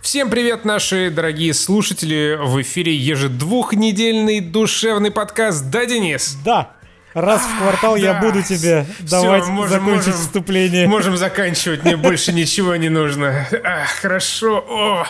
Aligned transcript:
Всем 0.00 0.30
привет, 0.30 0.64
наши 0.64 1.10
дорогие 1.10 1.52
слушатели! 1.54 2.36
В 2.40 2.60
эфире 2.62 2.94
ежедвухнедельный 2.96 4.40
душевный 4.40 5.10
подкаст 5.10 5.68
«Да, 5.70 5.84
Денис?» 5.84 6.36
Да, 6.44 6.72
раз 7.14 7.42
в 7.42 7.58
квартал 7.58 7.96
я 7.96 8.14
Да. 8.14 8.20
буду 8.20 8.42
тебе 8.42 8.86
давать 9.00 9.46
можем- 9.46 9.68
закончить 9.68 10.06
можем- 10.06 10.12
вступление. 10.20 10.88
Можем 10.88 11.16
заканчивать, 11.16 11.84
мне 11.84 11.96
больше 11.96 12.32
ничего 12.32 12.76
не 12.76 12.88
нужно. 12.88 13.46
А, 13.62 13.84
хорошо. 14.00 14.64
О, 14.68 15.06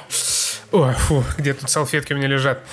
О, 0.73 0.93
фу, 0.93 1.25
где 1.39 1.55
тут 1.55 1.71
салфетки 1.71 2.13
у 2.13 2.17
меня 2.17 2.29
лежат? 2.29 2.65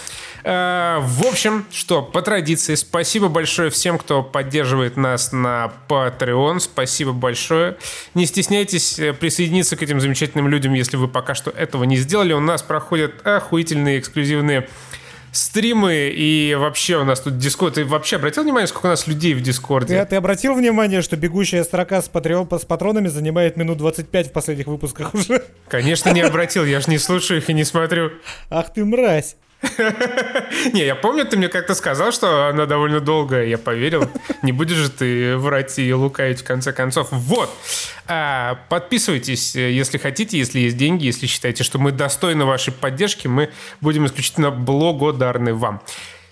А, 0.50 1.02
в 1.02 1.26
общем, 1.26 1.66
что, 1.74 2.02
по 2.02 2.22
традиции, 2.22 2.76
спасибо 2.76 3.28
большое 3.28 3.70
всем, 3.70 3.98
кто 3.98 4.24
поддерживает 4.24 4.96
нас 4.96 5.34
на 5.34 5.74
Patreon. 5.90 6.62
Спасибо 6.62 7.12
большое. 7.12 7.76
Не 8.14 8.26
стесняйтесь 8.26 8.98
э, 8.98 9.12
присоединиться 9.12 9.76
к 9.76 9.84
этим 9.84 10.00
замечательным 10.00 10.48
людям, 10.48 10.74
если 10.74 10.96
вы 10.96 11.10
пока 11.10 11.36
что 11.36 11.52
этого 11.52 11.84
не 11.84 11.98
сделали. 11.98 12.32
У 12.32 12.40
нас 12.40 12.62
проходят 12.62 13.28
охуительные 13.28 14.00
эксклюзивные 14.00 14.70
стримы, 15.34 16.14
и 16.16 16.56
вообще 16.58 16.96
у 16.96 17.04
нас 17.04 17.20
тут 17.20 17.38
дискорд. 17.38 17.74
Ты 17.74 17.84
вообще 17.84 18.16
обратил 18.16 18.44
внимание, 18.44 18.68
сколько 18.68 18.86
у 18.86 18.90
нас 18.92 19.06
людей 19.06 19.34
в 19.34 19.42
дискорде? 19.42 20.00
Ты, 20.00 20.10
ты 20.12 20.16
обратил 20.16 20.54
внимание, 20.54 21.02
что 21.02 21.18
бегущая 21.18 21.66
строка 21.66 22.02
с, 22.02 22.08
патреон, 22.08 22.48
с 22.50 22.64
патронами 22.64 23.10
занимает 23.10 23.58
минут 23.58 23.80
25 23.80 24.28
в 24.28 24.32
последних 24.32 24.68
выпусках 24.68 25.14
уже? 25.14 25.44
Конечно, 25.68 26.10
не 26.12 26.22
обратил, 26.22 26.64
я 26.64 26.80
же 26.80 26.90
не 26.90 27.00
слушаю 27.00 27.40
их 27.42 27.50
и 27.50 27.54
не 27.54 27.66
смотрю. 27.66 28.14
Ах 28.50 28.74
ты 28.74 28.86
мразь. 28.86 29.36
Не, 30.74 30.86
я 30.86 30.96
помню, 30.96 31.26
ты 31.26 31.38
мне 31.38 31.50
как-то 31.50 31.74
сказал, 31.74 32.12
что 32.12 32.48
она 32.48 32.66
довольно 32.66 33.00
долгая, 33.00 33.46
я 33.46 33.58
поверил. 33.58 34.10
Не 34.44 34.52
будешь 34.52 34.78
же 34.78 34.90
ты 34.90 35.36
врать 35.38 35.80
и 35.80 35.94
лукавить 35.94 36.42
в 36.42 36.44
конце 36.44 36.74
концов. 36.74 37.08
Вот. 37.12 37.50
А, 38.08 38.60
подписывайтесь, 38.70 39.56
если 39.56 39.98
хотите, 39.98 40.38
если 40.38 40.60
есть 40.60 40.78
деньги, 40.78 41.06
если 41.06 41.26
считаете, 41.26 41.64
что 41.64 41.80
мы 41.80 41.92
достойны 41.92 42.46
вашей 42.46 42.72
поддержки, 42.72 43.28
мы 43.28 43.50
будем 43.82 44.06
исключительно 44.06 44.52
благодарны 44.52 45.54
вам. 45.54 45.82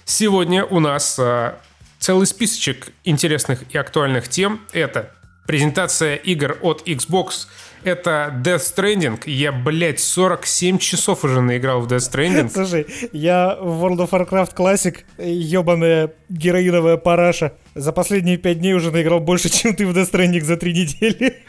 Сегодня 0.05 0.63
у 0.63 0.79
нас 0.79 1.17
а, 1.19 1.59
целый 1.99 2.27
списочек 2.27 2.89
интересных 3.03 3.63
и 3.73 3.77
актуальных 3.77 4.27
тем. 4.27 4.61
Это 4.71 5.11
презентация 5.45 6.15
игр 6.15 6.57
от 6.61 6.87
Xbox, 6.87 7.47
это 7.83 8.33
Death 8.43 8.75
Stranding. 8.75 9.19
Я, 9.25 9.51
блядь, 9.51 9.99
47 9.99 10.79
часов 10.79 11.23
уже 11.23 11.41
наиграл 11.41 11.81
в 11.81 11.87
Death 11.87 12.11
Stranding. 12.11 12.49
Слушай, 12.53 12.87
я 13.11 13.57
в 13.61 13.83
World 13.83 14.07
of 14.07 14.09
Warcraft 14.09 14.55
Classic, 14.55 14.97
ебаная 15.17 16.11
героиновая 16.29 16.97
параша, 16.97 17.53
за 17.75 17.91
последние 17.91 18.37
пять 18.37 18.59
дней 18.59 18.73
уже 18.73 18.91
наиграл 18.91 19.19
больше, 19.19 19.49
чем 19.53 19.75
ты 19.75 19.85
в 19.85 19.95
Death 19.95 20.11
Stranding 20.11 20.41
за 20.41 20.57
три 20.57 20.73
недели. 20.73 21.43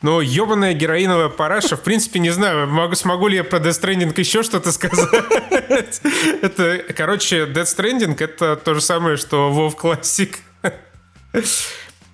Но 0.00 0.20
ебаная 0.20 0.74
героиновая 0.74 1.28
параша, 1.28 1.76
в 1.76 1.82
принципе, 1.82 2.18
не 2.18 2.30
знаю, 2.30 2.66
могу, 2.66 2.96
смогу 2.96 3.28
ли 3.28 3.36
я 3.36 3.44
про 3.44 3.60
Death 3.60 3.82
Stranding 3.82 4.18
еще 4.18 4.42
что-то 4.42 4.72
сказать. 4.72 5.08
Это, 6.42 6.82
короче, 6.96 7.44
Death 7.44 7.76
Stranding— 7.76 8.16
это 8.18 8.56
то 8.56 8.74
же 8.74 8.80
самое, 8.80 9.16
что 9.16 9.52
WoW 9.52 9.76
Classic. 9.78 10.34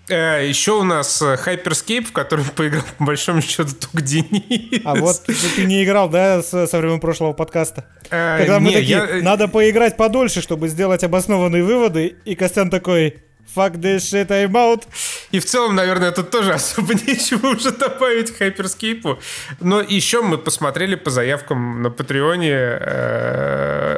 Э, 0.09 0.47
Еще 0.47 0.73
у 0.73 0.83
нас 0.85 1.21
э, 1.23 1.37
Hyperscape, 1.45 2.05
в 2.07 2.13
который 2.13 2.45
поиграл, 2.57 2.83
по 2.99 3.05
большому 3.05 3.41
счету, 3.43 3.71
только 3.75 4.01
Денис. 4.03 4.81
А 4.85 4.95
вот 4.95 5.23
ты, 5.25 5.65
не 5.65 5.85
играл, 5.85 6.09
да, 6.09 6.43
со, 6.43 6.67
времен 6.79 7.01
прошлого 7.01 7.33
подкаста? 7.33 7.85
Э, 8.11 8.39
Когда 8.39 8.61
мы 8.61 8.73
такие, 8.73 8.89
я- 9.17 9.23
надо 9.23 9.49
поиграть 9.49 9.97
подольше, 9.97 10.41
чтобы 10.41 10.69
сделать 10.69 11.05
обоснованные 11.05 11.63
выводы, 11.63 12.17
и 12.25 12.35
Костян 12.35 12.71
такой, 12.71 13.19
fuck 13.55 13.73
this 13.77 13.99
shit, 13.99 14.29
I'm 14.29 14.53
out. 14.53 14.85
И 15.31 15.39
в 15.41 15.45
целом, 15.45 15.75
наверное, 15.75 16.11
тут 16.13 16.31
тоже 16.31 16.53
особо 16.55 16.95
нечего 16.95 17.49
уже 17.49 17.71
добавить 17.73 18.31
к 18.31 18.41
Hyperscape. 18.41 19.19
Но 19.61 19.81
еще 19.81 20.23
мы 20.23 20.39
посмотрели 20.39 20.95
по 20.95 21.11
заявкам 21.11 21.83
на 21.83 21.91
Патреоне 21.91 22.51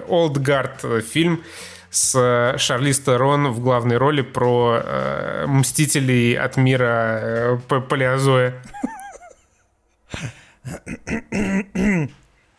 Old 0.09 0.35
Guard 0.39 1.03
фильм 1.03 1.43
с 1.91 2.15
э, 2.15 2.59
Шарлиз 2.59 3.01
Терон 3.01 3.49
в 3.53 3.61
главной 3.61 3.97
роли 3.97 4.23
про 4.23 4.81
э, 4.83 5.47
мстителей 5.49 6.39
от 6.39 6.57
мира 6.57 7.21
э, 7.23 7.59
Палеозоя. 7.89 8.63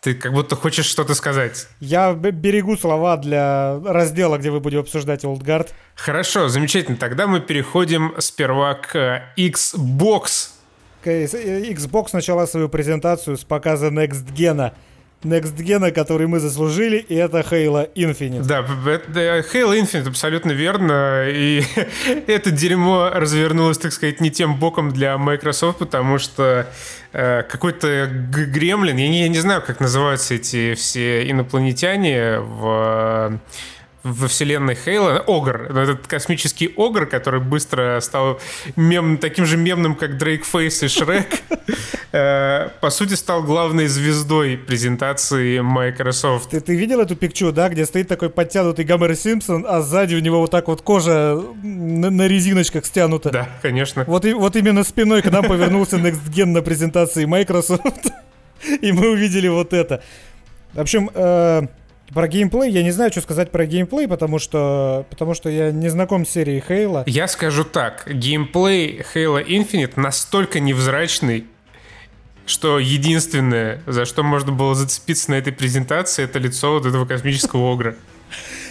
Ты 0.02 0.16
как 0.16 0.34
будто 0.34 0.56
хочешь 0.56 0.86
что-то 0.86 1.14
сказать. 1.14 1.68
Я 1.80 2.14
берегу 2.14 2.76
слова 2.76 3.18
для 3.18 3.80
раздела, 3.86 4.38
где 4.40 4.50
вы 4.50 4.60
будете 4.60 4.82
обсуждать 4.82 5.24
Guard. 5.24 5.70
Хорошо, 5.96 6.50
замечательно. 6.50 6.98
Тогда 6.98 7.28
мы 7.28 7.40
переходим 7.40 8.16
сперва 8.18 8.74
к 8.74 9.24
Xbox. 9.38 10.50
Э, 11.06 11.26
Xbox 11.26 12.10
начала 12.14 12.48
свою 12.48 12.68
презентацию 12.68 13.38
с 13.38 13.44
показа 13.44 13.88
Next 13.88 14.26
Gen. 14.36 14.74
Next 15.24 15.56
Gen, 15.56 15.92
который 15.92 16.28
мы 16.28 16.40
заслужили, 16.40 16.98
и 16.98 17.16
это 17.16 17.40
Halo 17.42 17.88
Infinite. 17.94 18.44
Да, 18.44 18.62
Halo 18.62 19.80
Infinite 19.80 20.08
абсолютно 20.08 20.52
верно. 20.52 21.28
И 21.30 21.64
это 22.28 22.50
дерьмо 22.50 23.12
развернулось, 23.14 23.78
так 23.78 23.94
сказать, 23.94 24.20
не 24.20 24.32
тем 24.32 24.56
боком 24.56 24.92
для 24.92 25.18
Microsoft, 25.18 25.78
потому 25.80 26.18
что 26.18 26.68
э, 27.14 27.44
какой-то 27.44 28.08
гремлин, 28.08 28.98
я 28.98 29.10
не, 29.10 29.22
я 29.22 29.28
не 29.28 29.40
знаю, 29.40 29.62
как 29.62 29.80
называются 29.80 30.34
эти 30.34 30.74
все 30.74 31.30
инопланетяне 31.30 32.40
в 32.40 33.40
во 34.04 34.28
вселенной 34.28 34.76
Хейла, 34.76 35.24
Огр, 35.28 35.68
ну, 35.72 35.80
этот 35.82 36.08
космический 36.08 36.74
Огр, 36.76 37.06
который 37.06 37.40
быстро 37.40 38.00
стал 38.02 38.40
мем, 38.76 39.18
таким 39.18 39.46
же 39.46 39.58
мемным, 39.58 39.96
как 39.96 40.18
Дрейк 40.18 40.44
Фейс 40.46 40.82
и 40.84 40.88
Шрек, 40.88 41.28
э, 42.12 42.70
по 42.80 42.90
сути, 42.90 43.14
стал 43.14 43.44
главной 43.44 43.88
звездой 43.88 44.58
презентации 44.58 45.60
Microsoft. 45.60 46.50
Ты, 46.50 46.62
ты 46.62 46.76
видел 46.76 47.00
эту 47.00 47.16
пикчу, 47.16 47.52
да, 47.52 47.70
где 47.70 47.86
стоит 47.86 48.08
такой 48.08 48.30
подтянутый 48.30 48.86
Гомер 48.86 49.16
Симпсон, 49.16 49.66
а 49.68 49.82
сзади 49.82 50.16
у 50.16 50.20
него 50.20 50.40
вот 50.40 50.52
так 50.52 50.68
вот 50.68 50.82
кожа 50.82 51.40
на, 51.62 52.10
на 52.10 52.28
резиночках 52.28 52.86
стянута. 52.86 53.30
Да, 53.30 53.50
конечно. 53.62 54.04
Вот, 54.08 54.26
и, 54.26 54.34
вот 54.34 54.56
именно 54.56 54.84
спиной 54.84 55.22
к 55.22 55.32
нам 55.32 55.46
повернулся 55.46 55.98
Next 55.98 56.28
Gen 56.30 56.48
на 56.48 56.62
презентации 56.62 57.26
Microsoft. 57.26 58.12
И 58.82 58.92
мы 58.92 59.10
увидели 59.12 59.48
вот 59.48 59.74
это. 59.74 60.04
В 60.74 60.80
общем, 60.80 61.10
э, 61.14 61.68
про 62.14 62.28
геймплей 62.28 62.72
я 62.72 62.84
не 62.84 62.92
знаю, 62.92 63.12
что 63.12 63.22
сказать 63.22 63.52
про 63.52 63.66
геймплей, 63.66 64.08
потому 64.08 64.40
что, 64.40 65.06
потому 65.10 65.34
что 65.34 65.50
я 65.50 65.72
не 65.72 65.90
знаком 65.90 66.26
с 66.26 66.30
серией 66.30 66.64
Хейла. 66.66 67.04
Я 67.08 67.28
скажу 67.28 67.64
так, 67.64 68.08
геймплей 68.12 69.02
Halo 69.14 69.46
Infinite 69.46 69.94
настолько 69.96 70.60
невзрачный, 70.60 71.46
что 72.46 72.80
единственное, 72.80 73.82
за 73.88 74.06
что 74.06 74.24
можно 74.24 74.52
было 74.52 74.76
зацепиться 74.76 75.32
на 75.32 75.36
этой 75.36 75.54
презентации, 75.54 76.24
это 76.26 76.40
лицо 76.40 76.74
вот 76.74 76.86
этого 76.86 77.06
космического 77.06 77.72
огра. 77.72 77.96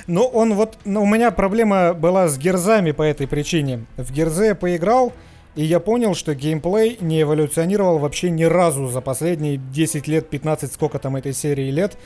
Ну, 0.07 0.25
он 0.25 0.55
вот, 0.55 0.79
ну, 0.85 1.03
у 1.03 1.07
меня 1.07 1.31
проблема 1.31 1.95
была 1.95 2.29
с 2.29 2.39
герзами 2.39 2.93
по 2.93 3.03
этой 3.03 3.27
причине. 3.27 3.85
В 3.97 4.13
герзе 4.13 4.47
я 4.47 4.55
поиграл, 4.55 5.13
и 5.55 5.65
я 5.65 5.81
понял, 5.81 6.15
что 6.15 6.35
геймплей 6.35 6.99
не 7.01 7.23
эволюционировал 7.23 7.99
вообще 7.99 8.31
ни 8.31 8.45
разу 8.45 8.89
за 8.89 9.01
последние 9.01 9.57
10 9.57 10.09
лет, 10.09 10.29
15, 10.29 10.73
сколько 10.73 10.99
там 10.99 11.17
этой 11.17 11.33
серии 11.33 11.71
лет. 11.71 11.97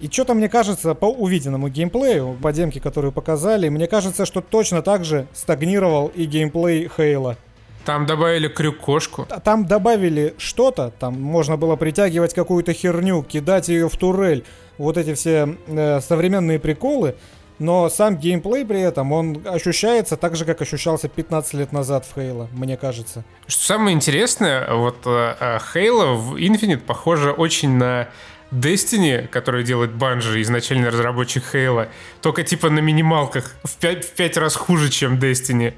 И 0.00 0.08
что-то 0.08 0.34
мне 0.34 0.48
кажется, 0.48 0.94
по 0.94 1.06
увиденному 1.06 1.68
геймплею, 1.68 2.38
по 2.40 2.52
демке, 2.52 2.80
которую 2.80 3.12
показали, 3.12 3.68
мне 3.68 3.88
кажется, 3.88 4.26
что 4.26 4.40
точно 4.40 4.80
так 4.82 5.04
же 5.04 5.26
стагнировал 5.34 6.08
и 6.14 6.24
геймплей 6.24 6.88
Хейла. 6.96 7.36
Там 7.84 8.06
добавили 8.06 8.48
крюк-кошку. 8.48 9.26
Там 9.42 9.66
добавили 9.66 10.34
что-то, 10.38 10.92
там 11.00 11.20
можно 11.20 11.56
было 11.56 11.74
притягивать 11.74 12.34
какую-то 12.34 12.74
херню, 12.74 13.22
кидать 13.22 13.68
ее 13.68 13.88
в 13.88 13.96
турель, 13.96 14.44
вот 14.76 14.96
эти 14.98 15.14
все 15.14 15.56
э, 15.66 16.00
современные 16.00 16.58
приколы, 16.58 17.16
но 17.58 17.88
сам 17.88 18.16
геймплей 18.16 18.64
при 18.64 18.80
этом, 18.80 19.10
он 19.12 19.42
ощущается 19.44 20.16
так 20.16 20.36
же, 20.36 20.44
как 20.44 20.62
ощущался 20.62 21.08
15 21.08 21.54
лет 21.54 21.72
назад 21.72 22.06
в 22.06 22.14
Хейла, 22.14 22.48
мне 22.52 22.76
кажется. 22.76 23.24
Что 23.46 23.64
самое 23.64 23.96
интересное, 23.96 24.72
вот 24.72 24.98
э, 25.06 25.34
э, 25.40 25.58
Halo 25.74 26.14
в 26.14 26.36
Infinite 26.36 26.80
похоже 26.80 27.32
очень 27.32 27.70
на 27.70 28.08
Destiny, 28.50 29.26
который 29.28 29.62
делает 29.64 29.90
Bungie, 29.90 30.40
изначальный 30.42 30.88
разработчик 30.88 31.42
Halo, 31.52 31.88
только 32.22 32.42
типа 32.42 32.70
на 32.70 32.78
минималках 32.78 33.54
в 33.64 33.76
5, 33.76 34.04
в 34.04 34.10
пять 34.12 34.36
раз 34.36 34.56
хуже, 34.56 34.90
чем 34.90 35.18
Destiny. 35.18 35.74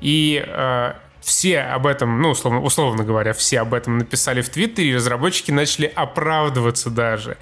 И 0.00 0.44
э, 0.46 0.92
все 1.20 1.60
об 1.60 1.86
этом, 1.86 2.22
ну, 2.22 2.30
условно, 2.30 2.60
условно 2.60 3.02
говоря, 3.02 3.32
все 3.32 3.60
об 3.60 3.74
этом 3.74 3.98
написали 3.98 4.42
в 4.42 4.48
Твиттере, 4.48 4.90
и 4.90 4.94
разработчики 4.94 5.50
начали 5.50 5.86
оправдываться 5.86 6.90
даже. 6.90 7.36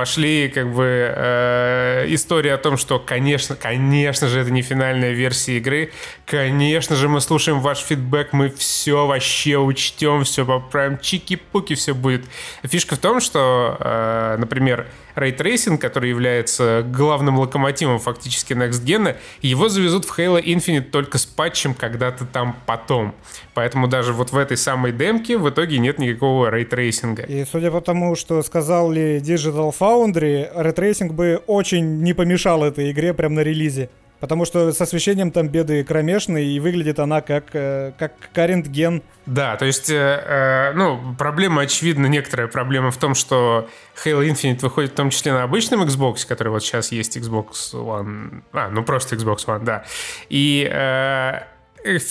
Пошли 0.00 0.48
как 0.48 0.72
бы 0.72 1.12
э, 1.14 2.06
истории 2.08 2.50
о 2.50 2.56
том, 2.56 2.78
что, 2.78 2.98
конечно, 2.98 3.54
конечно 3.54 4.28
же, 4.28 4.40
это 4.40 4.50
не 4.50 4.62
финальная 4.62 5.12
версия 5.12 5.58
игры, 5.58 5.92
конечно 6.24 6.96
же, 6.96 7.06
мы 7.06 7.20
слушаем 7.20 7.60
ваш 7.60 7.80
фидбэк, 7.80 8.32
мы 8.32 8.48
все 8.48 9.06
вообще 9.06 9.58
учтем, 9.58 10.24
все 10.24 10.46
поправим, 10.46 10.96
чики-пуки, 10.96 11.74
все 11.74 11.92
будет. 11.92 12.24
Фишка 12.62 12.94
в 12.94 12.98
том, 12.98 13.20
что, 13.20 13.76
э, 13.78 14.36
например, 14.38 14.86
рейтрейсинг, 15.16 15.78
который 15.78 16.08
является 16.08 16.82
главным 16.82 17.38
локомотивом 17.38 17.98
фактически 17.98 18.54
Next 18.54 18.82
Gen, 18.82 19.16
его 19.42 19.68
завезут 19.68 20.06
в 20.06 20.18
Halo 20.18 20.42
Infinite 20.42 20.90
только 20.90 21.18
с 21.18 21.26
патчем 21.26 21.74
когда-то 21.74 22.24
там 22.24 22.56
потом. 22.64 23.14
Поэтому 23.54 23.88
даже 23.88 24.12
вот 24.12 24.32
в 24.32 24.36
этой 24.36 24.56
самой 24.56 24.92
демке 24.92 25.36
в 25.36 25.48
итоге 25.48 25.78
нет 25.78 25.98
никакого 25.98 26.50
рейтрейсинга. 26.50 27.22
И 27.22 27.44
судя 27.44 27.70
по 27.70 27.80
тому, 27.80 28.14
что 28.14 28.42
сказали 28.42 29.18
Digital 29.18 29.74
Foundry, 29.78 30.48
рейтрейсинг 30.54 31.12
бы 31.12 31.42
очень 31.46 32.02
не 32.02 32.14
помешал 32.14 32.64
этой 32.64 32.90
игре 32.90 33.12
прямо 33.14 33.36
на 33.36 33.40
релизе. 33.40 33.90
Потому 34.20 34.44
что 34.44 34.70
с 34.70 34.80
освещением 34.80 35.30
там 35.30 35.48
беды 35.48 35.82
кромешные, 35.82 36.44
и 36.46 36.60
выглядит 36.60 36.98
она 36.98 37.22
как, 37.22 37.46
э, 37.54 37.92
как 37.98 38.12
current 38.34 38.68
gen. 38.68 39.02
Да, 39.24 39.56
то 39.56 39.64
есть, 39.64 39.88
э, 39.88 39.94
э, 39.94 40.72
ну, 40.74 41.14
проблема, 41.18 41.62
очевидно, 41.62 42.06
некоторая 42.06 42.46
проблема 42.46 42.90
в 42.90 42.98
том, 42.98 43.14
что 43.14 43.66
Halo 44.04 44.28
Infinite 44.28 44.60
выходит 44.60 44.92
в 44.92 44.94
том 44.94 45.08
числе 45.08 45.32
на 45.32 45.44
обычном 45.44 45.82
Xbox, 45.84 46.26
который 46.28 46.50
вот 46.50 46.62
сейчас 46.62 46.92
есть 46.92 47.16
Xbox 47.16 47.72
One, 47.72 48.42
а, 48.52 48.68
ну 48.68 48.82
просто 48.84 49.16
Xbox 49.16 49.46
One, 49.46 49.64
да. 49.64 49.84
И 50.28 50.70
э, 50.70 51.40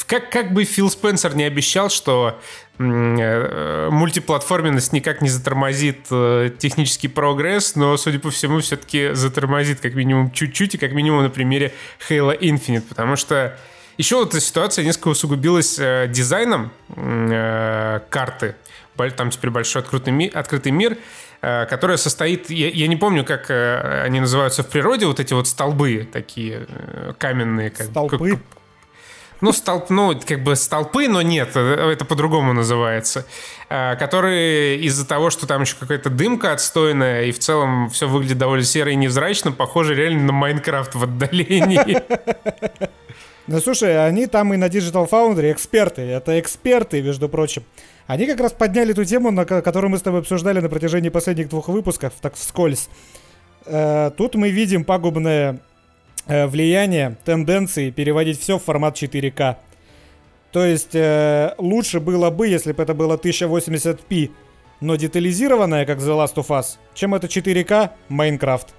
как, 0.07 0.29
как 0.29 0.53
бы 0.53 0.63
Фил 0.63 0.89
Спенсер 0.89 1.35
не 1.35 1.43
обещал, 1.43 1.89
что 1.89 2.39
Э, 2.79 3.89
мультиплатформенность 3.91 4.93
никак 4.93 5.21
не 5.21 5.27
затормозит 5.27 6.07
э, 6.11 6.49
технический 6.57 7.09
прогресс, 7.09 7.75
но, 7.75 7.97
судя 7.97 8.19
по 8.19 8.31
всему, 8.31 8.61
все-таки 8.61 9.09
затормозит 9.13 9.81
как 9.81 9.95
минимум 9.95 10.31
чуть-чуть, 10.31 10.75
и 10.75 10.77
как 10.77 10.93
минимум 10.93 11.23
на 11.23 11.29
примере 11.29 11.73
Halo 12.07 12.37
Infinite, 12.39 12.83
потому 12.87 13.17
что 13.17 13.57
еще 13.97 14.15
вот 14.15 14.29
эта 14.29 14.39
ситуация 14.39 14.85
несколько 14.85 15.09
усугубилась 15.09 15.77
э, 15.77 16.07
дизайном 16.09 16.71
карты. 18.09 18.55
Там 19.15 19.29
теперь 19.29 19.49
большой 19.49 19.81
открытый, 19.81 20.11
ми- 20.11 20.27
открытый 20.27 20.73
мир, 20.73 20.97
которая 21.39 21.95
состоит, 21.95 22.49
я, 22.49 22.67
я 22.69 22.87
не 22.87 22.97
помню, 22.97 23.23
как 23.23 23.49
они 23.49 24.19
называются 24.19 24.61
в 24.61 24.67
природе, 24.67 25.05
вот 25.05 25.21
эти 25.21 25.33
вот 25.33 25.47
столбы 25.47 26.05
такие 26.11 26.67
каменные. 27.17 27.69
Как, 27.69 27.87
Столпы? 27.87 28.31
Как, 28.31 28.39
ну, 29.41 29.51
столб, 29.53 29.89
ну, 29.89 30.19
как 30.25 30.43
бы 30.43 30.55
столпы, 30.55 31.07
но 31.07 31.21
нет, 31.21 31.51
э, 31.55 31.91
это 31.91 32.05
по-другому 32.05 32.53
называется, 32.53 33.25
э, 33.69 33.95
которые 33.95 34.79
из-за 34.81 35.07
того, 35.07 35.29
что 35.29 35.47
там 35.47 35.61
еще 35.61 35.75
какая-то 35.79 36.09
дымка 36.09 36.51
отстойная, 36.53 37.25
и 37.25 37.31
в 37.31 37.39
целом 37.39 37.89
все 37.89 38.07
выглядит 38.07 38.37
довольно 38.37 38.65
серо 38.65 38.91
и 38.91 38.95
невзрачно, 38.95 39.51
похоже 39.51 39.95
реально 39.95 40.23
на 40.23 40.33
Майнкрафт 40.33 40.95
в 40.95 41.03
отдалении. 41.03 42.01
Ну, 43.51 43.59
слушай, 43.59 44.05
они 44.07 44.27
там 44.27 44.53
и 44.53 44.57
на 44.57 44.65
Digital 44.65 45.09
Foundry 45.09 45.51
эксперты, 45.51 46.03
это 46.03 46.39
эксперты, 46.39 47.01
между 47.01 47.27
прочим. 47.27 47.63
Они 48.05 48.27
как 48.27 48.39
раз 48.39 48.51
подняли 48.53 48.93
ту 48.93 49.03
тему, 49.05 49.31
на 49.31 49.43
которую 49.43 49.89
мы 49.89 49.97
с 49.97 50.03
тобой 50.03 50.19
обсуждали 50.19 50.59
на 50.59 50.69
протяжении 50.69 51.09
последних 51.09 51.49
двух 51.49 51.67
выпусков, 51.67 52.13
так 52.21 52.35
вскользь. 52.35 52.89
Э, 53.65 54.11
тут 54.15 54.35
мы 54.35 54.51
видим 54.51 54.83
пагубное 54.83 55.61
влияние, 56.27 57.17
тенденции 57.25 57.89
переводить 57.89 58.39
все 58.39 58.57
в 58.57 58.63
формат 58.63 58.95
4К. 58.95 59.57
То 60.51 60.65
есть 60.65 60.95
э, 60.95 61.53
лучше 61.57 61.99
было 61.99 62.29
бы, 62.31 62.47
если 62.47 62.71
бы 62.71 62.81
это 62.81 62.93
было 62.93 63.17
1080p, 63.17 64.31
но 64.81 64.95
детализированное, 64.95 65.85
как 65.85 65.99
The 65.99 66.25
Last 66.25 66.35
of 66.35 66.47
Us, 66.47 66.77
чем 66.93 67.13
это 67.13 67.27
4К 67.27 67.91
Майнкрафт. 68.09 68.73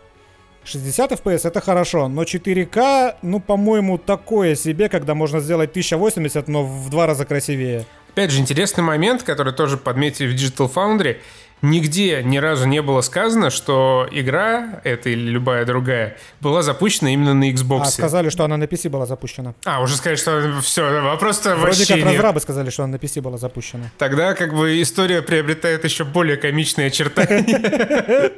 60 0.64 1.12
FPS 1.12 1.48
это 1.48 1.60
хорошо, 1.60 2.08
но 2.08 2.22
4К, 2.22 3.16
ну, 3.22 3.40
по-моему, 3.40 3.98
такое 3.98 4.54
себе, 4.54 4.88
когда 4.88 5.14
можно 5.14 5.40
сделать 5.40 5.70
1080, 5.70 6.48
но 6.48 6.64
в 6.64 6.90
два 6.90 7.06
раза 7.06 7.24
красивее. 7.24 7.86
Опять 8.10 8.30
же, 8.32 8.40
интересный 8.40 8.82
момент, 8.82 9.22
который 9.22 9.52
тоже 9.52 9.76
подметили 9.76 10.26
в 10.26 10.34
Digital 10.34 10.70
Foundry. 10.72 11.18
Нигде 11.62 12.22
ни 12.22 12.38
разу 12.38 12.66
не 12.66 12.80
было 12.80 13.02
сказано, 13.02 13.50
что 13.50 14.08
игра, 14.10 14.80
эта 14.84 15.10
или 15.10 15.28
любая 15.28 15.64
другая, 15.66 16.16
была 16.40 16.62
запущена 16.62 17.10
именно 17.10 17.34
на 17.34 17.50
Xbox. 17.50 17.82
А 17.82 17.86
сказали, 17.86 18.30
что 18.30 18.44
она 18.44 18.56
на 18.56 18.64
PC 18.64 18.88
была 18.88 19.06
запущена. 19.06 19.54
А, 19.64 19.82
уже 19.82 19.96
сказали, 19.96 20.16
что 20.16 20.60
все, 20.62 21.02
вопрос-то 21.02 21.56
Вроде 21.56 21.86
как 21.86 22.02
разрабы 22.04 22.40
сказали, 22.40 22.70
что 22.70 22.84
она 22.84 22.92
на 22.92 22.96
PC 22.96 23.20
была 23.20 23.36
запущена. 23.36 23.90
Тогда 23.98 24.34
как 24.34 24.54
бы 24.54 24.80
история 24.80 25.22
приобретает 25.22 25.84
еще 25.84 26.04
более 26.04 26.36
комичные 26.36 26.86
очертания. 26.86 28.32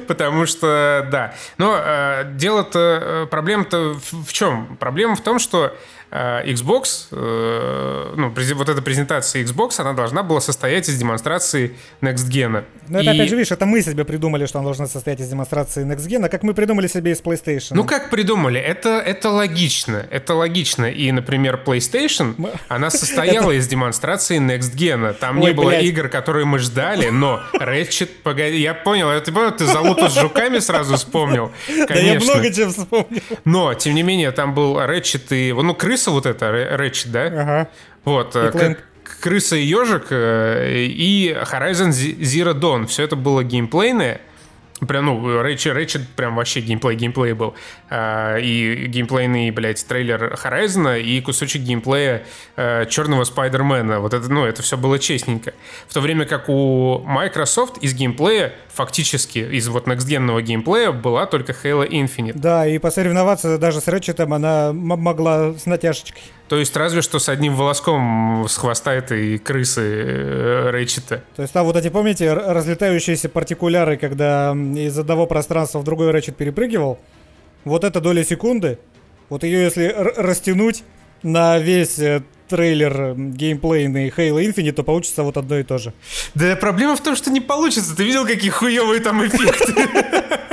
Потому 0.06 0.46
что, 0.46 1.06
да. 1.10 1.34
Но 1.58 1.76
э, 1.76 2.32
дело-то, 2.36 2.78
э, 3.02 3.26
проблема-то 3.26 3.96
в 4.10 4.32
чем? 4.32 4.76
Проблема 4.78 5.16
в 5.16 5.20
том, 5.20 5.38
что 5.38 5.74
Xbox, 6.10 7.08
э, 7.10 8.14
ну, 8.16 8.32
вот 8.54 8.68
эта 8.68 8.80
презентация 8.80 9.44
Xbox, 9.44 9.78
она 9.78 9.92
должна 9.92 10.22
была 10.22 10.40
состоять 10.40 10.88
из 10.88 10.96
демонстрации 10.96 11.76
Next 12.00 12.30
Gen. 12.30 12.64
Ну, 12.88 12.98
это, 12.98 13.10
и... 13.10 13.14
опять 13.14 13.28
же, 13.28 13.36
видишь, 13.36 13.52
это 13.52 13.66
мы 13.66 13.82
себе 13.82 14.06
придумали, 14.06 14.46
что 14.46 14.58
она 14.58 14.66
должна 14.66 14.86
состоять 14.86 15.20
из 15.20 15.28
демонстрации 15.28 15.84
Next 15.84 16.08
Gen, 16.08 16.24
а 16.24 16.28
как 16.30 16.42
мы 16.42 16.54
придумали 16.54 16.86
себе 16.86 17.12
из 17.12 17.20
PlayStation. 17.20 17.72
Ну, 17.72 17.84
как 17.84 18.08
придумали? 18.08 18.58
Это, 18.58 19.00
это 19.00 19.28
логично. 19.28 20.06
Это 20.10 20.34
логично. 20.34 20.86
И, 20.86 21.12
например, 21.12 21.60
PlayStation, 21.66 22.34
мы... 22.38 22.52
она 22.68 22.88
состояла 22.90 23.50
из 23.50 23.68
демонстрации 23.68 24.38
Next 24.38 24.74
Gen. 24.74 25.12
Там 25.12 25.40
не 25.40 25.52
было 25.52 25.78
игр, 25.78 26.08
которые 26.08 26.46
мы 26.46 26.58
ждали, 26.58 27.10
но 27.10 27.42
Ratchet, 27.52 28.08
погоди, 28.22 28.60
я 28.60 28.72
понял, 28.72 29.08
ты 29.20 29.66
залупу 29.66 30.08
с 30.08 30.18
жуками 30.18 30.58
сразу 30.58 30.96
вспомнил. 30.96 31.52
Конечно. 31.66 31.86
Да 31.86 32.00
я 32.00 32.20
много 32.20 32.54
чего 32.54 32.70
вспомнил. 32.70 33.22
Но, 33.44 33.74
тем 33.74 33.94
не 33.94 34.02
менее, 34.02 34.30
там 34.32 34.54
был 34.54 34.78
Ratchet 34.78 35.36
и... 35.36 35.52
Ну, 35.52 35.74
крыс 35.74 35.97
крыса 35.98 36.10
вот 36.10 36.26
эта, 36.26 36.50
Рэчет, 36.76 37.10
да? 37.10 37.24
Ага. 37.26 37.68
Вот. 38.04 38.32
Как, 38.32 38.84
крыса 39.20 39.56
и 39.56 39.62
ежик 39.62 40.06
э, 40.10 40.84
и 40.86 41.30
Horizon 41.32 41.88
Zero 41.90 42.54
Dawn. 42.54 42.86
Все 42.86 43.02
это 43.02 43.16
было 43.16 43.42
геймплейное. 43.42 44.20
Прям, 44.86 45.06
ну, 45.06 45.42
Рэйчет, 45.42 45.74
Рэйчет 45.74 46.08
прям 46.10 46.36
вообще 46.36 46.60
геймплей, 46.60 46.96
геймплей 46.96 47.32
был. 47.32 47.54
А, 47.90 48.36
и 48.36 48.86
геймплейный, 48.86 49.50
блядь, 49.50 49.84
трейлер 49.86 50.38
Horizon 50.42 51.00
и 51.00 51.20
кусочек 51.20 51.62
геймплея 51.62 52.24
а, 52.56 52.86
черного 52.86 53.24
Спайдермена. 53.24 54.00
Вот 54.00 54.14
это, 54.14 54.30
ну, 54.30 54.44
это 54.44 54.62
все 54.62 54.76
было 54.76 54.98
честненько. 54.98 55.54
В 55.88 55.94
то 55.94 56.00
время 56.00 56.26
как 56.26 56.48
у 56.48 57.02
Microsoft 57.04 57.78
из 57.78 57.94
геймплея 57.94 58.52
фактически, 58.72 59.38
из 59.38 59.66
вот 59.68 59.86
некстгенного 59.86 60.42
геймплея 60.42 60.92
была 60.92 61.26
только 61.26 61.52
Halo 61.52 61.88
Infinite. 61.88 62.32
Да, 62.34 62.66
и 62.66 62.78
посоревноваться 62.78 63.58
даже 63.58 63.80
с 63.80 63.88
Рэчетом 63.88 64.32
она 64.32 64.72
могла 64.72 65.54
с 65.54 65.66
натяжечкой. 65.66 66.22
То 66.48 66.56
есть 66.56 66.74
разве 66.76 67.02
что 67.02 67.18
с 67.18 67.28
одним 67.28 67.54
волоском 67.54 68.46
с 68.48 68.56
хвоста 68.56 68.94
этой 68.94 69.38
крысы 69.38 69.82
э, 69.82 70.70
Рэчета. 70.70 71.22
То 71.36 71.42
есть 71.42 71.52
там 71.52 71.66
вот 71.66 71.76
эти, 71.76 71.88
помните, 71.88 72.32
разлетающиеся 72.32 73.28
партикуляры, 73.28 73.96
когда 73.96 74.52
из 74.52 74.98
одного 74.98 75.26
пространства 75.26 75.78
в 75.78 75.84
другой 75.84 76.10
Рэчет 76.10 76.36
перепрыгивал? 76.36 76.98
Вот 77.64 77.84
эта 77.84 78.00
доля 78.00 78.24
секунды, 78.24 78.78
вот 79.28 79.42
ее 79.42 79.62
если 79.64 79.94
растянуть 80.16 80.84
на 81.22 81.58
весь 81.58 81.98
э, 81.98 82.22
трейлер 82.48 83.14
геймплейный 83.14 84.08
Halo 84.08 84.42
Infinite, 84.42 84.72
то 84.72 84.82
получится 84.82 85.22
вот 85.22 85.36
одно 85.36 85.58
и 85.58 85.62
то 85.62 85.76
же. 85.76 85.92
Да 86.34 86.56
проблема 86.56 86.96
в 86.96 87.02
том, 87.02 87.14
что 87.14 87.30
не 87.30 87.40
получится. 87.40 87.94
Ты 87.94 88.04
видел, 88.04 88.26
какие 88.26 88.50
хуевые 88.50 89.00
там 89.00 89.24
эффекты? 89.26 89.74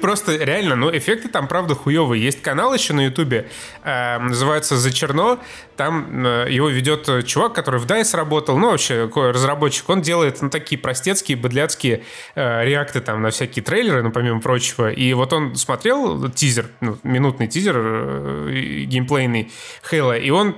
Просто 0.00 0.36
реально, 0.36 0.76
ну, 0.76 0.90
эффекты 0.96 1.28
там, 1.28 1.48
правда, 1.48 1.74
хуевые. 1.74 2.22
Есть 2.22 2.42
канал 2.42 2.74
еще 2.74 2.92
на 2.92 3.04
Ютубе, 3.04 3.48
э, 3.82 4.18
называется 4.18 4.76
«За 4.76 4.92
черно». 4.92 5.38
Там 5.76 6.26
э, 6.26 6.46
его 6.50 6.68
ведет 6.68 7.26
чувак, 7.26 7.54
который 7.54 7.80
в 7.80 7.86
DICE 7.86 8.16
работал, 8.16 8.58
ну, 8.58 8.70
вообще, 8.70 9.10
разработчик. 9.14 9.88
Он 9.88 10.02
делает, 10.02 10.40
ну, 10.42 10.50
такие 10.50 10.78
простецкие, 10.78 11.36
быдляцкие 11.36 12.04
э, 12.34 12.64
реакты 12.64 13.00
там 13.00 13.22
на 13.22 13.30
всякие 13.30 13.62
трейлеры, 13.62 14.02
ну, 14.02 14.10
помимо 14.10 14.40
прочего. 14.40 14.90
И 14.90 15.12
вот 15.14 15.32
он 15.32 15.56
смотрел 15.56 16.30
тизер, 16.30 16.68
ну, 16.80 16.98
минутный 17.02 17.48
тизер 17.48 17.76
э, 17.76 18.84
геймплейный 18.86 19.50
Хейла, 19.88 20.16
и 20.16 20.30
он 20.30 20.56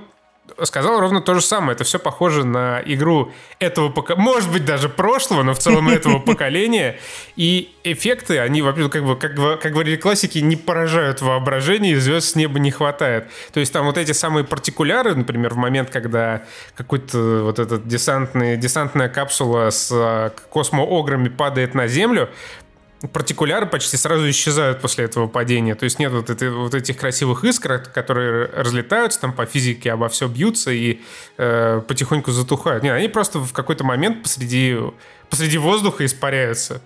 сказал 0.63 0.99
ровно 0.99 1.21
то 1.21 1.33
же 1.33 1.41
самое. 1.41 1.73
Это 1.73 1.83
все 1.83 1.99
похоже 1.99 2.45
на 2.45 2.81
игру 2.85 3.31
этого 3.59 3.89
поколения, 3.89 4.23
может 4.23 4.51
быть, 4.51 4.65
даже 4.65 4.89
прошлого, 4.89 5.43
но 5.43 5.53
в 5.53 5.59
целом 5.59 5.89
этого 5.89 6.19
поколения. 6.25 6.97
И 7.35 7.75
эффекты, 7.83 8.39
они, 8.39 8.61
вообще, 8.61 8.89
как 8.89 9.03
бы, 9.03 9.15
как, 9.15 9.35
как 9.59 9.71
говорили 9.71 9.95
классики, 9.95 10.39
не 10.39 10.55
поражают 10.55 11.21
воображение, 11.21 11.93
и 11.93 11.95
звезд 11.95 12.29
с 12.29 12.35
неба 12.35 12.59
не 12.59 12.71
хватает. 12.71 13.27
То 13.53 13.59
есть 13.59 13.73
там 13.73 13.85
вот 13.85 13.97
эти 13.97 14.11
самые 14.11 14.43
партикуляры, 14.43 15.15
например, 15.15 15.53
в 15.53 15.57
момент, 15.57 15.89
когда 15.89 16.43
какой-то 16.75 17.43
вот 17.43 17.59
этот 17.59 17.87
десантный, 17.87 18.57
десантная 18.57 19.09
капсула 19.09 19.69
с 19.69 19.89
а, 19.93 20.29
космоограми 20.49 21.29
падает 21.29 21.73
на 21.73 21.87
Землю, 21.87 22.29
партикуляры 23.11 23.65
почти 23.65 23.97
сразу 23.97 24.29
исчезают 24.29 24.81
после 24.81 25.05
этого 25.05 25.27
падения. 25.27 25.75
То 25.75 25.83
есть 25.83 25.99
нет 25.99 26.11
вот, 26.11 26.29
этой, 26.29 26.49
вот 26.49 26.73
этих 26.73 26.97
красивых 26.97 27.43
искр, 27.43 27.79
которые 27.93 28.47
разлетаются, 28.47 29.19
там 29.19 29.33
по 29.33 29.45
физике 29.45 29.91
обо 29.91 30.09
все 30.09 30.27
бьются 30.27 30.71
и 30.71 31.01
э, 31.37 31.81
потихоньку 31.87 32.31
затухают. 32.31 32.83
Нет, 32.83 32.93
они 32.93 33.07
просто 33.07 33.39
в 33.39 33.53
какой-то 33.53 33.83
момент 33.83 34.23
посреди, 34.23 34.77
посреди 35.29 35.57
воздуха 35.57 36.05
испаряются. 36.05 36.81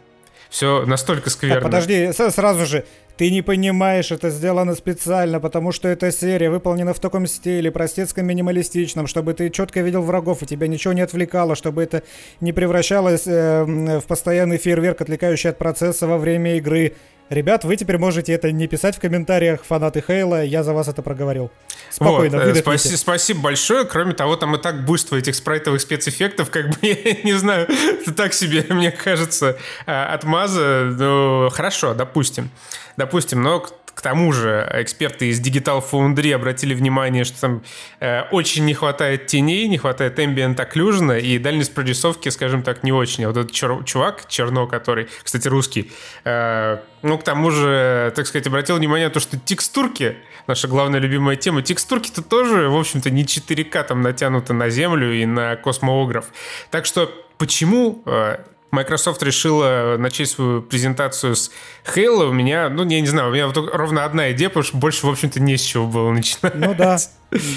Все 0.50 0.84
настолько 0.86 1.30
скверно. 1.30 1.62
Так, 1.62 1.64
подожди, 1.64 2.12
сразу 2.12 2.66
же, 2.66 2.86
ты 3.20 3.32
не 3.32 3.42
понимаешь, 3.42 4.14
это 4.14 4.30
сделано 4.30 4.76
специально, 4.76 5.42
потому 5.42 5.74
что 5.74 5.90
эта 5.90 6.10
серия 6.10 6.50
выполнена 6.50 6.94
в 6.94 7.02
таком 7.02 7.28
стиле, 7.28 7.70
простецком 7.70 8.26
минималистичном, 8.26 9.08
чтобы 9.08 9.34
ты 9.34 9.50
четко 9.50 9.82
видел 9.82 10.04
врагов, 10.04 10.42
и 10.42 10.46
тебя 10.46 10.68
ничего 10.68 10.94
не 10.94 11.02
отвлекало, 11.02 11.56
чтобы 11.56 11.84
это 11.84 12.04
не 12.40 12.54
превращалось 12.54 13.28
э, 13.28 13.66
в 14.00 14.08
постоянный 14.08 14.58
фейерверк, 14.58 15.02
отвлекающий 15.02 15.50
от 15.50 15.58
процесса 15.58 16.08
во 16.08 16.18
время 16.18 16.56
игры. 16.56 16.94
Ребят, 17.30 17.64
вы 17.64 17.76
теперь 17.76 18.00
можете 18.00 18.34
это 18.34 18.52
не 18.52 18.68
писать 18.68 18.96
в 18.98 19.00
комментариях, 19.00 19.64
фанаты 19.64 20.04
Хейла, 20.06 20.44
я 20.44 20.64
за 20.64 20.74
вас 20.74 20.88
это 20.88 21.04
проговорил. 21.04 21.52
Спокойно, 21.92 22.38
вот, 22.38 22.48
э, 22.48 22.56
спаси, 22.56 22.96
Спасибо 22.96 23.42
большое. 23.42 23.86
Кроме 23.86 24.14
того, 24.14 24.36
там 24.36 24.56
и 24.56 24.62
так 24.62 24.84
буйство 24.84 25.16
этих 25.16 25.36
спрайтовых 25.36 25.80
спецэффектов, 25.80 26.50
как 26.50 26.70
бы, 26.70 26.78
я 26.82 27.22
не 27.24 27.34
знаю, 27.34 27.68
так 28.18 28.34
себе, 28.34 28.66
мне 28.70 28.92
кажется, 28.92 29.58
а, 29.86 30.14
отмаза. 30.14 30.92
Ну, 30.98 31.50
хорошо, 31.52 31.94
допустим. 31.94 32.50
Допустим, 32.98 33.44
но 33.44 33.66
к 33.94 34.02
тому 34.02 34.32
же 34.32 34.70
эксперты 34.74 35.28
из 35.28 35.42
Digital 35.42 35.84
Foundry 35.92 36.34
обратили 36.34 36.74
внимание, 36.74 37.24
что 37.24 37.40
там 37.40 37.64
э, 38.00 38.24
очень 38.32 38.66
не 38.66 38.74
хватает 38.74 39.28
теней, 39.28 39.68
не 39.68 39.78
хватает 39.78 40.20
ambient 40.20 40.56
occlusion, 40.56 41.20
и 41.20 41.38
дальность 41.38 41.74
прорисовки, 41.74 42.30
скажем 42.30 42.64
так, 42.64 42.84
не 42.84 42.92
очень. 42.92 43.26
А 43.26 43.28
вот 43.28 43.38
этот 43.38 43.52
чер- 43.52 43.84
чувак, 43.84 44.28
Черно, 44.28 44.68
который, 44.68 45.08
кстати, 45.24 45.48
русский, 45.48 45.92
э, 46.24 46.78
ну, 47.02 47.18
к 47.18 47.24
тому 47.24 47.52
же, 47.52 48.12
так 48.16 48.28
сказать, 48.28 48.48
обратил 48.48 48.78
внимание 48.78 49.08
на 49.08 49.14
то, 49.14 49.20
что 49.20 49.38
текстурки, 49.38 50.18
наша 50.48 50.68
главная 50.68 51.00
любимая 51.00 51.36
тема, 51.36 51.62
текстурки-то 51.62 52.22
тоже, 52.22 52.70
в 52.70 52.78
общем-то, 52.78 53.10
не 53.10 53.24
4К 53.24 53.84
там 53.84 54.02
натянуты 54.02 54.54
на 54.54 54.70
землю 54.70 55.14
и 55.14 55.26
на 55.26 55.56
космоограф. 55.56 56.26
Так 56.72 56.86
что 56.86 57.12
почему 57.38 58.02
э, 58.06 58.38
Microsoft 58.72 59.22
решила 59.24 59.96
начать 59.98 60.30
свою 60.30 60.62
презентацию 60.62 61.36
с 61.36 61.52
Halo, 61.96 62.30
у 62.30 62.34
меня, 62.34 62.70
ну, 62.70 62.88
я 62.88 63.02
не 63.02 63.08
знаю, 63.08 63.30
у 63.30 63.34
меня 63.34 63.52
ровно 63.52 64.06
одна 64.06 64.32
идея, 64.32 64.50
потому 64.50 64.64
что 64.64 64.78
больше, 64.78 65.08
в 65.08 65.10
общем-то, 65.10 65.40
не 65.40 65.58
с 65.58 65.62
чего 65.62 65.88
было 65.88 66.12
начинать. 66.12 66.56
Ну 66.56 66.76
да, 66.76 66.98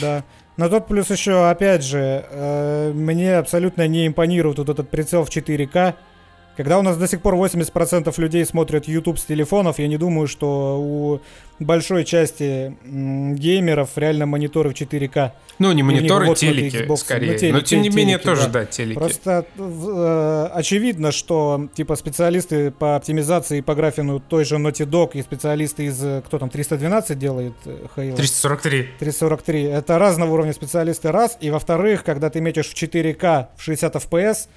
да. 0.01 0.25
Но 0.57 0.69
тут 0.69 0.87
плюс 0.87 1.11
еще, 1.11 1.49
опять 1.49 1.83
же, 1.83 2.25
э, 2.29 2.93
мне 2.95 3.37
абсолютно 3.39 3.87
не 3.89 4.07
импонирует 4.07 4.59
вот 4.59 4.69
этот 4.69 4.91
прицел 4.91 5.25
в 5.25 5.31
4К. 5.31 5.95
Когда 6.57 6.79
у 6.79 6.83
нас 6.83 6.97
до 6.97 7.09
сих 7.09 7.23
пор 7.23 7.35
80% 7.35 8.13
людей 8.19 8.45
смотрят 8.45 8.87
YouTube 8.87 9.19
с 9.19 9.25
телефонов, 9.25 9.79
я 9.79 9.89
не 9.89 9.97
думаю, 9.97 10.29
что 10.29 10.79
у 10.79 11.21
большой 11.59 12.05
части 12.05 12.77
геймеров 12.85 13.91
реально 13.97 14.27
мониторы 14.27 14.71
в 14.71 14.75
4К. 14.75 15.33
Ну, 15.59 15.73
не 15.73 15.83
мониторы, 15.83 16.27
вот 16.27 16.39
телеки, 16.39 16.77
Xbox, 16.77 16.97
скорее. 16.97 17.33
Ну, 17.33 17.39
телек, 17.39 17.55
Но, 17.55 17.61
тем 17.61 17.83
не 17.83 17.89
менее, 17.89 18.19
телеки, 18.19 18.25
тоже, 18.25 18.43
да, 18.49 18.61
да 18.61 18.65
телеки. 18.67 18.99
Просто 18.99 19.47
э, 19.57 20.49
очевидно, 20.53 21.13
что, 21.13 21.69
типа, 21.75 21.97
специалисты 21.97 22.71
по 22.71 22.97
оптимизации 22.97 23.59
и 23.59 23.63
по 23.63 23.75
графину 23.75 24.21
той 24.21 24.45
же 24.45 24.57
Naughty 24.57 24.87
Dog 24.87 25.13
и 25.15 25.23
специалисты 25.23 25.85
из, 25.85 25.99
кто 26.25 26.39
там, 26.39 26.51
312 26.51 27.19
делает 27.19 27.55
э, 27.65 27.87
Halo? 27.97 28.17
343. 28.17 28.89
343. 28.99 29.63
Это 29.65 29.99
разного 29.99 30.33
уровня 30.33 30.53
специалисты, 30.53 31.13
раз. 31.13 31.39
И, 31.41 31.51
во-вторых, 31.51 32.05
когда 32.05 32.29
ты 32.29 32.41
метишь 32.41 32.69
в 32.69 32.75
4К 32.75 33.47
в 33.57 33.63
60 33.63 33.95
FPS, 33.95 34.49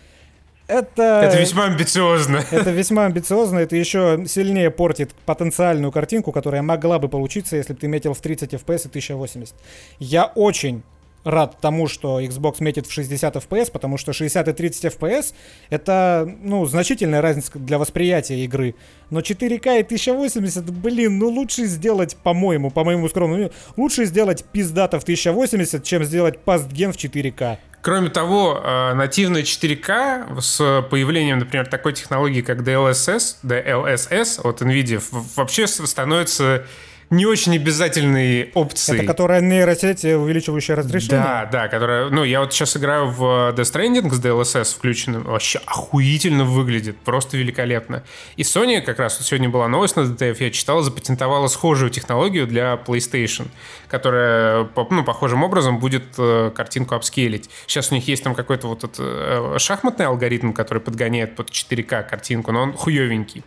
это... 0.67 1.21
Это 1.23 1.39
весьма 1.39 1.65
амбициозно. 1.65 2.43
Это 2.51 2.71
весьма 2.71 3.05
амбициозно. 3.05 3.59
Это 3.59 3.75
еще 3.75 4.25
сильнее 4.27 4.71
портит 4.71 5.13
потенциальную 5.25 5.91
картинку, 5.91 6.31
которая 6.31 6.61
могла 6.61 6.99
бы 6.99 7.07
получиться, 7.07 7.55
если 7.55 7.73
бы 7.73 7.79
ты 7.79 7.87
метил 7.87 8.13
в 8.13 8.21
30 8.21 8.53
FPS 8.53 8.85
и 8.85 8.89
1080. 8.89 9.55
Я 9.99 10.25
очень 10.25 10.83
рад 11.25 11.57
тому, 11.59 11.87
что 11.87 12.21
Xbox 12.21 12.57
метит 12.59 12.85
в 12.85 12.91
60 12.91 13.35
FPS, 13.35 13.71
потому 13.71 13.97
что 13.97 14.13
60 14.13 14.47
и 14.47 14.53
30 14.53 14.85
FPS 14.85 15.33
это, 15.69 16.31
ну, 16.41 16.65
значительная 16.65 17.21
разница 17.21 17.51
для 17.55 17.77
восприятия 17.77 18.43
игры. 18.45 18.75
Но 19.09 19.19
4К 19.19 19.79
и 19.79 19.83
1080, 19.83 20.69
блин, 20.71 21.17
ну 21.19 21.29
лучше 21.29 21.65
сделать, 21.65 22.15
по-моему, 22.15 22.69
по 22.69 22.83
моему 22.83 23.09
скромному, 23.09 23.51
лучше 23.75 24.05
сделать 24.05 24.45
пиздата 24.45 24.99
в 24.99 25.03
1080, 25.03 25.83
чем 25.83 26.03
сделать 26.03 26.39
пастген 26.39 26.93
в 26.93 26.95
4К. 26.95 27.57
Кроме 27.85 28.09
того, 28.09 28.59
э, 28.63 28.95
нативная 28.95 29.43
4К 29.43 30.41
с 30.41 30.57
появлением, 30.89 31.37
например, 31.37 31.67
такой 31.67 31.93
технологии, 31.93 32.41
как 32.41 32.61
DLSS, 32.61 33.35
DLSS 33.43 34.41
от 34.43 34.63
NVIDIA, 34.63 34.99
вообще 35.35 35.67
становится 35.67 36.65
не 37.09 37.25
очень 37.25 37.55
обязательной 37.55 38.51
опции. 38.53 38.95
Это 38.95 39.05
которая 39.05 39.41
нейросеть, 39.41 40.03
увеличивающая 40.03 40.75
разрешение? 40.75 41.21
Да, 41.21 41.49
да, 41.51 41.67
которая... 41.67 42.09
Ну, 42.09 42.23
я 42.23 42.39
вот 42.39 42.53
сейчас 42.53 42.75
играю 42.77 43.07
в 43.07 43.53
Death 43.55 43.73
Stranding 43.73 44.11
с 44.11 44.19
DLSS 44.19 44.75
включенным. 44.75 45.23
Вообще 45.23 45.59
охуительно 45.65 46.45
выглядит. 46.45 46.97
Просто 46.97 47.37
великолепно. 47.37 48.03
И 48.37 48.41
Sony, 48.41 48.81
как 48.81 48.99
раз 48.99 49.17
вот 49.19 49.27
сегодня 49.27 49.49
была 49.49 49.67
новость 49.67 49.95
на 49.95 50.01
DTF, 50.01 50.37
я 50.39 50.51
читал, 50.51 50.81
запатентовала 50.81 51.47
схожую 51.47 51.91
технологию 51.91 52.47
для 52.47 52.81
PlayStation, 52.85 53.47
которая, 53.87 54.67
ну, 54.89 55.03
похожим 55.03 55.43
образом 55.43 55.79
будет 55.79 56.03
э, 56.17 56.51
картинку 56.55 56.95
апскейлить. 56.95 57.49
Сейчас 57.67 57.91
у 57.91 57.95
них 57.95 58.07
есть 58.07 58.23
там 58.23 58.35
какой-то 58.35 58.67
вот 58.67 58.83
этот 58.83 58.95
э, 58.99 59.55
шахматный 59.59 60.07
алгоритм, 60.07 60.53
который 60.53 60.79
подгоняет 60.79 61.35
под 61.35 61.49
4К 61.49 62.03
картинку, 62.03 62.51
но 62.51 62.63
он 62.63 62.73
хуевенький. 62.73 63.43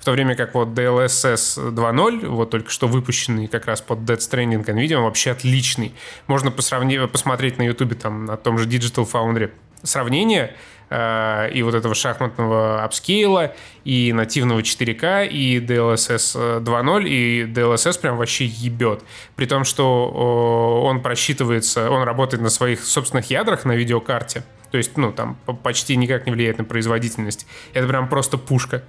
В 0.00 0.04
то 0.04 0.12
время 0.12 0.34
как 0.34 0.54
вот 0.54 0.68
DLSS 0.68 1.72
2.0, 1.74 2.26
вот 2.26 2.50
только 2.50 2.70
что 2.70 2.88
выпущенный 2.88 3.48
как 3.48 3.66
раз 3.66 3.82
под 3.82 3.98
Dead 3.98 4.16
Stranding 4.16 4.64
NVIDIA, 4.64 4.98
вообще 4.98 5.32
отличный. 5.32 5.94
Можно 6.26 6.50
посравнить, 6.50 7.10
посмотреть 7.12 7.58
на 7.58 7.62
YouTube 7.62 7.94
там 7.98 8.24
на 8.24 8.38
том 8.38 8.56
же 8.58 8.66
Digital 8.66 9.06
Foundry 9.10 9.50
сравнение 9.82 10.54
э, 10.88 11.50
и 11.52 11.62
вот 11.62 11.74
этого 11.74 11.94
шахматного 11.94 12.82
апскейла, 12.82 13.54
и 13.84 14.12
нативного 14.12 14.60
4К, 14.60 15.26
и 15.26 15.58
DLSS 15.58 16.62
2.0, 16.62 17.04
и 17.06 17.44
DLSS 17.44 18.00
прям 18.00 18.16
вообще 18.16 18.46
ебет. 18.46 19.02
При 19.36 19.46
том, 19.46 19.64
что 19.64 20.82
он 20.84 21.02
просчитывается, 21.02 21.90
он 21.90 22.02
работает 22.04 22.42
на 22.42 22.50
своих 22.50 22.84
собственных 22.84 23.30
ядрах 23.30 23.64
на 23.64 23.72
видеокарте, 23.72 24.44
то 24.70 24.78
есть, 24.78 24.96
ну, 24.96 25.12
там 25.12 25.36
почти 25.62 25.96
никак 25.96 26.26
не 26.26 26.32
влияет 26.32 26.58
на 26.58 26.64
производительность. 26.64 27.46
Это 27.74 27.88
прям 27.88 28.08
просто 28.08 28.38
пушка. 28.38 28.84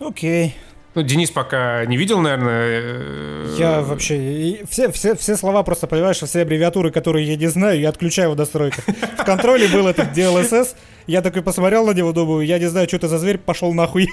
Окей. 0.00 0.56
Ну, 0.94 1.02
Денис 1.02 1.30
пока 1.30 1.84
не 1.86 1.96
видел, 1.96 2.18
наверное. 2.20 2.80
Э, 2.82 3.56
я 3.58 3.80
вообще... 3.80 4.60
Все, 4.68 4.90
все, 4.90 5.14
все 5.14 5.36
слова 5.36 5.62
просто, 5.62 5.86
понимаешь, 5.86 6.16
все 6.16 6.42
аббревиатуры, 6.42 6.90
которые 6.90 7.26
я 7.28 7.36
не 7.36 7.46
знаю, 7.46 7.78
я 7.78 7.90
отключаю 7.90 8.32
в 8.32 8.36
настройках. 8.36 8.84
В 8.86 9.24
контроле 9.24 9.68
был 9.68 9.86
этот 9.86 10.16
DLSS, 10.16 10.74
я 11.06 11.22
такой 11.22 11.42
посмотрел 11.42 11.86
на 11.86 11.92
него, 11.92 12.12
думаю, 12.12 12.44
я 12.44 12.58
не 12.58 12.66
знаю, 12.66 12.88
что 12.88 12.96
это 12.96 13.06
за 13.08 13.18
зверь, 13.18 13.38
пошел 13.38 13.72
нахуй. 13.72 14.08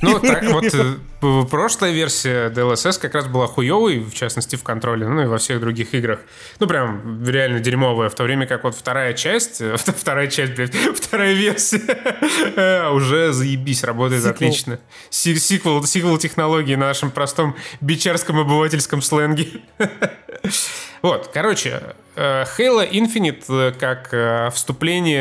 Ну, 0.00 0.18
так 0.20 0.44
вот, 0.44 1.50
прошлая 1.50 1.92
версия 1.92 2.50
DLSS 2.50 3.00
как 3.00 3.14
раз 3.14 3.26
была 3.26 3.46
хуевой, 3.46 3.98
в 3.98 4.14
частности, 4.14 4.56
в 4.56 4.62
контроле, 4.62 5.06
ну 5.08 5.22
и 5.22 5.26
во 5.26 5.38
всех 5.38 5.60
других 5.60 5.94
играх. 5.94 6.20
Ну, 6.58 6.66
прям 6.66 7.24
реально 7.26 7.60
дерьмовая, 7.60 8.08
в 8.08 8.14
то 8.14 8.24
время 8.24 8.46
как 8.46 8.64
вот 8.64 8.74
вторая 8.74 9.14
часть, 9.14 9.60
э, 9.60 9.76
вторая 9.76 10.28
часть, 10.28 10.54
блядь, 10.54 10.74
вторая 10.94 11.34
версия 11.34 11.82
э, 12.56 12.88
уже 12.90 13.32
заебись, 13.32 13.84
работает 13.84 14.22
сиквел. 14.22 14.34
отлично. 14.34 14.80
Сиквел, 15.10 15.84
сиквел 15.84 16.18
технологии 16.18 16.74
на 16.74 16.86
нашем 16.86 17.10
простом 17.10 17.56
бичарском 17.80 18.38
обывательском 18.38 19.02
сленге. 19.02 19.48
Вот, 21.04 21.28
короче, 21.34 21.82
э, 22.16 22.44
Halo 22.56 22.90
Infinite 22.90 23.44
э, 23.50 23.72
как 23.78 24.08
э, 24.12 24.48
вступление 24.54 25.20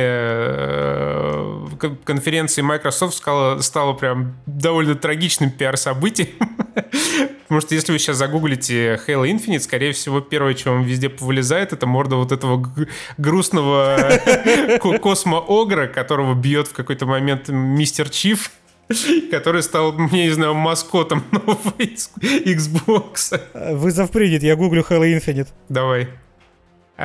конференции 2.06 2.62
Microsoft 2.62 3.16
стало, 3.18 3.94
прям 3.94 4.34
довольно 4.46 4.96
трагичным 4.96 5.52
пиар-событием. 5.52 6.30
Потому 7.44 7.60
что 7.60 7.75
если 7.75 7.92
вы 7.92 8.00
сейчас 8.00 8.16
загуглите 8.16 8.98
Halo 9.06 9.30
Infinite, 9.30 9.60
скорее 9.60 9.92
всего, 9.92 10.22
первое, 10.22 10.56
что 10.56 10.72
вам 10.72 10.84
везде 10.84 11.10
повылезает, 11.10 11.74
это 11.74 11.86
морда 11.86 12.16
вот 12.16 12.32
этого 12.32 12.66
грустного 13.18 14.22
космо-огра, 15.02 15.88
которого 15.88 16.34
бьет 16.34 16.70
в 16.70 16.74
какой-то 16.74 17.06
момент 17.06 17.50
мистер 17.50 18.10
Чиф. 18.10 18.52
Который 19.32 19.63
стал, 19.63 19.98
я 19.98 20.25
не 20.25 20.32
знаю, 20.32 20.54
маскотом 20.54 21.24
нового 21.32 21.74
Xbox. 21.78 23.40
Вызов 23.75 24.12
принят, 24.12 24.44
я 24.44 24.56
гуглю 24.56 24.86
Halo 24.88 25.06
Infinite. 25.06 25.48
Давай. 25.70 26.08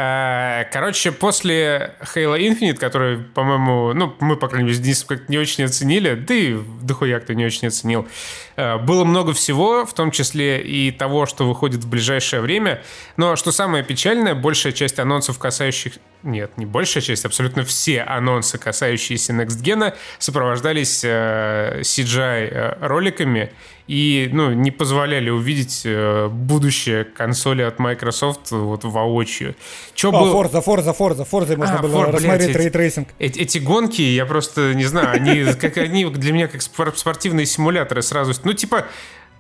Э, 0.00 0.64
короче, 0.73 1.11
после 1.11 1.97
Halo 2.14 2.38
Infinite, 2.38 2.76
который, 2.76 3.19
по-моему, 3.19 3.93
ну, 3.95 4.14
мы, 4.21 4.37
по 4.37 4.47
крайней 4.47 4.69
мере, 4.69 4.81
Денис 4.81 5.02
как 5.02 5.28
не 5.28 5.38
очень 5.38 5.64
оценили, 5.64 6.14
да 6.14 6.35
и 6.35 6.57
дохуя 6.83 7.19
кто 7.19 7.33
не 7.33 7.45
очень 7.45 7.67
оценил, 7.67 8.07
э, 8.55 8.78
было 8.78 9.02
много 9.02 9.33
всего, 9.33 9.85
в 9.85 9.93
том 9.95 10.12
числе 10.12 10.62
и 10.62 10.93
того, 10.93 11.26
что 11.26 11.49
выходит 11.49 11.83
в 11.83 11.88
ближайшее 11.88 12.40
время. 12.40 12.81
Но 13.17 13.35
что 13.35 13.50
самое 13.50 13.83
печальное, 13.83 14.37
большая 14.37 14.73
часть 14.73 15.00
анонсов, 15.00 15.40
касающих, 15.40 15.95
нет, 16.23 16.52
не 16.59 16.64
большая 16.64 17.02
часть, 17.02 17.25
абсолютно 17.25 17.64
все 17.64 18.02
анонсы, 18.02 18.57
касающиеся 18.57 19.33
Next 19.33 19.61
Gen, 19.64 19.97
сопровождались 20.21 21.02
э, 21.02 21.81
CGI-роликами 21.81 23.50
и 23.88 24.28
ну, 24.33 24.52
не 24.52 24.71
позволяли 24.71 25.30
увидеть 25.30 25.83
э, 25.85 26.28
будущее 26.28 27.04
консоли 27.04 27.62
от 27.62 27.78
Microsoft 27.78 28.50
вот 28.50 28.85
воочию. 28.85 29.57
Чё 29.95 30.11
О, 30.11 30.12
был... 30.12 30.35
Forza, 30.35 30.62
Forza, 30.62 30.97
Forza, 30.97 31.26
Forza 31.28 31.57
можно 31.57 31.78
а, 31.78 31.83
было 31.83 32.04
For, 32.04 32.12
рассмотреть 32.12 32.54
рейтрейсинг. 32.54 33.09
Эти, 33.18 33.40
эти 33.40 33.59
гонки, 33.59 34.02
я 34.02 34.26
просто 34.26 34.75
не 34.75 34.85
знаю, 34.85 35.09
они, 35.12 35.52
как, 35.61 35.78
они 35.78 36.04
для 36.04 36.33
меня 36.33 36.49
как 36.49 36.61
спортивные 36.61 37.47
симуляторы 37.47 38.02
сразу. 38.02 38.35
Ну, 38.45 38.52
типа, 38.52 38.85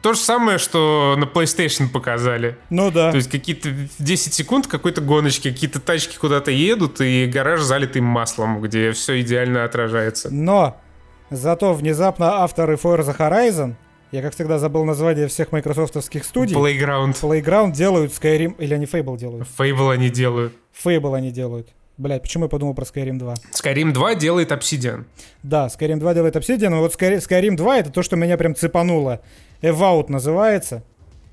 то 0.00 0.14
же 0.14 0.18
самое, 0.18 0.56
что 0.56 1.14
на 1.18 1.24
PlayStation 1.24 1.90
показали. 1.90 2.56
Ну 2.70 2.90
да. 2.90 3.10
То 3.10 3.18
есть 3.18 3.30
какие-то 3.30 3.68
10 3.98 4.32
секунд 4.32 4.66
какой-то 4.66 5.02
гоночки, 5.02 5.50
какие-то 5.50 5.78
тачки 5.78 6.16
куда-то 6.16 6.50
едут, 6.50 7.02
и 7.02 7.26
гараж 7.26 7.60
залитый 7.60 8.00
маслом, 8.00 8.62
где 8.62 8.92
все 8.92 9.20
идеально 9.20 9.64
отражается. 9.64 10.30
Но 10.30 10.80
зато 11.28 11.74
внезапно 11.74 12.36
авторы 12.36 12.76
Forza 12.76 13.14
Horizon, 13.14 13.74
я 14.10 14.22
как 14.22 14.34
всегда 14.34 14.58
забыл 14.58 14.84
название 14.84 15.28
всех 15.28 15.52
майкрософтовских 15.52 16.24
студий. 16.24 16.56
Playground. 16.56 17.14
Playground 17.20 17.72
делают 17.72 18.12
Skyrim, 18.12 18.54
или 18.58 18.74
они 18.74 18.86
Fable 18.86 19.18
делают? 19.18 19.46
Fable 19.58 19.92
они 19.92 20.10
делают. 20.10 20.54
Fable 20.84 21.16
они 21.16 21.30
делают. 21.30 21.68
Блять, 21.98 22.22
почему 22.22 22.44
я 22.44 22.48
подумал 22.48 22.74
про 22.74 22.84
Skyrim 22.84 23.18
2? 23.18 23.34
Skyrim 23.52 23.92
2 23.92 24.14
делает 24.14 24.52
Obsidian. 24.52 25.04
Да, 25.42 25.66
Skyrim 25.66 25.98
2 25.98 26.14
делает 26.14 26.36
Obsidian, 26.36 26.68
но 26.68 26.78
вот 26.78 26.94
Skyrim 26.94 27.56
2 27.56 27.78
это 27.78 27.90
то, 27.90 28.02
что 28.02 28.16
меня 28.16 28.36
прям 28.36 28.54
цепануло. 28.54 29.20
Evout 29.62 30.06
называется. 30.08 30.84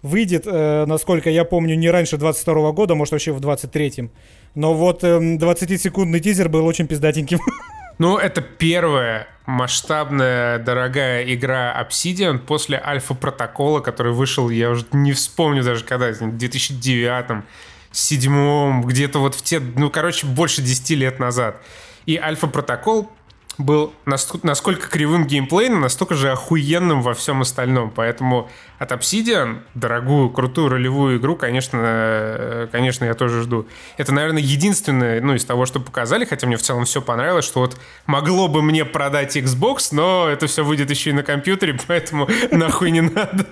Выйдет, 0.01 0.45
э, 0.45 0.85
насколько 0.85 1.29
я 1.29 1.45
помню, 1.45 1.75
не 1.75 1.89
раньше 1.89 2.17
22 2.17 2.71
года, 2.73 2.95
может 2.95 3.11
вообще 3.11 3.31
в 3.31 3.39
23-м. 3.39 4.11
Но 4.55 4.73
вот 4.73 5.03
э, 5.03 5.17
20-секундный 5.37 6.19
тизер 6.19 6.49
был 6.49 6.65
очень 6.65 6.87
пиздатеньким. 6.87 7.39
Ну, 7.97 8.17
это 8.17 8.41
первая 8.41 9.27
масштабная, 9.45 10.59
дорогая 10.59 11.23
игра 11.33 11.75
Obsidian 11.81 12.39
после 12.39 12.81
альфа-протокола, 12.83 13.79
который 13.79 14.11
вышел, 14.11 14.49
я 14.49 14.71
уже 14.71 14.85
не 14.91 15.13
вспомню 15.13 15.63
даже 15.63 15.83
когда, 15.83 16.11
в 16.11 16.37
2009 16.37 17.43
седьмом, 17.91 18.83
где-то 18.83 19.19
вот 19.19 19.35
в 19.35 19.41
те, 19.43 19.59
ну, 19.59 19.89
короче, 19.89 20.27
больше 20.27 20.61
10 20.61 20.89
лет 20.91 21.19
назад. 21.19 21.61
И 22.05 22.17
альфа-протокол 22.17 23.11
был 23.57 23.93
насколько 24.05 24.89
кривым 24.89 25.25
геймплейным, 25.25 25.81
настолько 25.81 26.15
же 26.15 26.31
охуенным 26.31 27.01
во 27.01 27.13
всем 27.13 27.41
остальном. 27.41 27.91
Поэтому 27.91 28.49
от 28.79 28.91
Obsidian 28.91 29.59
дорогую, 29.73 30.29
крутую 30.29 30.69
ролевую 30.69 31.17
игру, 31.17 31.35
конечно, 31.35 31.79
э, 31.81 32.67
конечно, 32.71 33.05
я 33.05 33.13
тоже 33.13 33.43
жду. 33.43 33.65
Это, 33.97 34.13
наверное, 34.13 34.41
единственное, 34.41 35.21
ну, 35.21 35.35
из 35.35 35.45
того, 35.45 35.65
что 35.65 35.79
показали, 35.79 36.25
хотя 36.25 36.47
мне 36.47 36.57
в 36.57 36.61
целом 36.61 36.85
все 36.85 37.01
понравилось, 37.01 37.45
что 37.45 37.61
вот 37.61 37.77
могло 38.05 38.47
бы 38.47 38.61
мне 38.61 38.83
продать 38.83 39.37
Xbox, 39.37 39.89
но 39.91 40.27
это 40.29 40.47
все 40.47 40.63
выйдет 40.63 40.89
еще 40.89 41.11
и 41.11 41.13
на 41.13 41.23
компьютере, 41.23 41.77
поэтому 41.87 42.27
нахуй 42.51 42.91
не 42.91 43.01
надо. 43.01 43.45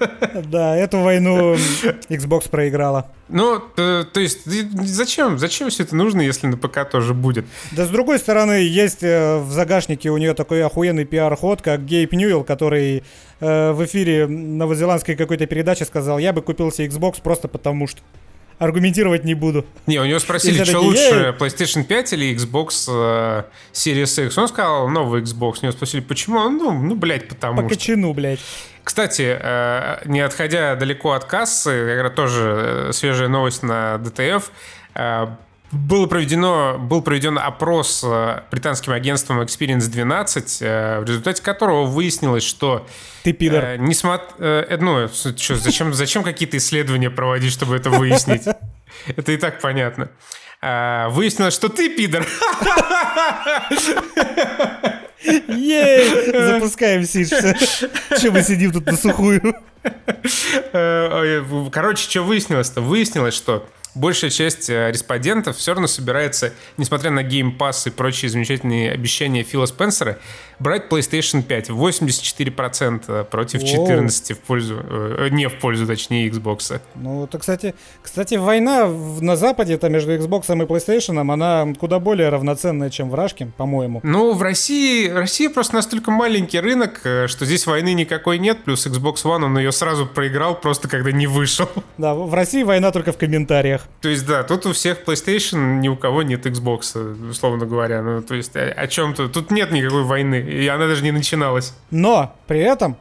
Да, 0.46 0.76
эту 0.76 1.00
войну 1.00 1.56
Xbox 2.10 2.50
проиграла. 2.50 3.12
Ну, 3.30 3.60
то, 3.60 4.04
то 4.04 4.20
есть, 4.20 4.42
зачем? 4.46 5.40
Зачем 5.40 5.70
все 5.70 5.84
это 5.84 5.96
нужно, 5.96 6.22
если 6.22 6.48
на 6.48 6.58
ПК 6.58 6.88
тоже 6.90 7.14
будет? 7.14 7.46
Да, 7.72 7.86
с 7.86 7.90
другой 7.90 8.20
стороны, 8.20 8.68
есть 8.68 9.02
э, 9.02 9.38
в 9.38 9.50
загашнике 9.52 9.93
у 10.06 10.18
нее 10.18 10.34
такой 10.34 10.64
охуенный 10.64 11.06
пиар-ход, 11.06 11.62
как 11.62 11.86
Гейб 11.86 12.14
Ньюэлл, 12.14 12.44
который 12.44 13.04
э, 13.40 13.72
в 13.72 13.86
эфире 13.86 14.28
новозеландской 14.28 15.16
какой-то 15.16 15.46
передачи 15.46 15.84
сказал, 15.84 16.20
я 16.20 16.34
бы 16.34 16.42
купил 16.42 16.72
себе 16.72 16.88
Xbox 16.88 17.22
просто 17.22 17.48
потому 17.48 17.88
что. 17.88 18.02
Аргументировать 18.60 19.26
не 19.26 19.34
буду. 19.34 19.66
Не, 19.88 20.00
у 20.00 20.06
него 20.06 20.20
спросили, 20.20 20.64
что 20.64 20.80
лучше, 20.80 21.36
PlayStation 21.40 21.84
5 21.84 22.14
или 22.14 22.36
Xbox 22.36 22.88
э, 22.88 23.44
Series 23.74 24.26
X. 24.26 24.38
Он 24.38 24.48
сказал, 24.48 24.88
новый 24.88 25.22
Xbox. 25.24 25.60
У 25.62 25.64
него 25.64 25.72
спросили, 25.72 26.02
почему? 26.02 26.38
Он, 26.38 26.58
ну, 26.58 26.72
ну, 26.72 26.96
блядь, 26.96 27.28
потому 27.28 27.56
По 27.56 27.68
что. 27.68 27.70
кочану, 27.70 28.14
блядь. 28.14 28.40
Кстати, 28.84 29.38
э, 29.40 30.02
не 30.06 30.20
отходя 30.20 30.76
далеко 30.76 31.14
от 31.14 31.26
кассы, 31.26 32.00
как 32.02 32.16
тоже 32.16 32.88
э, 32.90 32.94
свежая 32.94 33.28
новость 33.28 33.64
на 33.64 33.96
DTF, 33.96 34.44
э, 34.96 35.28
было 35.74 36.08
проведено, 36.08 36.78
был 36.80 37.02
проведен 37.02 37.38
опрос 37.38 38.06
британским 38.52 38.94
агентством 38.94 39.42
Experience 39.42 39.90
12, 39.90 40.60
в 40.62 41.04
результате 41.06 41.42
которого 41.42 41.86
выяснилось, 41.86 42.44
что... 42.44 42.88
Ты 43.24 43.34
пидор. 43.34 43.64
Э, 43.64 43.78
несмотря, 43.78 44.26
э, 44.38 44.78
ну, 44.80 45.08
что, 45.08 45.56
зачем, 45.56 45.94
зачем 45.94 46.24
какие-то 46.24 46.58
исследования 46.58 47.10
проводить, 47.10 47.52
чтобы 47.52 47.76
это 47.76 47.90
выяснить? 47.90 48.44
Это 49.08 49.32
и 49.32 49.38
так 49.38 49.60
понятно. 49.60 50.10
Выяснилось, 50.62 51.54
что 51.56 51.68
ты 51.68 51.90
пидор. 51.90 52.26
Ей! 55.48 56.32
Запускаем 56.54 57.04
Сидж. 57.04 57.30
Че 58.20 58.32
мы 58.32 58.44
сидим 58.44 58.72
тут 58.72 58.86
на 58.86 58.98
сухую? 58.98 59.56
Э, 60.74 61.44
короче, 61.72 62.10
что 62.10 62.22
выяснилось-то? 62.22 62.82
Выяснилось, 62.82 63.34
что 63.34 63.68
большая 63.96 64.32
часть 64.32 64.70
э, 64.70 64.92
респондентов 64.92 65.58
все 65.58 65.74
равно 65.74 65.88
собирается, 65.88 66.54
несмотря 66.78 67.12
на 67.12 67.24
Game 67.24 67.58
Pass 67.58 67.88
и 67.88 67.92
прочие 67.92 68.30
замечательные 68.30 68.92
обещания 68.92 69.44
Фила 69.44 69.66
Спенсера, 69.66 70.20
брать 70.60 70.86
PlayStation 70.90 71.44
5. 71.44 71.70
84% 71.70 73.26
против 73.26 73.62
Воу. 73.62 73.88
14% 73.88 74.34
в 74.34 74.40
пользу, 74.40 74.80
э, 74.84 75.28
не 75.32 75.48
в 75.48 75.60
пользу, 75.60 75.86
точнее, 75.86 76.30
Xbox. 76.30 76.82
Ну, 76.96 77.26
это, 77.26 77.40
кстати, 77.40 77.76
кстати, 78.02 78.36
война 78.36 78.88
на 78.88 79.36
Западе 79.36 79.74
это 79.74 79.90
между 79.90 80.14
Xbox 80.14 80.46
и 80.46 80.66
PlayStation, 80.66 81.20
она 81.20 81.74
куда 81.80 82.00
более 82.00 82.30
равноценная, 82.30 82.90
чем 82.90 83.10
в 83.10 83.16
Рашке, 83.16 83.52
по-моему. 83.58 84.00
Ну, 84.04 84.34
в 84.34 84.42
России, 84.42 85.10
Россия 85.10 85.50
просто 85.50 85.76
настолько 85.76 86.12
маленький 86.12 86.60
рынок, 86.60 87.02
э, 87.04 87.28
что 87.28 87.46
здесь 87.46 87.66
войны 87.66 87.94
никакой 87.94 88.40
нет, 88.40 88.64
плюс 88.64 88.88
Xbox 88.88 89.24
One, 89.24 89.46
он 89.46 89.58
ее 89.58 89.72
сразу 89.72 90.06
проиграл 90.06 90.56
просто 90.60 90.88
когда 90.88 91.12
не 91.12 91.28
вышел. 91.28 91.68
Да, 91.98 92.14
в 92.14 92.34
России 92.34 92.64
война 92.64 92.92
только 92.92 93.12
в 93.12 93.18
комментариях. 93.18 93.83
То 94.02 94.10
есть, 94.10 94.26
да, 94.26 94.44
тут 94.44 94.66
у 94.66 94.74
всех 94.74 95.04
PlayStation, 95.04 95.80
ни 95.80 95.88
у 95.88 95.96
кого 95.96 96.24
нет 96.24 96.46
Xbox, 96.46 97.30
условно 97.30 97.66
говоря. 97.66 98.02
Ну, 98.02 98.22
то 98.22 98.36
есть, 98.36 98.56
о, 98.56 98.70
о 98.70 98.88
чем-то... 98.88 99.30
Тут 99.30 99.52
нет 99.52 99.72
никакой 99.72 100.04
войны, 100.04 100.36
и 100.36 100.68
она 100.68 100.88
даже 100.88 101.04
не 101.04 101.12
начиналась. 101.12 101.74
Но, 101.90 102.36
при 102.48 102.60
этом, 102.60 102.98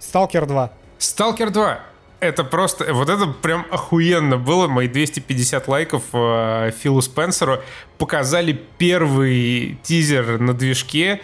Stalker 0.00 0.46
2. 0.46 0.70
Stalker 0.98 1.50
2 1.50 1.80
это 2.22 2.44
просто, 2.44 2.94
вот 2.94 3.08
это 3.08 3.26
прям 3.26 3.66
охуенно 3.72 4.38
было. 4.38 4.68
Мои 4.68 4.86
250 4.86 5.66
лайков 5.66 6.04
э, 6.12 6.70
Филу 6.80 7.02
Спенсеру 7.02 7.60
показали 7.98 8.52
первый 8.78 9.76
тизер 9.82 10.38
на 10.38 10.54
движке 10.54 11.20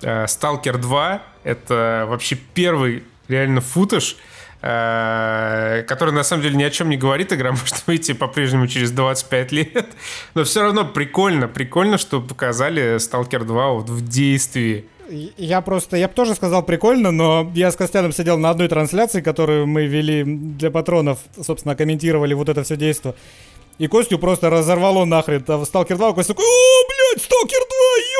э, 0.00 0.26
Stalker 0.26 0.78
2. 0.78 1.22
Это 1.42 2.06
вообще 2.08 2.36
первый 2.36 3.02
реально 3.26 3.60
футаж. 3.60 4.14
Э, 4.14 4.37
который 4.60 6.12
на 6.12 6.24
самом 6.24 6.42
деле 6.42 6.56
ни 6.56 6.64
о 6.64 6.70
чем 6.70 6.88
не 6.90 6.96
говорит. 6.96 7.32
Игра 7.32 7.50
может 7.52 7.86
выйти 7.86 8.12
по-прежнему 8.12 8.66
через 8.66 8.90
25 8.90 9.52
лет. 9.52 9.86
Но 10.34 10.44
все 10.44 10.62
равно 10.62 10.84
прикольно, 10.84 11.48
прикольно, 11.48 11.98
что 11.98 12.20
показали 12.20 12.96
Stalker 12.96 13.44
2 13.44 13.68
вот 13.72 13.88
в 13.88 14.06
действии. 14.08 14.84
Я 15.38 15.62
просто, 15.62 15.96
я 15.96 16.06
бы 16.06 16.14
тоже 16.14 16.34
сказал 16.34 16.62
прикольно, 16.62 17.10
но 17.10 17.50
я 17.54 17.70
с 17.70 17.76
Костяном 17.76 18.12
сидел 18.12 18.36
на 18.36 18.50
одной 18.50 18.68
трансляции, 18.68 19.22
которую 19.22 19.66
мы 19.66 19.86
вели 19.86 20.22
для 20.22 20.70
патронов, 20.70 21.20
собственно, 21.40 21.74
комментировали 21.74 22.34
вот 22.34 22.50
это 22.50 22.62
все 22.62 22.76
действие. 22.76 23.14
И 23.78 23.86
Костю 23.86 24.18
просто 24.18 24.50
разорвало 24.50 25.04
нахрен. 25.04 25.42
Там 25.42 25.64
Сталкер 25.64 25.96
2, 25.96 26.12
Костя 26.12 26.34
такой, 26.34 26.44
о, 26.44 26.88
блядь, 26.88 27.24
Сталкер 27.24 27.58
2, 27.58 27.66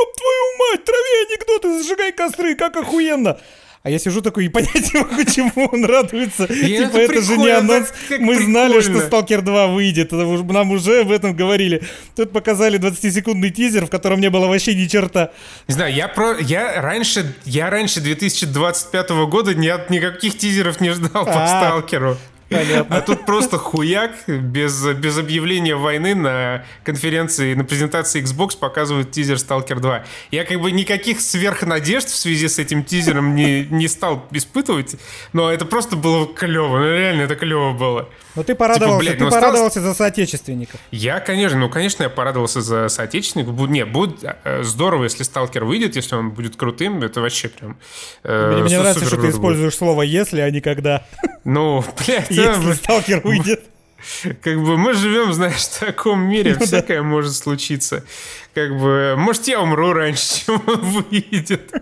ёб 0.00 0.16
твою 0.16 0.58
мать, 0.58 0.84
трави 0.84 1.26
анекдоты, 1.26 1.82
зажигай 1.82 2.12
костры, 2.12 2.54
как 2.54 2.76
охуенно. 2.76 3.38
А 3.82 3.90
я 3.90 3.98
сижу 3.98 4.20
такой 4.20 4.46
и 4.46 4.48
понять 4.48 4.92
не 4.92 5.00
могу, 5.00 5.24
чему 5.34 5.68
он 5.72 5.84
радуется. 5.84 6.44
И 6.44 6.78
типа, 6.78 6.96
это, 6.96 7.12
это 7.12 7.22
же 7.22 7.36
не 7.36 7.48
анонс. 7.48 7.92
Мы 8.10 8.16
прикольно. 8.18 8.44
знали, 8.44 8.80
что 8.80 9.00
Сталкер 9.00 9.42
2 9.42 9.66
выйдет. 9.68 10.12
Нам 10.12 10.70
уже 10.72 11.00
об 11.00 11.12
этом 11.12 11.34
говорили. 11.34 11.82
Тут 12.16 12.32
показали 12.32 12.78
20-секундный 12.78 13.50
тизер, 13.50 13.86
в 13.86 13.90
котором 13.90 14.20
не 14.20 14.30
было 14.30 14.46
вообще 14.46 14.74
ни 14.74 14.86
черта. 14.86 15.30
Не 15.68 15.74
знаю, 15.74 15.94
я 15.94 16.08
про... 16.08 16.36
Я 16.38 16.80
раньше, 16.82 17.34
я 17.44 17.70
раньше 17.70 18.00
2025 18.00 19.10
года 19.28 19.54
ни 19.54 19.68
от 19.68 19.90
никаких 19.90 20.36
тизеров 20.36 20.80
не 20.80 20.90
ждал 20.90 21.24
по 21.24 21.44
а. 21.44 21.46
Сталкеру. 21.46 22.16
Понятно. 22.48 22.96
А 22.96 23.00
тут 23.02 23.26
просто 23.26 23.58
хуяк, 23.58 24.12
без, 24.26 24.86
без 24.94 25.18
объявления 25.18 25.76
войны 25.76 26.14
на 26.14 26.64
конференции, 26.82 27.54
на 27.54 27.64
презентации 27.64 28.22
Xbox 28.22 28.56
показывают 28.58 29.10
тизер 29.10 29.36
Stalker 29.36 29.78
2. 29.78 30.04
Я 30.30 30.44
как 30.44 30.60
бы 30.60 30.72
никаких 30.72 31.20
сверхнадежд 31.20 32.08
в 32.08 32.16
связи 32.16 32.48
с 32.48 32.58
этим 32.58 32.84
тизером 32.84 33.34
не, 33.34 33.66
не 33.66 33.86
стал 33.86 34.26
испытывать, 34.30 34.96
но 35.32 35.52
это 35.52 35.66
просто 35.66 35.96
было 35.96 36.26
клево, 36.26 36.78
ну 36.78 36.84
реально 36.84 37.22
это 37.22 37.36
клево 37.36 37.72
было. 37.72 38.08
Но 38.38 38.44
ты 38.44 38.54
порадовался, 38.54 39.00
типа, 39.00 39.04
блядь, 39.04 39.18
ты 39.18 39.24
ну, 39.24 39.30
порадовался 39.30 39.66
осталось... 39.80 39.96
за 39.96 40.04
соотечественников. 40.04 40.80
Я, 40.92 41.18
конечно, 41.18 41.58
ну, 41.58 41.68
конечно, 41.68 42.04
я 42.04 42.08
порадовался 42.08 42.60
за 42.60 42.88
соотечественников. 42.88 43.68
Не, 43.68 43.84
будет 43.84 44.22
э, 44.44 44.62
здорово, 44.62 45.04
если 45.04 45.24
Сталкер 45.24 45.64
выйдет, 45.64 45.96
если 45.96 46.14
он 46.14 46.30
будет 46.30 46.54
крутым, 46.54 47.02
это 47.02 47.20
вообще 47.20 47.48
прям 47.48 47.76
э, 48.22 48.52
Мне, 48.52 48.62
мне 48.62 48.78
нравится, 48.78 49.04
что 49.04 49.16
ты 49.16 49.30
используешь 49.30 49.74
слово 49.74 50.02
«если», 50.02 50.40
а 50.40 50.48
не 50.52 50.60
«когда». 50.60 51.04
Ну, 51.42 51.84
блядь. 52.06 52.30
Если 52.30 52.74
Сталкер 52.74 53.22
выйдет. 53.22 53.64
Как 54.42 54.62
бы 54.62 54.76
мы 54.76 54.94
живем, 54.94 55.32
знаешь, 55.32 55.66
в 55.66 55.80
таком 55.80 56.20
мире, 56.20 56.56
Ну 56.58 56.66
всякое 56.66 57.02
может 57.02 57.34
случиться. 57.34 58.04
Как 58.54 58.78
бы, 58.78 59.14
может, 59.16 59.48
я 59.48 59.60
умру 59.60 59.92
раньше, 59.92 60.44
чем 60.46 60.62
он 60.66 60.80
выйдет. 60.80 61.72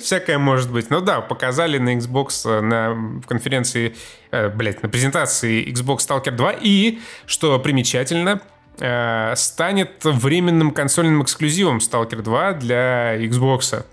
Всякое 0.00 0.38
может 0.38 0.70
быть. 0.70 0.90
Ну 0.90 1.00
да, 1.00 1.20
показали 1.20 1.78
на 1.78 1.96
Xbox 1.96 2.48
э, 2.48 2.60
на 2.60 3.20
конференции, 3.26 3.94
э, 4.30 4.48
блядь, 4.48 4.82
на 4.82 4.88
презентации 4.88 5.64
Xbox 5.72 5.98
Stalker 5.98 6.32
2. 6.32 6.54
И, 6.60 6.98
что 7.26 7.58
примечательно, 7.58 8.40
э, 8.80 9.34
станет 9.36 10.04
временным 10.04 10.72
консольным 10.72 11.22
эксклюзивом 11.22 11.78
Stalker 11.78 12.22
2 12.22 12.52
для 12.54 13.16
Xbox. 13.24 13.84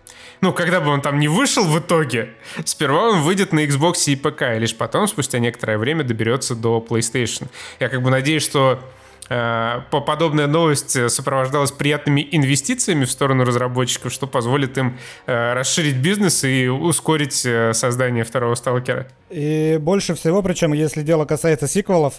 Ну, 0.43 0.51
когда 0.51 0.81
бы 0.81 0.91
он 0.91 0.99
там 0.99 1.19
не 1.19 1.29
вышел 1.29 1.63
в 1.63 1.79
итоге, 1.79 2.31
сперва 2.65 3.11
он 3.11 3.21
выйдет 3.21 3.53
на 3.53 3.63
Xbox 3.63 4.11
и 4.11 4.17
ПК, 4.17 4.41
и 4.53 4.59
лишь 4.59 4.75
потом, 4.75 5.07
спустя 5.07 5.39
некоторое 5.39 5.77
время, 5.77 6.03
доберется 6.03 6.53
до 6.53 6.85
PlayStation. 6.85 7.47
Я 7.79 7.87
как 7.87 8.01
бы 8.01 8.09
надеюсь, 8.09 8.43
что 8.43 8.81
э, 9.29 9.79
по 9.89 10.01
подобная 10.01 10.47
новость 10.47 11.09
сопровождалась 11.09 11.71
приятными 11.71 12.27
инвестициями 12.29 13.05
в 13.05 13.11
сторону 13.11 13.45
разработчиков, 13.45 14.11
что 14.11 14.27
позволит 14.27 14.77
им 14.77 14.99
э, 15.27 15.53
расширить 15.53 15.95
бизнес 15.95 16.43
и 16.43 16.67
ускорить 16.67 17.45
э, 17.45 17.71
создание 17.71 18.25
второго 18.25 18.55
сталкера. 18.55 19.07
И 19.29 19.77
больше 19.79 20.13
всего, 20.13 20.41
причем, 20.41 20.73
если 20.73 21.03
дело 21.03 21.23
касается 21.23 21.69
сиквелов, 21.69 22.15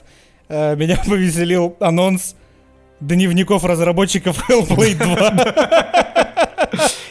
меня 0.49 0.97
повеселил 1.07 1.77
анонс 1.79 2.37
дневников 3.01 3.67
разработчиков 3.67 4.39
Hellblade 4.49 4.97
2. 4.97 6.14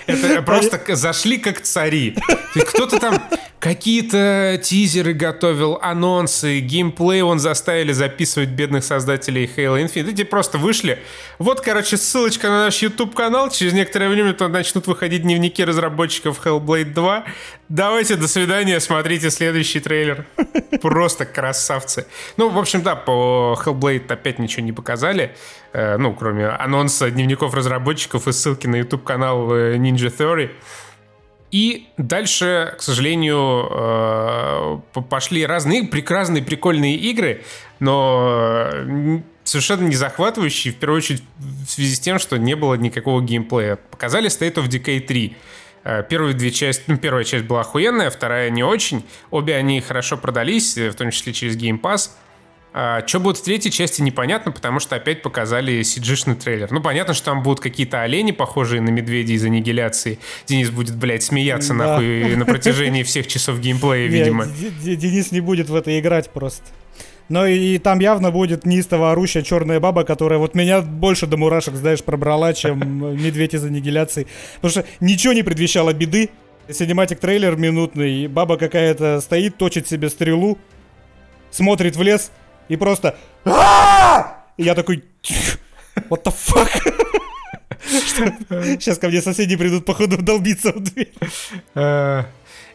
Это 0.07 0.41
просто 0.41 0.95
зашли 0.95 1.37
как 1.37 1.61
цари. 1.61 2.15
Кто-то 2.53 2.99
там 2.99 3.21
какие-то 3.63 4.59
тизеры 4.61 5.13
готовил, 5.13 5.79
анонсы, 5.81 6.59
геймплей 6.59 7.21
он 7.21 7.39
заставили 7.39 7.93
записывать 7.93 8.49
бедных 8.49 8.83
создателей 8.83 9.49
Halo 9.55 9.81
Infinite. 9.81 10.11
Эти 10.11 10.25
просто 10.25 10.57
вышли. 10.57 10.99
Вот, 11.39 11.61
короче, 11.61 11.95
ссылочка 11.95 12.49
на 12.49 12.65
наш 12.65 12.81
YouTube-канал. 12.81 13.49
Через 13.51 13.71
некоторое 13.71 14.09
время 14.09 14.33
там 14.33 14.51
начнут 14.51 14.85
выходить 14.87 15.21
дневники 15.21 15.63
разработчиков 15.63 16.45
Hellblade 16.45 16.91
2. 16.93 17.23
Давайте, 17.69 18.17
до 18.17 18.27
свидания, 18.27 18.81
смотрите 18.81 19.31
следующий 19.31 19.79
трейлер. 19.79 20.25
Просто 20.81 21.25
красавцы. 21.25 22.05
Ну, 22.35 22.49
в 22.49 22.57
общем, 22.57 22.81
да, 22.81 22.97
по 22.97 23.57
Hellblade 23.63 24.11
опять 24.11 24.39
ничего 24.39 24.65
не 24.65 24.73
показали. 24.73 25.37
Э, 25.71 25.95
Ну, 25.95 26.13
кроме 26.13 26.47
анонса 26.47 27.09
дневников 27.09 27.53
разработчиков 27.53 28.27
и 28.27 28.33
ссылки 28.33 28.67
на 28.67 28.75
YouTube-канал 28.75 29.53
э, 29.53 29.77
Ninja 29.77 30.13
Theory. 30.13 30.49
И 31.53 31.87
дальше, 31.97 32.73
к 32.79 32.81
сожалению, 32.81 33.67
э, 33.69 35.01
пошли 35.07 35.45
разные 35.45 35.83
прекрасные, 35.83 36.41
прикольные 36.41 36.95
игры, 36.95 37.43
но 37.79 38.69
э, 38.71 39.19
совершенно 39.43 39.87
не 39.87 39.95
захватывающие, 39.95 40.73
в 40.73 40.77
первую 40.77 40.97
очередь 40.97 41.21
в 41.37 41.69
связи 41.69 41.93
с 41.93 41.99
тем, 41.99 42.17
что 42.17 42.37
не 42.37 42.55
было 42.55 42.73
никакого 42.73 43.21
геймплея. 43.21 43.75
Показали 43.75 44.31
State 44.31 44.55
of 44.55 44.67
Decay 44.67 45.01
3. 45.01 45.37
Э, 45.83 46.03
Первые 46.09 46.33
две 46.33 46.49
части, 46.49 46.85
ну, 46.87 46.97
первая 46.97 47.23
часть 47.23 47.45
была 47.45 47.61
охуенная, 47.61 48.09
вторая 48.09 48.49
не 48.49 48.63
очень. 48.63 49.05
Обе 49.29 49.55
они 49.55 49.79
хорошо 49.79 50.17
продались, 50.17 50.75
в 50.75 50.95
том 50.95 51.11
числе 51.11 51.33
через 51.33 51.55
Game 51.55 51.79
Pass. 51.79 52.09
А, 52.75 53.05
что 53.05 53.19
будет 53.19 53.37
в 53.37 53.43
третьей 53.43 53.71
части, 53.71 54.01
непонятно, 54.01 54.51
потому 54.51 54.79
что 54.79 54.95
опять 54.95 55.21
показали 55.21 55.81
cg 55.81 56.35
трейлер. 56.35 56.71
Ну, 56.71 56.81
понятно, 56.81 57.13
что 57.13 57.25
там 57.25 57.43
будут 57.43 57.59
какие-то 57.59 58.01
олени, 58.01 58.31
похожие 58.31 58.81
на 58.81 58.89
медведей 58.89 59.35
из 59.35 59.45
аннигиляции. 59.45 60.17
Денис 60.47 60.71
будет, 60.71 60.95
блядь, 60.95 61.21
смеяться 61.21 61.69
Да. 61.69 61.75
нахуй 61.75 62.35
на 62.35 62.45
протяжении 62.45 63.03
всех 63.03 63.27
часов 63.27 63.59
геймплея, 63.59 64.07
видимо. 64.07 64.47
Денис 64.47 65.31
не 65.31 65.39
будет 65.39 65.69
в 65.69 65.75
это 65.75 65.97
играть 65.99 66.31
просто. 66.31 66.63
Но 67.29 67.45
и, 67.45 67.77
там 67.77 67.99
явно 67.99 68.31
будет 68.31 68.65
неистово 68.65 69.11
орущая 69.11 69.43
черная 69.43 69.79
баба, 69.79 70.03
которая 70.03 70.39
вот 70.39 70.55
меня 70.55 70.81
больше 70.81 71.27
до 71.27 71.37
мурашек, 71.37 71.75
знаешь, 71.75 72.03
пробрала, 72.03 72.53
чем 72.53 72.79
медведь 73.21 73.53
из 73.53 73.63
аннигиляции. 73.63 74.27
Потому 74.55 74.71
что 74.71 74.85
ничего 74.99 75.33
не 75.33 75.43
предвещало 75.43 75.93
беды. 75.93 76.31
Синематик 76.69 77.19
трейлер 77.19 77.55
минутный, 77.55 78.23
и 78.23 78.27
баба 78.27 78.57
какая-то 78.57 79.21
стоит, 79.21 79.57
точит 79.57 79.87
себе 79.87 80.09
стрелу, 80.09 80.57
смотрит 81.51 81.95
в 81.95 82.01
лес 82.01 82.31
и 82.69 82.75
просто... 82.77 83.15
И 83.45 84.63
я 84.63 84.75
такой... 84.75 85.03
What 86.09 86.23
the 86.23 86.33
fuck? 86.33 86.69
Сейчас 87.85 88.97
ко 88.97 89.07
мне 89.07 89.21
соседи 89.21 89.55
придут, 89.55 89.85
походу, 89.85 90.17
долбиться 90.17 90.71
в 90.71 90.79
дверь. 90.79 91.11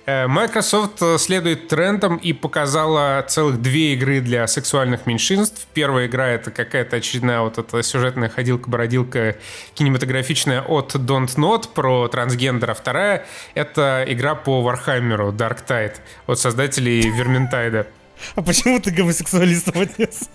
Microsoft 0.07 1.03
следует 1.21 1.69
трендам 1.69 2.17
и 2.17 2.33
показала 2.33 3.23
целых 3.29 3.61
две 3.61 3.93
игры 3.93 4.21
для 4.21 4.47
сексуальных 4.47 5.05
меньшинств. 5.05 5.67
Первая 5.75 6.07
игра 6.07 6.29
это 6.29 6.51
какая-то 6.51 6.97
очередная 6.97 7.41
вот 7.41 7.59
эта 7.59 7.83
сюжетная 7.83 8.31
ходилка-бородилка 8.31 9.37
кинематографичная 9.75 10.63
от 10.63 10.95
Dontnod 10.95 11.75
про 11.75 12.09
трансгендера. 12.09 12.73
Вторая 12.73 13.27
это 13.55 14.03
игра 14.09 14.35
по 14.35 14.63
Вархаммеру 14.63 15.31
Darktide 15.31 15.97
от 16.27 16.39
создателей 16.39 17.11
Верментайда. 17.11 17.87
А 18.35 18.43
почему 18.43 18.81
ты 18.81 18.91
гомосексуалистов 18.91 19.77
отнес? 19.77 20.29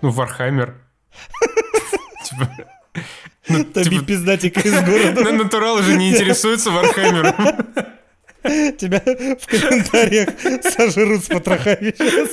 Ну, 0.00 0.10
Вархаммер. 0.10 0.74
Типа, 2.24 2.50
Тоби 3.74 3.88
типа- 3.88 4.04
пиздатика 4.04 4.60
из 4.60 4.72
города. 4.84 5.20
на- 5.22 5.32
Натуралы 5.44 5.82
же 5.82 5.96
не 5.96 6.10
интересуются 6.10 6.70
Вархаммером. 6.70 7.34
Тебя 8.42 9.00
в 9.04 9.46
комментариях 9.46 10.28
сожрут 10.64 11.24
с 11.24 11.28
потрохами 11.28 11.94
сейчас. 11.96 12.30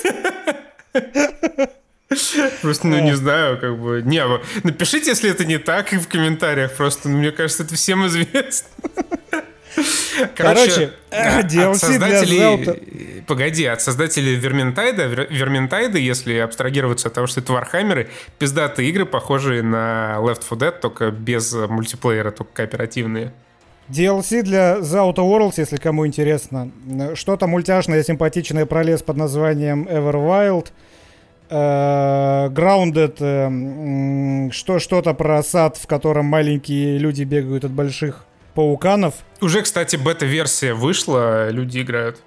Просто, 2.62 2.88
ну, 2.88 3.00
не 3.00 3.16
знаю, 3.16 3.60
как 3.60 3.78
бы... 3.80 4.02
Не, 4.04 4.26
вы 4.26 4.42
напишите, 4.64 5.12
если 5.12 5.30
это 5.30 5.46
не 5.46 5.60
так, 5.60 5.94
и 5.94 5.98
в 5.98 6.08
комментариях 6.08 6.74
просто. 6.76 7.08
Ну, 7.10 7.18
мне 7.20 7.32
кажется, 7.32 7.62
это 7.64 7.76
всем 7.76 8.08
известно. 8.08 8.68
Короче, 10.36 10.92
а, 11.12 11.42
DLC 11.42 11.42
от 11.42 11.50
для 11.50 11.74
создателей... 11.76 12.40
Zelda. 12.40 13.24
Погоди, 13.28 13.66
от 13.66 13.82
создателей 13.82 14.36
Верментайда, 14.36 15.06
Вер- 15.06 15.28
Верментайда, 15.30 15.98
если 15.98 16.36
абстрагироваться 16.36 17.10
от 17.10 17.14
того, 17.14 17.28
что 17.28 17.42
это 17.42 17.54
Вархаммеры, 17.54 18.10
пиздатые 18.40 18.90
игры, 18.90 19.06
похожие 19.06 19.62
на 19.62 20.18
Left 20.20 20.44
4 20.50 20.62
Dead, 20.62 20.80
только 20.80 21.12
без 21.12 21.54
э, 21.54 21.68
мультиплеера, 21.68 22.32
только 22.32 22.52
кооперативные. 22.54 23.32
DLC 23.90 24.44
для 24.44 24.78
The 24.78 25.14
Outer 25.14 25.16
Worlds, 25.16 25.54
если 25.58 25.78
кому 25.78 26.06
интересно. 26.06 26.72
Что-то 27.16 27.48
мультяшное, 27.48 28.04
симпатичное 28.04 28.66
про 28.66 28.84
лес 28.84 29.02
под 29.02 29.18
названием 29.18 29.88
Everwild. 29.88 30.68
Э, 31.50 32.50
Grounded, 32.50 33.16
э, 33.20 34.52
что, 34.52 34.80
что-то 34.80 35.14
про 35.14 35.42
сад, 35.42 35.78
в 35.78 35.88
котором 35.88 36.26
маленькие 36.26 37.00
люди 37.00 37.24
бегают 37.24 37.66
от 37.66 37.72
больших 37.72 38.26
пауканов. 38.60 39.14
Уже, 39.40 39.62
кстати, 39.62 39.96
бета-версия 39.96 40.74
вышла, 40.74 41.50
люди 41.50 41.80
играют. 41.80 42.18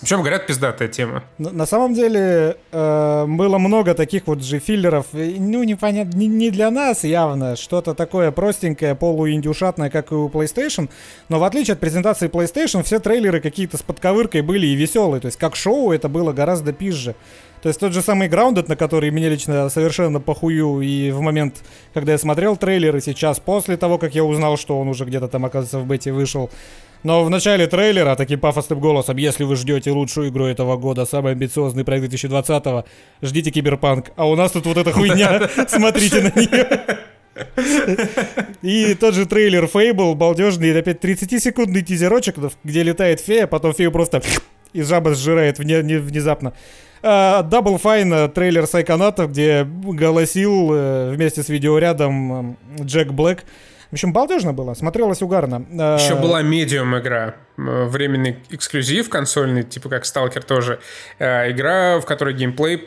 Причем, 0.00 0.20
говорят, 0.20 0.46
пиздатая 0.46 0.86
тема. 0.86 1.24
На 1.36 1.50
на 1.50 1.66
самом 1.66 1.94
деле 1.94 2.56
э, 2.70 3.24
было 3.26 3.58
много 3.58 3.94
таких 3.94 4.28
вот 4.28 4.40
же 4.40 4.60
филлеров. 4.60 5.06
Ну, 5.12 5.64
непонятно, 5.64 6.16
не, 6.16 6.28
не 6.28 6.50
для 6.50 6.70
нас 6.70 7.02
явно. 7.02 7.56
Что-то 7.56 7.94
такое 7.94 8.30
простенькое, 8.30 8.94
полуиндюшатное, 8.94 9.90
как 9.90 10.12
и 10.12 10.14
у 10.14 10.28
PlayStation. 10.28 10.88
Но 11.28 11.40
в 11.40 11.44
отличие 11.44 11.72
от 11.72 11.80
презентации 11.80 12.28
PlayStation, 12.28 12.84
все 12.84 13.00
трейлеры 13.00 13.40
какие-то 13.40 13.76
с 13.76 13.82
подковыркой 13.82 14.42
были 14.42 14.68
и 14.68 14.76
веселые. 14.76 15.20
То 15.20 15.26
есть 15.26 15.38
как 15.38 15.56
шоу 15.56 15.90
это 15.90 16.08
было 16.08 16.32
гораздо 16.32 16.72
пизже. 16.72 17.16
То 17.62 17.68
есть 17.68 17.78
тот 17.78 17.92
же 17.92 18.00
самый 18.00 18.28
Grounded, 18.28 18.66
на 18.68 18.76
который 18.76 19.10
мне 19.10 19.28
лично 19.28 19.68
совершенно 19.68 20.20
похую 20.20 20.80
и 20.80 21.10
в 21.10 21.20
момент, 21.20 21.56
когда 21.92 22.12
я 22.12 22.18
смотрел 22.18 22.56
трейлер, 22.56 22.96
и 22.96 23.00
сейчас, 23.00 23.38
после 23.38 23.76
того, 23.76 23.98
как 23.98 24.14
я 24.14 24.24
узнал, 24.24 24.56
что 24.56 24.78
он 24.80 24.88
уже 24.88 25.04
где-то 25.04 25.28
там, 25.28 25.44
оказывается, 25.44 25.78
в 25.78 25.86
бете 25.86 26.12
вышел, 26.12 26.50
но 27.02 27.24
в 27.24 27.30
начале 27.30 27.66
трейлера 27.66 28.14
таким 28.14 28.40
пафосным 28.40 28.78
голосом, 28.78 29.16
если 29.16 29.44
вы 29.44 29.56
ждете 29.56 29.90
лучшую 29.90 30.28
игру 30.28 30.46
этого 30.46 30.76
года, 30.76 31.06
самый 31.06 31.32
амбициозный 31.32 31.84
проект 31.84 32.12
2020-го, 32.12 32.84
ждите 33.22 33.50
Киберпанк. 33.50 34.12
А 34.16 34.28
у 34.28 34.36
нас 34.36 34.52
тут 34.52 34.66
вот 34.66 34.76
эта 34.76 34.92
хуйня, 34.92 35.48
смотрите 35.68 36.20
на 36.20 36.38
нее. 36.38 36.98
И 38.60 38.94
тот 38.94 39.14
же 39.14 39.24
трейлер 39.24 39.64
Fable, 39.64 40.14
балдежный, 40.14 40.78
опять 40.78 41.02
30-секундный 41.02 41.82
тизерочек, 41.82 42.36
где 42.64 42.82
летает 42.82 43.20
фея, 43.20 43.46
потом 43.46 43.72
фею 43.72 43.92
просто 43.92 44.20
и 44.72 44.82
жаба 44.82 45.14
сжирает 45.14 45.58
вне- 45.58 45.82
не- 45.82 45.98
внезапно. 45.98 46.52
Double 47.02 47.80
Fine, 47.82 48.26
э, 48.26 48.28
трейлер 48.28 48.66
Сайконатов, 48.66 49.30
где 49.30 49.64
голосил 49.64 50.70
э, 50.72 51.12
вместе 51.14 51.42
с 51.42 51.48
видеорядом 51.48 52.58
Джек 52.80 53.08
Блэк. 53.12 53.40
В 53.90 53.94
общем, 53.94 54.12
балдежно 54.12 54.52
было, 54.52 54.74
смотрелось 54.74 55.22
угарно. 55.22 55.64
А, 55.78 55.96
Еще 55.96 56.14
была 56.14 56.42
медиум 56.42 56.96
игра. 56.98 57.34
Временный 57.68 58.38
эксклюзив 58.50 59.08
консольный, 59.08 59.62
типа 59.62 59.88
как 59.88 60.04
Сталкер 60.04 60.42
тоже. 60.42 60.80
Э, 61.18 61.50
игра, 61.50 62.00
в 62.00 62.04
которой 62.04 62.34
геймплей 62.34 62.78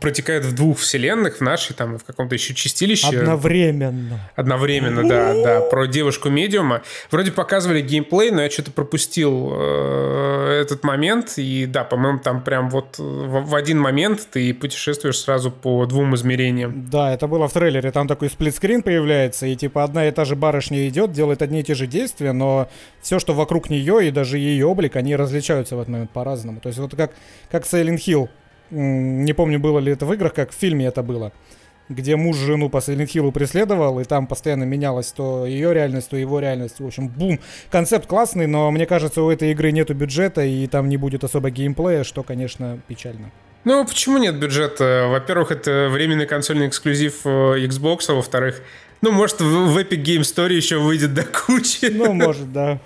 протекает 0.00 0.44
в 0.44 0.54
двух 0.54 0.78
вселенных, 0.78 1.38
в 1.38 1.40
нашей 1.40 1.74
там 1.74 1.98
в 1.98 2.04
каком-то 2.04 2.34
еще 2.34 2.54
чистилище. 2.54 3.18
Одновременно. 3.18 4.30
Одновременно, 4.34 5.08
да, 5.08 5.34
да. 5.34 5.60
Про 5.62 5.86
девушку-медиума. 5.86 6.82
Вроде 7.10 7.32
показывали 7.32 7.80
геймплей, 7.80 8.30
но 8.30 8.42
я 8.42 8.50
что-то 8.50 8.70
пропустил 8.70 9.52
э, 9.54 10.60
этот 10.62 10.84
момент. 10.84 11.34
И 11.36 11.66
да, 11.66 11.84
по-моему, 11.84 12.18
там 12.18 12.42
прям 12.42 12.70
вот 12.70 12.96
в, 12.98 13.54
один 13.54 13.78
момент 13.78 14.26
ты 14.30 14.52
путешествуешь 14.54 15.18
сразу 15.18 15.50
по 15.50 15.86
двум 15.86 16.14
измерениям. 16.14 16.88
Да, 16.90 17.12
это 17.12 17.26
было 17.26 17.48
в 17.48 17.52
трейлере. 17.52 17.90
Там 17.90 18.08
такой 18.08 18.30
сплитскрин 18.30 18.82
появляется, 18.82 19.46
и 19.46 19.56
типа 19.56 19.84
одна 19.84 20.08
и 20.08 20.10
та 20.10 20.24
же 20.24 20.36
барышня 20.36 20.88
идет, 20.88 21.12
делает 21.12 21.42
одни 21.42 21.60
и 21.60 21.62
те 21.62 21.74
же 21.74 21.86
действия, 21.86 22.32
но 22.32 22.68
все, 23.00 23.18
что 23.18 23.34
вокруг 23.34 23.70
нее 23.70 24.08
даже 24.16 24.38
ее 24.38 24.66
облик, 24.66 24.96
они 24.96 25.14
различаются 25.14 25.76
в 25.76 25.80
этот 25.80 25.92
момент 25.92 26.10
по-разному. 26.10 26.60
То 26.60 26.68
есть 26.68 26.78
вот 26.78 26.94
как, 26.96 27.12
как 27.50 27.64
Silent 27.64 27.98
Hill. 27.98 28.28
Не 28.70 29.32
помню, 29.32 29.60
было 29.60 29.78
ли 29.78 29.92
это 29.92 30.06
в 30.06 30.12
играх, 30.12 30.34
как 30.34 30.50
в 30.50 30.54
фильме 30.54 30.86
это 30.86 31.02
было 31.02 31.32
где 31.88 32.16
муж 32.16 32.36
жену 32.36 32.68
по 32.68 32.78
Silent 32.78 33.06
Hill 33.06 33.32
преследовал, 33.32 34.00
и 34.00 34.04
там 34.04 34.26
постоянно 34.26 34.64
менялась 34.64 35.12
то 35.12 35.46
ее 35.46 35.72
реальность, 35.72 36.10
то 36.10 36.16
его 36.16 36.40
реальность. 36.40 36.80
В 36.80 36.86
общем, 36.86 37.08
бум. 37.08 37.38
Концепт 37.70 38.06
классный, 38.06 38.46
но 38.46 38.70
мне 38.70 38.86
кажется, 38.86 39.22
у 39.22 39.30
этой 39.30 39.52
игры 39.52 39.70
нету 39.72 39.94
бюджета, 39.94 40.42
и 40.42 40.66
там 40.66 40.88
не 40.88 40.96
будет 40.96 41.24
особо 41.24 41.50
геймплея, 41.50 42.04
что, 42.04 42.22
конечно, 42.22 42.80
печально. 42.88 43.30
Ну, 43.64 43.84
почему 43.84 44.18
нет 44.18 44.36
бюджета? 44.36 45.06
Во-первых, 45.08 45.50
это 45.50 45.88
временный 45.90 46.26
консольный 46.26 46.68
эксклюзив 46.68 47.20
э, 47.24 47.66
Xbox, 47.66 48.06
а 48.08 48.14
во-вторых, 48.14 48.62
ну, 49.02 49.10
может, 49.12 49.40
в 49.40 49.76
Epic 49.76 50.02
Game 50.02 50.20
Story 50.20 50.54
еще 50.54 50.78
выйдет 50.78 51.14
до 51.14 51.24
кучи. 51.24 51.86
Ну, 51.90 52.12
может, 52.12 52.52
да. 52.52 52.80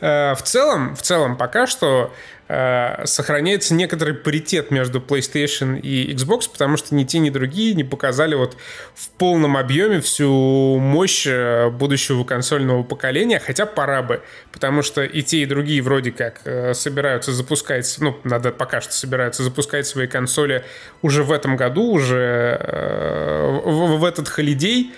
Э, 0.00 0.34
в 0.34 0.42
целом, 0.42 0.94
в 0.96 1.02
целом, 1.02 1.36
пока 1.36 1.66
что 1.66 2.12
э, 2.48 3.06
сохраняется 3.06 3.74
некоторый 3.74 4.14
паритет 4.14 4.70
между 4.70 5.00
PlayStation 5.00 5.78
и 5.80 6.12
Xbox, 6.12 6.50
потому 6.50 6.76
что 6.76 6.94
ни 6.94 7.04
те, 7.04 7.18
ни 7.18 7.30
другие 7.30 7.74
не 7.74 7.84
показали 7.84 8.34
вот 8.34 8.56
в 8.94 9.10
полном 9.10 9.56
объеме 9.56 10.00
всю 10.00 10.78
мощь 10.78 11.26
э, 11.26 11.70
будущего 11.70 12.24
консольного 12.24 12.82
поколения, 12.82 13.38
хотя 13.38 13.66
пора 13.66 14.02
бы, 14.02 14.22
потому 14.52 14.82
что 14.82 15.02
и 15.02 15.22
те, 15.22 15.38
и 15.38 15.46
другие 15.46 15.82
вроде 15.82 16.12
как 16.12 16.40
собираются 16.74 17.32
запускать, 17.32 17.96
ну, 18.00 18.18
надо 18.24 18.50
пока 18.50 18.80
что 18.80 18.92
собираются 18.92 19.42
запускать 19.42 19.86
свои 19.86 20.06
консоли 20.06 20.64
уже 21.00 21.22
в 21.22 21.32
этом 21.32 21.56
году, 21.56 21.90
уже 21.90 23.60
в, 23.64 23.98
в 23.98 24.04
этот 24.04 24.28
холидей, 24.28 24.92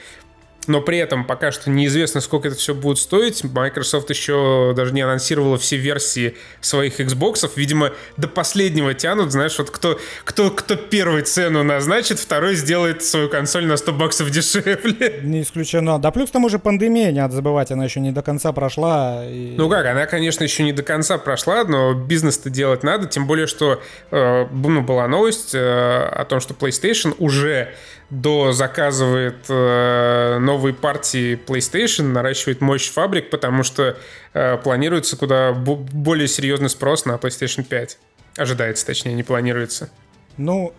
но 0.68 0.80
при 0.80 0.98
этом 0.98 1.24
пока 1.24 1.52
что 1.52 1.70
неизвестно, 1.70 2.20
сколько 2.20 2.48
это 2.48 2.56
все 2.56 2.74
будет 2.74 2.98
стоить. 2.98 3.44
Microsoft 3.44 4.10
еще 4.10 4.72
даже 4.76 4.92
не 4.92 5.02
анонсировала 5.02 5.58
все 5.58 5.76
версии 5.76 6.36
своих 6.60 7.00
Xbox. 7.00 7.50
Видимо, 7.56 7.92
до 8.16 8.28
последнего 8.28 8.94
тянут, 8.94 9.32
знаешь, 9.32 9.58
вот 9.58 9.70
кто, 9.70 9.98
кто, 10.24 10.50
кто 10.50 10.76
первый 10.76 11.22
цену 11.22 11.62
назначит, 11.62 12.18
второй 12.18 12.54
сделает 12.54 13.02
свою 13.04 13.28
консоль 13.28 13.66
на 13.66 13.76
100 13.76 13.92
баксов 13.92 14.30
дешевле. 14.30 15.20
Не 15.22 15.42
исключено. 15.42 15.98
Да 15.98 16.10
плюс 16.10 16.30
к 16.30 16.32
тому 16.32 16.48
же 16.48 16.58
пандемия, 16.58 17.12
не 17.12 17.20
надо 17.20 17.34
забывать, 17.34 17.70
она 17.70 17.84
еще 17.84 18.00
не 18.00 18.12
до 18.12 18.22
конца 18.22 18.52
прошла. 18.52 19.24
И... 19.24 19.54
Ну 19.56 19.68
как, 19.68 19.86
она, 19.86 20.06
конечно, 20.06 20.44
еще 20.44 20.62
не 20.62 20.72
до 20.72 20.82
конца 20.82 21.18
прошла, 21.18 21.64
но 21.64 21.94
бизнес-то 21.94 22.50
делать 22.50 22.82
надо, 22.82 23.06
тем 23.06 23.26
более, 23.26 23.46
что 23.46 23.80
э, 24.10 24.46
ну, 24.50 24.82
была 24.82 25.08
новость 25.08 25.54
э, 25.54 25.58
о 25.58 26.24
том, 26.24 26.40
что 26.40 26.54
PlayStation 26.54 27.14
уже 27.18 27.74
до 28.10 28.52
заказывает 28.52 29.46
э, 29.48 30.38
новые 30.38 30.74
партии 30.74 31.40
PlayStation, 31.46 32.04
наращивает 32.04 32.60
мощь 32.60 32.90
фабрик, 32.90 33.30
потому 33.30 33.62
что 33.62 33.96
э, 34.32 34.56
планируется 34.58 35.16
куда 35.16 35.52
более 35.52 36.28
серьезный 36.28 36.68
спрос 36.68 37.06
на 37.06 37.12
PlayStation 37.12 37.64
5. 37.64 37.98
Ожидается, 38.36 38.86
точнее, 38.86 39.14
не 39.14 39.22
планируется. 39.22 39.90
Ну, 40.36 40.74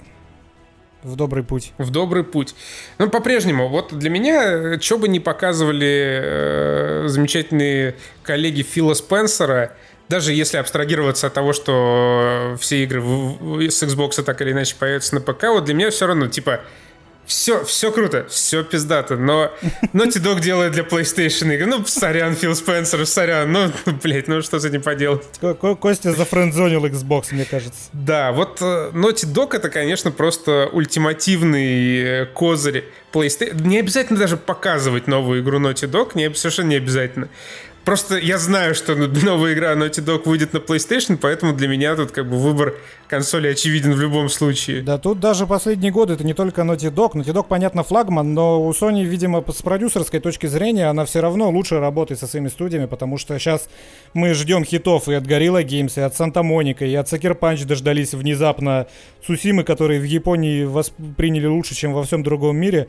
в 1.04 1.16
добрый 1.16 1.44
путь. 1.44 1.72
В 1.78 1.92
добрый 1.92 2.24
путь. 2.24 2.56
Ну, 2.98 3.10
по-прежнему, 3.10 3.70
вот 3.70 3.94
для 3.98 4.10
меня, 4.10 4.80
что 4.80 4.98
бы 4.98 5.08
ни 5.08 5.20
показывали 5.20 6.20
э, 6.24 7.04
замечательные 7.08 7.96
коллеги 8.24 8.64
Фила 8.64 8.96
Спенсера, 8.96 9.76
даже 10.10 10.34
если 10.34 10.58
абстрагироваться 10.58 11.28
от 11.28 11.34
того, 11.34 11.54
что 11.54 12.56
все 12.60 12.84
игры 12.84 13.02
с 13.02 13.84
Xbox 13.84 14.22
так 14.24 14.42
или 14.42 14.52
иначе 14.52 14.76
появятся 14.80 15.16
на 15.16 15.22
ПК, 15.22 15.44
вот 15.50 15.66
для 15.66 15.74
меня 15.74 15.90
все 15.90 16.08
равно, 16.08 16.28
типа, 16.28 16.62
все, 17.26 17.64
все 17.64 17.92
круто, 17.92 18.26
все 18.30 18.64
пиздато, 18.64 19.18
но 19.18 19.52
Naughty 19.94 20.22
Dog 20.22 20.42
делает 20.42 20.74
для 20.74 20.84
PlayStation 20.84 21.54
игры. 21.54 21.66
Ну, 21.66 21.86
сорян, 21.86 22.36
Фил 22.36 22.56
Спенсер, 22.56 23.06
сорян, 23.06 23.52
ну, 23.52 23.72
блядь, 24.04 24.28
ну 24.28 24.42
что 24.42 24.60
с 24.60 24.66
этим 24.66 24.82
поделать? 24.82 25.24
Костя 25.80 26.14
зафрендзонил 26.14 26.86
Xbox, 26.86 27.28
мне 27.32 27.46
кажется. 27.46 27.90
Да, 27.94 28.32
вот 28.32 28.62
э, 28.62 28.92
Naughty 28.94 29.26
Dog 29.32 29.56
это, 29.56 29.70
конечно, 29.70 30.12
просто 30.12 30.70
ультимативный 30.72 32.22
э, 32.22 32.26
козырь 32.28 32.86
PlayStation. 33.14 33.62
Не 33.66 33.80
обязательно 33.80 34.20
даже 34.20 34.38
показывать 34.38 35.08
новую 35.08 35.42
игру 35.42 35.60
Naughty 35.60 35.90
Dog, 35.90 36.12
не, 36.16 36.34
совершенно 36.34 36.70
не 36.70 36.76
обязательно. 36.76 37.30
Просто 37.86 38.18
я 38.18 38.40
знаю, 38.40 38.74
что 38.74 38.96
новая 39.24 39.54
игра 39.54 39.74
Naughty 39.76 40.04
Dog 40.04 40.24
выйдет 40.26 40.54
на 40.54 40.58
PlayStation, 40.58 41.18
поэтому 41.18 41.54
для 41.54 41.68
меня 41.68 41.96
тут 41.96 42.12
как 42.12 42.28
бы 42.28 42.38
выбор 42.38 42.76
консоли 43.08 43.48
очевиден 43.48 43.94
в 43.94 44.02
любом 44.02 44.28
случае. 44.30 44.82
Да, 44.82 44.98
тут 44.98 45.20
даже 45.20 45.46
последние 45.46 45.92
годы 45.92 46.14
это 46.14 46.24
не 46.24 46.34
только 46.34 46.62
Naughty 46.62 46.92
Dog. 46.92 47.14
Naughty 47.14 47.32
Dog, 47.32 47.46
понятно, 47.48 47.84
флагман, 47.84 48.34
но 48.34 48.66
у 48.66 48.72
Sony, 48.72 49.04
видимо, 49.04 49.44
с 49.48 49.62
продюсерской 49.62 50.20
точки 50.20 50.48
зрения 50.48 50.88
она 50.88 51.06
все 51.06 51.22
равно 51.22 51.52
лучше 51.52 51.80
работает 51.80 52.20
со 52.20 52.26
своими 52.26 52.48
студиями, 52.48 52.88
потому 52.88 53.20
что 53.20 53.38
сейчас 53.38 53.70
мы 54.14 54.34
ждем 54.34 54.66
хитов 54.66 55.08
и 55.08 55.14
от 55.14 55.24
Gorilla 55.26 55.64
Games, 55.64 55.94
и 55.98 56.02
от 56.02 56.20
Santa 56.20 56.42
Monica, 56.42 56.88
и 56.88 56.96
от 56.96 57.12
Sucker 57.12 57.38
Punch 57.40 57.66
дождались 57.66 58.16
внезапно 58.16 58.88
Сусимы, 59.26 59.64
которые 59.64 60.00
в 60.00 60.06
Японии 60.06 60.64
восприняли 60.64 61.46
лучше, 61.46 61.76
чем 61.76 61.94
во 61.94 62.04
всем 62.04 62.24
другом 62.24 62.58
мире. 62.58 62.88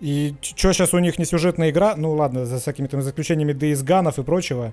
И 0.00 0.34
что 0.42 0.72
сейчас 0.72 0.94
у 0.94 0.98
них 0.98 1.18
не 1.18 1.24
сюжетная 1.24 1.70
игра? 1.70 1.94
Ну 1.96 2.12
ладно, 2.14 2.46
за 2.46 2.58
всякими 2.58 2.86
там 2.86 3.02
заключениями 3.02 3.52
Gone 3.52 4.20
и 4.20 4.24
прочего. 4.24 4.72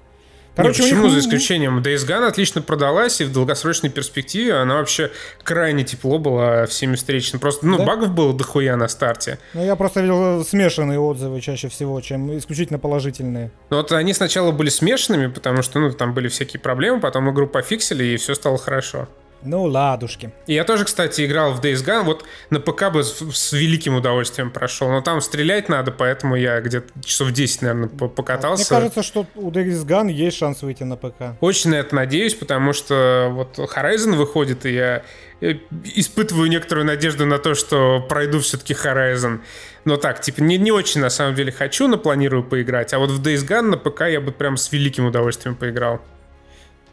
Короче, 0.56 0.82
не, 0.82 0.90
почему 0.90 1.04
них... 1.04 1.14
за 1.14 1.20
исключением? 1.20 1.80
Days 1.80 2.08
Gone 2.08 2.26
отлично 2.26 2.64
продалась, 2.64 3.22
и 3.22 3.26
в 3.26 3.32
долгосрочной 3.32 3.92
перспективе 3.92 4.56
она 4.56 4.78
вообще 4.78 5.12
крайне 5.44 5.84
тепло 5.84 6.18
была 6.18 6.66
всеми 6.66 6.96
встречена. 6.96 7.38
Просто, 7.38 7.68
ну, 7.68 7.78
да? 7.78 7.86
багов 7.86 8.12
было 8.12 8.34
дохуя 8.34 8.76
на 8.76 8.88
старте. 8.88 9.38
Ну, 9.54 9.64
я 9.64 9.76
просто 9.76 10.02
видел 10.02 10.44
смешанные 10.44 11.00
отзывы 11.00 11.42
чаще 11.42 11.68
всего, 11.68 12.02
чем 12.02 12.36
исключительно 12.36 12.80
положительные. 12.80 13.52
Ну, 13.70 13.78
вот 13.78 13.92
они 13.92 14.14
сначала 14.14 14.52
были 14.52 14.70
смешанными, 14.70 15.28
потому 15.28 15.62
что, 15.62 15.80
ну, 15.80 15.92
там 15.92 16.16
были 16.16 16.28
всякие 16.28 16.60
проблемы, 16.60 17.02
потом 17.02 17.30
игру 17.30 17.46
пофиксили, 17.46 18.04
и 18.04 18.18
все 18.18 18.34
стало 18.34 18.58
хорошо. 18.58 19.08
Ну, 19.48 19.64
ладушки. 19.64 20.32
Я 20.46 20.64
тоже, 20.64 20.86
кстати, 20.86 21.26
играл 21.26 21.54
в 21.54 21.62
Days 21.62 21.86
Gone. 21.86 22.04
Вот 22.04 22.26
на 22.50 22.60
ПК 22.60 22.92
бы 22.92 23.04
с, 23.04 23.20
с 23.20 23.54
великим 23.54 23.96
удовольствием 23.96 24.52
прошел. 24.52 24.90
Но 24.90 25.02
там 25.02 25.22
стрелять 25.22 25.70
надо, 25.70 25.92
поэтому 25.92 26.36
я 26.36 26.60
где-то 26.62 26.88
часов 27.04 27.32
10, 27.32 27.62
наверное, 27.62 27.88
покатался. 27.88 28.74
Мне 28.74 28.82
кажется, 28.82 29.04
что 29.04 29.26
у 29.36 29.50
Days 29.50 29.86
Gone 29.86 30.12
есть 30.12 30.38
шанс 30.38 30.62
выйти 30.62 30.84
на 30.84 30.98
ПК. 30.98 31.38
Очень 31.42 31.72
на 31.72 31.76
это 31.76 31.96
надеюсь, 31.96 32.34
потому 32.34 32.74
что 32.74 33.30
вот 33.32 33.58
Horizon 33.58 34.16
выходит, 34.16 34.66
и 34.66 34.74
я 34.74 35.04
испытываю 35.40 36.50
некоторую 36.50 36.86
надежду 36.86 37.26
на 37.26 37.38
то, 37.38 37.54
что 37.54 38.06
пройду 38.08 38.40
все-таки 38.40 38.74
Horizon. 38.74 39.42
Но 39.86 39.98
так, 39.98 40.20
типа, 40.22 40.42
не, 40.42 40.58
не 40.58 40.72
очень 40.72 41.00
на 41.02 41.10
самом 41.10 41.36
деле 41.36 41.52
хочу, 41.52 41.88
но 41.88 41.98
планирую 41.98 42.44
поиграть. 42.44 42.94
А 42.94 43.00
вот 43.00 43.12
в 43.12 43.22
Days 43.22 43.48
Gone 43.48 43.62
на 43.62 43.78
ПК 43.78 44.02
я 44.02 44.20
бы 44.20 44.32
прям 44.32 44.58
с 44.58 44.72
великим 44.72 45.06
удовольствием 45.06 45.56
поиграл. 45.56 46.02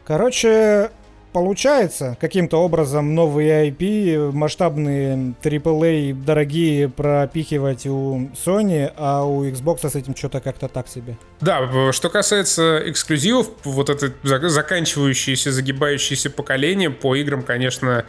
Короче, 0.05 0.91
получается 1.35 2.15
каким-то 2.21 2.63
образом 2.63 3.13
новые 3.13 3.69
IP, 3.69 4.31
масштабные 4.31 5.35
AAA, 5.43 6.13
дорогие 6.13 6.87
пропихивать 6.87 7.85
у 7.87 8.29
Sony, 8.45 8.89
а 8.95 9.25
у 9.25 9.43
Xbox 9.43 9.89
с 9.89 9.95
этим 9.95 10.15
что-то 10.15 10.39
как-то 10.39 10.69
так 10.69 10.87
себе. 10.87 11.17
Да, 11.41 11.91
что 11.91 12.09
касается 12.09 12.81
эксклюзивов, 12.85 13.49
вот 13.65 13.89
это 13.89 14.13
заканчивающееся, 14.23 15.51
загибающееся 15.51 16.29
поколение 16.29 16.89
по 16.89 17.17
играм, 17.17 17.43
конечно, 17.43 18.05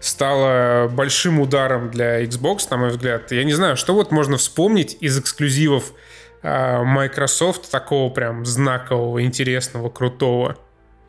стало 0.00 0.88
большим 0.88 1.38
ударом 1.40 1.92
для 1.92 2.24
Xbox, 2.24 2.66
на 2.72 2.78
мой 2.78 2.88
взгляд. 2.88 3.30
Я 3.30 3.44
не 3.44 3.52
знаю, 3.52 3.76
что 3.76 3.94
вот 3.94 4.10
можно 4.10 4.38
вспомнить 4.38 4.96
из 5.00 5.16
эксклюзивов 5.16 5.92
а, 6.42 6.82
Microsoft 6.82 7.70
такого 7.70 8.10
прям 8.12 8.44
знакового, 8.44 9.22
интересного, 9.22 9.88
крутого. 9.88 10.56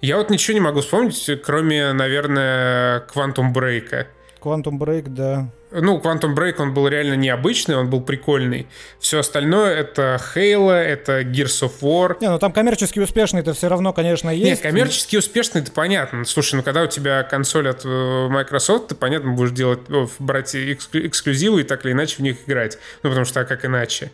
Я 0.02 0.18
вот 0.18 0.30
ничего 0.30 0.54
не 0.54 0.62
могу 0.62 0.82
вспомнить, 0.82 1.30
кроме, 1.44 1.92
наверное, 1.94 3.06
Quantum 3.14 3.54
Break. 3.54 4.08
Quantum 4.40 4.78
Break, 4.78 5.10
да. 5.10 5.50
Ну, 5.72 6.00
Quantum 6.00 6.34
Break, 6.34 6.56
он 6.60 6.74
был 6.74 6.88
реально 6.88 7.16
необычный, 7.16 7.76
он 7.76 7.90
был 7.90 8.00
прикольный. 8.00 8.68
Все 9.00 9.20
остальное 9.20 9.76
это 9.76 10.20
Halo, 10.34 10.72
это 10.72 11.22
Gears 11.22 11.68
of 11.68 11.72
War. 11.82 12.18
Не, 12.22 12.30
ну 12.30 12.40
там 12.40 12.54
коммерчески 12.54 13.00
успешный 13.00 13.42
это 13.42 13.54
все 13.54 13.68
равно, 13.68 13.92
конечно, 13.92 14.30
есть. 14.30 14.46
Нет, 14.46 14.62
коммерчески 14.62 15.18
успешный, 15.18 15.62
это 15.62 15.72
понятно. 15.72 16.24
Слушай, 16.24 16.56
ну 16.56 16.64
когда 16.64 16.84
у 16.84 16.88
тебя 16.88 17.24
консоль 17.24 17.68
от 17.68 17.82
э, 17.84 18.28
Microsoft, 18.30 18.90
ты, 18.90 18.96
понятно, 18.96 19.32
будешь 19.32 19.52
делать, 19.52 19.82
брать 20.20 20.56
эксклюзивы 20.56 21.62
и 21.62 21.64
так 21.64 21.86
или 21.86 21.92
иначе 21.92 22.18
в 22.18 22.20
них 22.20 22.38
играть. 22.46 22.78
Ну, 23.04 23.10
потому 23.10 23.26
что 23.26 23.42
а 23.42 23.44
как 23.44 23.66
иначе. 23.66 24.12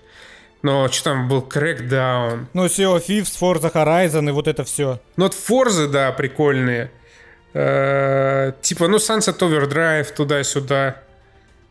Но 0.63 0.87
что 0.87 1.11
там 1.11 1.27
был 1.27 1.41
Crackdown. 1.41 2.45
Ну, 2.53 2.65
Sea 2.65 2.97
of 2.97 3.05
Thieves, 3.05 3.37
Forza 3.39 3.71
Horizon 3.71 4.29
и 4.29 4.31
вот 4.31 4.47
это 4.47 4.63
все. 4.63 4.99
Ну, 5.17 5.25
вот 5.25 5.35
Forza, 5.35 5.87
да, 5.87 6.11
прикольные. 6.13 6.89
Э, 7.53 8.53
типа, 8.61 8.87
ну, 8.87 8.97
Sunset 8.97 9.37
Overdrive 9.39 10.13
туда-сюда. 10.15 11.01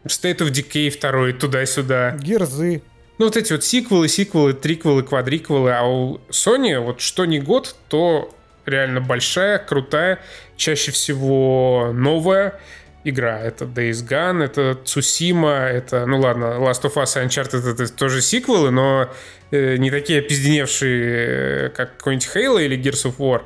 State 0.05 0.39
of 0.39 0.51
Decay 0.51 0.91
второй 0.91 1.33
туда-сюда. 1.33 2.17
Герзы. 2.19 2.83
Ну, 3.17 3.27
вот 3.27 3.37
эти 3.37 3.53
вот 3.53 3.65
сиквелы, 3.65 4.09
сиквелы, 4.09 4.53
триквелы, 4.53 5.03
квадриквелы. 5.03 5.73
А 5.73 5.85
у 5.85 6.19
Sony 6.29 6.79
вот 6.79 7.01
что 7.01 7.25
не 7.25 7.41
год, 7.41 7.75
то 7.89 8.35
реально 8.67 9.01
большая, 9.01 9.59
крутая, 9.59 10.21
чаще 10.57 10.93
всего 10.93 11.93
новая 11.95 12.61
игра. 13.05 13.39
Это 13.41 13.65
Days 13.65 14.07
Gone, 14.07 14.45
это 14.45 14.79
Tsushima, 14.85 15.67
это, 15.67 16.07
ну 16.07 16.21
ладно, 16.21 16.57
Last 16.59 16.83
of 16.83 16.95
Us 16.95 17.21
и 17.21 17.27
Uncharted 17.27 17.69
это 17.69 17.93
тоже 17.93 18.23
сиквелы, 18.23 18.71
но 18.71 19.09
э, 19.51 19.77
не 19.77 19.91
такие 19.91 20.21
опизденевшие, 20.21 21.67
э, 21.67 21.69
как 21.71 21.97
какой-нибудь 21.97 22.29
Halo 22.35 22.65
или 22.65 22.79
Gears 22.79 23.11
of 23.11 23.17
War. 23.19 23.43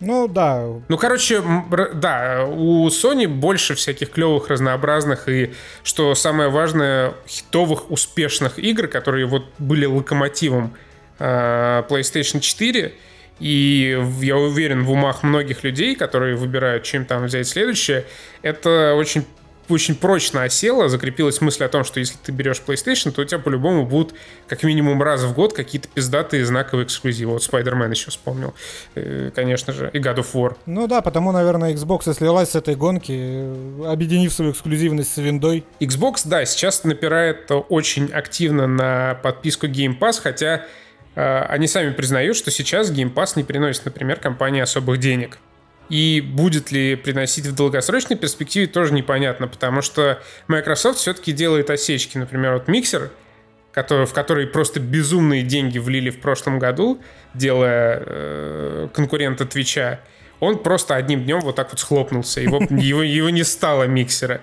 Ну 0.00 0.28
да. 0.28 0.64
Ну, 0.88 0.96
короче, 0.96 1.42
да, 1.94 2.44
у 2.46 2.86
Sony 2.88 3.26
больше 3.26 3.74
всяких 3.74 4.10
клевых, 4.10 4.48
разнообразных 4.48 5.28
и, 5.28 5.52
что 5.82 6.14
самое 6.14 6.50
важное, 6.50 7.14
хитовых, 7.26 7.90
успешных 7.90 8.60
игр, 8.60 8.86
которые 8.86 9.26
вот 9.26 9.44
были 9.58 9.86
локомотивом 9.86 10.74
э, 11.18 11.82
PlayStation 11.88 12.38
4 12.38 12.94
и 13.40 13.98
я 14.20 14.36
уверен 14.36 14.84
в 14.84 14.90
умах 14.90 15.22
многих 15.22 15.64
людей, 15.64 15.94
которые 15.94 16.36
выбирают, 16.36 16.84
чем 16.84 17.04
там 17.04 17.24
взять 17.24 17.48
следующее, 17.48 18.04
это 18.42 18.94
очень 18.94 19.24
очень 19.70 19.94
прочно 19.94 20.44
осела, 20.44 20.88
закрепилась 20.88 21.40
мысль 21.40 21.64
о 21.64 21.68
том, 21.68 21.84
что 21.84 22.00
если 22.00 22.16
ты 22.22 22.32
берешь 22.32 22.62
PlayStation, 22.66 23.10
то 23.10 23.22
у 23.22 23.24
тебя 23.24 23.38
по-любому 23.38 23.84
будут 23.84 24.14
как 24.46 24.62
минимум 24.62 25.02
раз 25.02 25.22
в 25.22 25.34
год 25.34 25.52
какие-то 25.52 25.88
пиздатые 25.88 26.44
знаковые 26.44 26.86
эксклюзивы. 26.86 27.32
Вот 27.32 27.42
Spider-Man 27.42 27.90
еще 27.90 28.10
вспомнил, 28.10 28.54
э, 28.94 29.30
конечно 29.34 29.72
же, 29.72 29.90
и 29.92 29.98
God 29.98 30.16
of 30.16 30.26
War. 30.32 30.56
Ну 30.66 30.86
да, 30.86 31.02
потому, 31.02 31.32
наверное, 31.32 31.74
Xbox 31.74 32.10
и 32.10 32.14
слилась 32.14 32.50
с 32.50 32.54
этой 32.54 32.76
гонки, 32.76 33.12
э, 33.14 33.84
объединив 33.86 34.32
свою 34.32 34.52
эксклюзивность 34.52 35.12
с 35.12 35.16
виндой. 35.18 35.64
Xbox, 35.80 36.22
да, 36.24 36.44
сейчас 36.44 36.84
напирает 36.84 37.50
очень 37.68 38.10
активно 38.12 38.66
на 38.66 39.18
подписку 39.22 39.66
Game 39.66 39.98
Pass, 39.98 40.20
хотя 40.22 40.64
они 41.18 41.66
сами 41.66 41.90
признают, 41.90 42.36
что 42.36 42.50
сейчас 42.50 42.92
Game 42.92 43.12
Pass 43.12 43.32
не 43.36 43.44
приносит, 43.44 43.84
например, 43.84 44.20
компании 44.20 44.60
особых 44.60 44.98
денег. 44.98 45.38
И 45.88 46.20
будет 46.20 46.70
ли 46.70 46.96
приносить 46.96 47.46
в 47.46 47.54
долгосрочной 47.54 48.16
перспективе, 48.16 48.66
тоже 48.66 48.92
непонятно, 48.92 49.48
потому 49.48 49.80
что 49.80 50.20
Microsoft 50.46 50.98
все-таки 50.98 51.32
делает 51.32 51.70
осечки. 51.70 52.18
Например, 52.18 52.54
вот 52.54 52.68
миксер, 52.68 53.10
который, 53.72 54.06
в 54.06 54.12
который 54.12 54.46
просто 54.46 54.80
безумные 54.80 55.42
деньги 55.42 55.78
влили 55.78 56.10
в 56.10 56.20
прошлом 56.20 56.58
году, 56.58 57.00
делая 57.32 58.02
э, 58.04 58.88
конкурента 58.92 59.46
Твича, 59.46 60.00
он 60.40 60.62
просто 60.62 60.94
одним 60.94 61.24
днем 61.24 61.40
вот 61.40 61.56
так 61.56 61.70
вот 61.70 61.80
схлопнулся. 61.80 62.40
Его, 62.40 62.58
его, 62.70 63.02
его 63.02 63.30
не 63.30 63.44
стало 63.44 63.84
миксера. 63.84 64.42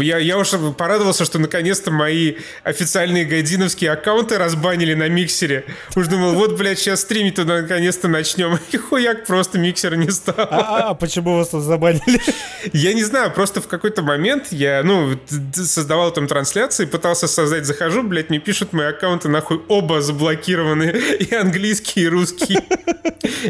Я, 0.00 0.18
я 0.18 0.38
уж 0.38 0.50
порадовался, 0.76 1.24
что 1.24 1.38
наконец-то 1.38 1.90
мои 1.90 2.36
официальные 2.62 3.24
гайдиновские 3.24 3.90
аккаунты 3.90 4.38
разбанили 4.38 4.94
на 4.94 5.08
миксере. 5.08 5.64
Уж 5.94 6.06
думал, 6.08 6.34
вот, 6.34 6.56
блядь, 6.56 6.78
сейчас 6.78 7.00
стримить 7.00 7.36
туда 7.36 7.62
наконец-то 7.62 8.08
начнем. 8.08 8.58
И 8.72 8.76
хуяк 8.76 9.26
просто 9.26 9.58
миксер 9.58 9.96
не 9.96 10.10
стал. 10.10 10.34
А, 10.38 10.44
а, 10.44 10.90
а 10.90 10.94
почему 10.94 11.36
вас 11.36 11.48
тут 11.48 11.62
забанили? 11.62 12.20
Я 12.72 12.94
не 12.94 13.04
знаю, 13.04 13.30
просто 13.32 13.60
в 13.60 13.68
какой-то 13.68 14.02
момент 14.02 14.48
я, 14.50 14.82
ну, 14.82 15.18
создавал 15.52 16.10
там 16.12 16.26
трансляции, 16.26 16.84
пытался 16.84 17.28
создать, 17.28 17.64
захожу, 17.64 18.02
блядь, 18.02 18.30
мне 18.30 18.40
пишут 18.40 18.72
мои 18.72 18.86
аккаунты 18.86 19.28
нахуй 19.28 19.60
оба 19.68 20.00
заблокированы, 20.00 20.84
и 21.20 21.34
английский, 21.34 22.02
и 22.02 22.08
русский. 22.08 22.58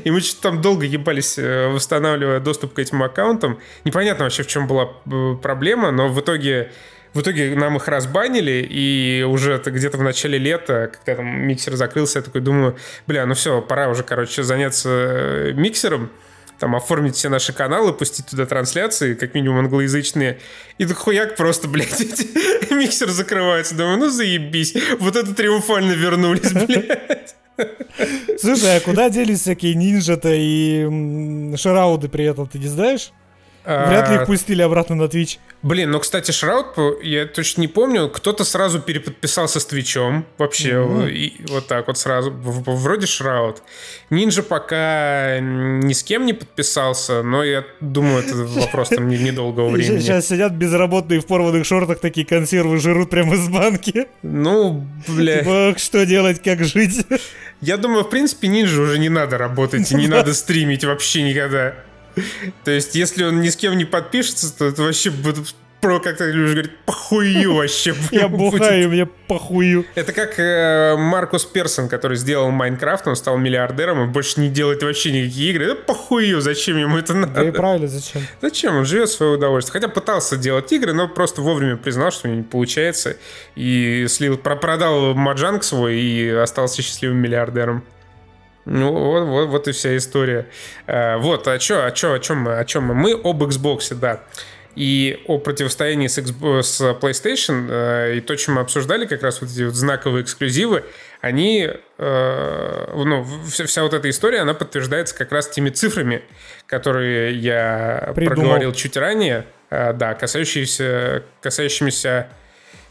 И 0.05 0.11
мы 0.11 0.21
что-то 0.21 0.43
там 0.43 0.61
долго 0.61 0.85
ебались, 0.85 1.39
э, 1.39 1.69
восстанавливая 1.69 2.41
доступ 2.41 2.75
к 2.75 2.79
этим 2.79 3.03
аккаунтам. 3.03 3.59
Непонятно 3.85 4.25
вообще, 4.25 4.43
в 4.43 4.47
чем 4.47 4.67
была 4.67 4.89
э, 5.07 5.35
проблема, 5.43 5.91
но 5.91 6.09
в 6.09 6.21
итоге 6.21 6.36
в 7.17 7.23
итоге 7.23 7.55
нам 7.57 7.77
их 7.77 7.89
разбанили, 7.89 8.67
и 8.69 9.23
уже 9.23 9.61
где-то 9.65 9.97
в 9.97 10.03
начале 10.03 10.37
лета, 10.39 10.91
когда 10.93 11.17
там 11.17 11.47
миксер 11.47 11.75
закрылся, 11.75 12.19
я 12.19 12.23
такой 12.23 12.43
думаю, 12.43 12.77
бля, 13.07 13.25
ну 13.25 13.35
все, 13.35 13.63
пора 13.63 13.89
уже, 13.89 14.03
короче, 14.03 14.43
заняться 14.43 14.89
э, 14.91 15.53
миксером, 15.55 16.11
там, 16.59 16.77
оформить 16.77 17.17
все 17.17 17.29
наши 17.29 17.53
каналы, 17.53 17.93
пустить 17.93 18.27
туда 18.27 18.47
трансляции, 18.47 19.15
как 19.15 19.35
минимум 19.35 19.61
англоязычные. 19.61 20.41
И 20.79 20.87
так 20.87 20.97
хуяк 20.97 21.37
просто, 21.37 21.69
блядь, 21.69 22.01
миксер 22.71 23.11
закрывается. 23.11 23.75
Думаю, 23.75 23.99
ну 23.99 24.09
заебись. 24.11 24.75
Вот 24.99 25.17
это 25.17 25.35
триумфально 25.35 25.93
вернулись, 25.93 26.53
блядь. 26.67 27.35
Слушай, 28.39 28.77
а 28.77 28.81
куда 28.81 29.09
делись 29.09 29.41
всякие 29.41 29.75
нинджа-то 29.75 30.31
и 30.33 31.57
шарауды 31.57 32.09
при 32.09 32.27
этом, 32.27 32.47
ты 32.47 32.59
не 32.59 32.69
знаешь? 32.69 33.13
Вряд 33.67 34.09
ли 34.11 34.15
их 34.15 34.23
а, 34.23 34.27
пустили 34.27 34.63
обратно 34.63 34.95
на 34.95 35.03
Twitch. 35.05 35.39
Блин, 35.63 35.91
ну, 35.91 35.99
кстати, 35.99 36.31
Шрауд, 36.31 36.67
я 37.03 37.27
точно 37.27 37.63
не 37.63 37.69
помню, 37.69 38.09
кто-то 38.09 38.45
сразу 38.45 38.81
переподписался 38.81 39.59
с 39.59 39.67
Твичом. 39.67 40.25
Вообще, 40.39 40.75
mm-hmm. 40.75 41.11
и, 41.11 41.47
вот 41.49 41.67
так 41.67 41.89
вот 41.89 41.99
сразу. 41.99 42.33
Вроде 42.33 43.07
Шрауд. 43.07 43.65
Нинджа 44.09 44.45
пока 44.45 45.41
ни 45.41 45.93
с 45.93 46.05
кем 46.05 46.27
не 46.27 46.33
подписался, 46.33 47.25
но 47.25 47.43
я 47.43 47.65
думаю, 47.81 48.23
это 48.23 48.37
вопрос 48.37 48.91
там 48.91 49.09
недолгого 49.09 49.71
времени. 49.71 49.99
Сейчас 49.99 50.29
сидят 50.29 50.53
безработные 50.53 51.21
в 51.21 51.27
порванных 51.27 51.67
шортах, 51.67 51.99
такие 51.99 52.25
консервы 52.25 52.79
жрут 52.79 53.11
прямо 53.11 53.35
из 53.35 53.49
банки. 53.49 54.07
Ну, 54.23 54.87
бля. 55.09 55.41
Типа, 55.41 55.75
что 55.77 56.07
делать, 56.07 56.41
как 56.41 56.63
жить? 56.63 57.05
Я 57.61 57.79
думаю, 57.79 58.05
в 58.05 58.11
принципе, 58.11 58.47
Нинджа 58.47 58.81
уже 58.81 58.99
не 59.01 59.09
надо 59.09 59.39
работать, 59.39 59.91
и 59.91 59.97
не 59.97 60.07
надо 60.09 60.35
стримить 60.35 60.85
вообще 60.85 61.23
никогда. 61.23 61.75
То 62.65 62.71
есть, 62.71 62.95
если 62.95 63.25
он 63.25 63.41
ни 63.41 63.49
с 63.49 63.57
кем 63.57 63.77
не 63.77 63.85
подпишется, 63.85 64.57
то 64.57 64.65
это 64.67 64.83
вообще 64.83 65.11
будет 65.11 65.55
про, 65.81 66.01
как 66.01 66.17
ты 66.17 66.33
любишь 66.33 66.53
говорить, 66.53 66.77
похую 66.85 67.55
вообще. 67.55 67.95
Я 68.11 68.29
бухаю, 68.29 68.89
мне 68.89 69.07
похую. 69.07 69.85
Это 69.95 70.13
как 70.13 70.39
э, 70.39 70.97
Маркус 70.97 71.45
Персон, 71.45 71.89
который 71.89 72.17
сделал 72.17 72.51
Майнкрафт, 72.51 73.07
он 73.07 73.15
стал 73.15 73.37
миллиардером 73.37 74.03
и 74.03 74.07
больше 74.07 74.41
не 74.41 74.49
делает 74.49 74.83
вообще 74.83 75.13
никакие 75.13 75.51
игры. 75.53 75.67
Это 75.67 75.75
похую, 75.77 76.41
зачем 76.41 76.77
ему 76.77 76.99
это 76.99 77.15
надо? 77.15 77.35
Да 77.35 77.45
и 77.45 77.51
правильно, 77.51 77.89
зачем? 77.89 78.23
Зачем? 78.41 78.77
Он 78.77 78.85
живет 78.85 79.11
в 79.11 79.13
свое 79.13 79.33
удовольствие. 79.33 79.81
Хотя 79.81 79.89
пытался 79.93 80.37
делать 80.37 80.73
игры, 80.73 80.93
но 80.93 81.09
просто 81.09 81.43
вовремя 81.43 81.77
признал, 81.77 82.11
что 82.11 82.29
не 82.29 82.43
получается. 82.43 83.17
И 83.55 84.07
слил, 84.09 84.39
продал 84.39 85.15
Маджанг 85.15 85.63
свой 85.63 86.01
и 86.01 86.29
остался 86.31 86.83
счастливым 86.83 87.19
миллиардером. 87.19 87.85
Ну, 88.67 88.93
вот, 88.93 89.25
вот, 89.25 89.49
вот 89.49 89.69
и 89.69 89.73
вся 89.73 89.97
история. 89.97 90.47
А, 90.87 91.19
вот, 91.19 91.47
а 91.47 91.59
чё, 91.59 91.85
а 91.85 91.91
чё, 91.93 92.13
о 92.13 92.19
чем 92.19 92.39
мы? 92.39 92.59
О 92.59 92.65
чем 92.65 92.85
мы? 92.85 92.95
Мы 92.95 93.13
об 93.13 93.43
Xbox, 93.45 93.95
да. 93.95 94.21
И 94.75 95.23
о 95.27 95.39
противостоянии 95.39 96.09
с, 96.09 96.19
Xbox, 96.19 96.63
с 96.63 96.81
PlayStation, 97.01 97.69
э, 97.71 98.17
и 98.17 98.21
то, 98.21 98.37
чем 98.37 98.57
мы 98.57 98.61
обсуждали, 98.61 99.07
как 99.07 99.23
раз 99.23 99.41
вот 99.41 99.51
эти 99.51 99.63
вот 99.63 99.75
знаковые 99.75 100.23
эксклюзивы, 100.23 100.85
они, 101.23 101.71
э, 101.99 102.93
ну, 102.93 103.25
вся, 103.49 103.65
вся 103.67 103.83
вот 103.85 103.95
эта 103.95 104.11
история, 104.11 104.41
она 104.41 104.53
подтверждается 104.53 105.17
как 105.17 105.33
раз 105.33 105.49
теми 105.49 105.71
цифрами, 105.71 106.23
которые 106.67 107.35
я 107.37 108.13
Придумал. 108.15 108.37
проговорил 108.37 108.73
чуть 108.73 108.97
ранее, 108.99 109.47
э, 109.71 109.93
да, 109.95 110.13
касающиеся, 110.15 111.23
касающимися 111.41 112.29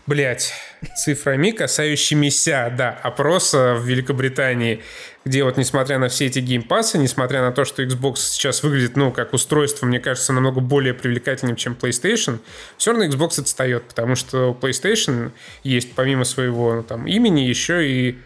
блять, 0.07 0.53
цифрами, 0.95 1.51
касающимися, 1.51 2.73
да, 2.77 2.97
опроса 3.03 3.73
в 3.75 3.85
Великобритании, 3.85 4.83
где 5.25 5.43
вот, 5.43 5.57
несмотря 5.57 5.97
на 5.97 6.07
все 6.07 6.27
эти 6.27 6.37
геймпасы, 6.37 6.99
несмотря 6.99 7.41
на 7.41 7.51
то, 7.51 7.65
что 7.65 7.81
Xbox 7.83 8.17
сейчас 8.17 8.61
выглядит, 8.61 8.95
ну, 8.95 9.11
как 9.11 9.33
устройство, 9.33 9.87
мне 9.87 9.99
кажется, 9.99 10.33
намного 10.33 10.61
более 10.61 10.93
привлекательным, 10.93 11.55
чем 11.55 11.75
PlayStation, 11.79 12.39
все 12.77 12.91
равно 12.91 13.05
Xbox 13.07 13.41
отстает, 13.41 13.83
потому 13.85 14.15
что 14.15 14.51
у 14.51 14.53
PlayStation 14.53 15.31
есть, 15.63 15.93
помимо 15.93 16.25
своего 16.25 16.75
ну, 16.75 16.83
там, 16.83 17.07
имени, 17.07 17.41
еще 17.41 17.89
и 17.89 18.19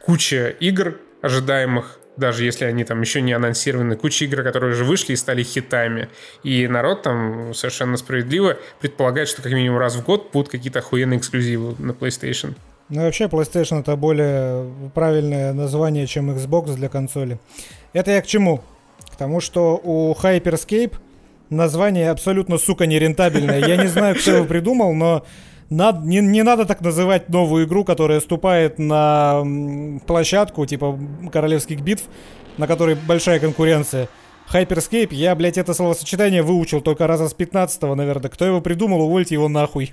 куча 0.00 0.48
игр 0.48 0.96
ожидаемых, 1.20 1.98
даже 2.16 2.44
если 2.44 2.64
они 2.64 2.82
там 2.84 3.00
еще 3.02 3.20
не 3.20 3.34
анонсированы, 3.34 3.96
куча 3.96 4.24
игр, 4.24 4.42
которые 4.42 4.72
уже 4.72 4.84
вышли 4.84 5.12
и 5.12 5.16
стали 5.16 5.42
хитами. 5.42 6.08
И 6.42 6.66
народ 6.66 7.02
там 7.02 7.52
совершенно 7.52 7.98
справедливо 7.98 8.56
предполагает, 8.80 9.28
что 9.28 9.42
как 9.42 9.52
минимум 9.52 9.78
раз 9.78 9.96
в 9.96 10.04
год 10.04 10.30
будут 10.32 10.50
какие-то 10.50 10.78
охуенные 10.78 11.18
эксклюзивы 11.18 11.74
на 11.78 11.92
PlayStation. 11.92 12.54
Ну 12.90 13.02
вообще 13.02 13.24
PlayStation 13.24 13.80
это 13.80 13.96
более 13.96 14.70
правильное 14.94 15.52
название, 15.52 16.06
чем 16.06 16.30
Xbox 16.30 16.74
для 16.74 16.88
консоли. 16.88 17.38
Это 17.92 18.12
я 18.12 18.22
к 18.22 18.26
чему? 18.26 18.60
К 19.12 19.16
тому, 19.16 19.40
что 19.40 19.78
у 19.82 20.14
Hyperscape 20.14 20.94
название 21.50 22.10
абсолютно, 22.10 22.56
сука, 22.56 22.86
нерентабельное. 22.86 23.66
Я 23.66 23.76
не 23.76 23.88
знаю, 23.88 24.16
кто 24.16 24.30
его 24.30 24.44
придумал, 24.46 24.94
но 24.94 25.24
над, 25.68 26.04
не, 26.04 26.20
не 26.20 26.42
надо 26.42 26.64
так 26.64 26.80
называть 26.80 27.28
новую 27.28 27.66
игру, 27.66 27.84
которая 27.84 28.20
ступает 28.20 28.78
на 28.78 29.44
площадку 30.06 30.64
типа 30.64 30.98
королевских 31.30 31.82
битв, 31.82 32.04
на 32.56 32.66
которой 32.66 32.94
большая 32.94 33.38
конкуренция. 33.38 34.08
Hyperscape, 34.50 35.14
я, 35.14 35.34
блядь, 35.34 35.58
это 35.58 35.74
словосочетание 35.74 36.42
выучил 36.42 36.80
только 36.80 37.06
раза 37.06 37.28
с 37.28 37.34
15 37.34 37.82
наверное. 37.82 38.30
Кто 38.30 38.46
его 38.46 38.62
придумал, 38.62 39.02
увольте 39.02 39.34
его 39.34 39.48
нахуй. 39.48 39.92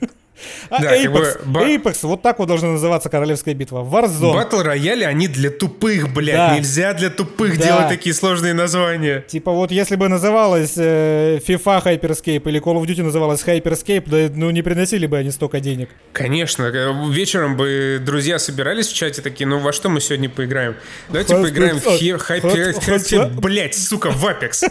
А 0.69 0.81
Да, 0.81 0.89
как 0.89 0.99
Apex, 0.99 1.09
бы 1.11 1.39
ба- 1.45 1.69
Apex, 1.69 1.97
вот 2.03 2.21
так 2.21 2.39
вот 2.39 2.47
должна 2.47 2.69
называться 2.71 3.09
королевская 3.09 3.53
битва. 3.53 3.83
Warzone. 3.83 4.33
Батл 4.33 4.61
рояли, 4.61 5.03
они 5.03 5.27
для 5.27 5.49
тупых, 5.49 6.13
блядь. 6.13 6.35
Да. 6.35 6.55
Нельзя 6.57 6.93
для 6.93 7.09
тупых 7.09 7.57
Да. 7.57 7.65
делать 7.65 7.87
такие 7.89 8.13
сложные 8.13 8.53
названия. 8.53 9.21
Типа 9.27 9.51
вот 9.51 9.71
если 9.71 9.95
бы 9.95 10.07
называлась 10.09 10.73
э, 10.77 11.39
FIFA 11.47 11.83
Hyperscape 11.83 12.49
или 12.49 12.61
Call 12.61 12.75
of 12.81 12.85
Duty 12.85 13.03
называлась 13.03 13.43
Hyperscape, 13.43 14.03
да 14.07 14.33
ну 14.35 14.49
не 14.49 14.61
приносили 14.61 15.07
бы 15.07 15.17
они 15.17 15.31
столько 15.31 15.59
денег. 15.59 15.89
Конечно, 16.13 16.63
э, 16.63 16.93
вечером 17.11 17.55
бы 17.57 17.99
друзья 18.05 18.37
собирались 18.39 18.87
в 18.87 18.93
чате 18.93 19.21
такие, 19.21 19.47
ну 19.47 19.59
во 19.59 19.71
что 19.71 19.89
мы 19.89 20.01
сегодня 20.01 20.29
поиграем? 20.29 20.75
Давайте 21.09 21.35
поиграем 21.35 21.79
в 21.79 21.87
Hyper- 21.87 23.39
блядь, 23.39 23.75
сука, 23.77 24.09
в 24.11 24.25
Apex. 24.25 24.63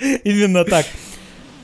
Именно 0.24 0.64
так. 0.64 0.86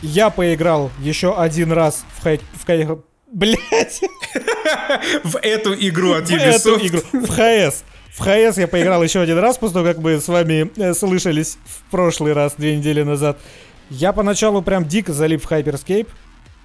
Я 0.03 0.31
поиграл 0.31 0.91
еще 1.01 1.37
один 1.37 1.73
раз 1.73 2.05
в 2.17 2.23
хай... 2.23 2.41
В 2.55 2.67
хай... 2.67 2.87
Блять, 3.33 4.01
В 5.25 5.37
эту 5.43 5.75
игру 5.75 6.13
от 6.13 6.29
в 6.29 6.33
эту 6.33 6.77
Ubisoft. 6.77 6.87
игру. 6.87 7.01
В 7.13 7.29
ХС. 7.29 7.85
В 8.17 8.21
ХС 8.21 8.59
я 8.59 8.69
поиграл 8.69 9.03
еще 9.03 9.21
один 9.21 9.39
раз, 9.39 9.59
после 9.59 9.75
того, 9.75 9.87
как 9.87 9.99
мы 9.99 10.21
с 10.21 10.29
вами 10.29 10.71
э, 10.77 10.95
слышались 10.95 11.59
в 11.65 11.91
прошлый 11.91 12.33
раз, 12.33 12.55
две 12.57 12.77
недели 12.77 13.03
назад. 13.03 13.39
Я 13.91 14.13
поначалу 14.13 14.63
прям 14.63 14.87
дико 14.87 15.13
залип 15.13 15.43
в 15.43 15.51
Hyperscape. 15.51 16.09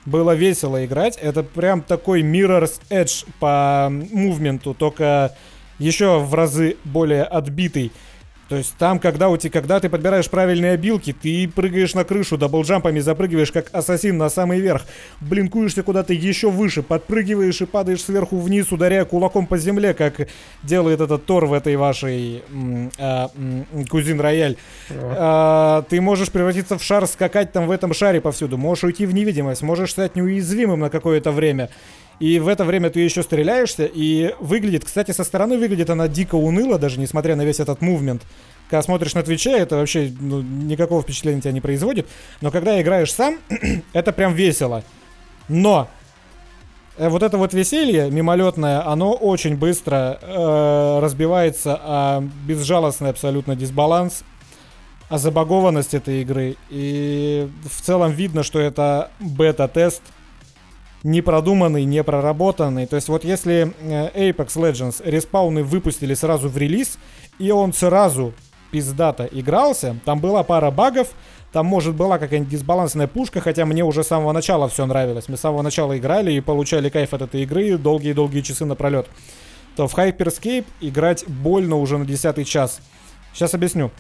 Было 0.06 0.34
весело 0.34 0.84
играть. 0.86 1.18
Это 1.18 1.44
прям 1.44 1.82
такой 1.82 2.22
Mirror's 2.22 2.80
Edge 2.90 3.28
по 3.40 3.90
мувменту, 3.92 4.74
только 4.74 5.36
еще 5.78 6.20
в 6.20 6.34
разы 6.34 6.78
более 6.84 7.24
отбитый. 7.24 7.92
То 8.52 8.58
есть 8.58 8.76
там, 8.78 9.00
когда, 9.00 9.30
у 9.30 9.38
тебя, 9.38 9.50
когда 9.50 9.80
ты 9.80 9.88
подбираешь 9.88 10.30
правильные 10.30 10.74
обилки, 10.74 11.14
ты 11.14 11.48
прыгаешь 11.48 11.94
на 11.94 12.04
крышу, 12.04 12.38
даблджампами 12.38 13.00
запрыгиваешь, 13.00 13.50
как 13.50 13.70
ассасин 13.72 14.18
на 14.18 14.28
самый 14.28 14.60
верх, 14.60 14.82
блинкуешься 15.22 15.84
куда-то 15.84 16.12
еще 16.12 16.52
выше, 16.52 16.84
подпрыгиваешь 16.84 17.62
и 17.62 17.66
падаешь 17.66 18.04
сверху 18.04 18.38
вниз, 18.38 18.70
ударяя 18.74 19.06
кулаком 19.06 19.48
по 19.48 19.58
земле, 19.58 19.94
как 19.94 20.28
делает 20.64 21.00
этот 21.00 21.26
Тор 21.26 21.46
в 21.46 21.54
этой 21.54 21.78
вашей 21.78 22.44
а, 23.00 23.30
Кузин 23.90 24.20
Рояль. 24.20 24.58
А, 24.90 25.84
ты 25.84 26.02
можешь 26.02 26.30
превратиться 26.30 26.78
в 26.78 26.84
шар, 26.84 27.08
скакать 27.08 27.54
там 27.54 27.68
в 27.68 27.72
этом 27.72 27.94
шаре 27.94 28.20
повсюду, 28.20 28.58
можешь 28.58 28.84
уйти 28.84 29.06
в 29.06 29.14
невидимость, 29.14 29.62
можешь 29.62 29.92
стать 29.92 30.18
неуязвимым 30.18 30.82
на 30.82 30.90
какое-то 30.90 31.32
время. 31.32 31.70
И 32.22 32.38
в 32.38 32.48
это 32.48 32.66
время 32.66 32.92
ты 32.92 33.00
еще 33.00 33.24
стреляешься, 33.24 33.90
и 33.92 34.36
выглядит, 34.40 34.86
кстати, 34.86 35.10
со 35.10 35.24
стороны 35.24 35.58
выглядит 35.58 35.90
она 35.90 36.08
дико 36.08 36.36
уныло, 36.36 36.78
даже 36.78 37.00
несмотря 37.00 37.36
на 37.36 37.44
весь 37.44 37.60
этот 37.60 37.82
мувмент. 37.82 38.22
Когда 38.70 38.84
смотришь 38.84 39.16
на 39.16 39.24
Твиче, 39.24 39.58
это 39.58 39.76
вообще 39.76 40.14
ну, 40.20 40.42
никакого 40.44 41.02
впечатления 41.02 41.42
тебя 41.42 41.52
не 41.52 41.62
производит. 41.62 42.08
Но 42.40 42.52
когда 42.52 42.80
играешь 42.80 43.12
сам, 43.12 43.40
это 43.94 44.14
прям 44.14 44.36
весело. 44.36 44.84
Но 45.48 45.88
э, 46.98 47.10
вот 47.10 47.24
это 47.24 47.40
вот 47.40 47.56
веселье 47.56 48.12
мимолетное, 48.12 48.88
оно 48.88 49.14
очень 49.14 49.58
быстро 49.58 50.20
э, 50.22 51.00
разбивается 51.02 51.76
о 51.82 52.22
безжалостный 52.46 53.10
абсолютно 53.10 53.56
дисбаланс, 53.56 54.24
о 55.10 55.18
забагованность 55.18 55.96
этой 55.96 56.22
игры. 56.22 56.56
И 56.70 57.50
в 57.68 57.82
целом 57.82 58.12
видно, 58.12 58.44
что 58.44 58.60
это 58.60 59.10
бета-тест, 59.20 60.04
не 61.04 61.22
продуманный, 61.22 61.86
не 61.86 62.04
проработанный. 62.04 62.86
То 62.86 62.96
есть 62.96 63.10
вот 63.10 63.24
если 63.24 63.74
э, 63.82 64.32
Apex 64.32 64.48
Legends 64.56 65.02
респауны 65.04 65.64
выпустили 65.64 66.14
сразу 66.14 66.50
в 66.50 66.58
релиз, 66.58 66.98
и 67.40 67.52
он 67.52 67.74
сразу 67.74 68.34
пиздато 68.72 69.28
игрался, 69.32 69.98
там 70.06 70.20
была 70.20 70.44
пара 70.44 70.72
багов, 70.72 71.10
там, 71.52 71.66
может, 71.66 71.96
была 71.96 72.18
какая-нибудь 72.18 72.50
дисбалансная 72.52 73.08
пушка, 73.08 73.42
хотя 73.42 73.66
мне 73.66 73.84
уже 73.84 74.04
с 74.04 74.08
самого 74.08 74.32
начала 74.32 74.70
все 74.70 74.86
нравилось. 74.86 75.28
Мы 75.28 75.36
с 75.36 75.42
самого 75.42 75.62
начала 75.62 75.98
играли 75.98 76.32
и 76.32 76.40
получали 76.40 76.88
кайф 76.88 77.14
от 77.14 77.24
этой 77.24 77.44
игры 77.44 77.78
долгие-долгие 77.78 78.42
часы 78.42 78.64
напролет. 78.64 79.08
То 79.76 79.88
в 79.88 79.98
Hyperscape 79.98 80.66
играть 80.80 81.28
больно 81.28 81.76
уже 81.78 81.98
на 81.98 82.06
десятый 82.06 82.46
час. 82.46 82.80
Сейчас 83.34 83.54
объясню. 83.54 83.92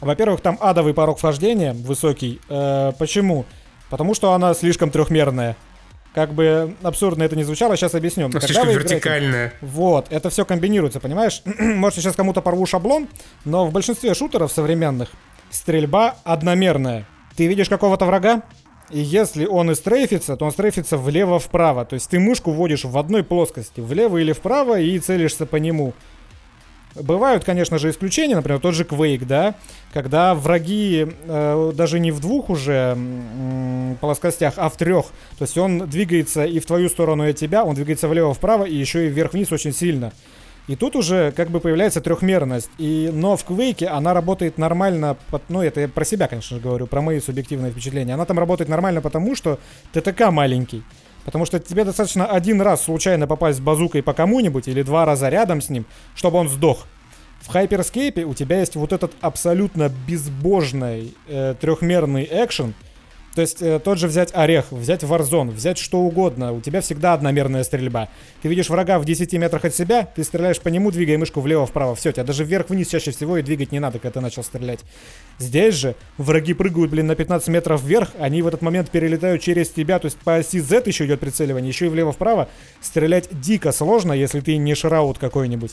Во-первых, 0.00 0.42
там 0.42 0.58
адовый 0.60 0.92
порог 0.92 1.18
вхождения 1.18 1.72
высокий. 1.72 2.40
Э, 2.50 2.92
почему? 2.98 3.46
Потому 3.88 4.14
что 4.14 4.32
она 4.32 4.52
слишком 4.52 4.90
трехмерная. 4.90 5.56
Как 6.14 6.32
бы 6.32 6.76
абсурдно 6.82 7.24
это 7.24 7.34
не 7.34 7.42
звучало, 7.42 7.76
сейчас 7.76 7.94
объясню. 7.94 8.28
Ну, 8.28 8.38
Когда 8.40 8.64
вы 8.64 8.72
играете- 8.74 8.94
вертикальная. 8.94 9.52
вот, 9.60 10.06
это 10.10 10.30
все 10.30 10.44
комбинируется, 10.44 11.00
понимаешь? 11.00 11.42
Может, 11.58 11.98
сейчас 11.98 12.14
кому-то 12.14 12.40
порву 12.40 12.66
шаблон, 12.66 13.08
но 13.44 13.66
в 13.66 13.72
большинстве 13.72 14.14
шутеров 14.14 14.52
современных 14.52 15.10
стрельба 15.50 16.16
одномерная. 16.24 17.04
Ты 17.36 17.46
видишь 17.48 17.68
какого-то 17.68 18.04
врага, 18.06 18.42
и 18.90 19.00
если 19.00 19.44
он 19.44 19.70
и 19.72 19.74
стрейфится, 19.74 20.36
то 20.36 20.44
он 20.44 20.52
стрейфится 20.52 20.96
влево-вправо. 20.98 21.84
То 21.84 21.94
есть 21.94 22.08
ты 22.10 22.20
мышку 22.20 22.52
вводишь 22.52 22.84
в 22.84 22.96
одной 22.96 23.24
плоскости, 23.24 23.80
влево 23.80 24.18
или 24.18 24.32
вправо, 24.32 24.78
и 24.78 24.96
целишься 25.00 25.46
по 25.46 25.56
нему. 25.56 25.94
Бывают, 26.94 27.42
конечно 27.44 27.78
же, 27.78 27.90
исключения, 27.90 28.36
например, 28.36 28.60
тот 28.60 28.74
же 28.74 28.84
Quake, 28.84 29.24
да, 29.24 29.54
когда 29.92 30.34
враги 30.34 31.08
э, 31.26 31.72
даже 31.74 31.98
не 31.98 32.12
в 32.12 32.20
двух 32.20 32.50
уже 32.50 32.94
м, 32.96 33.96
плоскостях, 34.00 34.54
а 34.58 34.68
в 34.68 34.76
трех. 34.76 35.06
То 35.38 35.42
есть 35.44 35.58
он 35.58 35.88
двигается 35.88 36.44
и 36.44 36.60
в 36.60 36.66
твою 36.66 36.88
сторону, 36.88 37.26
и 37.26 37.30
от 37.30 37.36
тебя, 37.36 37.64
он 37.64 37.74
двигается 37.74 38.06
влево-вправо, 38.06 38.64
и 38.64 38.74
еще 38.76 39.06
и 39.06 39.08
вверх-вниз 39.10 39.50
очень 39.50 39.72
сильно. 39.72 40.12
И 40.68 40.76
тут 40.76 40.94
уже 40.96 41.32
как 41.32 41.50
бы 41.50 41.60
появляется 41.60 42.00
трехмерность. 42.00 42.70
И, 42.78 43.10
но 43.12 43.36
в 43.36 43.44
Quake 43.44 43.84
она 43.86 44.14
работает 44.14 44.56
нормально, 44.56 45.16
под- 45.30 45.42
ну 45.50 45.62
это 45.62 45.80
я 45.80 45.88
про 45.88 46.04
себя, 46.04 46.28
конечно 46.28 46.56
же, 46.56 46.62
говорю, 46.62 46.86
про 46.86 47.02
мои 47.02 47.18
субъективные 47.20 47.72
впечатления. 47.72 48.14
Она 48.14 48.24
там 48.24 48.38
работает 48.38 48.70
нормально 48.70 49.00
потому, 49.00 49.34
что 49.34 49.58
ТТК 49.92 50.30
маленький. 50.30 50.82
Потому 51.24 51.46
что 51.46 51.58
тебе 51.58 51.84
достаточно 51.84 52.26
один 52.26 52.60
раз 52.60 52.84
случайно 52.84 53.26
попасть 53.26 53.60
базукой 53.60 54.02
по 54.02 54.12
кому-нибудь 54.12 54.68
или 54.68 54.82
два 54.82 55.04
раза 55.04 55.28
рядом 55.28 55.60
с 55.60 55.68
ним, 55.70 55.86
чтобы 56.14 56.38
он 56.38 56.48
сдох. 56.48 56.86
В 57.40 57.48
Хайперскейпе 57.48 58.24
у 58.24 58.34
тебя 58.34 58.60
есть 58.60 58.74
вот 58.74 58.92
этот 58.92 59.12
абсолютно 59.20 59.90
безбожный 60.06 61.14
э, 61.26 61.54
трехмерный 61.60 62.26
экшен. 62.30 62.74
То 63.34 63.40
есть 63.40 63.60
э, 63.62 63.80
тот 63.80 63.98
же 63.98 64.06
взять 64.06 64.30
Орех, 64.32 64.70
взять 64.70 65.02
Warzone, 65.02 65.50
взять 65.50 65.76
что 65.78 65.98
угодно. 65.98 66.52
У 66.52 66.60
тебя 66.60 66.80
всегда 66.80 67.14
одномерная 67.14 67.64
стрельба. 67.64 68.08
Ты 68.42 68.48
видишь 68.48 68.70
врага 68.70 68.98
в 69.00 69.04
10 69.04 69.32
метрах 69.34 69.64
от 69.64 69.74
себя, 69.74 70.06
ты 70.14 70.22
стреляешь 70.22 70.60
по 70.60 70.68
нему, 70.68 70.92
двигая 70.92 71.18
мышку 71.18 71.40
влево-вправо. 71.40 71.96
Все, 71.96 72.12
тебя 72.12 72.22
даже 72.22 72.44
вверх-вниз 72.44 72.88
чаще 72.88 73.10
всего 73.10 73.36
и 73.38 73.42
двигать 73.42 73.72
не 73.72 73.80
надо, 73.80 73.98
когда 73.98 74.14
ты 74.14 74.20
начал 74.20 74.44
стрелять. 74.44 74.80
Здесь 75.38 75.74
же 75.74 75.96
враги 76.16 76.54
прыгают, 76.54 76.92
блин, 76.92 77.08
на 77.08 77.16
15 77.16 77.48
метров 77.48 77.82
вверх, 77.82 78.10
они 78.20 78.40
в 78.40 78.46
этот 78.46 78.62
момент 78.62 78.90
перелетают 78.90 79.42
через 79.42 79.68
тебя, 79.70 79.98
то 79.98 80.06
есть 80.06 80.18
по 80.18 80.36
оси 80.36 80.60
Z 80.60 80.84
еще 80.86 81.06
идет 81.06 81.18
прицеливание, 81.18 81.68
еще 81.68 81.86
и 81.86 81.88
влево-вправо. 81.88 82.48
Стрелять 82.80 83.28
дико 83.40 83.72
сложно, 83.72 84.12
если 84.12 84.40
ты 84.40 84.56
не 84.58 84.74
шраут 84.76 85.18
какой-нибудь. 85.18 85.72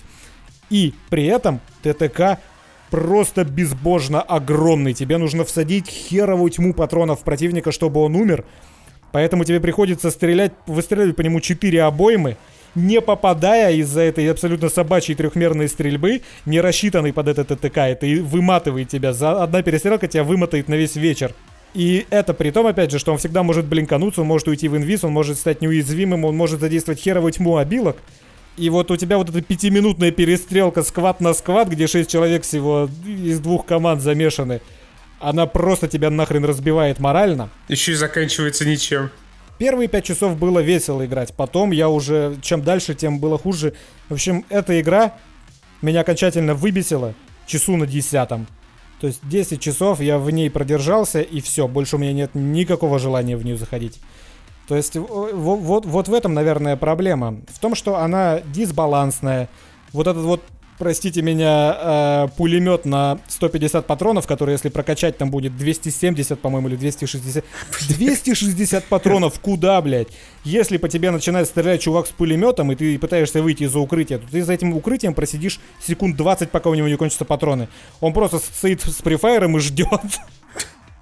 И 0.72 0.94
при 1.10 1.26
этом 1.26 1.60
ТТК 1.84 2.40
просто 2.92 3.44
безбожно 3.46 4.22
огромный. 4.22 4.94
Тебе 4.94 5.18
нужно 5.18 5.44
всадить 5.46 5.88
херовую 5.88 6.52
тьму 6.52 6.76
патронов 6.76 7.24
противника, 7.24 7.72
чтобы 7.72 8.02
он 8.02 8.16
умер. 8.16 8.46
Поэтому 9.12 9.44
тебе 9.46 9.60
приходится 9.60 10.12
стрелять, 10.12 10.52
выстреливать 10.68 11.16
по 11.16 11.22
нему 11.22 11.40
4 11.40 11.84
обоймы, 11.84 12.38
не 12.76 13.02
попадая 13.02 13.74
из-за 13.74 14.02
этой 14.02 14.30
абсолютно 14.30 14.70
собачьей 14.70 15.16
трехмерной 15.16 15.68
стрельбы, 15.68 16.22
не 16.46 16.62
рассчитанной 16.62 17.12
под 17.12 17.30
этот 17.30 17.48
ТТК. 17.48 17.80
Это 17.80 18.06
и 18.06 18.20
выматывает 18.20 18.90
тебя. 18.90 19.14
За 19.14 19.42
одна 19.42 19.64
перестрелка 19.64 20.08
тебя 20.08 20.24
вымотает 20.24 20.68
на 20.68 20.76
весь 20.76 20.96
вечер. 20.96 21.34
И 21.74 22.06
это 22.10 22.34
при 22.34 22.52
том, 22.52 22.68
опять 22.68 22.92
же, 22.92 23.00
что 23.00 23.14
он 23.14 23.18
всегда 23.18 23.44
может 23.44 23.66
блинкануться, 23.66 24.22
он 24.22 24.28
может 24.28 24.48
уйти 24.48 24.68
в 24.68 24.76
инвиз, 24.76 25.06
он 25.06 25.14
может 25.14 25.38
стать 25.38 25.62
неуязвимым, 25.62 26.26
он 26.26 26.36
может 26.36 26.60
задействовать 26.60 27.00
херовую 27.00 27.32
тьму 27.32 27.58
обилок. 27.58 27.98
И 28.58 28.70
вот 28.70 28.92
у 28.92 28.98
тебя 28.98 29.18
вот 29.18 29.30
эта 29.30 29.42
пятиминутная 29.42 30.12
перестрелка 30.12 30.84
сквад 30.84 31.22
на 31.22 31.34
сквад, 31.34 31.70
где 31.70 31.88
шесть 31.88 32.10
человек 32.10 32.44
всего 32.44 32.90
из 33.06 33.40
двух 33.40 33.66
команд 33.66 34.02
замешаны, 34.02 34.62
она 35.20 35.46
просто 35.46 35.88
тебя 35.88 36.10
нахрен 36.10 36.44
разбивает 36.44 37.00
морально. 37.00 37.50
Еще 37.68 37.94
и 37.94 37.96
заканчивается 37.96 38.68
ничем. 38.68 39.10
Первые 39.58 39.88
пять 39.88 40.06
часов 40.06 40.38
было 40.38 40.60
весело 40.60 41.06
играть, 41.06 41.34
потом 41.36 41.72
я 41.72 41.88
уже, 41.88 42.36
чем 42.42 42.64
дальше, 42.64 42.96
тем 42.96 43.20
было 43.20 43.38
хуже. 43.38 43.74
В 44.10 44.14
общем, 44.14 44.44
эта 44.50 44.82
игра 44.82 45.14
меня 45.82 46.02
окончательно 46.02 46.56
выбесила 46.56 47.14
часу 47.46 47.78
на 47.78 47.86
десятом. 47.86 48.48
То 49.00 49.08
есть 49.08 49.20
10 49.24 49.60
часов 49.60 50.00
я 50.00 50.20
в 50.20 50.30
ней 50.30 50.50
продержался, 50.52 51.22
и 51.22 51.42
все, 51.42 51.68
больше 51.68 51.96
у 51.96 52.00
меня 52.00 52.14
нет 52.14 52.32
никакого 52.36 53.00
желания 53.00 53.36
в 53.36 53.44
нее 53.44 53.58
заходить. 53.58 54.00
То 54.68 54.76
есть 54.76 54.96
в- 54.96 55.02
в- 55.06 55.60
вот, 55.62 55.86
вот 55.86 56.08
в 56.08 56.14
этом, 56.14 56.34
наверное, 56.34 56.76
проблема. 56.78 57.38
В 57.54 57.60
том, 57.60 57.76
что 57.76 57.98
она 57.98 58.40
дисбалансная. 58.54 59.50
Вот 59.92 60.08
этот 60.08 60.24
вот, 60.24 60.42
простите 60.80 61.22
меня, 61.22 61.78
э, 61.80 62.28
пулемет 62.38 62.86
на 62.86 63.20
150 63.28 63.86
патронов, 63.86 64.26
который, 64.26 64.54
если 64.54 64.70
прокачать, 64.70 65.18
там 65.18 65.30
будет 65.30 65.58
270, 65.58 66.40
по-моему, 66.40 66.70
или 66.70 66.76
260. 66.78 67.44
260 67.90 68.86
патронов 68.86 69.40
куда, 69.40 69.82
блядь? 69.82 70.08
Если 70.44 70.78
по 70.78 70.88
тебе 70.88 71.12
начинает 71.12 71.48
стрелять 71.48 71.82
чувак 71.82 72.08
с 72.08 72.12
пулеметом, 72.12 72.72
и 72.72 72.76
ты 72.76 72.98
пытаешься 72.98 73.42
выйти 73.44 73.64
из-за 73.64 73.80
укрытия, 73.80 74.18
то 74.20 74.28
ты 74.32 74.42
за 74.44 74.54
этим 74.54 74.74
укрытием 74.76 75.14
просидишь 75.14 75.60
секунд 75.86 76.16
20, 76.16 76.50
пока 76.50 76.70
у 76.70 76.74
него 76.74 76.88
не 76.88 76.96
кончатся 76.98 77.26
патроны. 77.26 77.68
Он 78.00 78.14
просто 78.14 78.40
стоит 78.40 78.82
с 78.82 79.02
префайером 79.02 79.58
и 79.58 79.60
ждет. 79.60 79.88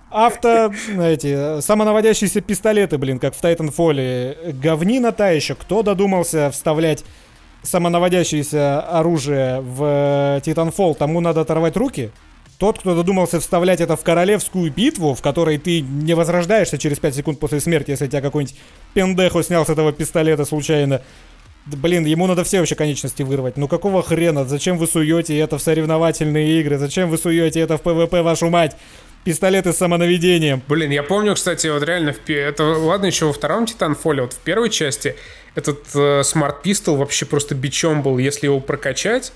Авто, 0.09 0.71
эти, 1.01 1.61
самонаводящиеся 1.61 2.41
пистолеты, 2.41 2.97
блин, 2.97 3.19
как 3.19 3.35
в 3.35 3.43
Titanfall. 3.43 4.53
Говнина 4.53 5.11
та 5.11 5.29
еще. 5.29 5.55
Кто 5.55 5.83
додумался 5.83 6.51
вставлять 6.51 7.03
самонаводящееся 7.63 8.81
оружие 8.81 9.61
в 9.61 10.41
Titanfall? 10.45 10.95
Тому 10.95 11.19
надо 11.21 11.41
оторвать 11.41 11.77
руки. 11.77 12.11
Тот, 12.57 12.79
кто 12.79 12.93
додумался 12.93 13.39
вставлять 13.39 13.79
это 13.79 13.95
в 13.95 14.03
королевскую 14.03 14.69
битву, 14.71 15.15
в 15.15 15.21
которой 15.21 15.57
ты 15.57 15.79
не 15.79 16.13
возрождаешься 16.13 16.77
через 16.77 16.99
5 16.99 17.15
секунд 17.15 17.39
после 17.39 17.61
смерти, 17.61 17.91
если 17.91 18.07
тебя 18.07 18.21
какой-нибудь 18.21 18.57
pendejo 18.93 19.41
снял 19.43 19.65
с 19.65 19.69
этого 19.69 19.93
пистолета 19.93 20.43
случайно. 20.43 21.01
Блин, 21.65 22.05
ему 22.05 22.27
надо 22.27 22.43
все 22.43 22.59
вообще 22.59 22.75
конечности 22.75 23.23
вырвать. 23.23 23.55
Ну 23.55 23.69
какого 23.69 24.03
хрена? 24.03 24.43
Зачем 24.43 24.77
вы 24.77 24.87
суете 24.87 25.37
это 25.37 25.57
в 25.57 25.61
соревновательные 25.61 26.59
игры? 26.59 26.77
Зачем 26.77 27.09
вы 27.09 27.17
суете 27.17 27.61
это 27.61 27.77
в 27.77 27.81
ПВП, 27.81 28.23
вашу 28.23 28.49
мать? 28.49 28.75
Пистолеты 29.29 29.73
с 29.73 29.77
самонаведением. 29.77 30.63
Блин, 30.67 30.89
я 30.89 31.03
помню, 31.03 31.35
кстати, 31.35 31.67
вот 31.67 31.83
реально, 31.83 32.13
в, 32.13 32.29
это, 32.31 32.63
ладно, 32.63 33.05
еще 33.05 33.25
во 33.25 33.33
втором 33.33 33.67
Титанфоле, 33.67 34.23
вот 34.23 34.33
в 34.33 34.39
первой 34.39 34.71
части 34.71 35.15
этот 35.53 35.81
э, 35.93 36.21
Smart 36.21 36.63
вообще 36.95 37.27
просто 37.27 37.53
бичом 37.53 38.01
был. 38.01 38.17
Если 38.17 38.47
его 38.47 38.59
прокачать, 38.59 39.31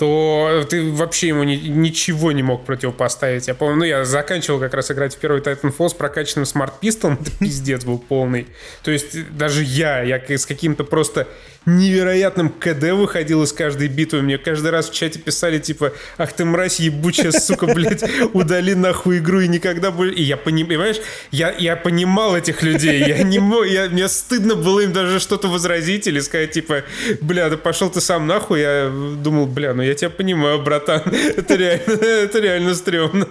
то 0.00 0.66
ты 0.68 0.90
вообще 0.90 1.28
ему 1.28 1.44
ни, 1.44 1.54
ничего 1.54 2.32
не 2.32 2.42
мог 2.42 2.64
противопоставить. 2.64 3.46
Я 3.46 3.54
помню, 3.54 3.76
ну, 3.76 3.84
я 3.84 4.04
заканчивал 4.04 4.58
как 4.58 4.74
раз 4.74 4.90
играть 4.90 5.14
в 5.14 5.18
первый 5.18 5.42
Titanfall 5.42 5.90
с 5.90 5.94
прокачанным 5.94 6.44
смарт-пистолом, 6.44 7.18
это 7.20 7.30
пиздец 7.38 7.84
был 7.84 7.98
полный. 7.98 8.48
То 8.82 8.90
есть 8.90 9.36
даже 9.36 9.62
я, 9.62 10.02
я 10.02 10.20
с 10.28 10.44
каким-то 10.44 10.82
просто 10.82 11.28
невероятным 11.66 12.48
КД 12.48 12.92
выходил 12.92 13.42
из 13.42 13.52
каждой 13.52 13.88
битвы. 13.88 14.22
Мне 14.22 14.38
каждый 14.38 14.70
раз 14.70 14.88
в 14.88 14.94
чате 14.94 15.18
писали, 15.18 15.58
типа, 15.58 15.92
ах 16.18 16.32
ты 16.32 16.44
мразь 16.44 16.80
ебучая, 16.80 17.32
сука, 17.32 17.66
блядь, 17.66 18.04
удали 18.32 18.74
нахуй 18.74 19.18
игру 19.18 19.40
и 19.40 19.48
никогда 19.48 19.90
больше... 19.90 20.14
И 20.14 20.22
я 20.22 20.36
понимаешь, 20.36 20.96
я, 21.30 21.52
я 21.52 21.76
понимал 21.76 22.36
этих 22.36 22.62
людей, 22.62 23.04
я 23.06 23.22
не 23.22 23.38
мог, 23.38 23.66
я, 23.66 23.88
мне 23.88 24.08
стыдно 24.08 24.54
было 24.54 24.80
им 24.80 24.92
даже 24.92 25.20
что-то 25.20 25.48
возразить 25.48 26.06
или 26.06 26.20
сказать, 26.20 26.52
типа, 26.52 26.84
бля, 27.20 27.50
да 27.50 27.56
пошел 27.56 27.90
ты 27.90 28.00
сам 28.00 28.26
нахуй. 28.26 28.60
Я 28.60 28.90
думал, 29.22 29.46
бля, 29.46 29.74
ну 29.74 29.82
я 29.82 29.94
тебя 29.94 30.10
понимаю, 30.10 30.62
братан, 30.62 31.02
это 31.36 31.56
реально, 31.56 31.92
это 32.04 32.38
реально 32.38 32.74
стрёмно. 32.74 33.26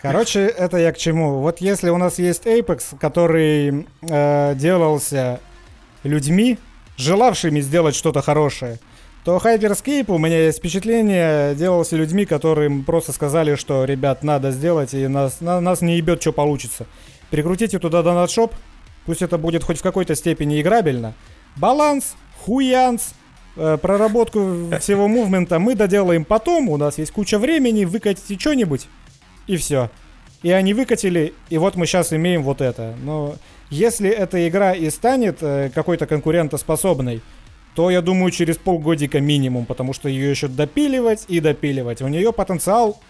Короче, 0.00 0.46
это 0.46 0.78
я 0.78 0.92
к 0.92 0.96
чему? 0.96 1.40
Вот 1.40 1.60
если 1.60 1.90
у 1.90 1.98
нас 1.98 2.18
есть 2.18 2.46
Apex, 2.46 2.98
который 2.98 3.86
э, 4.00 4.54
делался 4.54 5.40
людьми, 6.04 6.58
желавшими 7.00 7.60
сделать 7.60 7.94
что-то 7.94 8.22
хорошее, 8.22 8.78
то 9.24 9.36
Hyperscape, 9.36 10.06
у 10.08 10.18
меня 10.18 10.46
есть 10.46 10.58
впечатление, 10.58 11.54
делался 11.54 11.96
людьми, 11.96 12.24
которым 12.24 12.84
просто 12.84 13.12
сказали, 13.12 13.54
что, 13.54 13.84
ребят, 13.84 14.22
надо 14.22 14.50
сделать, 14.50 14.94
и 14.94 15.06
нас, 15.08 15.40
на, 15.40 15.60
нас 15.60 15.82
не 15.82 15.96
ебет, 15.96 16.22
что 16.22 16.32
получится. 16.32 16.86
Перекрутите 17.30 17.78
туда 17.78 18.02
донат-шоп, 18.02 18.54
пусть 19.04 19.20
это 19.20 19.36
будет 19.36 19.62
хоть 19.62 19.78
в 19.78 19.82
какой-то 19.82 20.14
степени 20.14 20.60
играбельно. 20.60 21.14
Баланс, 21.56 22.14
хуянс, 22.44 23.12
э, 23.56 23.76
проработку 23.80 24.70
всего 24.80 25.06
мувмента 25.06 25.58
мы 25.58 25.74
доделаем 25.74 26.24
потом, 26.24 26.70
у 26.70 26.78
нас 26.78 26.96
есть 26.96 27.12
куча 27.12 27.38
времени, 27.38 27.84
выкатите 27.84 28.38
что-нибудь, 28.38 28.88
и 29.46 29.58
все. 29.58 29.90
И 30.42 30.50
они 30.50 30.72
выкатили, 30.72 31.34
и 31.50 31.58
вот 31.58 31.76
мы 31.76 31.84
сейчас 31.84 32.14
имеем 32.14 32.42
вот 32.42 32.62
это. 32.62 32.94
Но 33.02 33.34
если 33.70 34.10
эта 34.10 34.48
игра 34.48 34.74
и 34.74 34.90
станет 34.90 35.38
э, 35.42 35.70
какой-то 35.74 36.06
конкурентоспособной, 36.06 37.22
то, 37.74 37.90
я 37.90 38.02
думаю, 38.02 38.30
через 38.32 38.56
полгодика 38.56 39.20
минимум, 39.20 39.64
потому 39.64 39.92
что 39.92 40.08
ее 40.08 40.30
еще 40.30 40.48
допиливать 40.48 41.24
и 41.28 41.40
допиливать. 41.40 42.02
У 42.02 42.08
нее 42.08 42.32
потенциал 42.32 43.00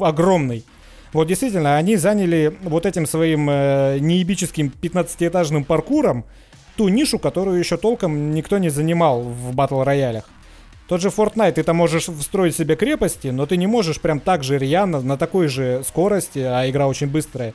огромный. 0.00 0.64
Вот 1.12 1.28
действительно, 1.28 1.76
они 1.76 1.96
заняли 1.96 2.56
вот 2.62 2.86
этим 2.86 3.06
своим 3.06 3.48
э, 3.50 3.98
неебическим 4.00 4.72
15-этажным 4.82 5.64
паркуром 5.64 6.24
ту 6.76 6.88
нишу, 6.88 7.18
которую 7.18 7.58
еще 7.58 7.76
толком 7.76 8.32
никто 8.32 8.58
не 8.58 8.68
занимал 8.68 9.22
в 9.22 9.54
батл 9.54 9.82
роялях. 9.82 10.24
Тот 10.88 11.00
же 11.00 11.08
Fortnite, 11.08 11.52
ты 11.52 11.62
там 11.64 11.76
можешь 11.76 12.04
встроить 12.06 12.54
себе 12.54 12.76
крепости, 12.76 13.28
но 13.28 13.46
ты 13.46 13.56
не 13.56 13.66
можешь 13.66 14.00
прям 14.00 14.20
так 14.20 14.44
же 14.44 14.56
рьяно, 14.56 15.00
на 15.00 15.16
такой 15.16 15.48
же 15.48 15.82
скорости, 15.86 16.38
а 16.38 16.68
игра 16.70 16.86
очень 16.86 17.08
быстрая, 17.08 17.54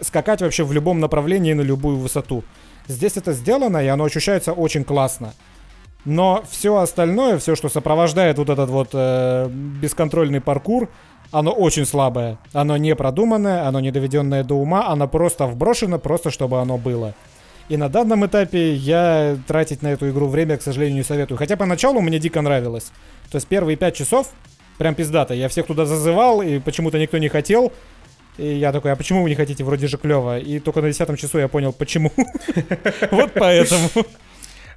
скакать 0.00 0.42
вообще 0.42 0.64
в 0.64 0.72
любом 0.72 1.00
направлении 1.00 1.52
на 1.52 1.62
любую 1.62 1.96
высоту. 1.96 2.44
Здесь 2.86 3.16
это 3.16 3.32
сделано, 3.32 3.78
и 3.78 3.86
оно 3.86 4.04
ощущается 4.04 4.52
очень 4.52 4.84
классно. 4.84 5.34
Но 6.04 6.42
все 6.48 6.76
остальное, 6.76 7.38
все, 7.38 7.54
что 7.54 7.68
сопровождает 7.68 8.38
вот 8.38 8.48
этот 8.48 8.70
вот 8.70 8.90
э, 8.92 9.48
бесконтрольный 9.50 10.40
паркур, 10.40 10.88
оно 11.32 11.52
очень 11.52 11.84
слабое. 11.84 12.38
Оно 12.52 12.76
не 12.76 12.94
продуманное, 12.94 13.66
оно 13.66 13.80
не 13.80 13.90
доведенное 13.90 14.44
до 14.44 14.54
ума, 14.54 14.86
оно 14.88 15.06
просто 15.08 15.46
вброшено, 15.46 15.98
просто 15.98 16.30
чтобы 16.30 16.60
оно 16.60 16.78
было. 16.78 17.14
И 17.68 17.76
на 17.76 17.90
данном 17.90 18.24
этапе 18.24 18.74
я 18.74 19.36
тратить 19.46 19.82
на 19.82 19.88
эту 19.88 20.08
игру 20.08 20.26
время, 20.26 20.56
к 20.56 20.62
сожалению, 20.62 20.96
не 20.96 21.02
советую. 21.02 21.36
Хотя 21.36 21.56
поначалу 21.56 22.00
мне 22.00 22.18
дико 22.18 22.40
нравилось. 22.40 22.92
То 23.30 23.36
есть 23.36 23.46
первые 23.46 23.76
пять 23.76 23.94
часов 23.94 24.30
прям 24.78 24.94
пиздато. 24.94 25.34
Я 25.34 25.48
всех 25.48 25.66
туда 25.66 25.84
зазывал, 25.84 26.40
и 26.40 26.58
почему-то 26.60 26.98
никто 26.98 27.18
не 27.18 27.28
хотел. 27.28 27.72
И 28.38 28.54
я 28.54 28.72
такой, 28.72 28.92
а 28.92 28.96
почему 28.96 29.22
вы 29.22 29.30
не 29.30 29.36
хотите? 29.36 29.64
Вроде 29.64 29.88
же 29.88 29.98
клево. 29.98 30.38
И 30.38 30.60
только 30.60 30.80
на 30.80 30.88
десятом 30.88 31.16
часу 31.16 31.38
я 31.38 31.48
понял, 31.48 31.72
почему. 31.72 32.12
Вот 33.10 33.32
поэтому. 33.34 33.88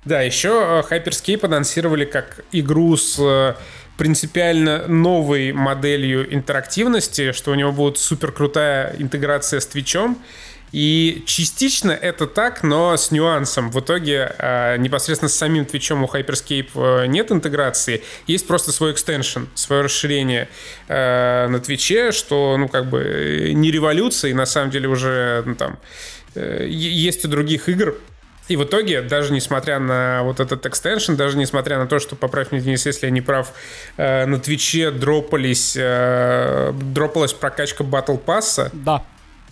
Да, 0.03 0.21
еще 0.21 0.49
э, 0.49 0.93
Hyperscape 0.93 1.45
анонсировали 1.45 2.05
как 2.05 2.43
игру 2.51 2.97
с 2.97 3.19
э, 3.19 3.53
принципиально 3.97 4.87
новой 4.87 5.51
моделью 5.51 6.33
интерактивности, 6.33 7.33
что 7.33 7.51
у 7.51 7.55
него 7.55 7.71
будет 7.71 7.99
супер 7.99 8.31
крутая 8.31 8.95
интеграция 8.97 9.59
с 9.59 9.67
Твичом. 9.67 10.17
И 10.71 11.23
частично 11.25 11.91
это 11.91 12.27
так, 12.27 12.63
но 12.63 12.95
с 12.95 13.11
нюансом. 13.11 13.71
В 13.71 13.79
итоге 13.79 14.33
э, 14.37 14.77
непосредственно 14.77 15.29
с 15.29 15.35
самим 15.35 15.65
Твичом 15.65 16.03
у 16.03 16.07
Hyperscape 16.07 16.69
э, 16.75 17.05
нет 17.07 17.31
интеграции. 17.31 18.03
Есть 18.27 18.47
просто 18.47 18.71
свой 18.71 18.93
экстеншн, 18.93 19.41
свое 19.53 19.83
расширение 19.83 20.47
э, 20.87 21.47
на 21.47 21.59
Твиче, 21.59 22.11
что, 22.11 22.55
ну, 22.57 22.67
как 22.67 22.89
бы 22.89 23.01
э, 23.01 23.51
не 23.51 23.71
революция, 23.71 24.31
и 24.31 24.33
на 24.33 24.45
самом 24.45 24.71
деле 24.71 24.87
уже 24.87 25.43
ну, 25.45 25.55
там 25.55 25.77
есть 26.33 27.25
у 27.25 27.27
других 27.27 27.67
игр, 27.67 27.97
и 28.51 28.57
в 28.57 28.65
итоге, 28.65 29.01
даже 29.01 29.31
несмотря 29.31 29.79
на 29.79 30.23
вот 30.23 30.41
этот 30.41 30.65
экстеншн, 30.65 31.15
даже 31.15 31.37
несмотря 31.37 31.77
на 31.77 31.87
то, 31.87 31.99
что, 31.99 32.17
поправь 32.17 32.51
меня, 32.51 32.61
Денис, 32.61 32.85
если 32.85 33.05
я 33.05 33.11
не 33.11 33.21
прав, 33.21 33.53
э, 33.95 34.25
на 34.25 34.39
Твиче 34.39 34.91
дропались, 34.91 35.75
э, 35.77 36.73
дропалась 36.73 37.31
прокачка 37.31 37.85
Battle 37.85 38.21
Pass. 38.21 38.69
Да 38.73 39.05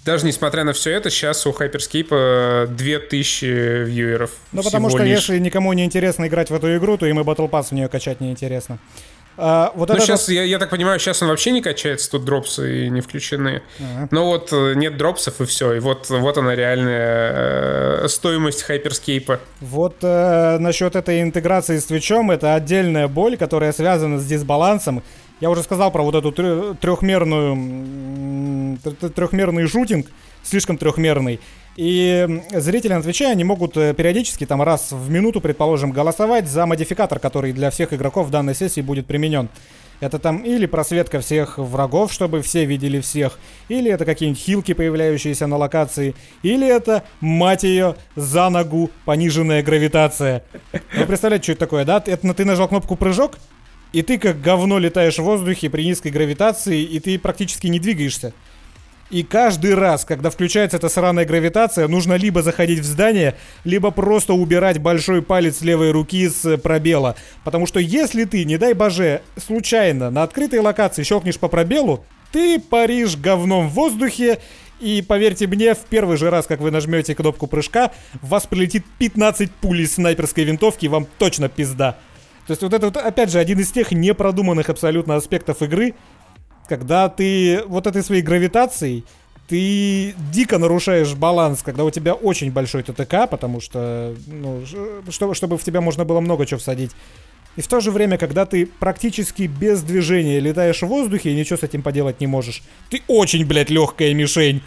даже 0.05 0.25
несмотря 0.25 0.63
на 0.63 0.73
все 0.73 0.91
это, 0.91 1.09
сейчас 1.09 1.45
у 1.45 1.51
Hyperscape 1.51 2.67
2000 2.67 3.45
вьюеров. 3.85 4.31
Ну, 4.51 4.63
потому 4.63 4.89
что 4.89 5.03
лишь. 5.03 5.19
если 5.19 5.39
никому 5.39 5.73
не 5.73 5.85
интересно 5.85 6.27
играть 6.27 6.49
в 6.49 6.53
эту 6.53 6.75
игру, 6.77 6.97
то 6.97 7.05
им 7.05 7.19
и 7.19 7.23
Battle 7.23 7.49
Pass 7.49 7.67
в 7.69 7.71
нее 7.73 7.87
качать 7.87 8.21
не 8.21 8.31
интересно. 8.31 8.79
А, 9.41 9.71
вот 9.73 9.87
ну, 9.87 9.95
это 9.95 10.03
сейчас, 10.03 10.27
я, 10.27 10.43
я 10.43 10.59
так 10.59 10.69
понимаю, 10.69 10.99
сейчас 10.99 11.21
он 11.21 11.29
вообще 11.29 11.51
не 11.51 11.61
качается, 11.61 12.11
тут 12.11 12.25
дропсы 12.25 12.89
не 12.89 12.99
включены. 12.99 13.61
Ага. 13.79 14.09
Но 14.11 14.25
вот 14.25 14.51
э, 14.51 14.73
нет 14.75 14.97
дропсов 14.97 15.39
и 15.39 15.45
все. 15.45 15.75
И 15.75 15.79
вот, 15.79 16.09
вот 16.09 16.37
она 16.37 16.55
реальная 16.55 18.03
э, 18.03 18.07
стоимость 18.09 18.63
хайперскейпа. 18.63 19.39
Вот 19.61 19.95
э, 20.01 20.57
насчет 20.59 20.97
этой 20.97 21.21
интеграции 21.21 21.77
с 21.77 21.85
Твичом, 21.85 22.31
это 22.31 22.53
отдельная 22.53 23.07
боль, 23.07 23.37
которая 23.37 23.71
связана 23.71 24.19
с 24.19 24.25
дисбалансом. 24.25 25.03
Я 25.39 25.49
уже 25.49 25.63
сказал 25.63 25.91
про 25.91 26.03
вот 26.03 26.15
эту 26.15 26.75
трехмерную 26.75 28.77
трехмерный 29.15 29.67
шутинг, 29.67 30.07
слишком 30.43 30.77
трехмерный. 30.77 31.39
И 31.75 32.41
зрители 32.51 32.93
на 32.93 33.01
Твиче, 33.01 33.27
они 33.27 33.45
могут 33.45 33.77
э, 33.77 33.93
периодически, 33.93 34.45
там 34.45 34.61
раз 34.61 34.91
в 34.91 35.09
минуту, 35.09 35.39
предположим, 35.39 35.91
голосовать 35.91 36.49
за 36.49 36.65
модификатор, 36.65 37.19
который 37.19 37.53
для 37.53 37.69
всех 37.69 37.93
игроков 37.93 38.27
в 38.27 38.31
данной 38.31 38.53
сессии 38.53 38.81
будет 38.81 39.05
применен. 39.05 39.47
Это 40.01 40.19
там 40.19 40.39
или 40.39 40.65
просветка 40.65 41.21
всех 41.21 41.57
врагов, 41.57 42.11
чтобы 42.11 42.41
все 42.41 42.65
видели 42.65 42.99
всех, 42.99 43.39
или 43.69 43.91
это 43.91 44.05
какие-нибудь 44.05 44.41
хилки, 44.41 44.73
появляющиеся 44.73 45.47
на 45.47 45.57
локации, 45.57 46.15
или 46.41 46.67
это, 46.67 47.03
мать 47.21 47.63
ее, 47.63 47.95
за 48.15 48.49
ногу 48.49 48.89
пониженная 49.05 49.63
гравитация. 49.63 50.43
Вы 50.97 51.05
представляете, 51.05 51.43
что 51.43 51.51
это 51.53 51.59
такое, 51.59 51.85
да? 51.85 52.03
Это 52.05 52.33
ты 52.33 52.45
нажал 52.45 52.67
кнопку 52.67 52.95
прыжок, 52.95 53.37
и 53.93 54.01
ты 54.01 54.17
как 54.17 54.41
говно 54.41 54.79
летаешь 54.79 55.17
в 55.17 55.23
воздухе 55.23 55.69
при 55.69 55.83
низкой 55.83 56.11
гравитации, 56.11 56.83
и 56.83 56.99
ты 56.99 57.17
практически 57.17 57.67
не 57.67 57.79
двигаешься. 57.79 58.33
И 59.09 59.23
каждый 59.23 59.73
раз, 59.73 60.05
когда 60.05 60.29
включается 60.29 60.77
эта 60.77 60.87
сраная 60.87 61.25
гравитация, 61.25 61.87
нужно 61.87 62.13
либо 62.13 62.43
заходить 62.43 62.79
в 62.79 62.83
здание, 62.83 63.35
либо 63.63 63.89
просто 63.89 64.33
убирать 64.33 64.79
большой 64.79 65.23
палец 65.23 65.61
левой 65.61 65.91
руки 65.91 66.29
с 66.29 66.57
пробела. 66.57 67.15
Потому 67.43 67.65
что 67.65 67.79
если 67.79 68.25
ты, 68.25 68.45
не 68.45 68.57
дай 68.57 68.73
боже, 68.73 69.23
случайно 69.35 70.11
на 70.11 70.21
открытой 70.21 70.59
локации 70.59 71.01
щелкнешь 71.01 71.39
по 71.39 71.47
пробелу, 71.47 72.05
ты 72.31 72.59
паришь 72.59 73.17
говном 73.17 73.69
в 73.69 73.73
воздухе, 73.73 74.37
и 74.79 75.01
поверьте 75.01 75.47
мне, 75.47 75.73
в 75.73 75.85
первый 75.89 76.15
же 76.17 76.29
раз, 76.29 76.45
как 76.45 76.61
вы 76.61 76.69
нажмете 76.69 77.15
кнопку 77.15 77.47
прыжка, 77.47 77.91
в 78.21 78.29
вас 78.29 78.45
прилетит 78.45 78.85
15 78.99 79.51
пуль 79.51 79.81
из 79.81 79.95
снайперской 79.95 80.43
винтовки, 80.43 80.85
и 80.85 80.89
вам 80.89 81.07
точно 81.17 81.49
пизда. 81.49 81.97
То 82.49 82.53
есть 82.53 82.63
вот 82.63 82.73
это 82.73 82.87
вот, 82.87 82.97
опять 82.97 83.29
же, 83.29 83.37
один 83.37 83.59
из 83.59 83.71
тех 83.71 83.91
непродуманных 83.91 84.69
абсолютно 84.71 85.15
аспектов 85.15 85.61
игры, 85.61 85.93
когда 86.67 87.07
ты 87.07 87.61
вот 87.67 87.85
этой 87.85 88.01
своей 88.01 88.23
гравитацией 88.23 89.05
ты 89.47 90.15
дико 90.31 90.57
нарушаешь 90.57 91.13
баланс, 91.13 91.61
когда 91.61 91.83
у 91.83 91.91
тебя 91.91 92.15
очень 92.15 92.51
большой 92.51 92.81
ТТК, 92.81 93.27
потому 93.27 93.61
что, 93.61 94.15
ну, 94.25 94.63
чтобы, 95.11 95.35
чтобы 95.35 95.59
в 95.59 95.63
тебя 95.63 95.79
можно 95.79 96.05
было 96.05 96.21
много 96.21 96.47
чего 96.47 96.59
всадить. 96.59 96.89
И 97.55 97.61
в 97.61 97.67
то 97.67 97.81
же 97.81 97.91
время, 97.91 98.17
когда 98.17 98.47
ты 98.47 98.65
практически 98.65 99.43
без 99.43 99.83
движения 99.83 100.39
летаешь 100.39 100.81
в 100.81 100.87
воздухе 100.87 101.29
и 101.29 101.35
ничего 101.35 101.57
с 101.57 101.61
этим 101.61 101.83
поделать 101.83 102.19
не 102.19 102.25
можешь, 102.25 102.63
ты 102.89 103.03
очень, 103.07 103.45
блядь, 103.45 103.69
легкая 103.69 104.15
мишень. 104.15 104.63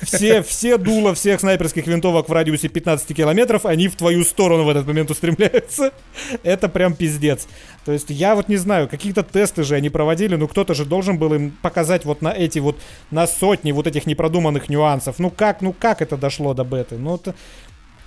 Все, 0.00 0.42
все 0.42 0.78
дула 0.78 1.12
всех 1.12 1.40
снайперских 1.40 1.86
винтовок 1.86 2.28
в 2.28 2.32
радиусе 2.32 2.68
15 2.68 3.16
километров, 3.16 3.66
они 3.66 3.88
в 3.88 3.96
твою 3.96 4.24
сторону 4.24 4.64
в 4.64 4.68
этот 4.68 4.86
момент 4.86 5.10
устремляются. 5.10 5.92
Это 6.44 6.68
прям 6.68 6.94
пиздец. 6.94 7.48
То 7.84 7.90
есть 7.90 8.10
я 8.10 8.36
вот 8.36 8.48
не 8.48 8.56
знаю, 8.56 8.88
какие-то 8.88 9.24
тесты 9.24 9.64
же 9.64 9.74
они 9.74 9.90
проводили, 9.90 10.36
ну 10.36 10.46
кто-то 10.46 10.74
же 10.74 10.84
должен 10.84 11.18
был 11.18 11.34
им 11.34 11.50
показать 11.62 12.04
вот 12.04 12.22
на 12.22 12.28
эти 12.28 12.60
вот, 12.60 12.78
на 13.10 13.26
сотни 13.26 13.72
вот 13.72 13.88
этих 13.88 14.06
непродуманных 14.06 14.68
нюансов. 14.68 15.18
Ну 15.18 15.30
как, 15.30 15.62
ну 15.62 15.72
как 15.72 16.00
это 16.00 16.16
дошло 16.16 16.54
до 16.54 16.62
беты? 16.62 16.96
Ну 16.96 17.16
это, 17.16 17.34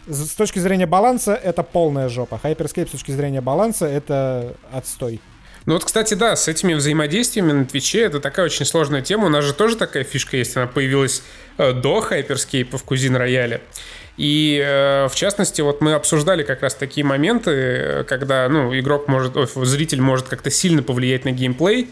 с 0.08 0.34
точки 0.36 0.60
зрения 0.60 0.86
баланса 0.86 1.34
это 1.34 1.62
полная 1.62 2.08
жопа. 2.08 2.40
Hyperscape 2.42 2.88
с 2.88 2.92
точки 2.92 3.12
зрения 3.12 3.42
баланса 3.42 3.86
это 3.86 4.56
отстой. 4.72 5.20
Ну 5.66 5.74
вот, 5.74 5.84
кстати, 5.84 6.14
да, 6.14 6.36
с 6.36 6.48
этими 6.48 6.76
взаимодействиями 6.76 7.52
на 7.52 7.66
Твиче 7.66 8.02
это 8.02 8.20
такая 8.20 8.46
очень 8.46 8.66
сложная 8.66 9.02
тема. 9.02 9.26
У 9.26 9.30
нас 9.30 9.44
же 9.44 9.54
тоже 9.54 9.76
такая 9.76 10.04
фишка 10.04 10.38
есть. 10.38 10.56
Она 10.56 10.68
появилась 10.68 11.24
э, 11.58 11.74
до 11.74 12.06
Hyperscape 12.08 12.78
в 12.78 12.84
Кузин 12.84 13.16
Рояле. 13.16 13.62
И 14.18 14.62
э, 14.64 15.08
в 15.08 15.16
частности, 15.16 15.62
вот 15.62 15.82
мы 15.82 15.94
обсуждали 15.94 16.44
как 16.44 16.62
раз 16.62 16.76
такие 16.76 17.04
моменты, 17.04 18.06
когда 18.08 18.48
ну, 18.48 18.78
игрок 18.78 19.08
может, 19.08 19.36
ой, 19.36 19.48
зритель 19.66 20.02
может 20.02 20.28
как-то 20.28 20.52
сильно 20.52 20.84
повлиять 20.84 21.26
на 21.26 21.32
геймплей, 21.32 21.90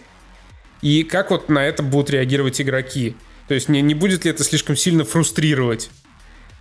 и 0.82 1.04
как 1.04 1.32
вот 1.32 1.50
на 1.50 1.66
это 1.66 1.82
будут 1.82 2.12
реагировать 2.12 2.62
игроки. 2.62 3.16
То 3.48 3.56
есть 3.56 3.70
не, 3.70 3.82
не 3.82 3.96
будет 3.96 4.24
ли 4.24 4.32
это 4.32 4.44
слишком 4.44 4.76
сильно 4.76 5.04
фрустрировать? 5.04 5.90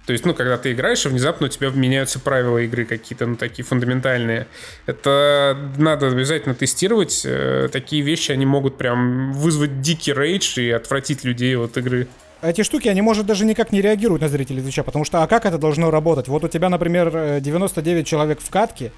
То 0.06 0.12
есть, 0.12 0.26
ну, 0.26 0.34
когда 0.34 0.58
ты 0.58 0.72
играешь, 0.72 1.06
и 1.06 1.08
внезапно 1.08 1.46
у 1.46 1.48
тебя 1.48 1.70
меняются 1.70 2.18
правила 2.18 2.58
игры 2.58 2.84
какие-то, 2.84 3.26
ну, 3.26 3.36
такие 3.36 3.64
фундаментальные. 3.64 4.48
Это 4.86 5.56
надо 5.76 6.08
обязательно 6.08 6.56
тестировать. 6.56 7.22
Э, 7.24 7.68
такие 7.70 8.02
вещи, 8.02 8.32
они 8.32 8.44
могут 8.44 8.78
прям 8.78 9.32
вызвать 9.32 9.80
дикий 9.80 10.12
рейдж 10.12 10.58
и 10.58 10.70
отвратить 10.70 11.22
людей 11.22 11.56
от 11.56 11.76
игры. 11.76 12.08
Эти 12.42 12.64
штуки, 12.64 12.88
они, 12.88 13.00
может, 13.00 13.26
даже 13.26 13.44
никак 13.44 13.70
не 13.70 13.80
реагируют 13.80 14.22
на 14.22 14.28
зрителей 14.28 14.60
Твича, 14.60 14.82
потому 14.82 15.04
что, 15.04 15.22
а 15.22 15.28
как 15.28 15.46
это 15.46 15.58
должно 15.58 15.92
работать? 15.92 16.26
Вот 16.26 16.42
у 16.42 16.48
тебя, 16.48 16.68
например, 16.68 17.38
99 17.40 18.04
человек 18.04 18.40
в 18.40 18.50
катке, 18.50 18.90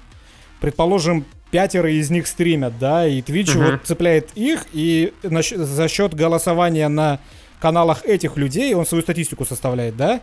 предположим, 0.59 1.25
пятеро 1.51 1.91
из 1.91 2.09
них 2.09 2.25
стримят, 2.25 2.79
да, 2.79 3.07
и 3.07 3.21
Twitch 3.21 3.55
uh-huh. 3.55 3.71
вот 3.73 3.81
цепляет 3.83 4.29
их, 4.33 4.65
и 4.73 5.13
за 5.21 5.87
счет 5.87 6.15
голосования 6.15 6.87
на 6.87 7.19
каналах 7.59 8.03
этих 8.03 8.35
людей 8.35 8.73
он 8.73 8.87
свою 8.87 9.03
статистику 9.03 9.45
составляет, 9.45 9.95
да? 9.95 10.21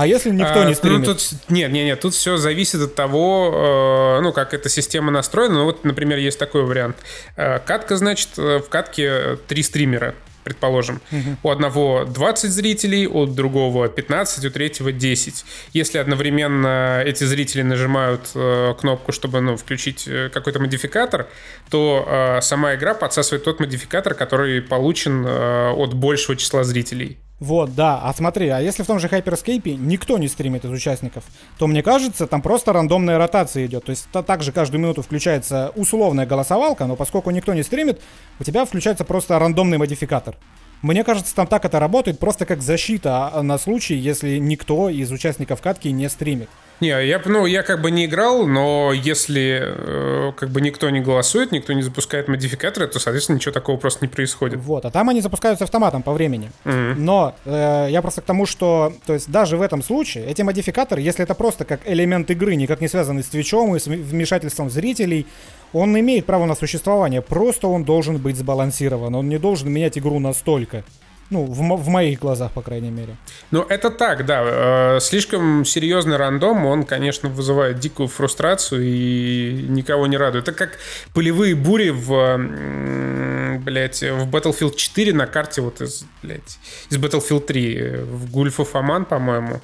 А 0.00 0.06
если 0.06 0.30
никто 0.30 0.62
а, 0.62 0.64
не 0.64 0.74
стримит? 0.74 1.00
Ну, 1.00 1.12
тут, 1.12 1.20
нет, 1.50 1.70
нет, 1.70 1.84
нет, 1.84 2.00
тут 2.00 2.14
все 2.14 2.38
зависит 2.38 2.80
от 2.80 2.94
того, 2.94 4.16
э, 4.18 4.22
ну, 4.22 4.32
как 4.32 4.54
эта 4.54 4.70
система 4.70 5.10
настроена. 5.10 5.56
Ну, 5.56 5.64
вот, 5.66 5.84
например, 5.84 6.16
есть 6.16 6.38
такой 6.38 6.62
вариант. 6.62 6.96
Э, 7.36 7.58
катка, 7.58 7.98
значит, 7.98 8.30
э, 8.38 8.60
в 8.60 8.70
катке 8.70 9.36
три 9.46 9.62
стримера 9.62 10.14
предположим. 10.42 11.02
Угу. 11.12 11.36
У 11.42 11.50
одного 11.50 12.06
20 12.06 12.50
зрителей, 12.50 13.06
у 13.06 13.26
другого 13.26 13.88
15, 13.88 14.42
у 14.46 14.50
третьего 14.50 14.90
10. 14.90 15.44
Если 15.74 15.98
одновременно 15.98 17.02
эти 17.04 17.24
зрители 17.24 17.60
нажимают 17.60 18.30
э, 18.34 18.72
кнопку, 18.80 19.12
чтобы 19.12 19.42
ну, 19.42 19.58
включить 19.58 20.08
э, 20.08 20.30
какой-то 20.32 20.60
модификатор, 20.60 21.28
то 21.68 22.06
э, 22.08 22.40
сама 22.40 22.74
игра 22.74 22.94
подсасывает 22.94 23.44
тот 23.44 23.60
модификатор, 23.60 24.14
который 24.14 24.62
получен 24.62 25.26
э, 25.26 25.72
от 25.72 25.92
большего 25.92 26.36
числа 26.36 26.64
зрителей. 26.64 27.18
Вот, 27.40 27.74
да. 27.74 27.98
А 28.02 28.12
смотри, 28.12 28.48
а 28.48 28.60
если 28.60 28.82
в 28.82 28.86
том 28.86 28.98
же 28.98 29.08
Hyperscape 29.08 29.74
никто 29.76 30.18
не 30.18 30.28
стримит 30.28 30.66
из 30.66 30.70
участников, 30.70 31.24
то 31.58 31.66
мне 31.66 31.82
кажется, 31.82 32.26
там 32.26 32.42
просто 32.42 32.74
рандомная 32.74 33.16
ротация 33.16 33.64
идет. 33.64 33.84
То 33.86 33.90
есть 33.90 34.08
то, 34.12 34.22
также 34.22 34.52
каждую 34.52 34.82
минуту 34.82 35.00
включается 35.00 35.72
условная 35.74 36.26
голосовалка, 36.26 36.86
но 36.86 36.96
поскольку 36.96 37.30
никто 37.30 37.54
не 37.54 37.62
стримит, 37.62 38.02
у 38.38 38.44
тебя 38.44 38.66
включается 38.66 39.04
просто 39.04 39.38
рандомный 39.38 39.78
модификатор. 39.78 40.36
Мне 40.82 41.04
кажется, 41.04 41.34
там 41.34 41.46
так 41.46 41.64
это 41.64 41.78
работает 41.78 42.18
просто 42.18 42.46
как 42.46 42.62
защита 42.62 43.30
а, 43.32 43.42
на 43.42 43.58
случай, 43.58 43.94
если 43.94 44.38
никто 44.38 44.88
из 44.88 45.10
участников 45.10 45.60
катки 45.60 45.88
не 45.88 46.08
стримит. 46.08 46.48
Не, 46.80 46.88
я, 46.88 47.20
ну, 47.26 47.44
я 47.44 47.62
как 47.62 47.82
бы 47.82 47.90
не 47.90 48.06
играл, 48.06 48.46
но 48.46 48.92
если 48.94 49.60
э, 49.62 50.32
как 50.34 50.48
бы 50.48 50.62
никто 50.62 50.88
не 50.88 51.00
голосует, 51.00 51.52
никто 51.52 51.74
не 51.74 51.82
запускает 51.82 52.26
модификаторы, 52.26 52.86
то, 52.86 52.98
соответственно, 52.98 53.36
ничего 53.36 53.52
такого 53.52 53.76
просто 53.76 54.06
не 54.06 54.08
происходит. 54.08 54.58
Вот, 54.60 54.86
а 54.86 54.90
там 54.90 55.10
они 55.10 55.20
запускаются 55.20 55.64
автоматом 55.64 56.02
по 56.02 56.12
времени. 56.12 56.50
Mm-hmm. 56.64 56.94
Но 56.96 57.34
э, 57.44 57.88
я 57.90 58.00
просто 58.00 58.22
к 58.22 58.24
тому, 58.24 58.46
что, 58.46 58.94
то 59.04 59.12
есть 59.12 59.30
даже 59.30 59.58
в 59.58 59.62
этом 59.62 59.82
случае 59.82 60.24
эти 60.24 60.40
модификаторы, 60.40 61.02
если 61.02 61.22
это 61.22 61.34
просто 61.34 61.66
как 61.66 61.80
элемент 61.84 62.30
игры, 62.30 62.54
никак 62.54 62.80
не 62.80 62.88
связанный 62.88 63.22
с 63.22 63.26
твичом 63.26 63.76
и 63.76 63.78
с 63.78 63.84
вмешательством 63.86 64.70
зрителей, 64.70 65.26
он 65.72 65.98
имеет 65.98 66.26
право 66.26 66.46
на 66.46 66.54
существование, 66.54 67.22
просто 67.22 67.68
он 67.68 67.84
должен 67.84 68.18
быть 68.18 68.36
сбалансирован, 68.36 69.14
он 69.14 69.28
не 69.28 69.38
должен 69.38 69.70
менять 69.70 69.98
игру 69.98 70.18
настолько. 70.18 70.84
Ну, 71.30 71.44
в, 71.44 71.58
в 71.58 71.88
моих 71.88 72.18
глазах, 72.18 72.50
по 72.50 72.60
крайней 72.60 72.90
мере. 72.90 73.16
Ну, 73.52 73.62
это 73.62 73.90
так, 73.90 74.26
да. 74.26 74.96
Э, 74.96 75.00
слишком 75.00 75.64
серьезный 75.64 76.16
рандом, 76.16 76.66
он, 76.66 76.82
конечно, 76.82 77.28
вызывает 77.28 77.78
дикую 77.78 78.08
фрустрацию 78.08 78.82
и 78.82 79.66
никого 79.68 80.08
не 80.08 80.16
радует. 80.16 80.48
Это 80.48 80.58
как 80.58 80.78
полевые 81.14 81.54
бури 81.54 81.90
в, 81.90 83.58
блядь, 83.64 84.02
в 84.02 84.28
Battlefield 84.28 84.74
4 84.74 85.12
на 85.12 85.28
карте 85.28 85.60
вот 85.62 85.80
из, 85.80 86.04
блядь, 86.20 86.58
из 86.90 86.96
Battlefield 86.96 87.46
3 87.46 87.80
в 88.02 88.36
Gulf 88.36 88.56
of 88.56 88.72
Aman, 88.72 89.04
по-моему. 89.04 89.60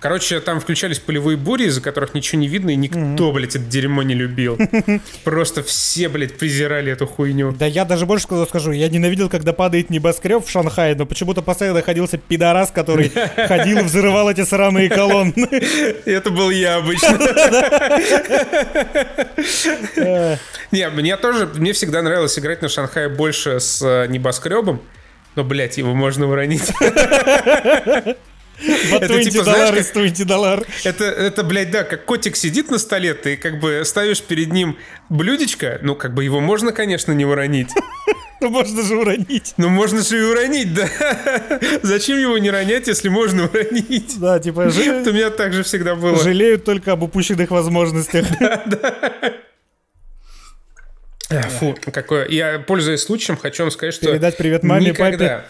Короче, 0.00 0.38
там 0.38 0.60
включались 0.60 1.00
полевые 1.00 1.36
бури, 1.36 1.64
из-за 1.64 1.80
которых 1.80 2.14
ничего 2.14 2.40
не 2.40 2.46
видно, 2.46 2.70
и 2.70 2.76
никто, 2.76 2.98
mm-hmm. 2.98 3.32
блядь, 3.32 3.56
это 3.56 3.64
дерьмо 3.64 4.04
не 4.04 4.14
любил. 4.14 4.56
Просто 5.24 5.64
все, 5.64 6.08
блядь, 6.08 6.38
презирали 6.38 6.92
эту 6.92 7.06
хуйню. 7.06 7.50
Да 7.50 7.66
я 7.66 7.84
даже 7.84 8.06
больше 8.06 8.28
скажу, 8.48 8.70
я 8.70 8.88
ненавидел, 8.88 9.28
когда 9.28 9.52
падает 9.52 9.90
небоскреб 9.90 10.46
в 10.46 10.50
Шанхае, 10.50 10.94
но 10.94 11.04
почему-то 11.04 11.42
постоянно 11.42 11.78
находился 11.78 12.16
пидорас, 12.16 12.70
который 12.70 13.10
ходил 13.36 13.78
и 13.78 13.82
взрывал 13.82 14.30
эти 14.30 14.44
сраные 14.44 14.88
колонны. 14.88 15.32
Это 16.04 16.30
был 16.30 16.50
я 16.50 16.76
обычно. 16.76 17.18
Не, 20.70 20.88
мне 20.90 21.16
тоже, 21.16 21.50
мне 21.54 21.72
всегда 21.72 22.02
нравилось 22.02 22.38
играть 22.38 22.62
на 22.62 22.68
Шанхае 22.68 23.08
больше 23.08 23.58
с 23.58 23.82
э, 23.82 24.06
небоскребом, 24.08 24.80
но, 25.34 25.42
блядь, 25.42 25.78
его 25.78 25.94
можно 25.94 26.28
уронить. 26.28 26.70
Это 28.92 29.22
типа, 29.22 29.44
доллар 29.44 29.76
из 29.76 29.90
20 29.90 30.26
доллар. 30.26 30.66
Это, 30.84 31.04
это, 31.04 31.44
блядь, 31.44 31.70
да, 31.70 31.84
как 31.84 32.04
котик 32.04 32.36
сидит 32.36 32.70
на 32.70 32.78
столе, 32.78 33.14
ты 33.14 33.36
как 33.36 33.60
бы 33.60 33.82
ставишь 33.84 34.22
перед 34.22 34.52
ним 34.52 34.78
блюдечко, 35.08 35.78
ну, 35.82 35.94
как 35.94 36.14
бы 36.14 36.24
его 36.24 36.40
можно, 36.40 36.72
конечно, 36.72 37.12
не 37.12 37.24
уронить. 37.24 37.70
Ну, 38.40 38.50
можно 38.50 38.84
же 38.84 38.96
уронить. 38.96 39.54
Ну, 39.56 39.68
можно 39.68 40.00
же 40.00 40.16
и 40.16 40.22
уронить, 40.22 40.72
да. 40.72 40.88
Зачем 41.82 42.18
его 42.18 42.38
не 42.38 42.50
ронять, 42.50 42.86
если 42.86 43.08
можно 43.08 43.46
уронить? 43.46 44.16
Да, 44.20 44.38
типа... 44.38 44.70
Ж... 44.70 45.02
У 45.04 45.12
меня 45.12 45.30
так 45.30 45.52
же 45.52 45.64
всегда 45.64 45.96
было. 45.96 46.22
Жалеют 46.22 46.64
только 46.64 46.92
об 46.92 47.02
упущенных 47.02 47.50
возможностях. 47.50 48.26
Да, 48.38 48.62
да. 51.28 51.42
Фу, 51.58 51.76
какое. 51.92 52.28
Я, 52.28 52.60
пользуясь 52.60 53.00
случаем, 53.00 53.36
хочу 53.36 53.64
вам 53.64 53.72
сказать, 53.72 53.94
что... 53.94 54.06
Передать 54.06 54.36
привет 54.36 54.62
маме, 54.62 54.90
никогда, 54.90 55.38
папе. 55.38 55.44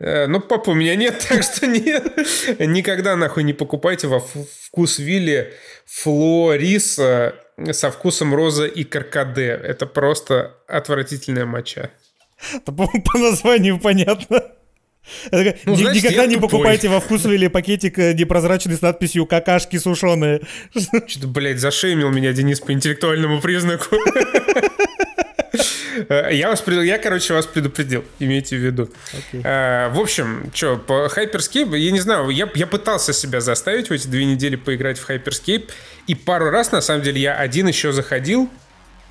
Э, 0.00 0.26
ну, 0.26 0.40
папа 0.40 0.70
у 0.70 0.74
меня 0.74 0.94
нет, 0.96 1.26
так 1.28 1.42
что 1.42 1.66
нет. 1.66 2.04
Никогда 2.58 3.16
нахуй 3.16 3.42
не 3.42 3.52
покупайте 3.52 4.06
во 4.06 4.20
вкус 4.20 4.98
Вилли 4.98 5.52
флориса 5.86 7.34
со 7.72 7.90
вкусом 7.90 8.34
роза 8.34 8.66
и 8.66 8.84
каркаде. 8.84 9.48
Это 9.62 9.86
просто 9.86 10.54
отвратительная 10.68 11.46
моча. 11.46 11.90
Это 12.54 12.72
по, 12.72 12.86
по 12.86 13.18
названию 13.18 13.80
понятно. 13.80 14.52
Ну, 15.64 15.74
значит, 15.74 16.04
Никогда 16.04 16.26
не 16.26 16.34
тупой. 16.34 16.50
покупайте 16.50 16.88
во 16.88 17.00
вкус 17.00 17.24
или 17.24 17.48
пакетик 17.48 17.98
э, 17.98 18.12
непрозрачный 18.12 18.76
с 18.76 18.82
надписью 18.82 19.24
«какашки 19.26 19.78
сушеные». 19.78 20.42
Что-то, 21.06 21.28
блядь, 21.28 21.58
зашеймил 21.58 22.10
меня 22.10 22.32
Денис 22.34 22.60
по 22.60 22.72
интеллектуальному 22.72 23.40
признаку. 23.40 23.96
Э, 26.08 26.28
я, 26.32 26.48
вас, 26.48 26.62
я, 26.66 26.98
короче, 26.98 27.34
вас 27.34 27.46
предупредил, 27.46 28.04
имейте 28.18 28.56
в 28.56 28.60
виду. 28.60 28.90
Okay. 29.32 29.42
Э, 29.44 29.88
в 29.90 30.00
общем, 30.00 30.50
что, 30.54 30.76
по 30.76 31.06
Hyperscape, 31.06 31.76
я 31.76 31.90
не 31.90 32.00
знаю, 32.00 32.28
я, 32.30 32.48
я 32.54 32.66
пытался 32.66 33.12
себя 33.12 33.40
заставить 33.40 33.90
в 33.90 33.92
эти 33.92 34.06
две 34.06 34.24
недели 34.24 34.56
поиграть 34.56 34.98
в 34.98 35.08
Hyperscape, 35.08 35.68
и 36.06 36.14
пару 36.14 36.50
раз, 36.50 36.72
на 36.72 36.80
самом 36.80 37.02
деле, 37.02 37.20
я 37.20 37.34
один 37.34 37.68
еще 37.68 37.92
заходил, 37.92 38.50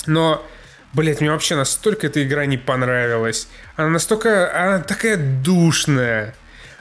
но, 0.05 0.45
блядь, 0.93 1.21
мне 1.21 1.31
вообще 1.31 1.55
настолько 1.55 2.07
эта 2.07 2.23
игра 2.23 2.45
не 2.45 2.57
понравилась. 2.57 3.47
Она 3.75 3.89
настолько, 3.89 4.51
она 4.59 4.79
такая 4.79 5.17
душная, 5.17 6.33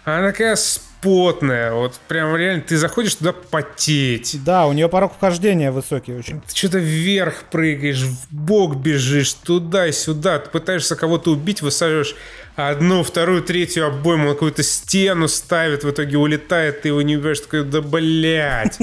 она 0.04 0.30
такая 0.30 0.56
с 0.56 0.85
потная, 1.00 1.72
вот 1.72 2.00
прям 2.08 2.34
реально 2.36 2.62
ты 2.62 2.76
заходишь 2.76 3.14
туда 3.14 3.32
потеть. 3.32 4.42
Да, 4.44 4.66
у 4.66 4.72
нее 4.72 4.88
порог 4.88 5.14
вхождения 5.14 5.70
высокий 5.70 6.12
очень. 6.12 6.40
Ты 6.40 6.56
что-то 6.56 6.78
вверх 6.78 7.44
прыгаешь, 7.50 8.02
в 8.02 8.32
бок 8.32 8.76
бежишь, 8.76 9.32
туда-сюда, 9.34 10.38
ты 10.38 10.50
пытаешься 10.50 10.96
кого-то 10.96 11.30
убить, 11.30 11.62
высаживаешь 11.62 12.16
одну, 12.56 13.02
вторую, 13.02 13.42
третью 13.42 13.86
обойму, 13.86 14.32
какую-то 14.32 14.62
стену 14.62 15.28
ставит, 15.28 15.84
в 15.84 15.90
итоге 15.90 16.16
улетает, 16.16 16.82
ты 16.82 16.88
его 16.88 17.02
не 17.02 17.16
убиваешь, 17.16 17.40
такой, 17.40 17.64
да 17.64 17.82
блять. 17.82 18.78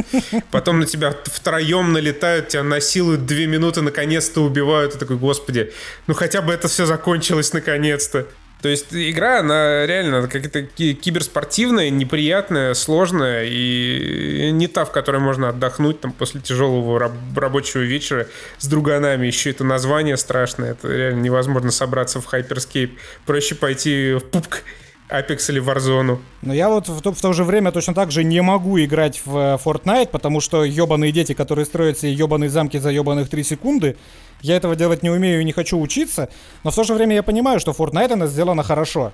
Потом 0.51 0.79
на 0.79 0.85
тебя 0.85 1.13
втроем 1.25 1.91
налетают, 1.91 2.49
тебя 2.49 2.63
насилуют 2.63 3.25
две 3.25 3.47
минуты, 3.47 3.81
наконец-то 3.81 4.41
убивают, 4.41 4.95
и 4.95 4.99
такой, 4.99 5.17
господи, 5.17 5.73
ну 6.07 6.13
хотя 6.13 6.41
бы 6.41 6.53
это 6.53 6.67
все 6.67 6.85
закончилось 6.85 7.53
наконец-то. 7.53 8.27
То 8.63 8.69
есть 8.69 8.93
игра, 8.93 9.41
она 9.41 9.85
реально 9.85 10.21
какая-то 10.21 10.61
киберспортивная, 10.63 11.89
неприятная, 11.89 12.73
сложная 12.75 13.43
и 13.43 14.51
не 14.53 14.67
та, 14.67 14.85
в 14.85 14.91
которой 14.93 15.19
можно 15.19 15.49
отдохнуть 15.49 15.99
там 15.99 16.13
после 16.13 16.39
тяжелого 16.39 16.97
раб- 16.97 17.37
рабочего 17.37 17.81
вечера 17.81 18.25
с 18.59 18.67
друганами. 18.67 19.27
Еще 19.27 19.49
это 19.49 19.65
название 19.65 20.15
страшное, 20.15 20.71
это 20.71 20.87
реально 20.87 21.19
невозможно 21.19 21.71
собраться 21.71 22.21
в 22.21 22.33
Hyperscape. 22.33 22.91
Проще 23.25 23.55
пойти 23.55 24.13
в 24.13 24.23
пупк 24.31 24.63
Apex 25.09 25.51
или 25.51 25.61
Warzone. 25.61 26.19
Но 26.41 26.53
я 26.53 26.69
вот 26.69 26.87
в 26.87 27.01
то, 27.01 27.11
в 27.11 27.19
то 27.19 27.33
же 27.33 27.43
время 27.43 27.73
точно 27.73 27.93
так 27.93 28.11
же 28.11 28.23
не 28.23 28.41
могу 28.41 28.79
играть 28.79 29.21
в 29.25 29.37
э, 29.37 29.57
Fortnite, 29.63 30.07
потому 30.07 30.39
что 30.39 30.63
ебаные 30.63 31.11
дети, 31.11 31.33
которые 31.33 31.65
строят 31.65 31.99
себе 31.99 32.13
ебаные 32.13 32.49
замки 32.49 32.77
за 32.79 32.91
ебаных 32.91 33.29
3 33.29 33.43
секунды, 33.43 33.97
я 34.43 34.55
этого 34.57 34.75
делать 34.75 35.01
не 35.01 35.09
умею 35.09 35.41
и 35.41 35.43
не 35.43 35.53
хочу 35.53 35.79
учиться, 35.79 36.29
но 36.63 36.69
в 36.69 36.75
то 36.75 36.83
же 36.83 36.93
время 36.93 37.15
я 37.15 37.23
понимаю, 37.23 37.59
что 37.59 37.71
Fortnite 37.71 38.13
она 38.13 38.27
сделана 38.27 38.61
хорошо. 38.61 39.11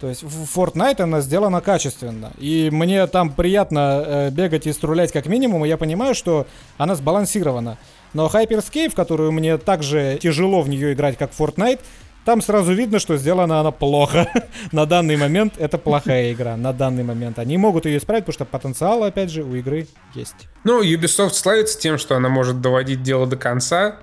То 0.00 0.08
есть 0.08 0.22
в 0.22 0.58
Fortnite 0.58 1.02
она 1.02 1.20
сделана 1.20 1.60
качественно. 1.60 2.32
И 2.38 2.68
мне 2.72 3.06
там 3.06 3.32
приятно 3.32 4.02
э, 4.04 4.30
бегать 4.30 4.66
и 4.66 4.72
струлять 4.72 5.12
как 5.12 5.26
минимум, 5.26 5.64
и 5.64 5.68
я 5.68 5.76
понимаю, 5.76 6.14
что 6.14 6.46
она 6.78 6.94
сбалансирована. 6.96 7.78
Но 8.12 8.26
Hyperscape, 8.26 8.90
в 8.90 8.94
которую 8.94 9.32
мне 9.32 9.58
также 9.58 10.18
тяжело 10.20 10.62
в 10.62 10.68
нее 10.68 10.94
играть, 10.94 11.16
как 11.16 11.30
Fortnite, 11.30 11.80
там 12.24 12.40
сразу 12.40 12.72
видно, 12.72 12.98
что 12.98 13.18
сделана 13.18 13.60
она 13.60 13.70
плохо. 13.70 14.28
на 14.72 14.86
данный 14.86 15.16
момент 15.16 15.54
это 15.58 15.76
плохая 15.76 16.32
игра. 16.32 16.56
На 16.56 16.72
данный 16.72 17.04
момент. 17.04 17.38
Они 17.38 17.58
могут 17.58 17.84
ее 17.84 17.98
исправить, 17.98 18.24
потому 18.24 18.34
что 18.34 18.44
потенциал, 18.46 19.04
опять 19.04 19.30
же, 19.30 19.42
у 19.42 19.54
игры 19.54 19.86
есть. 20.14 20.48
Ну, 20.64 20.82
Ubisoft 20.82 21.34
славится 21.34 21.78
тем, 21.78 21.98
что 21.98 22.16
она 22.16 22.30
может 22.30 22.62
доводить 22.62 23.02
дело 23.02 23.26
до 23.26 23.36
конца. 23.36 23.96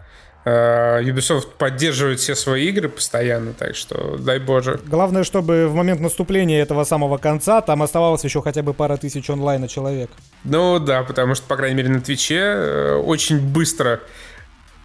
Э, 0.44 1.02
Ubisoft 1.04 1.50
поддерживает 1.58 2.20
все 2.20 2.34
свои 2.36 2.68
игры 2.70 2.90
постоянно, 2.90 3.54
так 3.54 3.76
что 3.76 4.18
дай 4.18 4.40
боже. 4.40 4.80
Главное, 4.86 5.24
чтобы 5.24 5.68
в 5.68 5.76
момент 5.76 6.02
наступления 6.02 6.62
этого 6.62 6.84
самого 6.84 7.18
конца 7.18 7.62
там 7.62 7.84
оставалось 7.84 8.24
еще 8.24 8.42
хотя 8.42 8.64
бы 8.64 8.74
пара 8.74 8.98
тысяч 8.98 9.30
онлайна 9.30 9.68
человек. 9.68 10.10
Ну 10.44 10.80
да, 10.80 11.04
потому 11.04 11.36
что, 11.36 11.46
по 11.46 11.58
крайней 11.58 11.76
мере, 11.76 11.90
на 11.90 12.02
Твиче 12.02 12.40
э, 12.40 12.96
очень 12.96 13.40
быстро 13.40 14.00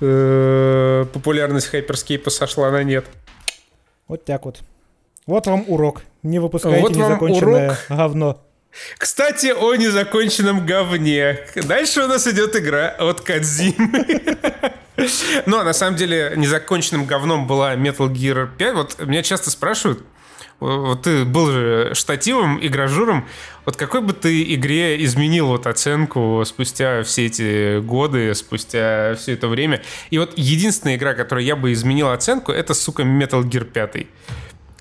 э, 0.00 1.06
популярность 1.12 1.72
Hyperscape 1.72 2.28
сошла 2.28 2.70
на 2.70 2.82
нет. 2.82 3.06
Вот 4.08 4.24
так 4.26 4.44
вот. 4.44 4.60
Вот 5.26 5.46
вам 5.46 5.64
урок. 5.68 6.02
Не 6.22 6.38
выпускайте 6.38 6.82
вот 6.82 6.94
незаконченное 6.94 7.66
урок. 7.68 7.78
говно. 7.88 8.42
Кстати, 8.98 9.54
о 9.58 9.74
незаконченном 9.74 10.66
говне. 10.66 11.38
Дальше 11.66 12.02
у 12.02 12.08
нас 12.08 12.26
идет 12.26 12.54
игра 12.56 12.88
от 12.88 13.22
Кадзимы. 13.22 14.04
Но 15.46 15.62
на 15.62 15.72
самом 15.72 15.96
деле 15.96 16.32
незаконченным 16.36 17.06
говном 17.06 17.46
была 17.46 17.74
Metal 17.74 18.10
Gear 18.10 18.48
5. 18.56 18.74
Вот 18.74 19.06
меня 19.06 19.22
часто 19.22 19.50
спрашивают, 19.50 20.02
вот 20.58 21.02
ты 21.02 21.24
был 21.24 21.50
же 21.50 21.90
штативом 21.94 22.56
и 22.56 22.68
гражуром, 22.68 23.28
вот 23.66 23.76
какой 23.76 24.00
бы 24.00 24.14
ты 24.14 24.54
игре 24.54 25.04
изменил 25.04 25.48
вот 25.48 25.66
оценку 25.66 26.42
спустя 26.46 27.02
все 27.02 27.26
эти 27.26 27.80
годы, 27.80 28.34
спустя 28.34 29.14
все 29.16 29.32
это 29.32 29.48
время? 29.48 29.82
И 30.10 30.18
вот 30.18 30.32
единственная 30.36 30.96
игра, 30.96 31.14
которой 31.14 31.44
я 31.44 31.56
бы 31.56 31.72
изменил 31.72 32.08
оценку, 32.08 32.52
это, 32.52 32.72
сука, 32.72 33.02
Metal 33.02 33.42
Gear 33.42 33.64
5. 33.64 34.06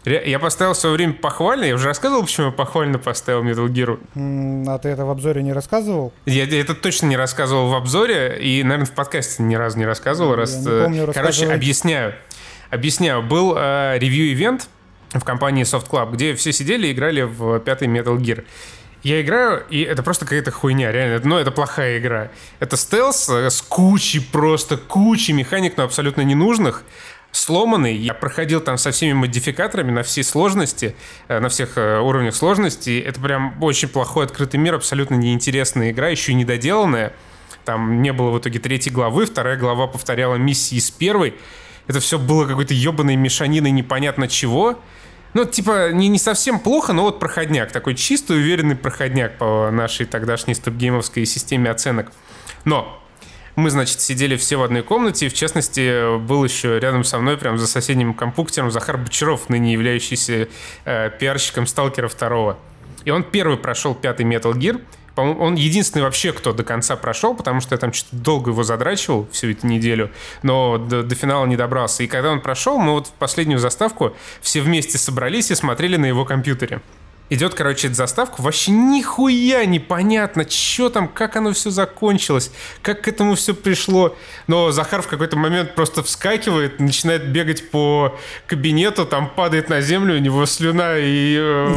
Я 0.06 0.38
поставил 0.38 0.74
в 0.74 0.78
свое 0.78 0.96
время 0.96 1.14
похвально. 1.14 1.66
Я 1.66 1.76
уже 1.76 1.88
рассказывал, 1.88 2.22
почему 2.24 2.48
я 2.48 2.52
похвально 2.52 3.00
поставил 3.00 3.44
Metal 3.44 3.68
Gear. 3.68 4.68
А 4.70 4.78
ты 4.78 4.90
это 4.90 5.04
в 5.04 5.10
обзоре 5.10 5.42
не 5.42 5.52
рассказывал? 5.52 6.14
Я, 6.26 6.44
я 6.44 6.62
это 6.62 6.76
точно 6.76 7.08
не 7.08 7.18
рассказывал 7.18 7.70
в 7.70 7.76
обзоре. 7.76 8.38
И, 8.40 8.62
наверное, 8.64 8.86
в 8.86 8.92
подкасте 8.92 9.42
ни 9.42 9.56
разу 9.56 9.80
не 9.80 9.86
рассказывал. 9.86 10.32
Я 10.32 10.38
раз, 10.38 10.58
не 10.58 10.84
помню, 10.84 11.12
Короче, 11.14 11.52
объясняю. 11.52 12.14
Объясняю. 12.70 13.24
Был 13.24 13.56
э, 13.58 13.98
ревью-ивент 13.98 14.70
в 15.14 15.24
компании 15.24 15.64
Soft 15.64 15.90
Club, 15.90 16.14
где 16.14 16.36
все 16.36 16.54
сидели 16.54 16.88
и 16.88 16.92
играли 16.92 17.24
в 17.24 17.60
пятый 17.60 17.88
Metal 17.88 18.16
Gear. 18.18 18.44
Я 19.02 19.22
играю, 19.22 19.64
и 19.70 19.82
это 19.82 20.02
просто 20.02 20.26
какая-то 20.26 20.50
хуйня, 20.52 20.92
реально. 20.92 21.22
Но 21.24 21.40
это 21.40 21.52
плохая 21.52 22.00
игра. 22.00 22.30
Это 22.60 22.76
стелс 22.76 23.30
э, 23.30 23.50
с 23.50 23.62
кучей, 23.62 24.20
просто 24.20 24.78
кучей 24.78 25.34
механик, 25.34 25.78
но 25.78 25.84
абсолютно 25.84 26.22
ненужных 26.22 26.84
сломанный. 27.36 27.96
Я 27.96 28.14
проходил 28.14 28.62
там 28.62 28.78
со 28.78 28.92
всеми 28.92 29.14
модификаторами 29.14 29.92
на 29.92 30.04
всей 30.04 30.24
сложности, 30.24 30.96
э, 31.28 31.40
на 31.40 31.50
всех 31.50 31.78
э, 31.78 32.00
уровнях 32.00 32.36
сложности. 32.36 33.00
Это 33.00 33.20
прям 33.20 33.62
очень 33.62 33.88
плохой 33.88 34.26
открытый 34.26 34.60
мир, 34.60 34.76
абсолютно 34.76 35.16
неинтересная 35.16 35.92
игра, 35.92 36.10
еще 36.10 36.32
и 36.32 36.36
недоделанная. 36.36 37.14
Там 37.66 38.02
не 38.02 38.14
было 38.14 38.32
в 38.32 38.40
итоге 38.40 38.60
третьей 38.60 38.92
главы, 38.92 39.26
вторая 39.26 39.58
глава 39.58 39.88
повторяла 39.88 40.36
миссии 40.36 40.80
с 40.80 40.92
первой. 40.92 41.36
Это 41.88 42.00
все 42.00 42.18
было 42.18 42.46
какой-то 42.46 42.74
ебаной 42.74 43.16
мешаниной 43.16 43.72
непонятно 43.72 44.28
чего. 44.28 44.80
Ну, 45.34 45.44
типа, 45.44 45.92
не, 45.92 46.08
не 46.08 46.18
совсем 46.18 46.60
плохо, 46.60 46.94
но 46.94 47.04
вот 47.04 47.20
проходняк. 47.20 47.72
Такой 47.72 47.96
чистый, 47.96 48.38
уверенный 48.38 48.76
проходняк 48.76 49.38
по 49.38 49.70
нашей 49.70 50.06
тогдашней 50.06 50.54
стопгеймовской 50.54 51.26
системе 51.26 51.70
оценок. 51.70 52.12
Но 52.64 53.05
мы, 53.56 53.70
значит, 53.70 54.02
сидели 54.02 54.36
все 54.36 54.58
в 54.58 54.64
одной 54.64 54.84
комнате, 54.84 55.28
и, 55.28 55.30
в 55.30 55.34
частности, 55.34 56.18
был 56.20 56.44
еще 56.44 56.80
рядом 56.80 57.04
со 57.04 57.20
мной, 57.20 57.38
прям 57.38 57.58
за 57.58 57.68
соседним 57.68 58.14
компьютером, 58.14 58.72
Захар 58.72 58.98
Бочаров, 58.98 59.50
ныне 59.50 59.74
являющийся 59.74 60.50
э, 60.86 61.12
пиарщиком 61.20 61.68
Сталкера 61.68 62.10
2. 62.10 62.58
И 63.06 63.12
он 63.12 63.24
первый 63.24 63.58
прошел 63.58 63.96
пятый 63.96 64.26
Metal 64.26 64.54
Gear. 64.54 64.82
По-моему, 65.14 65.42
он 65.42 65.56
единственный 65.56 66.02
вообще, 66.02 66.34
кто 66.34 66.52
до 66.52 66.64
конца 66.66 66.98
прошел, 66.98 67.36
потому 67.36 67.62
что 67.62 67.76
я 67.76 67.80
там 67.80 67.94
что-то 67.94 68.18
долго 68.18 68.52
его 68.52 68.64
задрачивал 68.64 69.30
всю 69.32 69.52
эту 69.52 69.66
неделю, 69.66 70.12
но 70.44 70.78
до, 70.78 71.04
до 71.04 71.16
финала 71.16 71.46
не 71.46 71.56
добрался. 71.56 72.04
И 72.04 72.08
когда 72.08 72.32
он 72.32 72.42
прошел, 72.42 72.78
мы 72.78 72.92
вот 72.92 73.08
в 73.08 73.14
последнюю 73.14 73.60
заставку 73.60 74.14
все 74.42 74.60
вместе 74.60 74.98
собрались 74.98 75.52
и 75.52 75.56
смотрели 75.56 75.96
на 75.96 76.06
его 76.06 76.26
компьютере. 76.26 76.82
Идет, 77.30 77.56
короче, 77.56 77.88
эта 77.88 77.96
заставка, 77.96 78.42
вообще 78.42 78.72
нихуя 78.72 79.66
непонятно, 79.66 80.48
что 80.48 80.90
там, 80.90 81.08
как 81.08 81.36
оно 81.36 81.54
все 81.54 81.72
закончилось, 81.72 82.52
как 82.84 83.02
к 83.02 83.08
этому 83.08 83.34
все 83.34 83.56
пришло. 83.56 84.16
Но 84.46 84.72
Захар 84.72 85.02
в 85.02 85.08
какой-то 85.08 85.36
момент 85.36 85.74
просто 85.74 86.04
вскакивает, 86.04 86.80
начинает 86.80 87.28
бегать 87.32 87.72
по 87.72 88.16
кабинету, 88.46 89.08
там 89.08 89.28
падает 89.28 89.70
на 89.70 89.82
землю, 89.82 90.16
у 90.16 90.20
него 90.20 90.46
слюна 90.46 90.98
и 90.98 91.36
э, 91.40 91.76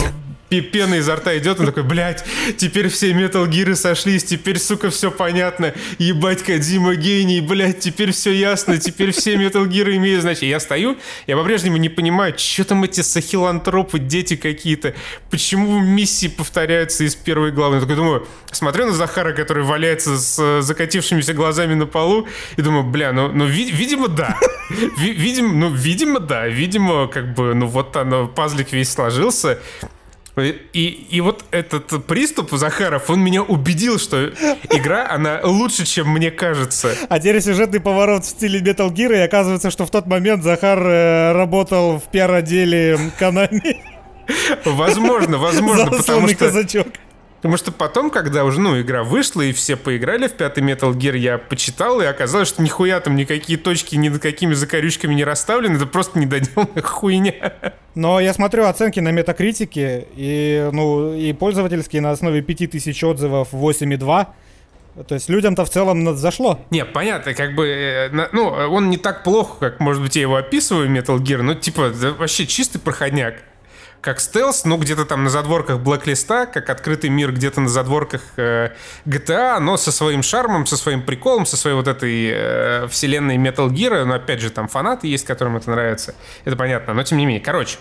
пена 0.51 0.95
изо 0.95 1.17
рта 1.17 1.37
идет, 1.39 1.61
он 1.61 1.67
такой, 1.67 1.83
блядь, 1.83 2.25
теперь 2.57 2.89
все 2.89 3.13
Metal 3.13 3.47
Gear 3.49 3.75
сошлись, 3.75 4.25
теперь, 4.25 4.59
сука, 4.59 4.91
все 4.91 5.11
понятно, 5.11 5.75
ебать, 5.99 6.43
Кадзима 6.43 6.95
гений, 6.95 7.41
блядь, 7.41 7.81
теперь 7.81 8.13
все 8.13 8.33
ясно, 8.33 8.79
теперь 8.79 9.13
все 9.13 9.35
Metal 9.35 9.67
Gear 9.69 9.97
имеют 9.97 10.23
значение. 10.23 10.51
Я 10.51 10.61
стою, 10.61 10.97
я 11.27 11.37
по-прежнему 11.37 11.77
не 11.77 11.89
понимаю, 11.89 12.35
что 12.37 12.65
там 12.65 12.83
эти 12.85 13.03
сахилантропы, 13.03 13.99
дети 13.99 14.37
какие-то, 14.37 14.95
почему 15.31 15.79
миссии 15.81 16.29
повторяются 16.29 17.05
из 17.05 17.15
первой 17.15 17.53
главы. 17.53 17.77
Я 17.77 17.81
такой 17.83 17.97
думаю, 17.97 18.27
смотрю 18.51 18.87
на 18.87 18.93
Захара, 18.93 19.33
который 19.33 19.65
валяется 19.65 20.17
с 20.19 20.63
закатившимися 20.63 21.35
глазами 21.35 21.75
на 21.75 21.87
полу, 21.87 22.27
и 22.57 22.63
думаю, 22.63 22.85
бля, 22.85 23.13
ну, 23.13 23.31
ну 23.33 23.47
ви- 23.47 23.71
видимо, 23.71 24.09
да. 24.09 24.39
Видимо, 24.99 25.55
ну, 25.55 25.75
видимо, 25.75 26.21
да. 26.21 26.47
Видимо, 26.47 27.09
как 27.09 27.35
бы, 27.35 27.55
ну, 27.55 27.67
вот 27.67 27.97
оно, 27.97 28.27
пазлик 28.27 28.73
весь 28.73 28.91
сложился. 28.91 29.61
И, 30.41 31.07
и 31.11 31.21
вот 31.21 31.45
этот 31.51 32.07
приступ 32.07 32.53
Захаров, 32.53 33.11
он 33.11 33.21
меня 33.21 33.43
убедил, 33.43 33.99
что 33.99 34.27
игра, 34.71 35.09
она 35.11 35.41
лучше, 35.43 35.85
чем 35.85 36.09
мне 36.09 36.31
кажется. 36.31 36.95
А 37.09 37.19
теперь 37.19 37.41
сюжетный 37.41 37.81
поворот 37.81 38.25
в 38.25 38.29
стиле 38.29 38.61
Metal 38.61 38.91
Gear, 38.91 39.17
и 39.17 39.21
оказывается, 39.21 39.71
что 39.71 39.87
в 39.87 39.91
тот 39.91 40.07
момент 40.07 40.43
Захар 40.43 40.79
э, 40.79 41.33
работал 41.33 41.99
в 41.99 42.11
пиар-отделе 42.11 42.99
Konami. 43.19 43.77
Возможно, 44.65 45.39
возможно, 45.39 45.91
потому 45.91 46.29
что... 46.29 46.37
Казачок. 46.37 46.89
Потому 47.39 47.57
что 47.57 47.71
потом, 47.71 48.11
когда 48.11 48.45
уже, 48.45 48.61
ну, 48.61 48.81
игра 48.81 49.05
вышла, 49.05 49.43
и 49.43 49.53
все 49.53 49.77
поиграли 49.77 50.27
в 50.27 50.33
пятый 50.33 50.63
Metal 50.65 50.93
Gear, 50.93 51.17
я 51.17 51.39
почитал, 51.39 52.01
и 52.01 52.05
оказалось, 52.05 52.49
что 52.49 52.63
нихуя 52.63 52.99
там 52.99 53.15
никакие 53.15 53.59
точки 53.59 53.95
ни 53.95 54.09
над 54.09 54.21
какими 54.21 54.55
закорючками 54.55 55.15
не 55.15 55.23
расставлены, 55.23 55.77
это 55.77 55.87
просто 55.87 56.19
недоделанная 56.19 56.83
хуйня. 56.83 57.35
Но 57.95 58.19
я 58.19 58.33
смотрю 58.35 58.65
оценки 58.65 58.99
на 58.99 59.13
метакритике, 59.13 60.07
и, 60.17 60.69
ну, 60.73 61.15
и 61.15 61.33
пользовательские 61.33 62.03
на 62.03 62.11
основе 62.11 62.43
5000 62.43 63.05
отзывов 63.05 63.53
8,2. 63.53 64.27
То 65.07 65.15
есть 65.15 65.29
людям-то 65.29 65.65
в 65.65 65.71
целом 65.71 66.17
зашло. 66.17 66.59
Не, 66.71 66.85
понятно, 66.85 67.35
как 67.35 67.55
бы, 67.55 67.69
э, 67.69 68.29
ну, 68.33 68.49
он 68.49 68.91
не 68.91 68.97
так 68.97 69.23
плохо, 69.23 69.55
как, 69.61 69.81
может 69.81 70.03
быть, 70.03 70.17
я 70.17 70.23
его 70.23 70.35
описываю, 70.35 70.91
Metal 70.91 71.19
Gear, 71.19 71.43
но, 71.43 71.55
типа, 71.55 71.93
вообще 72.19 72.47
чистый 72.47 72.79
проходняк. 72.79 73.37
Как 74.01 74.21
стелс, 74.21 74.65
ну, 74.65 74.77
где-то 74.77 75.05
там 75.05 75.25
на 75.25 75.31
задворках 75.31 75.81
Блэклиста, 75.81 76.47
как 76.47 76.71
открытый 76.71 77.11
мир 77.11 77.33
где-то 77.33 77.61
на 77.61 77.69
задворках 77.69 78.23
э, 78.37 78.71
GTA, 79.07 79.59
но 79.59 79.77
со 79.77 79.91
своим 79.93 80.23
шармом, 80.23 80.67
со 80.67 80.77
своим 80.77 81.03
приколом, 81.03 81.47
со 81.47 81.57
своей 81.57 81.77
вот 81.77 81.89
этой 81.89 82.31
э, 82.33 82.87
вселенной 82.89 83.37
Metal 83.37 83.69
Gear, 83.69 84.05
но 84.05 84.15
опять 84.15 84.41
же 84.41 84.51
там 84.51 84.69
фанаты 84.69 85.09
есть, 85.09 85.27
которым 85.27 85.57
это 85.57 85.71
нравится, 85.71 86.15
это 86.45 86.57
понятно, 86.57 86.95
но 86.95 87.03
тем 87.03 87.19
не 87.19 87.27
менее, 87.27 87.43
короче, 87.43 87.79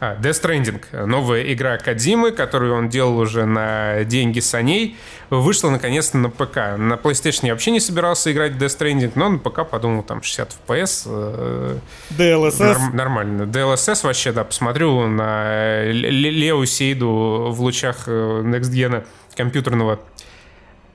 а, 0.00 0.16
Death 0.16 0.42
Stranding, 0.42 1.06
новая 1.06 1.52
игра 1.52 1.76
Кадзимы, 1.76 2.32
которую 2.32 2.74
он 2.74 2.88
делал 2.88 3.18
уже 3.18 3.44
на 3.44 4.02
деньги 4.04 4.40
саней, 4.40 4.96
вышла 5.28 5.68
наконец-то 5.68 6.16
на 6.16 6.30
ПК. 6.30 6.56
На 6.78 6.94
PlayStation 6.94 7.46
я 7.46 7.52
вообще 7.52 7.70
не 7.70 7.80
собирался 7.80 8.32
играть 8.32 8.52
в 8.52 8.56
Death 8.56 8.78
Stranding, 8.78 9.12
но 9.14 9.28
на 9.28 9.38
ПК 9.38 9.68
подумал, 9.68 10.02
там 10.02 10.22
60 10.22 10.56
FPS. 10.66 11.02
Э, 11.06 11.78
DLSS? 12.10 12.66
Норм, 12.66 12.96
нормально. 12.96 13.42
DLSS 13.42 14.04
вообще, 14.04 14.32
да, 14.32 14.44
посмотрю 14.44 15.06
на 15.06 15.84
Лео 15.84 16.64
Сейду 16.64 17.48
в 17.50 17.60
лучах 17.60 18.04
э, 18.06 18.42
Next 18.42 18.72
Gen 18.72 19.04
компьютерного. 19.36 20.00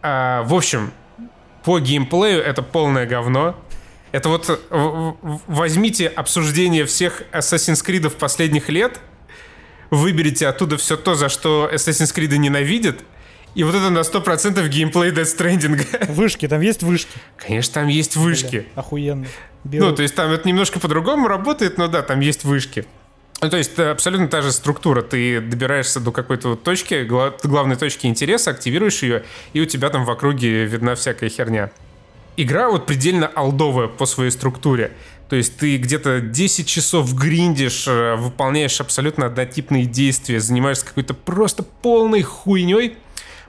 А, 0.02 0.42
в 0.44 0.54
общем, 0.56 0.92
по 1.64 1.80
геймплею 1.80 2.44
это 2.44 2.62
полное 2.62 3.06
говно. 3.06 3.56
Это 4.16 4.30
вот 4.30 4.50
э, 4.50 5.12
возьмите 5.46 6.08
обсуждение 6.08 6.86
всех 6.86 7.24
Assassin's 7.34 7.86
Creed 7.86 8.10
последних 8.12 8.70
лет, 8.70 9.02
выберите 9.92 10.48
оттуда 10.48 10.78
все 10.78 10.96
то, 10.96 11.16
за 11.16 11.28
что 11.28 11.70
Assassin's 11.70 12.16
Creed 12.16 12.38
ненавидят, 12.38 13.02
и 13.56 13.66
вот 13.66 13.76
это 13.76 13.90
на 13.90 14.00
100% 14.00 14.66
геймплей 14.70 15.12
Death 15.12 15.38
Stranding. 15.38 16.14
Вышки, 16.14 16.48
там 16.48 16.62
есть 16.62 16.82
вышки? 16.82 17.12
Конечно, 17.36 17.74
там 17.74 17.88
есть 17.90 18.16
вышки. 18.16 18.60
Бля, 18.60 18.66
охуенно. 18.76 19.28
Беру. 19.66 19.88
Ну, 19.88 19.94
то 19.94 20.02
есть 20.02 20.16
там 20.16 20.32
это 20.32 20.48
немножко 20.48 20.80
по-другому 20.80 21.28
работает, 21.28 21.78
но 21.78 21.90
да, 21.90 22.02
там 22.02 22.22
есть 22.22 22.46
вышки. 22.46 22.86
Ну, 23.42 23.50
то 23.50 23.58
есть 23.58 23.78
абсолютно 23.78 24.30
та 24.30 24.42
же 24.42 24.54
структура. 24.54 25.02
Ты 25.02 25.42
добираешься 25.42 26.00
до 26.00 26.14
какой-то 26.14 26.52
вот 26.52 26.64
точки, 26.64 27.04
главной 27.04 27.76
точки 27.76 28.08
интереса, 28.08 28.52
активируешь 28.52 29.04
ее, 29.04 29.26
и 29.52 29.60
у 29.60 29.66
тебя 29.66 29.90
там 29.90 30.06
в 30.06 30.10
округе 30.10 30.64
видна 30.64 30.96
всякая 30.96 31.28
херня 31.28 31.70
игра 32.38 32.70
вот 32.70 32.86
предельно 32.86 33.28
алдовая 33.28 33.88
по 33.88 34.06
своей 34.06 34.32
структуре. 34.32 34.92
То 35.30 35.36
есть 35.36 35.58
ты 35.58 35.78
где-то 35.78 36.22
10 36.22 36.68
часов 36.68 37.14
гриндишь, 37.16 37.88
э, 37.88 38.16
выполняешь 38.16 38.80
абсолютно 38.80 39.26
однотипные 39.26 39.86
действия, 39.86 40.40
занимаешься 40.40 40.86
какой-то 40.86 41.14
просто 41.14 41.64
полной 41.64 42.22
хуйней. 42.22 42.98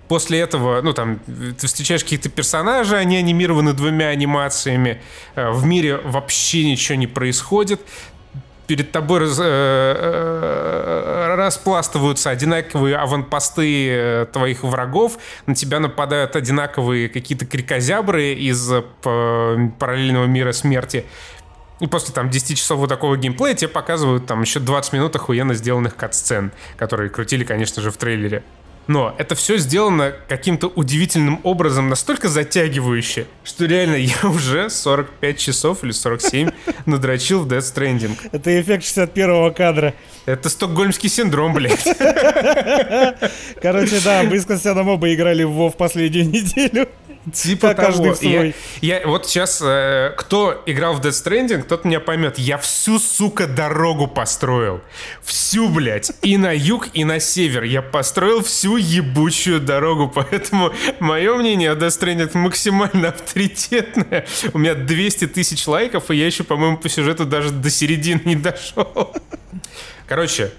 После 0.09 0.39
этого, 0.39 0.81
ну 0.83 0.93
там, 0.93 1.21
ты 1.27 1.67
встречаешь 1.67 2.05
каких-то 2.05 2.29
персонажей, 2.29 3.01
они 3.01 3.17
анимированы 3.17 3.73
двумя 3.73 4.07
анимациями. 4.07 5.03
Э, 5.35 5.51
в 5.51 5.67
мире 5.67 5.99
вообще 5.99 6.65
ничего 6.65 6.97
не 6.97 7.07
происходит 7.07 7.81
перед 8.67 8.93
тобой 8.93 9.21
раз, 9.21 9.39
э, 9.39 9.43
э, 9.45 11.35
распластываются 11.37 12.31
одинаковые 12.31 12.97
аванпосты 12.97 13.89
э, 13.91 14.27
твоих 14.33 14.63
врагов, 14.63 15.19
на 15.47 15.55
тебя 15.55 15.81
нападают 15.81 16.37
одинаковые 16.37 17.09
какие-то 17.09 17.47
крикозябры 17.47 18.33
из 18.35 18.71
параллельного 19.03 20.27
мира 20.27 20.53
смерти. 20.53 21.05
И 21.79 21.87
после 21.87 22.15
там 22.15 22.31
10 22.31 22.57
часов 22.57 22.79
вот 22.79 22.89
такого 22.89 23.17
геймплея 23.17 23.55
тебе 23.55 23.69
показывают 23.69 24.27
там 24.27 24.41
еще 24.41 24.61
20 24.61 24.95
минут 24.95 25.15
охуенно 25.15 25.55
сделанных 25.55 25.95
кат-сцен, 25.95 26.53
которые 26.79 27.11
крутили, 27.11 27.45
конечно 27.45 27.83
же, 27.83 27.91
в 27.91 27.97
трейлере. 27.99 28.43
Но 28.87 29.15
это 29.19 29.35
все 29.35 29.59
сделано 29.59 30.15
каким-то 30.29 30.69
удивительным 30.69 31.41
образом, 31.43 31.89
настолько 31.89 32.29
затягивающе, 32.29 33.27
что 33.45 33.65
реально 33.67 33.97
я 33.97 34.17
уже 34.29 34.71
45 34.71 35.39
часов 35.39 35.85
или 35.85 35.93
47 35.93 36.51
надрочил 36.87 37.41
в 37.41 37.49
Death 37.49 37.75
Stranding. 37.75 38.17
Это 38.33 38.61
эффект 38.61 38.85
61-го 38.85 39.53
кадра. 39.53 39.95
Это 40.27 40.49
стокгольмский 40.49 41.09
синдром, 41.09 41.53
блядь. 41.55 41.85
Короче, 43.63 44.01
да, 44.05 44.23
мы 44.25 44.41
с 44.41 44.47
Константином 44.47 44.89
оба 44.89 45.13
играли 45.13 45.45
в 45.45 45.51
WoW 45.51 45.77
последнюю 45.77 46.27
неделю. 46.27 46.89
Типа 47.33 47.75
как 47.75 47.95
того. 47.95 48.15
Я, 48.21 48.53
я, 48.81 49.07
вот 49.07 49.27
сейчас, 49.27 49.61
э, 49.61 50.15
кто 50.17 50.63
играл 50.65 50.95
в 50.95 51.01
Death 51.01 51.25
Stranding, 51.25 51.63
тот 51.65 51.85
меня 51.85 51.99
поймет. 51.99 52.39
Я 52.39 52.57
всю, 52.57 53.01
сука, 53.01 53.49
дорогу 53.49 54.07
построил. 54.07 54.81
Всю, 55.23 55.69
блядь. 55.69 56.13
И 56.23 56.37
на 56.37 56.55
юг, 56.55 56.89
и 56.93 57.05
на 57.05 57.19
север. 57.19 57.65
Я 57.65 57.83
построил 57.83 58.45
всю 58.45 58.77
ебучую 58.77 59.61
дорогу. 59.61 60.09
Поэтому 60.15 60.73
мое 61.01 61.35
мнение 61.37 61.73
о 61.73 61.75
Death 61.75 62.01
Stranding 62.01 62.37
максимально 62.39 63.09
авторитетное. 63.09 64.27
У 64.53 64.59
меня 64.59 64.75
200 64.75 65.27
тысяч 65.27 65.67
лайков, 65.67 66.11
и 66.13 66.17
я 66.17 66.27
еще, 66.27 66.45
по-моему, 66.45 66.79
по 66.79 66.89
сюжету 66.89 67.25
даже 67.25 67.51
до 67.51 67.71
середины 67.71 68.21
не 68.25 68.37
дошел. 68.37 69.13
Короче, 70.07 70.53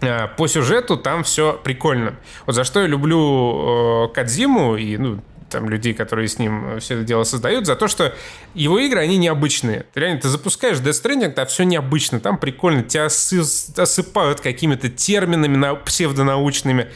э, 0.00 0.26
по 0.36 0.48
сюжету 0.48 0.96
там 0.96 1.22
все 1.22 1.52
прикольно. 1.62 2.16
Вот 2.46 2.56
за 2.56 2.64
что 2.64 2.80
я 2.80 2.88
люблю 2.88 4.06
э, 4.06 4.14
Кадзиму 4.14 4.76
и 4.76 4.96
ну, 4.96 5.22
там, 5.50 5.68
людей, 5.68 5.94
которые 5.94 6.28
с 6.28 6.38
ним 6.38 6.80
все 6.80 6.94
это 6.94 7.04
дело 7.04 7.24
создают, 7.24 7.66
за 7.66 7.76
то, 7.76 7.88
что 7.88 8.14
его 8.54 8.78
игры, 8.78 9.00
они 9.00 9.18
необычные. 9.18 9.86
Реально, 9.94 10.20
ты 10.20 10.28
запускаешь 10.28 10.78
Death 10.78 11.02
Stranding, 11.02 11.32
там 11.32 11.46
все 11.46 11.64
необычно, 11.64 12.20
там 12.20 12.38
прикольно, 12.38 12.82
тебя 12.82 13.06
осыпают 13.06 14.40
какими-то 14.40 14.88
терминами 14.88 15.76
псевдонаучными, 15.84 16.88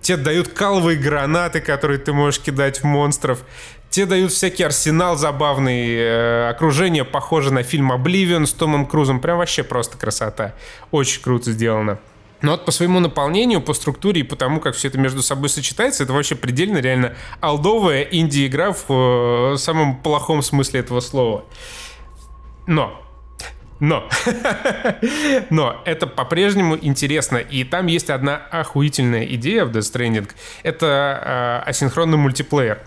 тебе 0.00 0.18
дают 0.18 0.48
каловые 0.48 0.98
гранаты, 0.98 1.60
которые 1.60 1.98
ты 1.98 2.12
можешь 2.12 2.40
кидать 2.40 2.80
в 2.80 2.84
монстров, 2.84 3.44
тебе 3.90 4.06
дают 4.06 4.32
всякий 4.32 4.64
арсенал 4.64 5.16
забавный, 5.16 5.94
э, 5.94 6.48
окружение 6.48 7.04
похоже 7.04 7.52
на 7.52 7.62
фильм 7.62 7.92
«Обливион» 7.92 8.46
с 8.46 8.52
Томом 8.52 8.86
Крузом, 8.86 9.20
прям 9.20 9.38
вообще 9.38 9.62
просто 9.62 9.96
красота. 9.96 10.54
Очень 10.90 11.22
круто 11.22 11.52
сделано. 11.52 11.98
Но 12.42 12.52
вот 12.52 12.64
по 12.64 12.70
своему 12.72 13.00
наполнению, 13.00 13.60
по 13.60 13.72
структуре 13.72 14.20
и 14.20 14.24
по 14.24 14.36
тому, 14.36 14.60
как 14.60 14.74
все 14.74 14.88
это 14.88 14.98
между 14.98 15.22
собой 15.22 15.48
сочетается, 15.48 16.02
это 16.02 16.12
вообще 16.12 16.34
предельно 16.34 16.78
реально 16.78 17.14
алдовая 17.40 18.02
инди-игра 18.02 18.72
в 18.72 19.54
э, 19.54 19.56
самом 19.56 20.02
плохом 20.02 20.42
смысле 20.42 20.80
этого 20.80 21.00
слова. 21.00 21.44
Но 22.66 22.98
но, 23.82 24.08
но 25.50 25.82
это 25.84 26.06
по-прежнему 26.06 26.78
интересно. 26.80 27.38
И 27.38 27.64
там 27.64 27.86
есть 27.86 28.10
одна 28.10 28.36
охуительная 28.36 29.24
идея 29.24 29.64
в 29.64 29.70
Death 29.76 29.92
Stranding. 29.92 30.30
Это 30.62 31.62
э, 31.66 31.68
асинхронный 31.68 32.16
мультиплеер. 32.16 32.80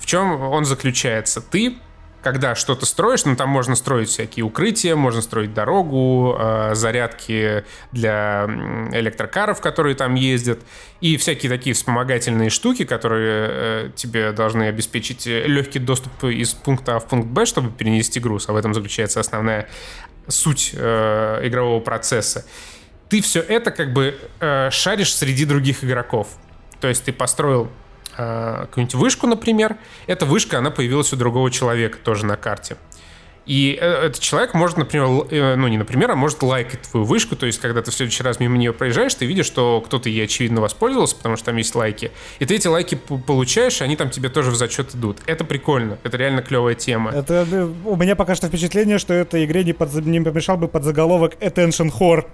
В 0.00 0.06
чем 0.06 0.40
он 0.40 0.64
заключается? 0.64 1.40
Ты 1.40 1.76
когда 2.22 2.54
что-то 2.54 2.86
строишь, 2.86 3.24
ну 3.24 3.36
там 3.36 3.48
можно 3.48 3.74
строить 3.74 4.08
всякие 4.08 4.44
укрытия, 4.44 4.96
можно 4.96 5.22
строить 5.22 5.54
дорогу, 5.54 6.36
э, 6.38 6.74
зарядки 6.74 7.64
для 7.92 8.46
электрокаров, 8.92 9.60
которые 9.60 9.94
там 9.94 10.14
ездят, 10.14 10.60
и 11.00 11.16
всякие 11.16 11.50
такие 11.50 11.74
вспомогательные 11.74 12.50
штуки, 12.50 12.84
которые 12.84 13.48
э, 13.50 13.90
тебе 13.96 14.32
должны 14.32 14.64
обеспечить 14.64 15.26
легкий 15.26 15.78
доступ 15.78 16.24
из 16.24 16.52
пункта 16.52 16.96
А 16.96 17.00
в 17.00 17.06
пункт 17.06 17.28
Б, 17.28 17.46
чтобы 17.46 17.70
перенести 17.70 18.20
груз. 18.20 18.48
А 18.48 18.52
в 18.52 18.56
этом 18.56 18.74
заключается 18.74 19.20
основная 19.20 19.68
суть 20.28 20.72
э, 20.74 21.40
игрового 21.46 21.80
процесса. 21.80 22.44
Ты 23.08 23.22
все 23.22 23.40
это 23.40 23.70
как 23.70 23.92
бы 23.92 24.16
э, 24.40 24.70
шаришь 24.70 25.14
среди 25.14 25.44
других 25.44 25.82
игроков. 25.82 26.28
То 26.80 26.88
есть 26.88 27.04
ты 27.04 27.12
построил 27.12 27.64
э, 27.64 27.70
какую-нибудь 28.16 28.94
вышку, 28.94 29.26
например, 29.26 29.76
эта 30.06 30.26
вышка, 30.26 30.58
она 30.58 30.70
появилась 30.70 31.12
у 31.12 31.16
другого 31.16 31.50
человека 31.50 31.98
тоже 32.02 32.26
на 32.26 32.36
карте. 32.36 32.76
И 33.46 33.76
э, 33.80 34.06
этот 34.06 34.20
человек 34.20 34.54
может, 34.54 34.76
например, 34.76 35.26
э, 35.30 35.56
ну 35.56 35.66
не 35.68 35.78
например, 35.78 36.10
а 36.10 36.14
может 36.14 36.42
лайкать 36.42 36.82
твою 36.82 37.04
вышку, 37.04 37.36
то 37.36 37.46
есть 37.46 37.58
когда 37.58 37.82
ты 37.82 37.90
в 37.90 37.94
следующий 37.94 38.22
раз 38.22 38.38
мимо 38.38 38.56
нее 38.56 38.72
проезжаешь, 38.72 39.14
ты 39.14 39.26
видишь, 39.26 39.46
что 39.46 39.80
кто-то 39.80 40.08
ей 40.08 40.24
очевидно 40.24 40.60
воспользовался, 40.60 41.16
потому 41.16 41.36
что 41.36 41.46
там 41.46 41.56
есть 41.56 41.74
лайки, 41.74 42.12
и 42.38 42.44
ты 42.44 42.54
эти 42.54 42.68
лайки 42.68 42.94
получаешь, 42.94 43.80
и 43.80 43.84
они 43.84 43.96
там 43.96 44.10
тебе 44.10 44.28
тоже 44.28 44.50
в 44.50 44.54
зачет 44.54 44.94
идут. 44.94 45.18
Это 45.26 45.44
прикольно, 45.44 45.98
это 46.04 46.16
реально 46.16 46.42
клевая 46.42 46.74
тема. 46.74 47.10
Это 47.10 47.46
э, 47.50 47.68
у 47.84 47.96
меня 47.96 48.14
пока 48.14 48.34
что 48.34 48.46
впечатление, 48.46 48.98
что 48.98 49.14
этой 49.14 49.44
игре 49.44 49.64
не, 49.64 49.72
под, 49.72 49.94
не 49.94 50.20
помешал 50.20 50.56
бы 50.56 50.68
под 50.68 50.84
заголовок 50.84 51.34
Attention 51.40 51.90
Whore. 51.98 52.26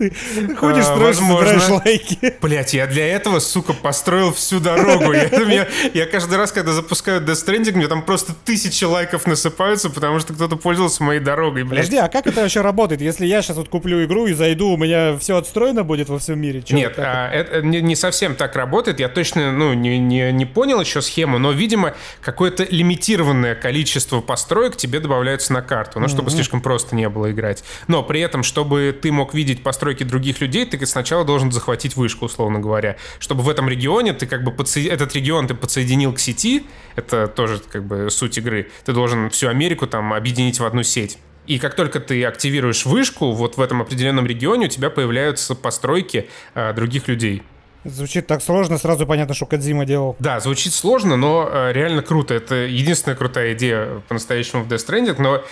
Ходишь, 0.56 0.84
а, 0.84 0.94
строишь, 0.94 1.16
собираешь 1.16 1.68
лайки. 1.68 2.34
Блять, 2.40 2.72
я 2.72 2.86
для 2.86 3.06
этого, 3.06 3.38
сука, 3.38 3.74
построил 3.74 4.32
всю 4.32 4.58
дорогу. 4.58 5.12
Я, 5.94 6.06
каждый 6.06 6.38
раз, 6.38 6.52
когда 6.52 6.72
запускаю 6.72 7.20
Death 7.20 7.46
Stranding, 7.46 7.72
мне 7.72 7.86
там 7.86 8.02
просто 8.02 8.32
тысячи 8.44 8.84
лайков 8.84 9.26
насыпаются, 9.26 9.90
потому 9.90 10.18
что 10.20 10.32
кто-то 10.32 10.56
пользовался 10.56 11.02
моей 11.02 11.20
дорогой, 11.20 11.64
блядь. 11.64 11.86
Подожди, 11.86 11.96
а 11.96 12.08
как 12.08 12.26
это 12.26 12.40
вообще 12.40 12.62
работает? 12.62 13.00
Если 13.02 13.26
я 13.26 13.42
сейчас 13.42 13.58
вот 13.58 13.68
куплю 13.68 14.04
игру 14.04 14.26
и 14.26 14.32
зайду, 14.32 14.68
у 14.68 14.76
меня 14.76 15.18
все 15.18 15.36
отстроено 15.36 15.84
будет 15.84 16.08
во 16.08 16.18
всем 16.18 16.40
мире? 16.40 16.64
Нет, 16.70 16.94
а, 16.96 17.30
это 17.30 17.60
не, 17.62 17.94
совсем 17.94 18.36
так 18.36 18.56
работает. 18.56 19.00
Я 19.00 19.08
точно 19.08 19.52
ну, 19.52 19.74
не, 19.74 20.46
понял 20.46 20.80
еще 20.80 21.02
схему, 21.02 21.38
но, 21.38 21.52
видимо, 21.52 21.94
какое-то 22.22 22.66
лимитированное 22.70 23.54
количество 23.54 24.20
построек 24.20 24.76
тебе 24.76 25.00
добавляются 25.00 25.52
на 25.52 25.60
карту, 25.60 26.00
ну, 26.00 26.08
чтобы 26.08 26.30
слишком 26.30 26.62
просто 26.62 26.96
не 26.96 27.08
было 27.08 27.30
играть. 27.30 27.64
Но 27.86 28.02
при 28.02 28.20
этом, 28.20 28.42
чтобы 28.42 28.96
ты 29.00 29.12
мог 29.12 29.34
видеть 29.34 29.62
постройки 29.62 29.89
постройки 29.90 30.04
других 30.04 30.40
людей, 30.40 30.64
ты 30.64 30.86
сначала 30.86 31.24
должен 31.24 31.50
захватить 31.50 31.96
вышку, 31.96 32.26
условно 32.26 32.60
говоря. 32.60 32.96
Чтобы 33.18 33.42
в 33.42 33.48
этом 33.48 33.68
регионе 33.68 34.12
ты 34.12 34.26
как 34.26 34.44
бы 34.44 34.52
подсо... 34.52 34.80
этот 34.80 35.14
регион 35.14 35.48
ты 35.48 35.54
подсоединил 35.54 36.12
к 36.12 36.20
сети, 36.20 36.66
это 36.96 37.26
тоже 37.26 37.60
как 37.72 37.84
бы 37.84 38.08
суть 38.10 38.38
игры. 38.38 38.70
Ты 38.84 38.92
должен 38.92 39.30
всю 39.30 39.48
Америку 39.48 39.86
там 39.86 40.12
объединить 40.12 40.60
в 40.60 40.64
одну 40.64 40.84
сеть. 40.84 41.18
И 41.46 41.58
как 41.58 41.74
только 41.74 41.98
ты 41.98 42.24
активируешь 42.24 42.86
вышку, 42.86 43.32
вот 43.32 43.56
в 43.56 43.60
этом 43.60 43.82
определенном 43.82 44.26
регионе 44.26 44.66
у 44.66 44.68
тебя 44.68 44.90
появляются 44.90 45.54
постройки 45.54 46.28
э, 46.54 46.72
других 46.72 47.08
людей. 47.08 47.42
Звучит 47.84 48.26
так 48.26 48.42
сложно, 48.42 48.78
сразу 48.78 49.06
понятно, 49.06 49.34
что 49.34 49.46
Кадзима 49.46 49.86
делал. 49.86 50.14
Да, 50.20 50.38
звучит 50.38 50.72
сложно, 50.72 51.16
но 51.16 51.48
э, 51.50 51.72
реально 51.72 52.02
круто. 52.02 52.34
Это 52.34 52.54
единственная 52.54 53.16
крутая 53.16 53.54
идея 53.54 54.02
по-настоящему 54.06 54.62
в 54.62 54.68
Death 54.68 54.86
Stranding, 54.86 55.16
но 55.18 55.42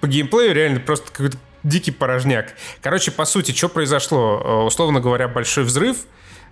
по 0.00 0.08
геймплею 0.08 0.54
реально 0.54 0.80
просто 0.80 1.12
какой-то 1.12 1.36
дикий 1.62 1.90
порожняк. 1.90 2.54
Короче, 2.80 3.10
по 3.10 3.24
сути, 3.24 3.52
что 3.52 3.68
произошло? 3.68 4.42
Э, 4.44 4.66
условно 4.66 5.00
говоря, 5.00 5.28
большой 5.28 5.64
взрыв— 5.64 5.98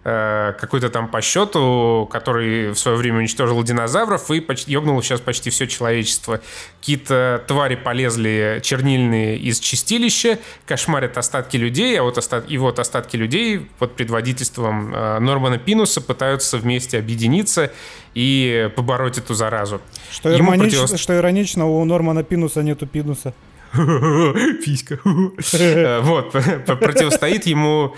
Э, 0.06 0.52
какой-то 0.60 0.90
там 0.90 1.08
по 1.08 1.22
счету, 1.22 2.06
который 2.12 2.72
в 2.72 2.78
свое 2.78 2.98
время 2.98 3.18
уничтожил 3.18 3.62
динозавров 3.62 4.30
и 4.30 4.40
почти, 4.40 4.70
ёбнул 4.70 5.02
сейчас 5.02 5.20
почти 5.20 5.48
все 5.48 5.66
человечество. 5.66 6.42
Какие-то 6.78 7.42
твари 7.46 7.74
полезли 7.74 8.60
чернильные 8.62 9.38
из 9.38 9.60
чистилища, 9.60 10.38
кошмарят 10.66 11.16
остатки 11.16 11.56
людей, 11.56 11.98
а 11.98 12.02
вот 12.02 12.18
остат... 12.18 12.44
и 12.50 12.58
вот 12.58 12.78
остатки 12.78 13.16
людей 13.16 13.66
под 13.78 13.96
предводительством 13.96 14.94
э, 14.94 15.18
Нормана 15.20 15.56
Пинуса 15.56 16.02
пытаются 16.02 16.58
вместе 16.58 16.98
объединиться 16.98 17.72
и 18.12 18.70
побороть 18.76 19.16
эту 19.16 19.32
заразу. 19.32 19.80
Что, 20.12 20.30
иронич... 20.30 20.76
против... 20.76 21.00
что 21.00 21.16
иронично, 21.16 21.66
у 21.66 21.82
Нормана 21.82 22.24
Пинуса 22.24 22.62
нету 22.62 22.86
Пинуса. 22.86 23.32
Писька. 24.64 24.98
Э, 25.54 26.00
вот, 26.00 26.32
противостоит 26.66 27.46
ему 27.46 27.94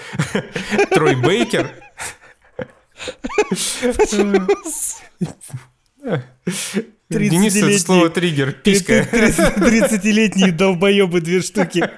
Трой 0.90 1.16
Бейкер, 1.16 1.70
Денис, 7.08 7.56
это 7.56 7.78
слово 7.78 8.10
триггер, 8.10 8.52
писька. 8.52 9.02
30-летние 9.02 10.50
долбоебы 10.50 11.20
две 11.20 11.40
штуки. 11.42 11.88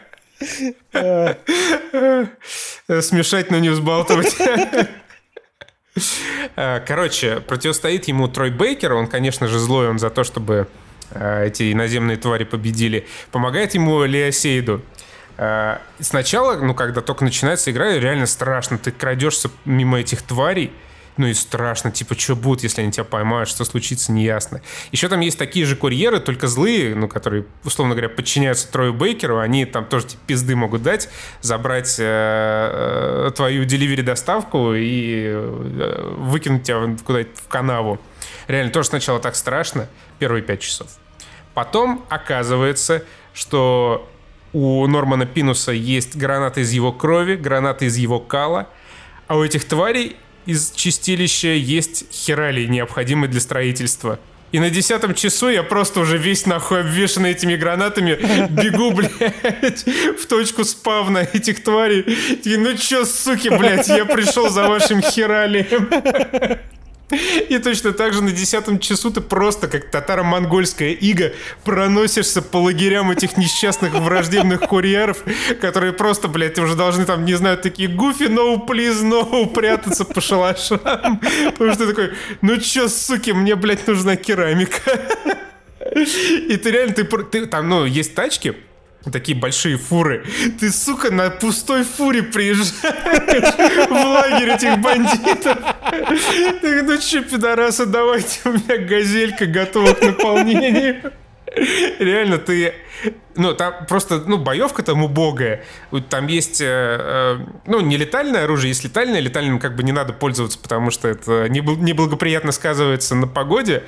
Смешать, 3.01 3.51
но 3.51 3.59
не 3.59 3.71
взбалтывать. 3.71 4.37
Короче, 6.55 7.41
противостоит 7.41 8.09
ему 8.09 8.29
Трой 8.29 8.51
Бейкер. 8.51 8.93
Он, 8.93 9.07
конечно 9.07 9.47
же, 9.49 9.59
злой. 9.59 9.89
Он 9.89 9.99
за 9.99 10.11
то, 10.11 10.25
чтобы 10.25 10.55
э, 10.55 10.88
эти 11.15 11.73
иноземные 11.73 12.17
твари 12.17 12.45
победили. 12.45 13.07
Помогает 13.31 13.75
ему 13.75 14.05
Леосейду. 14.05 14.83
Э, 15.39 15.79
сначала, 16.01 16.57
ну, 16.57 16.75
когда 16.75 17.01
только 17.01 17.25
начинается 17.25 17.71
игра, 17.71 17.93
реально 17.93 18.27
страшно. 18.27 18.77
Ты 18.79 18.91
крадешься 18.91 19.51
мимо 19.65 20.01
этих 20.01 20.23
тварей, 20.23 20.73
ну 21.19 21.27
и 21.27 21.35
страшно, 21.35 21.91
типа, 21.91 22.19
что 22.19 22.37
будет, 22.37 22.63
если 22.63 22.81
они 22.81 22.93
тебя 22.93 23.05
поймают, 23.05 23.49
что 23.49 23.65
случится, 23.65 24.13
неясно. 24.13 24.63
Еще 24.93 25.09
там 25.09 25.21
есть 25.21 25.37
такие 25.37 25.67
же 25.67 25.77
курьеры, 25.77 26.21
только 26.21 26.47
злые, 26.47 26.95
ну, 26.95 27.09
которые, 27.09 27.45
условно 27.65 27.95
говоря, 27.95 28.09
подчиняются 28.09 28.71
Трою 28.71 28.95
Бейкеру, 28.95 29.39
они 29.39 29.65
там 29.65 29.85
тоже 29.85 30.07
типа, 30.07 30.23
пизды 30.27 30.57
могут 30.57 30.83
дать, 30.83 31.09
забрать 31.41 31.97
э, 31.99 33.27
э, 33.27 33.31
твою 33.35 33.65
деливери-доставку 33.65 34.75
и 34.75 35.25
э, 35.27 36.15
выкинуть 36.19 36.63
тебя 36.63 36.97
куда-то 37.05 37.31
в 37.35 37.49
канаву. 37.49 38.01
Реально, 38.49 38.73
тоже 38.73 38.89
сначала 38.89 39.21
так 39.21 39.37
страшно, 39.37 39.89
первые 40.19 40.43
пять 40.43 40.61
часов. 40.61 40.89
Потом 41.55 42.05
оказывается, 42.09 43.05
что 43.35 44.09
у 44.53 44.87
Нормана 44.87 45.27
Пинуса 45.27 45.73
есть 45.73 46.17
гранаты 46.17 46.63
из 46.63 46.73
его 46.73 46.91
крови, 46.93 47.37
гранаты 47.37 47.87
из 47.87 47.97
его 47.97 48.19
кала, 48.19 48.69
а 49.27 49.37
у 49.37 49.45
этих 49.45 49.65
тварей 49.67 50.17
из 50.47 50.71
чистилища 50.71 51.49
есть 51.49 52.11
херали, 52.11 52.65
необходимые 52.65 53.31
для 53.31 53.41
строительства. 53.41 54.19
И 54.51 54.61
на 54.61 54.71
десятом 54.71 55.15
часу 55.15 55.51
я 55.51 55.63
просто 55.63 56.01
уже 56.01 56.17
весь 56.17 56.47
нахуй 56.47 56.81
обвешанный 56.81 57.33
этими 57.33 57.55
гранатами 57.55 58.17
бегу, 58.49 58.93
блядь, 58.95 59.85
в 60.19 60.27
точку 60.27 60.65
спавна 60.65 61.19
этих 61.19 61.63
тварей. 61.63 62.01
И, 62.45 62.57
ну 62.57 62.75
чё, 62.79 63.05
суки, 63.05 63.51
блядь, 63.51 63.89
я 63.89 64.07
пришел 64.07 64.49
за 64.49 64.67
вашим 64.67 65.03
хералием. 65.03 65.91
И 67.49 67.59
точно 67.59 67.93
так 67.93 68.13
же 68.13 68.23
на 68.23 68.33
десятом 68.33 68.79
часу 68.79 69.11
ты 69.11 69.21
просто, 69.21 69.67
как 69.69 69.91
татаро-монгольская 69.91 70.91
ига, 70.91 71.33
проносишься 71.65 72.43
по 72.43 72.59
лагерям 72.59 73.11
этих 73.11 73.37
несчастных 73.39 73.95
враждебных 73.95 74.61
курьеров, 74.61 75.25
которые 75.61 75.93
просто, 75.93 76.29
блядь, 76.29 76.59
уже 76.59 76.75
должны 76.75 77.07
там, 77.07 77.25
не 77.25 77.35
знаю, 77.35 77.57
такие 77.57 77.89
гуфи, 77.89 78.25
no, 78.25 78.67
please, 78.67 79.03
no, 79.03 79.47
прятаться 79.53 80.05
по 80.05 80.21
шалашам. 80.21 80.79
Потому 80.79 81.73
что 81.73 81.87
ты 81.87 81.95
такой, 81.95 82.13
ну 82.43 82.59
чё, 82.59 82.89
суки, 82.89 83.33
мне, 83.33 83.57
блядь, 83.57 83.87
нужна 83.87 84.17
керамика. 84.17 84.81
И 85.97 86.57
ты 86.57 86.71
реально, 86.71 86.95
ты, 86.95 87.05
ты 87.05 87.47
там, 87.47 87.69
ну, 87.69 87.85
есть 87.87 88.15
тачки, 88.15 88.55
такие 89.05 89.37
большие 89.39 89.77
фуры. 89.77 90.25
Ты, 90.59 90.71
сука, 90.71 91.11
на 91.11 91.31
пустой 91.31 91.85
фуре 91.85 92.23
приезжаешь 92.23 92.73
в 93.89 93.93
лагерь 93.93 94.51
этих 94.51 94.79
бандитов. 94.79 95.59
Ну 96.63 96.99
че, 96.99 97.23
пидорасы, 97.23 97.87
давайте, 97.87 98.41
у 98.45 98.53
меня 98.53 98.79
газелька 98.79 99.47
готова 99.47 99.95
к 99.95 100.03
наполнению. 100.03 101.13
Реально, 101.99 102.39
ты... 102.39 102.75
Ну, 103.37 103.55
там 103.55 103.87
просто, 103.87 104.25
ну, 104.27 104.39
боевка 104.39 104.83
там 104.83 105.05
убогая. 105.05 105.65
Там 106.11 106.27
есть, 106.27 106.61
э, 106.61 106.67
э, 106.67 107.39
ну, 107.67 107.81
не 107.81 107.97
летальное 107.97 108.45
оружие, 108.45 108.71
есть 108.71 108.83
летальное. 108.83 109.21
Летальным 109.21 109.61
как 109.61 109.77
бы 109.77 109.85
не 109.85 109.93
надо 109.93 110.13
пользоваться, 110.13 110.59
потому 110.59 110.91
что 110.91 111.07
это 111.07 111.49
неблагоприятно 111.49 112.51
сказывается 112.51 113.15
на 113.15 113.29
погоде. 113.29 113.85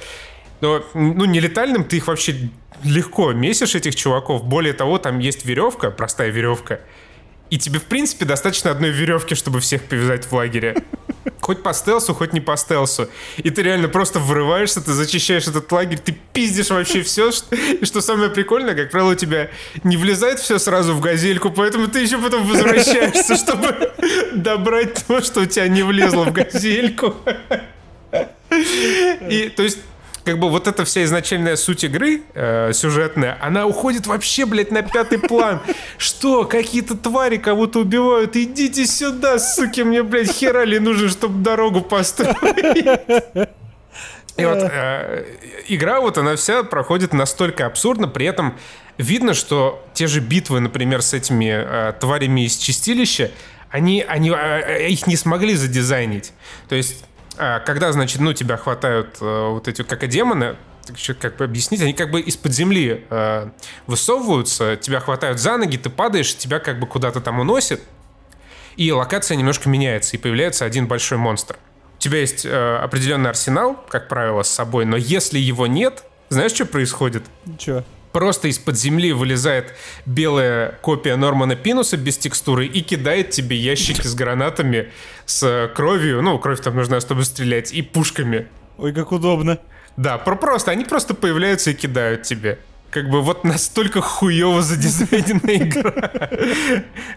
Но, 0.60 0.84
ну, 0.94 1.24
нелетальным 1.24 1.84
ты 1.84 1.96
их 1.96 2.06
вообще 2.06 2.50
легко 2.84 3.32
месишь 3.32 3.74
этих 3.74 3.94
чуваков. 3.94 4.44
Более 4.44 4.72
того, 4.72 4.98
там 4.98 5.18
есть 5.18 5.44
веревка, 5.44 5.90
простая 5.90 6.30
веревка. 6.30 6.80
И 7.50 7.58
тебе, 7.58 7.80
в 7.80 7.84
принципе, 7.84 8.24
достаточно 8.24 8.70
одной 8.70 8.90
веревки, 8.90 9.34
чтобы 9.34 9.58
всех 9.60 9.82
повязать 9.82 10.24
в 10.24 10.32
лагере. 10.32 10.84
Хоть 11.40 11.64
по 11.64 11.72
стелсу, 11.74 12.14
хоть 12.14 12.32
не 12.32 12.40
по 12.40 12.56
стелсу. 12.56 13.08
И 13.38 13.50
ты 13.50 13.62
реально 13.62 13.88
просто 13.88 14.20
врываешься, 14.20 14.80
ты 14.80 14.92
зачищаешь 14.92 15.48
этот 15.48 15.70
лагерь, 15.72 15.98
ты 15.98 16.16
пиздишь 16.32 16.70
вообще 16.70 17.02
все. 17.02 17.30
И 17.80 17.84
что 17.84 18.00
самое 18.00 18.30
прикольное, 18.30 18.74
как 18.74 18.92
правило, 18.92 19.12
у 19.12 19.14
тебя 19.16 19.50
не 19.82 19.96
влезает 19.96 20.38
все 20.38 20.60
сразу 20.60 20.94
в 20.94 21.00
газельку, 21.00 21.50
поэтому 21.50 21.88
ты 21.88 22.00
еще 22.00 22.18
потом 22.18 22.46
возвращаешься, 22.46 23.36
чтобы 23.36 23.92
добрать 24.32 25.04
то, 25.06 25.20
что 25.20 25.40
у 25.40 25.46
тебя 25.46 25.66
не 25.66 25.82
влезло 25.82 26.24
в 26.24 26.32
газельку. 26.32 27.16
И, 29.28 29.52
то 29.56 29.64
есть, 29.64 29.78
как 30.24 30.38
бы 30.38 30.50
вот 30.50 30.66
эта 30.66 30.84
вся 30.84 31.04
изначальная 31.04 31.56
суть 31.56 31.84
игры 31.84 32.22
э, 32.34 32.72
сюжетная, 32.72 33.38
она 33.40 33.66
уходит 33.66 34.06
вообще, 34.06 34.46
блядь, 34.46 34.70
на 34.70 34.82
пятый 34.82 35.18
план. 35.18 35.60
Что, 35.98 36.44
какие-то 36.44 36.96
твари 36.96 37.38
кого-то 37.38 37.80
убивают? 37.80 38.36
Идите 38.36 38.86
сюда, 38.86 39.38
суки, 39.38 39.80
мне, 39.82 40.02
блядь, 40.02 40.30
херали 40.30 40.78
нужно, 40.78 41.08
чтобы 41.08 41.42
дорогу 41.42 41.80
построить. 41.80 42.86
И 44.36 44.44
вот 44.44 44.58
э, 44.58 45.24
игра 45.68 46.00
вот 46.00 46.18
она 46.18 46.36
вся 46.36 46.62
проходит 46.62 47.12
настолько 47.12 47.66
абсурдно, 47.66 48.08
при 48.08 48.26
этом 48.26 48.56
видно, 48.96 49.34
что 49.34 49.84
те 49.94 50.06
же 50.06 50.20
битвы, 50.20 50.60
например, 50.60 51.02
с 51.02 51.14
этими 51.14 51.50
э, 51.50 51.92
тварями 51.98 52.46
из 52.46 52.56
чистилища, 52.56 53.30
они, 53.70 54.04
они 54.06 54.30
э, 54.30 54.88
их 54.88 55.06
не 55.06 55.16
смогли 55.16 55.54
задизайнить. 55.54 56.32
То 56.68 56.74
есть 56.74 57.04
а, 57.36 57.60
когда, 57.60 57.92
значит, 57.92 58.20
ну, 58.20 58.32
тебя 58.32 58.56
хватают 58.56 59.18
э, 59.20 59.48
вот 59.50 59.68
эти, 59.68 59.82
как 59.82 60.02
и 60.02 60.06
демоны, 60.06 60.56
как 61.20 61.36
бы 61.36 61.44
объяснить, 61.44 61.80
они 61.80 61.92
как 61.92 62.10
бы 62.10 62.20
из-под 62.20 62.52
земли 62.52 63.04
э, 63.10 63.50
высовываются, 63.86 64.76
тебя 64.76 65.00
хватают 65.00 65.38
за 65.38 65.56
ноги, 65.56 65.76
ты 65.76 65.90
падаешь, 65.90 66.36
тебя 66.36 66.58
как 66.58 66.80
бы 66.80 66.86
куда-то 66.86 67.20
там 67.20 67.38
уносит, 67.40 67.80
и 68.76 68.90
локация 68.92 69.36
немножко 69.36 69.68
меняется, 69.68 70.16
и 70.16 70.20
появляется 70.20 70.64
один 70.64 70.86
большой 70.86 71.18
монстр. 71.18 71.56
У 71.96 72.00
тебя 72.00 72.18
есть 72.18 72.46
э, 72.46 72.76
определенный 72.76 73.30
арсенал, 73.30 73.76
как 73.88 74.08
правило, 74.08 74.42
с 74.42 74.48
собой, 74.48 74.84
но 74.84 74.96
если 74.96 75.38
его 75.38 75.66
нет, 75.66 76.04
знаешь, 76.30 76.52
что 76.52 76.64
происходит? 76.64 77.24
Что? 77.58 77.84
Просто 78.12 78.48
из-под 78.48 78.76
земли 78.78 79.12
вылезает 79.12 79.74
белая 80.06 80.78
копия 80.82 81.16
Нормана 81.16 81.56
Пинуса 81.56 81.96
без 81.96 82.18
текстуры 82.18 82.66
и 82.66 82.80
кидает 82.82 83.30
тебе 83.30 83.56
ящики 83.56 84.06
с 84.06 84.14
гранатами, 84.14 84.90
с 85.26 85.70
кровью, 85.74 86.22
ну, 86.22 86.38
кровь 86.38 86.60
там 86.60 86.76
нужна, 86.76 87.00
чтобы 87.00 87.24
стрелять, 87.24 87.72
и 87.72 87.82
пушками. 87.82 88.48
Ой, 88.78 88.92
как 88.92 89.12
удобно. 89.12 89.58
Да, 89.96 90.18
про 90.18 90.36
просто, 90.36 90.70
они 90.70 90.84
просто 90.84 91.14
появляются 91.14 91.70
и 91.70 91.74
кидают 91.74 92.22
тебе. 92.22 92.58
Как 92.90 93.08
бы 93.08 93.22
вот 93.22 93.44
настолько 93.44 94.00
хуево 94.00 94.62
задизайненная 94.62 95.56
игра. 95.58 96.28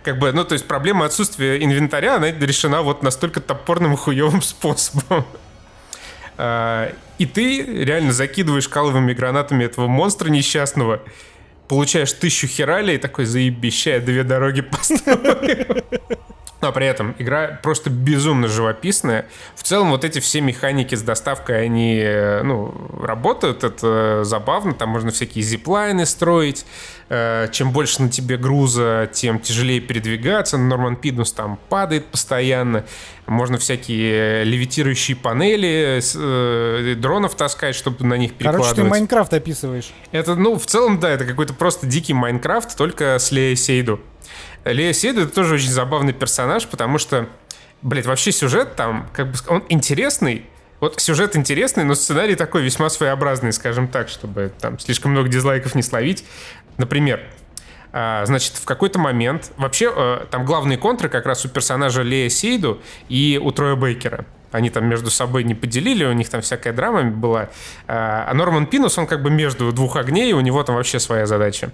Как 0.03 0.19
бы, 0.19 0.31
ну, 0.31 0.45
то 0.45 0.53
есть 0.53 0.67
проблема 0.67 1.05
отсутствия 1.05 1.63
инвентаря, 1.63 2.17
она 2.17 2.29
решена 2.31 2.83
вот 2.83 3.01
настолько 3.01 3.41
топорным 3.41 3.97
хуевым 3.97 4.41
способом. 4.43 5.25
И 7.24 7.26
ты 7.26 7.63
реально 7.63 8.11
закидываешь 8.11 8.67
каловыми 8.67 9.13
гранатами 9.13 9.63
этого 9.63 9.88
монстра 9.88 10.28
несчастного, 10.28 11.01
получаешь 11.69 12.11
тысячу 12.11 12.47
хералей, 12.47 12.97
такой 12.97 13.24
заебищая, 13.24 14.01
две 14.01 14.26
дороги 14.26 14.59
построил. 14.71 15.86
Но 16.64 16.72
при 16.72 16.88
этом 16.88 17.14
игра 17.20 17.59
просто 17.61 17.89
безумно 17.89 18.47
живописная. 18.47 19.28
В 19.53 19.64
целом 19.64 19.91
вот 19.91 20.05
эти 20.05 20.20
все 20.20 20.39
механики 20.39 20.95
с 20.95 21.01
доставкой, 21.01 21.66
они 21.66 21.97
э, 21.97 22.41
ну, 22.41 22.74
работают, 23.01 23.66
это 23.66 24.24
забавно, 24.24 24.74
там 24.74 24.89
можно 24.89 25.11
всякие 25.11 25.43
зиплайны 25.43 26.05
строить, 26.05 26.66
э, 27.09 27.49
чем 27.51 27.72
больше 27.72 28.01
на 28.01 28.09
тебе 28.09 28.38
груза, 28.38 29.09
тем 29.11 29.39
тяжелее 29.39 29.82
передвигаться, 29.82 30.57
Норман 30.57 30.95
Пидус 30.95 31.34
там 31.34 31.59
падает 31.68 32.05
постоянно, 32.05 32.86
можно 33.26 33.57
всякие 33.57 34.45
левитирующие 34.45 35.18
панели, 35.18 35.99
э, 36.16 36.95
дронов 36.95 37.36
таскать, 37.36 37.76
чтобы 37.76 38.05
на 38.05 38.14
них 38.14 38.36
перекладывать. 38.36 38.70
Короче, 38.70 38.84
ты 38.84 38.89
Майнкрафт 38.89 39.34
описываешь. 39.34 39.91
Это, 40.14 40.36
ну, 40.36 40.57
в 40.57 40.66
целом, 40.66 41.01
да, 41.01 41.09
это 41.09 41.26
какой-то 41.26 41.53
просто 41.53 41.88
дикий 41.88 42.14
Майнкрафт, 42.14 42.78
только 42.78 43.20
с 43.20 43.34
Лея 43.34 43.57
Сейду. 43.57 43.99
Лея 44.66 44.93
Сейду 44.93 45.22
это 45.22 45.34
тоже 45.34 45.55
очень 45.55 45.72
забавный 45.72 46.14
персонаж, 46.14 46.68
потому 46.68 46.97
что, 46.97 47.28
блядь, 47.82 48.05
вообще 48.05 48.32
сюжет 48.32 48.76
там, 48.76 49.09
как 49.14 49.32
бы, 49.32 49.34
он 49.47 49.64
интересный, 49.70 50.45
вот 50.80 50.99
сюжет 50.99 51.36
интересный, 51.36 51.84
но 51.84 51.95
сценарий 51.95 52.36
такой 52.36 52.61
весьма 52.61 52.89
своеобразный, 52.89 53.53
скажем 53.53 53.88
так, 53.88 54.09
чтобы 54.09 54.51
там 54.59 54.80
слишком 54.80 55.11
много 55.11 55.30
дизлайков 55.30 55.76
не 55.76 55.82
словить. 55.82 56.26
Например, 56.78 57.22
а, 57.93 58.26
значит, 58.26 58.55
в 58.55 58.66
какой-то 58.66 58.99
момент... 58.99 59.51
Вообще, 59.57 59.91
э, 59.95 60.26
там 60.32 60.45
главные 60.45 60.78
контры 60.78 61.09
как 61.09 61.26
раз 61.26 61.45
у 61.45 61.49
персонажа 61.49 62.01
Лея 62.01 62.28
Сейду 62.28 62.82
и 63.07 63.39
у 63.41 63.51
Троя 63.51 63.76
Бейкера. 63.76 64.26
Они 64.51 64.70
там 64.70 64.86
между 64.86 65.09
собой 65.09 65.43
не 65.43 65.55
поделили, 65.55 66.03
у 66.03 66.14
них 66.14 66.28
там 66.28 66.41
всякая 66.41 66.74
драма 66.74 67.03
была. 67.03 67.49
А, 67.88 68.26
а 68.28 68.34
Норман 68.34 68.66
Пинус, 68.66 68.97
он 68.97 69.07
как 69.07 69.22
бы 69.22 69.30
между 69.30 69.72
двух 69.72 69.95
огней, 69.95 70.34
у 70.34 70.41
него 70.41 70.64
там 70.64 70.76
вообще 70.76 70.99
своя 70.99 71.28
задача 71.28 71.72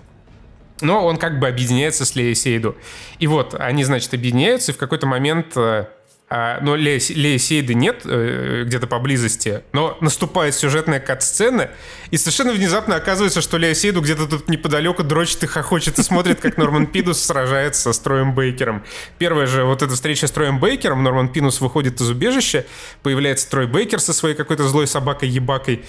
но 0.82 1.06
он 1.06 1.18
как 1.18 1.40
бы 1.40 1.48
объединяется 1.48 2.06
с 2.06 2.16
Леей 2.16 2.36
Сейду. 2.36 2.76
И 3.20 3.28
вот, 3.28 3.56
они, 3.58 3.84
значит, 3.84 4.14
объединяются, 4.14 4.72
и 4.72 4.76
в 4.76 4.78
какой-то 4.78 5.08
момент 5.08 5.54
э, 5.56 5.86
а, 6.32 6.60
но 6.62 6.76
Лея, 6.76 7.02
Лея 7.10 7.40
Сейды 7.40 7.74
нет 7.74 8.02
э, 8.06 8.64
где-то 8.64 8.86
поблизости, 8.86 9.64
но 9.74 9.98
наступает 10.00 10.54
сюжетная 10.54 11.00
кат-сцена, 11.00 11.72
и 12.12 12.18
совершенно 12.18 12.52
внезапно 12.52 12.96
оказывается, 12.96 13.42
что 13.42 13.58
Лея 13.58 13.74
Сейду 13.74 14.02
где-то 14.02 14.28
тут 14.28 14.48
неподалеку 14.48 15.04
дрочит 15.04 15.42
и 15.42 15.48
хохочет 15.48 15.98
и 15.98 16.04
смотрит, 16.04 16.40
как 16.40 16.58
Норман 16.58 16.86
Пидус 16.86 17.20
сражается 17.20 17.94
с 17.94 18.00
Троем 18.00 18.36
Бейкером. 18.36 18.84
Первая 19.18 19.48
же 19.48 19.64
вот 19.64 19.82
эта 19.82 19.96
встреча 19.96 20.28
с 20.28 20.32
Троем 20.32 20.60
Бейкером, 20.60 21.04
Норман 21.04 21.30
Пинус 21.30 21.62
выходит 21.62 22.00
из 22.00 22.08
убежища, 22.08 22.64
появляется 23.02 23.50
Трой 23.50 23.66
Бейкер 23.66 24.00
со 24.00 24.14
своей 24.14 24.36
какой-то 24.36 24.68
злой 24.68 24.86
собакой-ебакой, 24.86 25.84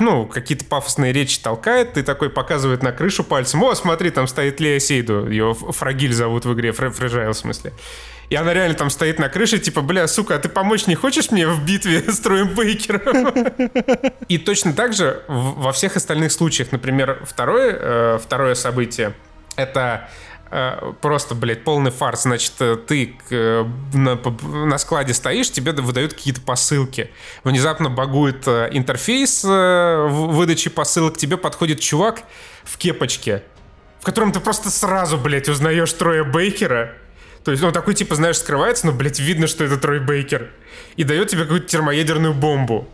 ну, 0.00 0.26
какие-то 0.26 0.64
пафосные 0.64 1.12
речи 1.12 1.38
толкает, 1.40 1.98
и 1.98 2.02
такой 2.02 2.30
показывает 2.30 2.82
на 2.82 2.92
крышу 2.92 3.22
пальцем, 3.24 3.62
о, 3.62 3.74
смотри, 3.74 4.10
там 4.10 4.26
стоит 4.26 4.58
Лея 4.60 4.78
Сейду, 4.78 5.28
ее 5.28 5.54
Фрагиль 5.54 6.14
зовут 6.14 6.46
в 6.46 6.52
игре, 6.54 6.72
Фрежайл 6.72 7.32
в 7.32 7.36
смысле. 7.36 7.72
И 8.30 8.36
она 8.36 8.54
реально 8.54 8.76
там 8.76 8.90
стоит 8.90 9.18
на 9.18 9.28
крыше, 9.28 9.58
типа, 9.58 9.82
бля, 9.82 10.06
сука, 10.06 10.36
а 10.36 10.38
ты 10.38 10.48
помочь 10.48 10.86
не 10.86 10.94
хочешь 10.94 11.32
мне 11.32 11.48
в 11.48 11.64
битве 11.66 12.00
с 12.12 12.20
Троем 12.20 12.54
Бейкером? 12.54 13.34
И 14.28 14.38
точно 14.38 14.72
так 14.72 14.92
же 14.92 15.22
во 15.26 15.72
всех 15.72 15.96
остальных 15.96 16.30
случаях, 16.30 16.70
например, 16.70 17.22
второе, 17.26 17.76
э, 17.78 18.18
второе 18.22 18.54
событие, 18.54 19.14
это 19.56 20.08
просто, 21.00 21.34
блядь, 21.34 21.64
полный 21.64 21.90
фарс. 21.90 22.22
Значит, 22.22 22.54
э, 22.60 22.76
ты 22.76 23.16
э, 23.30 23.64
на, 23.92 24.16
на 24.16 24.78
складе 24.78 25.14
стоишь, 25.14 25.50
тебе 25.50 25.72
выдают 25.72 26.14
какие-то 26.14 26.40
посылки. 26.40 27.10
Внезапно 27.44 27.88
багует 27.88 28.46
интерфейс 28.48 29.44
выдачи 29.44 30.70
посылок, 30.70 31.16
тебе 31.16 31.36
подходит 31.36 31.80
чувак 31.80 32.22
в 32.64 32.76
кепочке, 32.78 33.42
в 34.00 34.04
котором 34.04 34.32
ты 34.32 34.40
просто 34.40 34.70
сразу, 34.70 35.18
блядь, 35.18 35.48
узнаешь 35.48 35.92
Троя 35.92 36.24
Бейкера. 36.24 36.94
То 37.44 37.52
есть 37.52 37.62
он 37.62 37.72
такой, 37.72 37.94
типа, 37.94 38.14
знаешь, 38.16 38.38
скрывается, 38.38 38.86
но, 38.86 38.92
блядь, 38.92 39.18
видно, 39.18 39.46
что 39.46 39.64
это 39.64 39.78
Трой 39.78 40.00
Бейкер. 40.00 40.50
И 40.96 41.04
дает 41.04 41.28
тебе 41.28 41.42
какую-то 41.42 41.66
термоядерную 41.66 42.34
бомбу. 42.34 42.88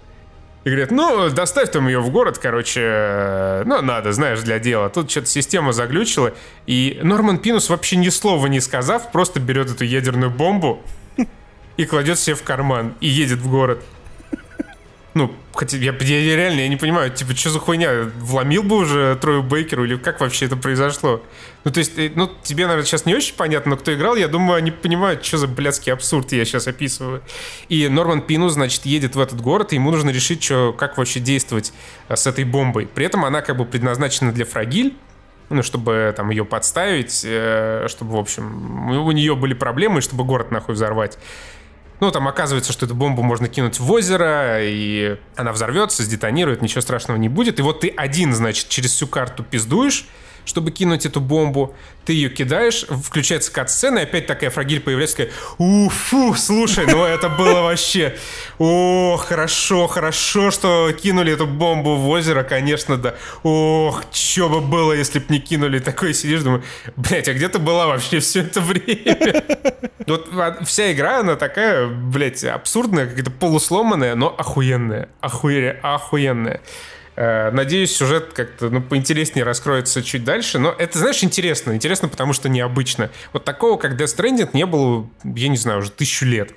И 0.67 0.69
говорят, 0.69 0.91
ну, 0.91 1.31
доставь 1.31 1.71
там 1.71 1.87
ее 1.87 2.01
в 2.01 2.11
город, 2.11 2.39
короче, 2.39 2.81
э, 2.83 3.63
ну, 3.67 3.83
надо, 3.83 4.11
знаешь, 4.13 4.41
для 4.41 4.59
дела. 4.59 4.89
Тут 4.89 5.09
что-то 5.09 5.29
система 5.29 5.73
заглючила, 5.73 6.35
и 6.67 6.99
Норман 7.05 7.39
Пинус, 7.39 7.71
вообще 7.71 7.95
ни 7.95 8.09
слова 8.09 8.49
не 8.49 8.59
сказав, 8.59 9.13
просто 9.13 9.39
берет 9.39 9.71
эту 9.71 9.85
ядерную 9.85 10.33
бомбу 10.33 10.83
и 11.77 11.85
кладет 11.85 12.19
себе 12.19 12.35
в 12.35 12.43
карман 12.43 12.95
и 12.99 13.07
едет 13.07 13.39
в 13.39 13.49
город. 13.49 13.85
Ну, 15.17 15.35
хотя 15.55 15.79
я, 15.79 15.95
я 15.99 16.37
реально 16.37 16.61
я 16.61 16.69
не 16.69 16.77
понимаю, 16.77 17.11
типа, 17.11 17.35
что 17.35 17.49
за 17.49 17.59
хуйня? 17.59 18.11
Вломил 18.19 18.63
бы 18.63 18.77
уже 18.77 19.17
Трою 19.19 19.43
Бейкеру 19.43 19.87
или 19.87 19.97
как 19.97 20.21
вообще 20.21 20.45
это 20.45 20.57
произошло? 20.59 21.23
Ну, 21.65 21.71
то 21.71 21.79
есть, 21.79 21.99
э, 21.99 22.13
ну, 22.15 22.31
тебе, 22.43 22.67
наверное, 22.67 22.85
сейчас 22.85 23.07
не 23.07 23.15
очень 23.15 23.35
понятно, 23.35 23.71
но 23.71 23.77
кто 23.79 23.95
играл, 23.95 24.15
я 24.17 24.29
думаю, 24.29 24.59
они 24.59 24.73
понимают, 24.73 25.25
что 25.25 25.39
за 25.39 25.49
блядский 25.49 25.91
абсурд 25.91 26.33
я 26.33 26.45
сейчас 26.45 26.69
описываю. 26.69 27.23
И 27.71 27.89
Норман 27.89 28.21
Пину, 28.21 28.51
значит, 28.51 28.85
едет 28.85 29.17
в 29.17 29.21
этот 29.21 29.41
город, 29.41 29.73
и 29.73 29.77
ему 29.77 29.91
нужно 29.91 30.11
решить, 30.11 30.45
что, 30.45 30.75
как 30.75 30.99
вообще 30.99 31.19
действовать 31.19 31.73
э, 32.11 32.15
с 32.15 32.27
этой 32.27 32.45
бомбой. 32.45 32.87
При 32.87 33.07
этом 33.07 33.25
она 33.25 33.41
как 33.41 33.57
бы 33.57 33.65
предназначена 33.65 34.33
для 34.33 34.45
фрагиль, 34.45 34.99
ну, 35.49 35.63
чтобы 35.63 36.13
там 36.15 36.29
ее 36.29 36.45
подставить, 36.45 37.23
э, 37.25 37.87
чтобы, 37.89 38.13
в 38.13 38.19
общем, 38.19 38.91
у 38.91 39.11
нее 39.13 39.35
были 39.35 39.55
проблемы, 39.55 40.03
чтобы 40.03 40.25
город 40.25 40.51
нахуй 40.51 40.75
взорвать. 40.75 41.17
Ну, 42.01 42.11
там 42.11 42.29
оказывается, 42.29 42.73
что 42.73 42.85
эту 42.87 42.95
бомбу 42.95 43.23
можно 43.23 43.49
кинуть 43.49 43.81
в 43.81 43.91
озеро, 43.91 44.59
и 44.61 45.19
она 45.35 45.53
взорвется, 45.53 46.03
сдетонирует, 46.03 46.61
ничего 46.61 46.83
страшного 46.83 47.19
не 47.19 47.29
будет. 47.29 47.59
И 47.59 47.63
вот 47.63 47.81
ты 47.81 47.89
один, 47.89 48.35
значит, 48.35 48.69
через 48.69 48.93
всю 48.93 49.07
карту 49.07 49.43
пиздуешь, 49.43 50.07
чтобы 50.47 50.71
кинуть 50.71 51.05
эту 51.05 51.21
бомбу. 51.21 51.75
Ты 52.07 52.13
ее 52.13 52.31
кидаешь, 52.31 52.87
включается 52.89 53.53
кат-сцена, 53.53 53.99
и 53.99 54.03
опять 54.05 54.27
такая 54.27 54.51
фрагиль 54.51 54.81
появляется, 54.81 55.17
такая, 55.17 55.33
уфу, 55.59 56.35
слушай, 56.35 56.87
ну 56.87 57.05
это 57.05 57.29
было 57.29 57.63
вообще, 57.63 58.17
о, 58.59 59.17
хорошо, 59.17 59.89
хорошо, 59.89 60.51
что 60.53 60.93
кинули 60.93 61.33
эту 61.33 61.47
бомбу 61.47 61.97
в 61.97 62.09
озеро, 62.09 62.45
конечно, 62.45 62.97
да. 62.97 63.17
Ох, 63.43 64.05
что 64.13 64.49
бы 64.49 64.61
было, 64.61 64.93
если 64.93 65.19
бы 65.19 65.27
не 65.29 65.41
кинули. 65.41 65.81
Такой 65.81 66.15
сидишь, 66.15 66.43
думаю, 66.43 66.63
блядь, 66.97 67.29
а 67.29 67.35
где 67.35 67.49
ты 67.49 67.59
была 67.59 67.89
вообще 67.89 68.21
все 68.21 68.41
это 68.41 68.61
время? 68.61 69.45
Вот 70.07 70.29
а, 70.33 70.63
вся 70.65 70.93
игра, 70.93 71.19
она 71.19 71.35
такая, 71.35 71.89
блядь, 71.89 72.45
абсурдная, 72.45 73.09
какая-то 73.09 73.33
полусломанная, 73.33 74.15
но 74.15 74.29
охуенная, 74.29 75.09
охуенная, 75.21 75.81
охуенная. 75.83 76.61
Э, 77.17 77.51
надеюсь, 77.51 77.97
сюжет 77.97 78.35
как-то 78.35 78.69
ну, 78.69 78.83
поинтереснее 78.83 79.45
раскроется 79.45 80.03
чуть 80.03 80.25
дальше. 80.25 80.59
Но 80.59 80.75
это, 80.79 80.99
знаешь, 80.99 81.25
интересно. 81.25 81.73
Интересно, 81.73 82.09
потому 82.09 82.35
что 82.35 82.49
необычно. 82.49 83.11
Вот 83.33 83.45
такого, 83.45 83.79
как 83.79 83.99
Death 83.99 84.17
Stranding, 84.17 84.51
не 84.53 84.67
было, 84.67 85.09
я 85.25 85.49
не 85.49 85.57
знаю, 85.57 85.81
уже 85.81 85.91
тысячу 85.91 86.27
лет. 86.27 86.53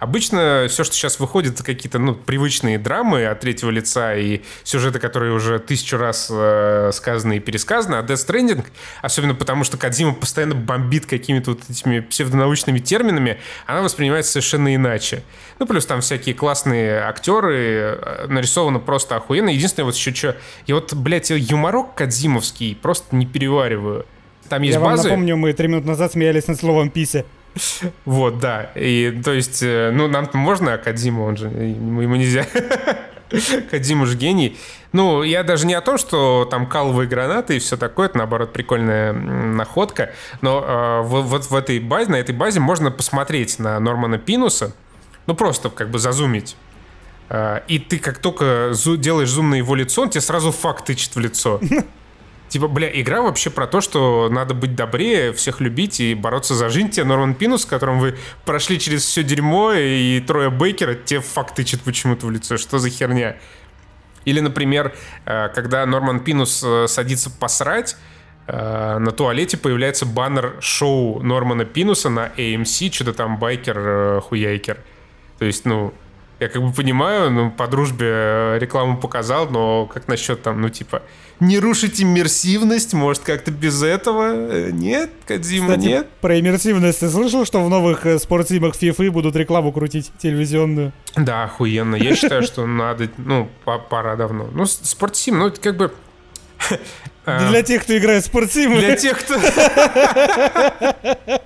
Обычно 0.00 0.66
все, 0.68 0.84
что 0.84 0.94
сейчас 0.94 1.20
выходит, 1.20 1.54
это 1.54 1.64
какие-то 1.64 1.98
ну, 1.98 2.14
привычные 2.14 2.78
драмы 2.78 3.26
от 3.26 3.40
третьего 3.40 3.70
лица 3.70 4.14
и 4.14 4.42
сюжеты, 4.62 4.98
которые 4.98 5.32
уже 5.32 5.58
тысячу 5.58 5.96
раз 5.96 6.28
э, 6.30 6.90
сказаны 6.92 7.36
и 7.36 7.40
пересказаны. 7.40 7.94
А 7.96 8.02
Death 8.02 8.26
Stranding, 8.26 8.64
особенно 9.02 9.34
потому, 9.34 9.64
что 9.64 9.78
Кадзима 9.78 10.12
постоянно 10.12 10.54
бомбит 10.54 11.06
какими-то 11.06 11.52
вот 11.52 11.60
этими 11.70 12.00
псевдонаучными 12.00 12.80
терминами, 12.80 13.38
она 13.66 13.82
воспринимается 13.82 14.32
совершенно 14.32 14.74
иначе. 14.74 15.22
Ну, 15.58 15.66
плюс 15.66 15.86
там 15.86 16.00
всякие 16.00 16.34
классные 16.34 16.98
актеры, 17.00 17.98
э, 18.00 18.26
нарисовано 18.28 18.80
просто 18.80 19.16
охуенно. 19.16 19.48
Единственное, 19.48 19.86
вот 19.86 19.94
еще 19.94 20.12
что, 20.14 20.36
я 20.66 20.74
вот, 20.74 20.92
блядь, 20.92 21.30
юморок 21.30 21.94
кадзимовский 21.94 22.76
просто 22.76 23.14
не 23.14 23.26
перевариваю. 23.26 24.06
Там 24.48 24.62
есть 24.62 24.74
я 24.74 24.80
базы. 24.80 25.08
Я 25.08 25.14
вам 25.14 25.20
напомню, 25.20 25.36
мы 25.36 25.52
три 25.52 25.68
минуты 25.68 25.88
назад 25.88 26.12
смеялись 26.12 26.46
над 26.48 26.58
словом 26.58 26.90
«пися». 26.90 27.24
Вот, 28.04 28.38
да. 28.38 28.70
И, 28.74 29.20
то 29.24 29.32
есть, 29.32 29.62
э, 29.62 29.90
ну, 29.92 30.08
нам 30.08 30.28
можно, 30.32 30.74
а 30.74 30.78
Кадзиму, 30.78 31.24
он 31.24 31.36
же, 31.36 31.48
ему 31.48 32.16
нельзя. 32.16 32.46
Кадзиму 33.70 34.06
же 34.06 34.16
гений. 34.16 34.56
Ну, 34.92 35.22
я 35.22 35.42
даже 35.42 35.66
не 35.66 35.74
о 35.74 35.80
том, 35.80 35.98
что 35.98 36.46
там 36.48 36.66
каловые 36.66 37.08
гранаты 37.08 37.56
и 37.56 37.58
все 37.58 37.76
такое, 37.76 38.06
это, 38.06 38.18
наоборот, 38.18 38.52
прикольная 38.52 39.12
находка, 39.12 40.12
но 40.40 40.64
э, 40.64 41.02
вот 41.02 41.50
в 41.50 41.54
этой 41.54 41.80
базе, 41.80 42.10
на 42.10 42.16
этой 42.16 42.34
базе 42.34 42.60
можно 42.60 42.90
посмотреть 42.90 43.58
на 43.58 43.80
Нормана 43.80 44.18
Пинуса, 44.18 44.72
ну, 45.26 45.34
просто 45.34 45.70
как 45.70 45.90
бы 45.90 45.98
зазумить. 45.98 46.56
Э, 47.28 47.62
и 47.66 47.78
ты 47.78 47.98
как 47.98 48.18
только 48.18 48.72
делаешь 48.98 49.30
зум 49.30 49.50
на 49.50 49.56
его 49.56 49.74
лицо, 49.74 50.02
он 50.02 50.10
тебе 50.10 50.20
сразу 50.20 50.52
факт 50.52 50.84
тычет 50.84 51.16
в 51.16 51.20
лицо. 51.20 51.60
Типа, 52.54 52.68
бля, 52.68 52.88
игра 52.88 53.20
вообще 53.20 53.50
про 53.50 53.66
то, 53.66 53.80
что 53.80 54.28
надо 54.30 54.54
быть 54.54 54.76
добрее, 54.76 55.32
всех 55.32 55.60
любить 55.60 55.98
и 55.98 56.14
бороться 56.14 56.54
за 56.54 56.68
жизнь. 56.68 56.88
Тебе 56.88 57.04
Норман 57.04 57.34
Пинус, 57.34 57.62
с 57.62 57.66
которым 57.66 57.98
вы 57.98 58.16
прошли 58.44 58.78
через 58.78 59.04
все 59.04 59.24
дерьмо, 59.24 59.72
и 59.72 60.20
трое 60.20 60.50
Бейкера, 60.50 60.94
тебе 60.94 61.18
факт 61.18 61.56
тычет 61.56 61.80
почему-то 61.80 62.26
в 62.26 62.30
лицо. 62.30 62.56
Что 62.56 62.78
за 62.78 62.90
херня? 62.90 63.38
Или, 64.24 64.38
например, 64.38 64.94
э, 65.26 65.48
когда 65.48 65.84
Норман 65.84 66.20
Пинус 66.20 66.62
э, 66.64 66.86
садится 66.86 67.28
посрать, 67.28 67.96
э, 68.46 68.98
на 68.98 69.10
туалете 69.10 69.56
появляется 69.56 70.06
баннер 70.06 70.54
шоу 70.60 71.20
Нормана 71.24 71.64
Пинуса 71.64 72.08
на 72.08 72.28
AMC, 72.36 72.92
что-то 72.92 73.14
там 73.14 73.36
байкер-хуяйкер. 73.36 74.78
То 75.40 75.44
есть, 75.44 75.64
ну, 75.64 75.92
Я 76.44 76.50
как 76.50 76.62
бы 76.62 76.72
понимаю, 76.74 77.30
ну, 77.30 77.50
по 77.50 77.66
дружбе 77.66 78.06
э, 78.06 78.58
рекламу 78.60 78.98
показал, 78.98 79.48
но 79.48 79.86
как 79.86 80.08
насчет 80.08 80.42
там, 80.42 80.60
ну, 80.60 80.68
типа, 80.68 81.00
не 81.40 81.58
рушить 81.58 82.02
иммерсивность, 82.02 82.92
может, 82.92 83.22
как-то 83.22 83.50
без 83.50 83.82
этого? 83.82 84.26
Э, 84.34 84.68
нет, 84.70 85.10
Кадзима, 85.26 85.68
Кстати, 85.68 85.86
нет? 85.86 86.10
про 86.20 86.38
иммерсивность 86.38 87.00
ты 87.00 87.08
слышал, 87.08 87.46
что 87.46 87.64
в 87.64 87.70
новых 87.70 88.04
э, 88.04 88.18
спортсимах 88.18 88.74
FIFA 88.74 89.10
будут 89.10 89.36
рекламу 89.36 89.72
крутить 89.72 90.12
телевизионную? 90.18 90.92
Да, 91.16 91.44
охуенно. 91.44 91.96
Я 91.96 92.14
считаю, 92.14 92.42
что 92.42 92.66
надо, 92.66 93.08
ну, 93.16 93.48
по- 93.64 93.78
пора 93.78 94.14
давно. 94.16 94.50
Ну, 94.52 94.66
спортсим, 94.66 95.38
ну, 95.38 95.46
это 95.46 95.58
как 95.58 95.78
бы... 95.78 95.94
Для 97.24 97.62
тех, 97.62 97.84
кто 97.84 97.96
играет 97.96 98.22
в 98.22 98.26
спортсимы. 98.26 98.80
Для 98.80 98.96
тех, 98.96 99.18
кто... 99.18 99.34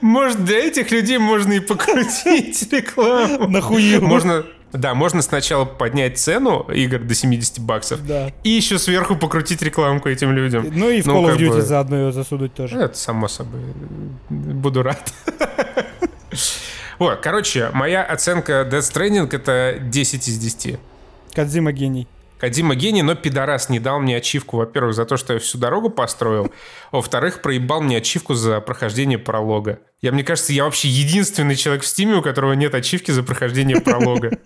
Может, 0.00 0.44
для 0.44 0.58
этих 0.66 0.90
людей 0.90 1.18
можно 1.18 1.52
и 1.54 1.60
покрутить 1.60 2.68
рекламу. 2.72 3.48
Нахую. 3.48 4.02
Можно, 4.02 4.44
да, 4.72 4.94
можно 4.94 5.22
сначала 5.22 5.64
поднять 5.64 6.18
цену 6.18 6.60
игр 6.72 6.98
до 6.98 7.14
70 7.14 7.58
баксов 7.60 8.06
Да. 8.06 8.30
и 8.44 8.50
еще 8.50 8.78
сверху 8.78 9.16
покрутить 9.16 9.62
рекламку 9.62 10.08
этим 10.08 10.32
людям. 10.32 10.66
Ну 10.72 10.90
и 10.90 11.00
в 11.00 11.06
Ну, 11.06 11.24
Call 11.26 11.34
of 11.34 11.38
Duty 11.38 11.48
бы- 11.48 11.62
заодно 11.62 11.96
ее 12.06 12.12
засудить 12.12 12.54
тоже. 12.54 12.78
Это 12.78 12.96
само 12.96 13.28
собой. 13.28 13.60
Буду 14.28 14.82
рад. 14.82 15.12
Вот, 16.98 17.20
короче, 17.20 17.70
моя 17.72 18.02
оценка 18.04 18.68
Death 18.70 18.92
Stranding 18.92 19.34
это 19.34 19.78
10 19.80 20.28
из 20.28 20.38
10. 20.38 20.78
Кадзима 21.34 21.72
гений. 21.72 22.06
Кадима 22.40 22.74
гений, 22.74 23.02
но 23.02 23.14
пидорас 23.14 23.68
не 23.68 23.78
дал 23.80 24.00
мне 24.00 24.16
ачивку, 24.16 24.56
во-первых, 24.56 24.94
за 24.94 25.04
то, 25.04 25.16
что 25.18 25.34
я 25.34 25.38
всю 25.38 25.58
дорогу 25.58 25.90
построил, 25.90 26.46
а 26.46 26.50
во-вторых, 26.96 27.42
проебал 27.42 27.82
мне 27.82 27.98
ачивку 27.98 28.34
за 28.34 28.60
прохождение 28.60 29.18
пролога. 29.18 29.78
Я, 30.00 30.12
мне 30.12 30.24
кажется, 30.24 30.52
я 30.54 30.64
вообще 30.64 30.88
единственный 30.88 31.54
человек 31.54 31.82
в 31.82 31.86
стиме, 31.86 32.14
у 32.16 32.22
которого 32.22 32.54
нет 32.54 32.74
ачивки 32.74 33.10
за 33.10 33.22
прохождение 33.22 33.80
пролога. 33.82 34.38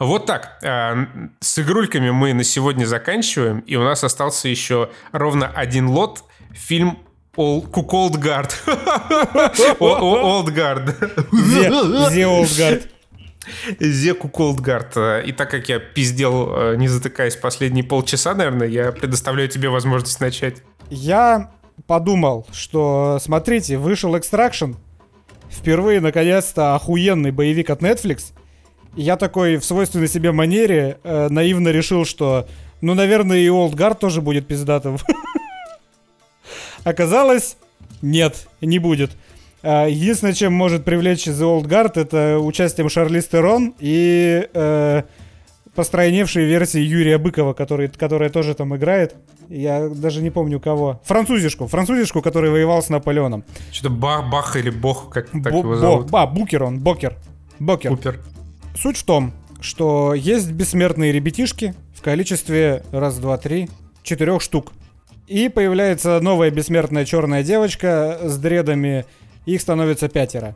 Вот 0.00 0.26
так. 0.26 0.58
А, 0.64 1.06
С 1.40 1.58
игрульками 1.58 2.10
мы 2.10 2.32
на 2.32 2.44
сегодня 2.44 2.84
заканчиваем, 2.84 3.60
и 3.60 3.76
у 3.76 3.82
нас 3.84 4.02
остался 4.04 4.48
еще 4.48 4.90
ровно 5.12 5.46
один 5.48 5.88
лот. 5.88 6.24
Фильм 6.52 6.98
Ол- 7.36 7.62
Куколд 7.62 8.16
Гард. 8.16 8.60
Олд 9.78 10.50
Гард. 10.52 10.96
Зе 11.32 11.70
Зе 12.10 12.26
Олдгард. 12.26 12.88
Зе 13.78 14.14
Куколдгард. 14.14 14.96
И 15.26 15.32
так 15.32 15.50
как 15.50 15.68
я 15.68 15.78
пиздел, 15.78 16.54
э, 16.54 16.76
не 16.76 16.88
затыкаясь 16.88 17.36
последние 17.36 17.84
полчаса, 17.84 18.34
наверное, 18.34 18.68
я 18.68 18.92
предоставляю 18.92 19.48
тебе 19.48 19.68
возможность 19.68 20.20
начать. 20.20 20.62
Я 20.90 21.50
подумал, 21.86 22.46
что, 22.52 23.18
смотрите, 23.20 23.78
вышел 23.78 24.14
Extraction. 24.16 24.76
Впервые, 25.50 26.00
наконец-то, 26.00 26.74
охуенный 26.74 27.30
боевик 27.30 27.70
от 27.70 27.82
Netflix. 27.82 28.32
И 28.96 29.02
я 29.02 29.16
такой 29.16 29.56
в 29.56 29.64
свойственной 29.64 30.08
себе 30.08 30.32
манере 30.32 30.98
э, 31.02 31.28
наивно 31.28 31.68
решил, 31.68 32.04
что, 32.04 32.48
ну, 32.80 32.94
наверное, 32.94 33.38
и 33.38 33.48
Олдгард 33.48 33.98
тоже 33.98 34.20
будет 34.20 34.46
пиздатым. 34.46 34.98
Оказалось, 36.84 37.56
нет, 38.02 38.46
не 38.60 38.78
будет. 38.78 39.12
А, 39.62 39.86
Единственное, 39.86 40.34
чем 40.34 40.52
может 40.52 40.84
привлечь 40.84 41.26
The 41.26 41.40
Old 41.60 41.64
Guard, 41.66 42.00
это 42.00 42.38
участием 42.38 42.88
Шарлиз 42.88 43.26
Терон 43.26 43.74
и 43.80 44.48
э, 44.54 45.02
постройневшей 45.74 46.44
версии 46.44 46.80
Юрия 46.80 47.18
Быкова, 47.18 47.52
который, 47.54 47.88
которая 47.88 48.30
тоже 48.30 48.54
там 48.54 48.76
играет. 48.76 49.16
Я 49.48 49.88
даже 49.88 50.22
не 50.22 50.30
помню 50.30 50.60
кого. 50.60 51.00
Французишку. 51.04 51.66
Французишку, 51.66 52.22
который 52.22 52.50
воевал 52.50 52.82
с 52.82 52.88
Наполеоном. 52.88 53.44
Что-то 53.72 53.90
Бах, 53.94 54.30
Бах 54.30 54.56
или 54.56 54.70
Бог, 54.70 55.10
как 55.10 55.30
так 55.30 55.52
Бо- 55.52 55.58
его 55.58 55.62
Бо- 55.70 55.76
зовут. 55.76 56.08
а, 56.12 56.26
Букер 56.26 56.62
он, 56.64 56.78
Бокер. 56.80 57.16
Бокер. 57.58 57.90
Купер. 57.90 58.20
Суть 58.76 58.96
в 58.98 59.04
том, 59.04 59.32
что 59.60 60.14
есть 60.14 60.52
бессмертные 60.52 61.10
ребятишки 61.12 61.74
в 61.94 62.02
количестве 62.02 62.84
раз, 62.92 63.18
два, 63.18 63.38
три, 63.38 63.68
четырех 64.04 64.40
штук. 64.42 64.72
И 65.26 65.48
появляется 65.48 66.20
новая 66.20 66.50
бессмертная 66.50 67.04
черная 67.04 67.42
девочка 67.42 68.18
с 68.22 68.38
дредами. 68.38 69.04
Их 69.48 69.62
становится 69.62 70.10
пятеро. 70.10 70.54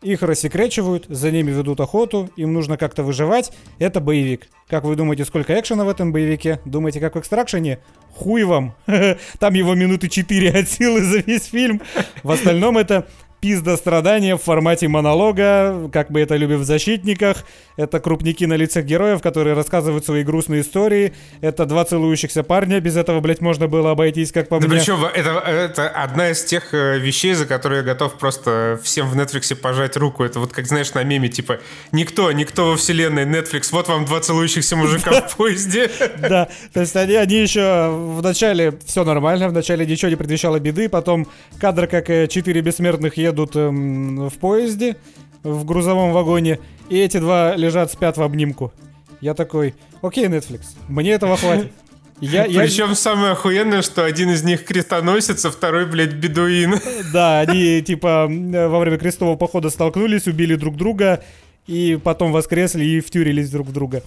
Их 0.00 0.22
рассекречивают, 0.22 1.04
за 1.10 1.30
ними 1.30 1.50
ведут 1.50 1.80
охоту, 1.80 2.30
им 2.36 2.54
нужно 2.54 2.78
как-то 2.78 3.02
выживать. 3.02 3.52
Это 3.78 4.00
боевик. 4.00 4.48
Как 4.66 4.84
вы 4.84 4.96
думаете, 4.96 5.26
сколько 5.26 5.58
экшена 5.60 5.84
в 5.84 5.90
этом 5.90 6.10
боевике? 6.10 6.58
Думаете, 6.64 7.00
как 7.00 7.16
в 7.16 7.18
экстракшене? 7.18 7.80
Хуй 8.14 8.44
вам. 8.44 8.74
Там 9.38 9.52
его 9.52 9.74
минуты 9.74 10.08
4 10.08 10.50
от 10.58 10.70
силы 10.70 11.02
за 11.02 11.18
весь 11.18 11.44
фильм. 11.44 11.82
В 12.22 12.30
остальном 12.30 12.78
это 12.78 13.06
пизда 13.44 13.76
страдания 13.76 14.36
в 14.36 14.42
формате 14.42 14.88
монолога, 14.88 15.90
как 15.92 16.10
бы 16.10 16.18
это 16.22 16.34
любим 16.36 16.60
в 16.60 16.64
«Защитниках». 16.64 17.44
Это 17.76 18.00
крупники 18.00 18.44
на 18.44 18.54
лицах 18.54 18.86
героев, 18.86 19.20
которые 19.20 19.54
рассказывают 19.54 20.06
свои 20.06 20.22
грустные 20.22 20.62
истории. 20.62 21.12
Это 21.42 21.66
два 21.66 21.84
целующихся 21.84 22.42
парня. 22.42 22.80
Без 22.80 22.96
этого, 22.96 23.20
блядь, 23.20 23.42
можно 23.42 23.68
было 23.68 23.90
обойтись, 23.90 24.32
как 24.32 24.48
по 24.48 24.60
Да 24.60 24.66
мне. 24.68 24.78
причем 24.78 25.04
это, 25.04 25.42
это 25.46 25.88
одна 25.88 26.30
из 26.30 26.42
тех 26.42 26.72
э, 26.72 26.98
вещей, 26.98 27.34
за 27.34 27.44
которые 27.44 27.80
я 27.80 27.84
готов 27.84 28.14
просто 28.14 28.80
всем 28.82 29.10
в 29.10 29.16
Netflix 29.18 29.54
пожать 29.56 29.98
руку. 29.98 30.24
Это 30.24 30.40
вот 30.40 30.52
как, 30.52 30.66
знаешь, 30.66 30.94
на 30.94 31.04
меме, 31.04 31.28
типа, 31.28 31.58
никто, 31.92 32.32
никто 32.32 32.70
во 32.70 32.76
вселенной 32.76 33.24
Netflix, 33.26 33.68
вот 33.72 33.88
вам 33.88 34.06
два 34.06 34.20
целующихся 34.20 34.74
мужика 34.74 35.20
в 35.20 35.36
поезде. 35.36 35.90
Да, 36.16 36.48
то 36.72 36.80
есть 36.80 36.96
они, 36.96 37.16
они 37.16 37.34
еще 37.34 37.90
в 37.90 38.22
начале 38.22 38.72
все 38.86 39.04
нормально, 39.04 39.48
в 39.48 39.52
начале 39.52 39.84
ничего 39.84 40.08
не 40.08 40.16
предвещало 40.16 40.58
беды, 40.58 40.88
потом 40.88 41.26
кадр, 41.60 41.86
как 41.86 42.08
э, 42.08 42.28
четыре 42.28 42.62
бессмертных 42.62 43.18
едут 43.18 43.33
эм, 43.56 44.28
в 44.28 44.34
поезде, 44.38 44.96
в 45.42 45.64
грузовом 45.64 46.12
вагоне, 46.12 46.58
и 46.88 46.98
эти 46.98 47.18
два 47.18 47.56
лежат, 47.56 47.92
спят 47.92 48.16
в 48.16 48.22
обнимку. 48.22 48.72
Я 49.20 49.34
такой, 49.34 49.74
окей, 50.02 50.26
Netflix, 50.26 50.62
мне 50.88 51.12
этого 51.12 51.36
хватит. 51.36 51.72
Я, 52.20 52.44
я- 52.46 52.60
Причем 52.60 52.94
самое 52.94 53.32
охуенное, 53.32 53.82
что 53.82 54.04
один 54.04 54.30
из 54.30 54.44
них 54.44 54.64
крестоносец, 54.64 55.44
а 55.44 55.50
второй, 55.50 55.84
блядь, 55.84 56.12
бедуин. 56.14 56.76
Да, 57.12 57.40
они 57.40 57.82
типа 57.82 58.28
э, 58.30 58.68
во 58.68 58.78
время 58.78 58.98
крестового 58.98 59.36
похода 59.36 59.68
столкнулись, 59.68 60.26
убили 60.28 60.54
друг 60.54 60.76
друга, 60.76 61.24
и 61.66 61.98
потом 62.02 62.30
воскресли 62.30 62.84
и 62.84 63.00
втюрились 63.00 63.50
друг 63.50 63.66
в 63.66 63.72
друга. 63.72 64.02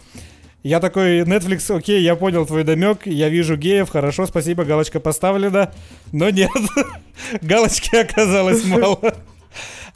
Я 0.64 0.80
такой, 0.80 1.22
Netflix, 1.22 1.74
окей, 1.76 2.02
я 2.02 2.16
понял 2.16 2.46
твой 2.46 2.64
домек, 2.64 3.06
я 3.06 3.30
вижу 3.30 3.56
геев, 3.56 3.90
хорошо, 3.90 4.26
спасибо, 4.26 4.66
галочка 4.66 5.00
поставлена. 5.00 5.72
Но 6.12 6.30
нет, 6.30 6.52
галочки 7.42 7.96
оказалось 7.96 8.66
мало. 8.66 9.16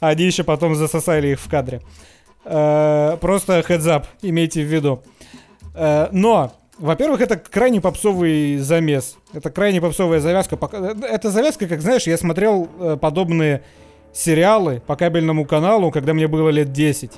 Они 0.00 0.24
еще 0.24 0.44
потом 0.44 0.74
засосали 0.74 1.28
их 1.28 1.40
в 1.40 1.48
кадре. 1.48 1.80
Э, 2.44 3.16
Просто 3.20 3.60
up, 3.60 4.04
имейте 4.22 4.62
в 4.62 4.66
виду. 4.66 5.02
Э, 5.74 6.08
Но, 6.12 6.52
во-первых, 6.78 7.20
это 7.20 7.36
крайне 7.36 7.80
попсовый 7.80 8.56
замес. 8.58 9.16
Это 9.32 9.50
крайне 9.50 9.80
попсовая 9.80 10.20
завязка. 10.20 10.58
Это 11.08 11.30
завязка, 11.30 11.66
как 11.68 11.80
знаешь, 11.80 12.06
я 12.06 12.16
смотрел 12.16 12.68
э, 12.78 12.96
подобные 13.00 13.62
сериалы 14.12 14.82
по 14.86 14.96
кабельному 14.96 15.44
каналу, 15.44 15.90
когда 15.90 16.14
мне 16.14 16.28
было 16.28 16.48
лет 16.48 16.72
10. 16.72 17.12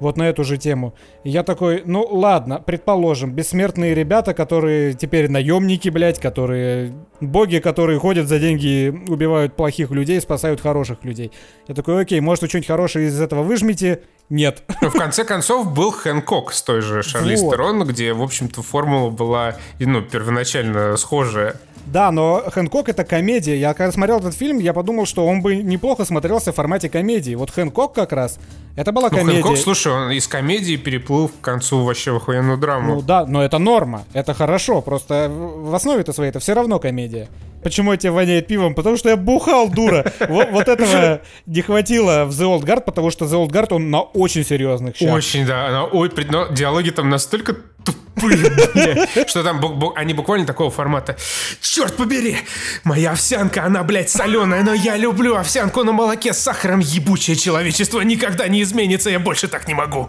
Вот 0.00 0.16
на 0.16 0.24
эту 0.24 0.44
же 0.44 0.58
тему. 0.58 0.94
И 1.22 1.30
я 1.30 1.42
такой, 1.42 1.82
ну 1.84 2.04
ладно, 2.04 2.62
предположим, 2.64 3.32
бессмертные 3.32 3.94
ребята, 3.94 4.34
которые 4.34 4.94
теперь 4.94 5.30
наемники, 5.30 5.88
блядь, 5.88 6.20
которые 6.20 6.92
боги, 7.20 7.58
которые 7.58 7.98
ходят 7.98 8.28
за 8.28 8.38
деньги, 8.38 8.92
убивают 9.08 9.56
плохих 9.56 9.90
людей, 9.90 10.20
спасают 10.20 10.60
хороших 10.60 11.04
людей. 11.04 11.32
Я 11.68 11.74
такой, 11.74 12.02
окей, 12.02 12.20
может 12.20 12.42
вы 12.42 12.48
что-нибудь 12.48 12.68
хорошее 12.68 13.08
из 13.08 13.20
этого 13.20 13.42
выжмите? 13.42 14.02
Нет. 14.30 14.62
Но 14.80 14.90
в 14.90 14.94
конце 14.94 15.24
концов 15.24 15.72
был 15.72 15.90
Хэнкок 15.90 16.52
с 16.52 16.62
той 16.62 16.80
же 16.80 17.02
Шарлиз 17.02 17.42
Вот. 17.42 17.52
Терон, 17.52 17.84
где, 17.84 18.12
в 18.12 18.22
общем-то, 18.22 18.62
формула 18.62 19.10
была, 19.10 19.56
ну, 19.78 20.02
первоначально 20.02 20.96
схожая. 20.96 21.56
Да, 21.86 22.10
но 22.10 22.42
Хэнкок 22.50 22.88
это 22.88 23.04
комедия. 23.04 23.56
Я 23.56 23.74
когда 23.74 23.92
смотрел 23.92 24.18
этот 24.18 24.34
фильм, 24.34 24.58
я 24.58 24.72
подумал, 24.72 25.06
что 25.06 25.26
он 25.26 25.42
бы 25.42 25.56
неплохо 25.56 26.04
смотрелся 26.04 26.52
в 26.52 26.56
формате 26.56 26.88
комедии. 26.88 27.34
Вот 27.34 27.50
Хэнкок 27.50 27.92
как 27.92 28.12
раз, 28.12 28.38
это 28.76 28.92
была 28.92 29.10
Ну, 29.10 29.18
комедия. 29.18 29.42
Хэнкок, 29.42 29.58
слушай, 29.58 29.92
он 29.92 30.10
из 30.12 30.26
комедии 30.26 30.76
переплыл 30.76 31.28
к 31.28 31.40
концу 31.40 31.84
вообще 31.84 32.12
в 32.12 32.16
охуенную 32.16 32.58
драму. 32.58 32.94
Ну 32.94 33.02
да, 33.02 33.26
но 33.26 33.44
это 33.44 33.58
норма, 33.58 34.04
это 34.12 34.32
хорошо, 34.34 34.80
просто 34.80 35.28
в 35.28 35.74
в 35.74 35.76
основе-то 35.76 36.12
своей 36.12 36.30
это 36.30 36.38
все 36.38 36.54
равно 36.54 36.78
комедия. 36.78 37.28
Почему 37.64 37.92
я 37.92 37.96
тебе 37.96 38.12
воняет 38.12 38.46
пивом? 38.46 38.74
Потому 38.74 38.98
что 38.98 39.08
я 39.08 39.16
бухал, 39.16 39.70
дура. 39.70 40.12
Вот, 40.28 40.50
вот 40.50 40.68
этого 40.68 41.22
не 41.46 41.62
хватило 41.62 42.26
в 42.26 42.30
The 42.30 42.44
Old 42.44 42.64
Guard, 42.64 42.82
потому 42.82 43.10
что 43.10 43.24
The 43.24 43.42
Old 43.42 43.50
Guard, 43.50 43.68
он 43.74 43.90
на 43.90 44.02
очень 44.02 44.44
серьезных 44.44 44.96
щах. 44.96 45.12
Очень, 45.14 45.46
да. 45.46 45.68
Она, 45.68 45.84
ой, 45.84 46.10
но 46.30 46.48
диалоги 46.48 46.90
там 46.90 47.08
настолько 47.08 47.56
тупые, 47.84 49.26
что 49.26 49.42
там 49.42 49.60
они 49.96 50.14
буквально 50.14 50.46
такого 50.46 50.70
формата. 50.70 51.16
Черт 51.60 51.96
побери, 51.96 52.36
моя 52.84 53.12
овсянка, 53.12 53.64
она, 53.64 53.82
блядь, 53.82 54.10
соленая, 54.10 54.62
но 54.62 54.74
я 54.74 54.96
люблю 54.96 55.36
овсянку 55.36 55.84
на 55.84 55.92
молоке 55.92 56.32
с 56.32 56.38
сахаром. 56.38 56.80
Ебучее 56.80 57.36
человечество 57.36 58.00
никогда 58.00 58.48
не 58.48 58.62
изменится, 58.62 59.10
я 59.10 59.18
больше 59.18 59.48
так 59.48 59.68
не 59.68 59.74
могу. 59.74 60.08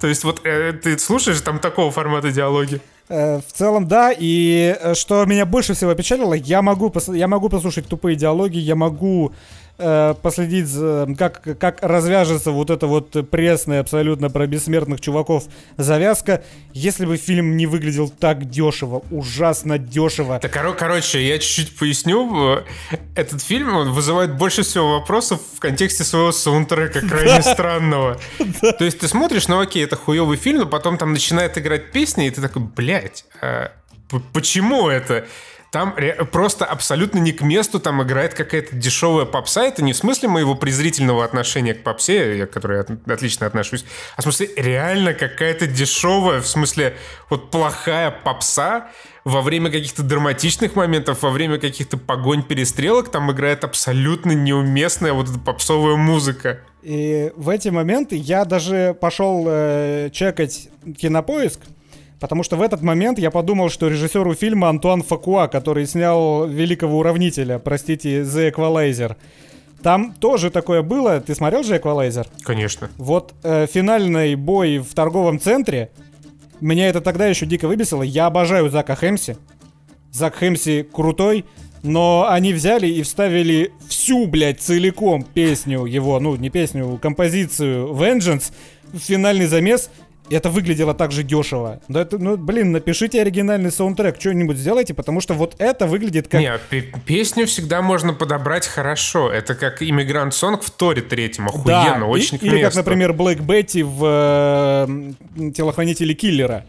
То 0.00 0.06
есть 0.06 0.24
вот 0.24 0.40
э, 0.44 0.72
ты 0.72 0.98
слушаешь 0.98 1.40
там 1.40 1.58
такого 1.58 1.90
формата 1.90 2.30
диалоги? 2.30 2.80
Э, 3.08 3.38
в 3.38 3.52
целом, 3.52 3.86
да, 3.86 4.12
и 4.12 4.76
э, 4.80 4.94
что 4.94 5.24
меня 5.26 5.46
больше 5.46 5.74
всего 5.74 5.94
печалило, 5.94 6.34
я 6.34 6.60
могу, 6.60 6.92
я 7.14 7.28
могу 7.28 7.48
послушать 7.48 7.86
тупые 7.86 8.16
диалоги, 8.16 8.58
я 8.58 8.74
могу 8.74 9.32
э, 9.78 10.14
последить, 10.22 10.66
за, 10.66 11.06
как, 11.18 11.42
как 11.58 11.78
развяжется 11.82 12.50
вот 12.50 12.70
эта 12.70 12.86
вот 12.86 13.30
пресная 13.30 13.80
абсолютно 13.80 14.30
про 14.30 14.46
бессмертных 14.46 15.00
чуваков 15.00 15.44
завязка, 15.76 16.42
если 16.72 17.06
бы 17.06 17.16
фильм 17.16 17.56
не 17.56 17.66
выглядел 17.66 18.08
так 18.08 18.48
дешево, 18.48 19.02
ужасно 19.10 19.78
дешево. 19.78 20.38
Так, 20.40 20.52
кор- 20.52 20.74
короче, 20.76 21.26
я 21.26 21.38
чуть-чуть 21.38 21.78
поясню. 21.78 22.62
Этот 23.14 23.42
фильм 23.42 23.74
он 23.76 23.92
вызывает 23.92 24.36
больше 24.36 24.62
всего 24.62 24.98
вопросов 24.98 25.40
в 25.56 25.60
контексте 25.60 26.04
своего 26.04 26.32
саундтрека, 26.32 27.00
крайне 27.06 27.42
странного. 27.42 28.18
То 28.78 28.84
есть 28.84 28.98
ты 29.00 29.08
смотришь, 29.08 29.48
ну 29.48 29.60
окей, 29.60 29.84
это 29.84 29.96
хуёвый 29.96 30.36
фильм, 30.36 30.58
но 30.60 30.66
потом 30.66 30.98
там 30.98 31.12
начинает 31.12 31.56
играть 31.58 31.92
песни, 31.92 32.26
и 32.26 32.30
ты 32.30 32.40
такой, 32.40 32.62
блядь, 32.62 33.24
а 33.40 33.72
почему 34.32 34.88
это? 34.88 35.26
Там 35.72 35.94
просто 36.32 36.64
абсолютно 36.64 37.18
не 37.18 37.32
к 37.32 37.42
месту 37.42 37.80
там 37.80 38.02
играет 38.02 38.34
какая-то 38.34 38.74
дешевая 38.76 39.24
попса. 39.26 39.64
Это 39.64 39.82
не 39.82 39.92
в 39.92 39.96
смысле 39.96 40.28
моего 40.28 40.54
презрительного 40.54 41.24
отношения 41.24 41.74
к 41.74 41.82
попсе, 41.82 42.38
я, 42.38 42.46
к 42.46 42.50
которой 42.50 42.78
я 42.78 43.12
отлично 43.12 43.46
отношусь, 43.46 43.84
а 44.16 44.20
в 44.20 44.24
смысле 44.24 44.50
реально 44.56 45.14
какая-то 45.14 45.66
дешевая, 45.66 46.40
в 46.40 46.46
смысле 46.46 46.96
вот 47.30 47.50
плохая 47.50 48.10
попса, 48.10 48.90
во 49.24 49.42
время 49.42 49.72
каких-то 49.72 50.04
драматичных 50.04 50.76
моментов, 50.76 51.22
во 51.22 51.30
время 51.30 51.58
каких-то 51.58 51.96
погонь-перестрелок 51.96 53.10
там 53.10 53.32
играет 53.32 53.64
абсолютно 53.64 54.30
неуместная 54.30 55.12
вот 55.12 55.28
эта 55.28 55.40
попсовая 55.40 55.96
музыка. 55.96 56.60
И 56.82 57.32
в 57.34 57.48
эти 57.48 57.70
моменты 57.70 58.14
я 58.14 58.44
даже 58.44 58.96
пошел 59.00 59.44
э, 59.48 60.10
чекать 60.12 60.68
кинопоиск, 60.96 61.58
Потому 62.20 62.42
что 62.42 62.56
в 62.56 62.62
этот 62.62 62.82
момент 62.82 63.18
я 63.18 63.30
подумал, 63.30 63.68
что 63.68 63.88
режиссеру 63.88 64.34
фильма 64.34 64.68
Антуан 64.68 65.02
Факуа, 65.02 65.48
который 65.48 65.86
снял 65.86 66.46
«Великого 66.46 66.98
уравнителя», 66.98 67.58
простите, 67.58 68.22
«The 68.22 68.52
Equalizer», 68.52 69.16
там 69.82 70.14
тоже 70.14 70.50
такое 70.50 70.82
было. 70.82 71.20
Ты 71.20 71.34
смотрел 71.34 71.62
же 71.62 71.76
«Эквалайзер»? 71.76 72.26
Конечно. 72.42 72.90
Вот 72.96 73.34
э, 73.42 73.66
финальный 73.72 74.34
бой 74.34 74.78
в 74.78 74.94
торговом 74.94 75.38
центре, 75.38 75.90
меня 76.60 76.88
это 76.88 77.00
тогда 77.00 77.26
еще 77.26 77.46
дико 77.46 77.68
выбесило. 77.68 78.02
Я 78.02 78.26
обожаю 78.26 78.70
Зака 78.70 78.96
Хэмси. 78.96 79.36
Зак 80.10 80.36
Хэмси 80.36 80.88
крутой, 80.90 81.44
но 81.82 82.26
они 82.28 82.52
взяли 82.52 82.86
и 82.86 83.02
вставили 83.02 83.70
всю, 83.88 84.26
блядь, 84.26 84.60
целиком 84.60 85.22
песню 85.22 85.84
его, 85.84 86.18
ну, 86.18 86.34
не 86.36 86.50
песню, 86.50 86.98
композицию 87.00 87.92
Vengeance 87.92 88.52
в 88.92 88.98
финальный 88.98 89.46
замес, 89.46 89.90
это 90.34 90.50
выглядело 90.50 90.94
так 90.94 91.12
же 91.12 91.22
дешево. 91.22 91.80
Да 91.88 92.02
это, 92.02 92.18
ну, 92.18 92.36
блин, 92.36 92.72
напишите 92.72 93.20
оригинальный 93.20 93.70
саундтрек, 93.70 94.20
что-нибудь 94.20 94.56
сделайте, 94.56 94.94
потому 94.94 95.20
что 95.20 95.34
вот 95.34 95.54
это 95.58 95.86
выглядит 95.86 96.28
как... 96.28 96.40
Не, 96.40 96.58
песню 97.06 97.46
всегда 97.46 97.82
можно 97.82 98.12
подобрать 98.12 98.66
хорошо. 98.66 99.30
Это 99.30 99.54
как 99.54 99.82
иммигрант 99.82 100.34
сонг 100.34 100.62
в 100.62 100.70
Торе 100.70 101.02
третьем. 101.02 101.48
Охуенно, 101.48 102.00
да, 102.00 102.04
очень 102.06 102.38
и, 102.40 102.46
Или 102.46 102.62
как, 102.62 102.74
например, 102.74 103.12
Блэк 103.12 103.40
Бетти 103.40 103.82
в 103.82 104.86
э, 104.88 105.50
«Телохранителе 105.52 106.14
киллера». 106.14 106.64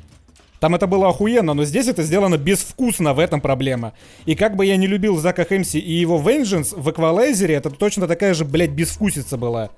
Там 0.60 0.74
это 0.74 0.88
было 0.88 1.10
охуенно, 1.10 1.54
но 1.54 1.66
здесь 1.66 1.88
это 1.88 2.02
сделано 2.04 2.38
безвкусно, 2.38 3.14
в 3.14 3.20
этом 3.20 3.42
проблема. 3.42 3.94
И 4.26 4.36
как 4.36 4.56
бы 4.56 4.66
я 4.66 4.76
не 4.76 4.88
любил 4.88 5.18
Зака 5.18 5.46
Хэмси 5.46 5.78
и 5.78 5.94
его 5.94 6.20
Vengeance, 6.20 6.74
в 6.76 6.90
Эквалайзере 6.90 7.54
это 7.54 7.70
точно 7.70 8.08
такая 8.08 8.34
же, 8.34 8.44
блядь, 8.44 8.72
безвкусица 8.72 9.38
была. 9.38 9.70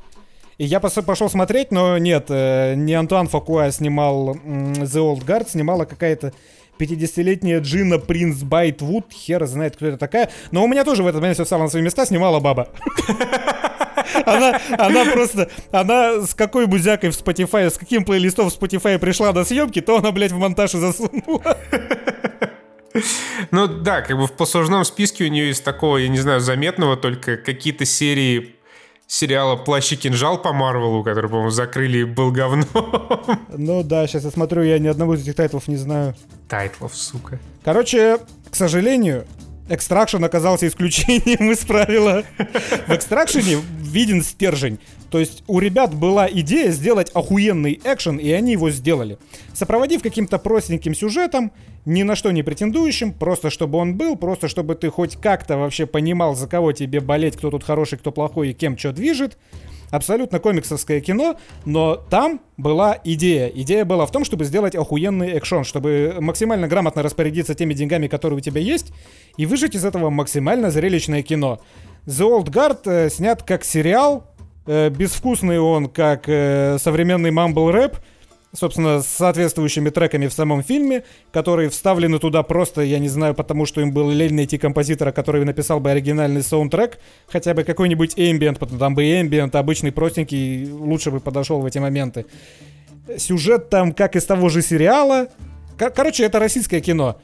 И 0.60 0.65
я 0.65 0.81
пошел 0.81 1.30
смотреть, 1.30 1.72
но 1.72 1.98
нет, 1.98 2.26
э, 2.27 2.73
не 2.76 2.94
Антуан 2.94 3.30
Факуа 3.30 3.72
снимал 3.72 4.36
The 4.36 4.98
Old 4.98 5.26
Guard, 5.26 5.49
снимала 5.49 5.86
какая-то 5.86 6.34
50-летняя 6.77 7.61
Джина 7.61 7.98
Принц 7.98 8.44
Байтвуд, 8.44 9.06
хер 9.10 9.45
знает, 9.45 9.77
кто 9.77 9.88
это 9.88 9.98
такая. 9.98 10.30
Но 10.52 10.61
у 10.61 10.68
меня 10.68 10.84
тоже 10.84 11.02
в 11.02 11.07
этот 11.07 11.22
момент 11.22 11.38
все 11.38 11.45
стало 11.45 11.64
на 11.64 11.69
свои 11.69 11.81
места, 11.81 12.06
снимала 12.06 12.41
баба. 12.41 12.68
Она, 14.26 14.60
она 14.77 15.06
просто, 15.06 15.49
она 15.72 16.22
с 16.22 16.34
какой 16.34 16.65
бузякой 16.65 17.11
в 17.11 17.14
Spotify, 17.14 17.69
с 17.69 17.77
каким 17.77 18.03
плейлистом 18.03 18.49
в 18.49 18.53
Spotify 18.53 18.98
пришла 18.98 19.31
на 19.34 19.44
съемки, 19.44 19.81
то 19.81 19.98
она, 19.98 20.11
блядь, 20.11 20.31
в 20.31 20.38
монтаж 20.38 20.73
и 20.73 20.77
засунула. 20.77 21.57
Ну 23.52 23.68
да, 23.68 24.02
как 24.02 24.18
бы 24.18 24.26
в 24.26 24.34
послужном 24.34 24.84
списке 24.84 25.26
у 25.26 25.27
нее 25.27 25.48
есть 25.48 25.64
такого, 25.64 25.98
я 25.98 26.07
не 26.07 26.18
знаю, 26.18 26.40
заметного 26.40 26.98
только 26.98 27.38
какие-то 27.38 27.86
серии 27.86 28.56
сериала 29.10 29.57
«Плащ 29.57 29.91
и 29.91 29.98
кинжал» 29.98 30.41
по 30.41 30.53
Марвелу, 30.53 31.03
который, 31.03 31.30
по-моему, 31.30 31.49
закрыли 31.49 31.99
и 31.99 32.03
был 32.06 32.31
говно. 32.31 32.65
Ну 33.49 33.84
да, 33.84 34.07
сейчас 34.07 34.23
я 34.23 34.31
смотрю, 34.31 34.61
я 34.61 34.80
ни 34.80 34.88
одного 34.88 35.15
из 35.15 35.23
этих 35.23 35.36
тайтлов 35.36 35.68
не 35.68 35.76
знаю. 35.76 36.15
Тайтлов, 36.48 36.95
сука. 36.95 37.40
Короче, 37.64 38.19
к 38.49 38.56
сожалению, 38.56 39.26
Extraction 39.68 40.23
оказался 40.23 40.68
исключением 40.68 41.52
из 41.52 41.60
правила. 41.60 42.23
В 42.88 42.91
экстракшене 42.91 43.57
виден 43.80 44.23
стержень. 44.23 44.80
То 45.10 45.19
есть 45.19 45.44
у 45.48 45.60
ребят 45.60 45.94
была 45.94 46.30
идея 46.30 46.72
сделать 46.72 47.11
охуенный 47.14 47.80
экшен, 47.84 48.18
и 48.18 48.31
они 48.31 48.53
его 48.53 48.69
сделали. 48.69 49.18
Сопроводив 49.53 50.03
каким-то 50.03 50.38
простеньким 50.38 50.94
сюжетом, 50.94 51.52
ни 51.90 52.03
на 52.03 52.16
что 52.16 52.32
не 52.32 52.44
претендующим, 52.44 53.14
просто 53.14 53.49
чтобы 53.49 53.80
он 53.80 53.95
был, 53.95 54.16
просто 54.16 54.48
чтобы 54.48 54.76
ты 54.76 54.90
хоть 54.90 55.16
как-то 55.16 55.57
вообще 55.57 55.88
понимал, 55.88 56.36
за 56.36 56.48
кого 56.48 56.72
тебе 56.72 56.99
болеть, 56.99 57.36
кто 57.36 57.49
тут 57.49 57.64
хороший, 57.64 57.98
кто 57.98 58.11
плохой 58.11 58.52
и 58.52 58.53
кем 58.53 58.78
что 58.78 58.91
движет. 58.91 59.38
Абсолютно 59.90 60.38
комиксовское 60.38 61.02
кино, 61.02 61.38
но 61.66 61.95
там 61.95 62.41
была 62.57 62.99
идея. 63.03 63.48
Идея 63.48 63.86
была 63.86 64.06
в 64.06 64.11
том, 64.11 64.24
чтобы 64.24 64.45
сделать 64.45 64.76
охуенный 64.76 65.32
экшон, 65.32 65.64
чтобы 65.64 66.18
максимально 66.20 66.68
грамотно 66.68 67.02
распорядиться 67.02 67.56
теми 67.56 67.74
деньгами, 67.74 68.06
которые 68.06 68.38
у 68.38 68.41
тебя 68.41 68.61
есть, 68.61 68.94
и 69.38 69.48
выжить 69.48 69.74
из 69.74 69.84
этого 69.84 70.11
максимально 70.11 70.70
зрелищное 70.70 71.24
кино. 71.24 71.60
The 72.06 72.30
Old 72.30 72.52
Guard 72.52 72.82
э, 72.86 73.10
снят 73.10 73.41
как 73.41 73.64
сериал, 73.64 74.28
э, 74.68 74.90
безвкусный 74.90 75.57
он 75.57 75.90
как 75.90 76.26
э, 76.28 76.78
современный 76.80 77.32
мамбл 77.32 77.72
рэп, 77.72 77.98
собственно, 78.53 79.01
с 79.01 79.07
соответствующими 79.07 79.89
треками 79.89 80.27
в 80.27 80.34
самом 80.34 80.63
фильме, 80.63 81.03
которые 81.31 81.69
вставлены 81.69 82.19
туда 82.19 82.43
просто, 82.43 82.81
я 82.81 82.99
не 82.99 83.09
знаю, 83.09 83.34
потому 83.35 83.65
что 83.65 83.81
им 83.81 83.91
было 83.91 84.11
лень 84.11 84.34
найти 84.34 84.57
композитора, 84.57 85.11
который 85.11 85.45
написал 85.45 85.80
бы 85.80 85.91
оригинальный 85.91 86.41
саундтрек, 86.41 86.99
хотя 87.27 87.53
бы 87.53 87.63
какой-нибудь 87.63 88.15
ambient, 88.17 88.57
потому 88.57 88.80
там 88.80 88.95
бы 88.95 89.03
ambient 89.03 89.55
обычный, 89.55 89.91
простенький, 89.91 90.69
лучше 90.71 91.11
бы 91.11 91.19
подошел 91.19 91.61
в 91.61 91.65
эти 91.65 91.77
моменты. 91.77 92.26
Сюжет 93.17 93.69
там, 93.69 93.93
как 93.93 94.15
из 94.15 94.26
того 94.26 94.49
же 94.49 94.61
сериала, 94.61 95.30
Кор- 95.80 95.91
короче, 95.91 96.26
это 96.26 96.39
российское 96.39 96.81
кино. 96.81 97.21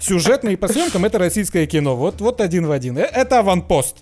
Сюжетно 0.00 0.48
и 0.48 0.56
по 0.56 0.68
съемкам 0.68 1.04
это 1.04 1.18
российское 1.18 1.66
кино. 1.66 1.96
Вот, 1.96 2.22
вот 2.22 2.40
один 2.40 2.66
в 2.66 2.70
один. 2.70 2.96
Э, 2.96 3.02
это 3.02 3.40
аванпост. 3.40 3.98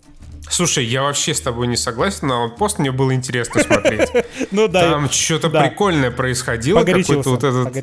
Слушай, 0.51 0.85
я 0.85 1.03
вообще 1.03 1.35
с 1.35 1.41
тобой 1.41 1.67
не 1.67 1.77
согласен, 1.77 2.29
но 2.29 2.49
пост 2.49 2.79
мне 2.79 2.91
было 2.91 3.15
интересно 3.15 3.63
смотреть. 3.63 4.09
Ну 4.51 4.69
да. 4.69 4.93
Там 4.93 5.11
что-то 5.11 5.51
прикольное 5.51 6.11
происходило. 6.11 6.85
Какой-то 6.85 7.31
вот 7.31 7.45
этот 7.45 7.77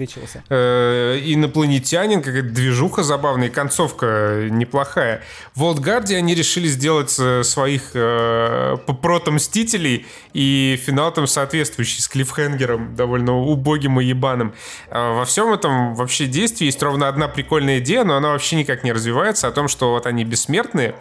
э, 0.50 1.20
инопланетянин, 1.24 2.22
какая-то 2.22 2.50
движуха 2.50 3.04
забавная, 3.04 3.50
концовка 3.50 4.48
неплохая. 4.50 5.22
В 5.54 5.64
Олдгарде 5.64 6.16
они 6.16 6.34
решили 6.34 6.68
сделать 6.68 7.16
э, 7.20 7.44
своих 7.44 7.92
э, 7.94 8.78
прото-мстителей, 9.02 10.06
и 10.36 10.78
финал 10.84 11.14
там 11.14 11.28
соответствующий, 11.28 12.02
с 12.02 12.10
клиффхенгером, 12.10 12.94
довольно 12.96 13.38
убогим 13.38 14.02
и 14.02 14.06
ебаным. 14.06 14.54
А 14.90 15.14
во 15.14 15.24
всем 15.26 15.54
этом 15.54 15.96
вообще 15.96 16.26
действии 16.26 16.66
есть 16.66 16.84
ровно 16.84 17.08
одна 17.08 17.30
прикольная 17.30 17.80
идея, 17.80 18.04
но 18.04 18.18
она 18.18 18.32
вообще 18.32 18.58
никак 18.58 18.84
не 18.84 18.92
развивается, 18.92 19.48
о 19.48 19.52
том, 19.52 19.70
что 19.70 19.92
вот 19.92 20.06
они 20.08 20.26
бессмертные, 20.26 20.96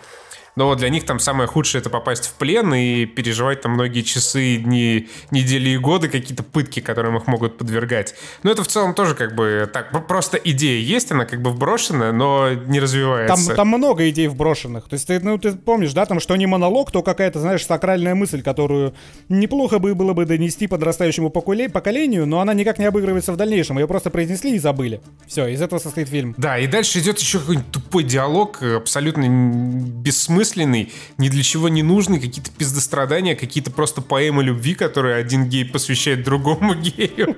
но 0.57 0.75
для 0.75 0.89
них 0.89 1.05
там 1.05 1.19
самое 1.19 1.49
худшее 1.49 1.81
это 1.81 1.91
попасть 1.91 2.27
в 2.27 2.35
плен 2.35 2.73
и 2.75 3.07
переживать 3.07 3.61
там 3.63 3.73
многие 3.73 4.03
часы, 4.03 4.57
дни, 4.57 5.09
недели 5.31 5.71
и 5.71 5.79
годы, 5.79 6.09
какие-то 6.09 6.43
пытки, 6.43 6.81
которым 6.81 7.17
их 7.17 7.27
могут 7.27 7.59
подвергать. 7.59 8.15
Но 8.43 8.51
это 8.51 8.63
в 8.63 8.69
целом 8.69 8.95
тоже 8.95 9.15
как 9.15 9.35
бы 9.35 9.69
так, 9.73 10.07
просто 10.07 10.37
идея 10.37 10.81
есть, 10.81 11.11
она 11.11 11.25
как 11.25 11.43
бы 11.43 11.51
вброшена, 11.51 12.13
но 12.13 12.51
не 12.53 12.79
развивается. 12.81 13.49
Там, 13.49 13.57
там 13.57 13.69
много 13.69 14.09
идей 14.11 14.29
вброшенных. 14.29 14.89
То 14.89 14.95
есть 14.95 15.07
ты, 15.07 15.19
ну, 15.21 15.39
ты 15.39 15.53
помнишь, 15.53 15.93
да, 15.93 16.07
там 16.07 16.21
что 16.21 16.37
не 16.37 16.47
монолог, 16.47 16.91
то 16.93 17.03
какая-то, 17.03 17.41
знаешь, 17.41 17.65
сакральная 17.67 18.15
мысль, 18.15 18.43
которую 18.43 18.95
неплохо 19.29 19.79
бы 19.79 19.95
было 19.95 20.13
бы 20.13 20.25
донести 20.25 20.67
подрастающему 20.67 21.31
поколению, 21.31 22.27
но 22.27 22.41
она 22.41 22.55
никак 22.55 22.79
не 22.79 22.85
обыгрывается 22.85 23.33
в 23.33 23.37
дальнейшем. 23.37 23.79
Ее 23.79 23.89
просто 23.89 24.11
произнесли 24.11 24.55
и 24.55 24.59
забыли. 24.59 25.01
Все, 25.27 25.47
из 25.49 25.61
этого 25.61 25.81
состоит 25.81 26.09
фильм. 26.09 26.35
Да, 26.37 26.59
и 26.59 26.67
дальше 26.67 27.01
идет 27.01 27.19
еще 27.19 27.41
какой-нибудь 27.41 27.71
тупой 27.71 28.05
диалог, 28.05 28.63
абсолютно 28.63 29.25
бессмысленный 29.29 30.44
бессмысленный, 30.45 30.93
ни 31.19 31.29
для 31.29 31.43
чего 31.43 31.69
не 31.69 31.83
нужный, 31.83 32.21
какие-то 32.21 32.51
пиздострадания, 32.51 33.35
какие-то 33.35 33.71
просто 33.71 34.03
поэмы 34.03 34.43
любви, 34.43 34.75
которые 34.75 35.17
один 35.17 35.49
гей 35.49 35.65
посвящает 35.65 36.23
другому 36.23 36.75
гею. 36.75 37.37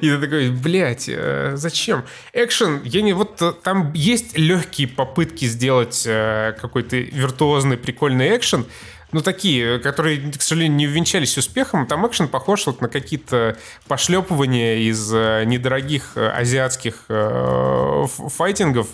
И 0.00 0.10
ты 0.10 0.18
такой, 0.18 0.50
блядь, 0.50 1.08
э, 1.08 1.52
зачем? 1.56 2.04
Экшен, 2.32 2.82
я 2.84 3.02
не... 3.02 3.12
Вот 3.12 3.40
э, 3.40 3.52
там 3.62 3.92
есть 3.92 4.36
легкие 4.36 4.88
попытки 4.88 5.44
сделать 5.46 6.04
э, 6.06 6.54
какой-то 6.60 6.96
виртуозный, 6.96 7.76
прикольный 7.76 8.36
экшен, 8.36 8.66
ну, 9.12 9.20
такие, 9.20 9.78
которые, 9.78 10.32
к 10.32 10.42
сожалению, 10.42 10.76
не 10.76 10.86
увенчались 10.88 11.38
успехом. 11.38 11.86
Там 11.86 12.04
экшен 12.04 12.26
похож 12.26 12.66
вот 12.66 12.80
на 12.80 12.88
какие-то 12.88 13.56
пошлепывания 13.86 14.78
из 14.78 15.08
недорогих 15.12 16.16
азиатских 16.16 17.04
файтингов, 17.06 18.88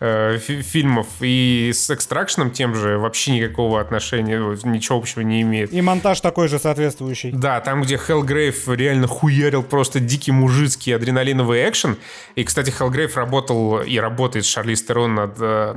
э, 0.00 0.38
фи- 0.38 0.62
фильмов. 0.62 1.06
И 1.20 1.72
с 1.74 1.90
экстракшеном 1.90 2.50
тем 2.50 2.74
же 2.74 2.98
вообще 2.98 3.32
никакого 3.32 3.80
отношения, 3.80 4.38
ничего 4.64 4.98
общего 4.98 5.20
не 5.22 5.42
имеет. 5.42 5.72
И 5.72 5.80
монтаж 5.80 6.20
такой 6.20 6.48
же 6.48 6.58
соответствующий. 6.58 7.32
Да, 7.32 7.60
там, 7.60 7.82
где 7.82 7.96
Хеллгрейв 7.96 8.68
реально 8.68 9.06
хуярил 9.06 9.62
просто 9.62 10.00
дикий 10.00 10.32
мужицкий 10.32 10.94
адреналиновый 10.94 11.68
экшен. 11.68 11.96
И, 12.34 12.44
кстати, 12.44 12.70
Хеллгрейв 12.70 13.16
работал 13.16 13.80
и 13.80 13.98
работает 13.98 14.44
с 14.44 14.48
Шарли 14.48 14.74
Стерон 14.74 15.14
над 15.14 15.36
э, 15.40 15.74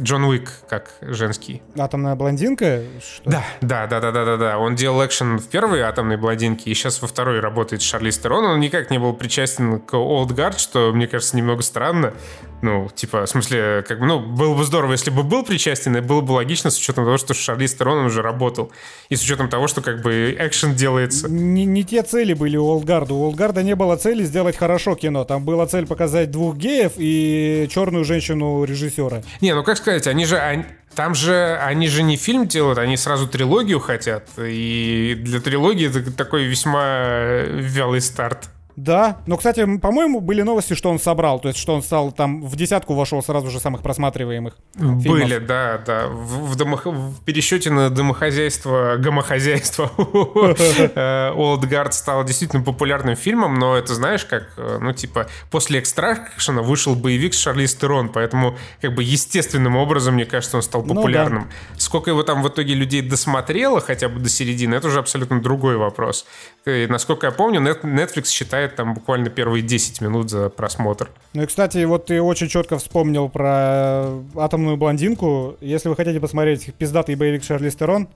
Джон 0.00 0.24
Уик 0.24 0.50
как 0.68 0.90
женский. 1.02 1.60
Атомная 1.76 2.14
блондинка? 2.14 2.82
Что? 3.00 3.30
Да, 3.30 3.44
да, 3.60 3.86
да, 3.86 4.00
да, 4.00 4.12
да, 4.12 4.24
да, 4.24 4.36
да. 4.36 4.58
Он 4.58 4.74
делал 4.74 5.04
экшен 5.04 5.38
в 5.38 5.48
первой 5.48 5.80
атомной 5.80 6.16
блондинке, 6.16 6.70
и 6.70 6.74
сейчас 6.74 7.02
во 7.02 7.08
второй 7.08 7.40
работает 7.40 7.82
с 7.82 7.84
Шарли 7.84 8.10
Стерон. 8.10 8.44
Он 8.44 8.60
никак 8.60 8.90
не 8.90 8.98
был 8.98 9.12
причастен 9.12 9.80
к 9.80 9.92
Old 9.94 10.28
Guard, 10.28 10.58
что, 10.58 10.92
мне 10.92 11.06
кажется, 11.06 11.36
немного 11.36 11.62
странно. 11.62 12.14
Ну, 12.62 12.88
типа, 12.94 13.26
в 13.26 13.28
смысле, 13.28 13.84
как 13.86 13.98
бы, 13.98 14.06
ну, 14.06 14.20
было 14.20 14.54
бы 14.54 14.64
здорово, 14.64 14.92
если 14.92 15.10
бы 15.10 15.24
был 15.24 15.42
причастен, 15.42 15.96
и 15.96 16.00
было 16.00 16.20
бы 16.20 16.32
логично 16.32 16.70
с 16.70 16.78
учетом 16.78 17.04
того, 17.04 17.18
что 17.18 17.34
Шарли 17.34 17.66
Стерон 17.66 17.98
он 17.98 18.06
уже 18.06 18.22
работал. 18.22 18.70
И 19.10 19.16
с 19.16 19.22
учетом 19.22 19.50
того, 19.50 19.66
что, 19.66 19.82
как 19.82 20.00
бы, 20.00 20.34
экшен 20.38 20.74
делается. 20.74 21.28
Не, 21.28 21.66
не 21.66 21.84
те 21.84 22.02
цели 22.02 22.32
были 22.32 22.56
у 22.56 22.64
Олдгарда. 22.64 23.12
У 23.12 23.24
Олдгарда 23.24 23.62
не 23.62 23.74
было 23.74 23.96
цели 23.96 24.24
сделать 24.24 24.56
хорошо 24.56 24.94
кино. 24.94 25.24
Там 25.24 25.44
была 25.44 25.66
цель 25.66 25.86
показать 25.86 26.30
двух 26.30 26.56
геев 26.56 26.92
и 26.96 27.66
черную 27.68 28.04
женщину 28.04 28.64
режиссера. 28.64 29.22
Не, 29.40 29.54
ну 29.54 29.62
как 29.62 29.81
сказать, 29.82 30.06
они 30.06 30.24
же... 30.24 30.38
Они... 30.38 30.64
Там 30.94 31.14
же 31.14 31.56
они 31.56 31.88
же 31.88 32.02
не 32.02 32.18
фильм 32.18 32.46
делают, 32.46 32.78
они 32.78 32.98
сразу 32.98 33.26
трилогию 33.26 33.80
хотят. 33.80 34.28
И 34.36 35.16
для 35.18 35.40
трилогии 35.40 35.88
это 35.88 36.12
такой 36.12 36.44
весьма 36.44 37.44
вялый 37.46 38.02
старт. 38.02 38.50
Да, 38.76 39.18
но, 39.26 39.36
кстати, 39.36 39.78
по-моему, 39.78 40.20
были 40.20 40.42
новости, 40.42 40.74
что 40.74 40.90
он 40.90 40.98
собрал, 40.98 41.40
то 41.40 41.48
есть, 41.48 41.58
что 41.58 41.74
он 41.74 41.82
стал 41.82 42.12
там 42.12 42.42
в 42.42 42.56
десятку 42.56 42.94
вошел 42.94 43.22
сразу 43.22 43.50
же 43.50 43.60
самых 43.60 43.82
просматриваемых. 43.82 44.56
Фильмов. 44.74 45.04
Были, 45.04 45.38
да, 45.38 45.78
да. 45.78 46.06
В, 46.08 46.52
в, 46.52 46.56
домох... 46.56 46.86
в 46.86 47.22
пересчете 47.24 47.70
на 47.70 47.90
домохозяйство, 47.90 48.96
гомохозяйство 48.98 49.90
Old 49.96 51.62
Guard 51.62 51.92
стал 51.92 52.24
действительно 52.24 52.62
популярным 52.62 53.16
фильмом, 53.16 53.54
но 53.58 53.76
это 53.76 53.94
знаешь, 53.94 54.24
как, 54.24 54.48
э, 54.56 54.78
ну, 54.80 54.92
типа, 54.92 55.28
после 55.50 55.80
экстракшена 55.80 56.62
вышел 56.62 56.94
боевик 56.94 57.34
с 57.34 57.38
Шарли 57.38 57.66
Стерон, 57.66 58.08
поэтому, 58.08 58.56
как 58.80 58.94
бы, 58.94 59.02
естественным 59.02 59.76
образом, 59.76 60.14
мне 60.14 60.24
кажется, 60.24 60.56
он 60.56 60.62
стал 60.62 60.82
популярным. 60.82 61.42
Ну, 61.42 61.48
да. 61.74 61.78
Сколько 61.78 62.10
его 62.10 62.22
там 62.22 62.42
в 62.42 62.48
итоге 62.48 62.74
людей 62.74 63.02
досмотрело, 63.02 63.80
хотя 63.80 64.08
бы 64.08 64.20
до 64.20 64.28
середины, 64.28 64.74
это 64.74 64.88
уже 64.88 64.98
абсолютно 64.98 65.42
другой 65.42 65.76
вопрос. 65.76 66.26
И, 66.64 66.86
насколько 66.88 67.26
я 67.26 67.32
помню, 67.32 67.60
Netflix 67.60 68.26
считает 68.26 68.61
там 68.68 68.94
буквально 68.94 69.30
первые 69.30 69.62
10 69.62 70.00
минут 70.00 70.30
за 70.30 70.48
просмотр. 70.48 71.10
Ну 71.34 71.42
и, 71.42 71.46
кстати, 71.46 71.84
вот 71.84 72.06
ты 72.06 72.20
очень 72.20 72.48
четко 72.48 72.78
вспомнил 72.78 73.28
про 73.28 74.06
атомную 74.36 74.76
блондинку. 74.76 75.56
Если 75.60 75.88
вы 75.88 75.96
хотите 75.96 76.20
посмотреть 76.20 76.74
пиздатый 76.74 77.14
боевик 77.14 77.44
Шарли 77.44 77.70
Стерон, 77.70 78.08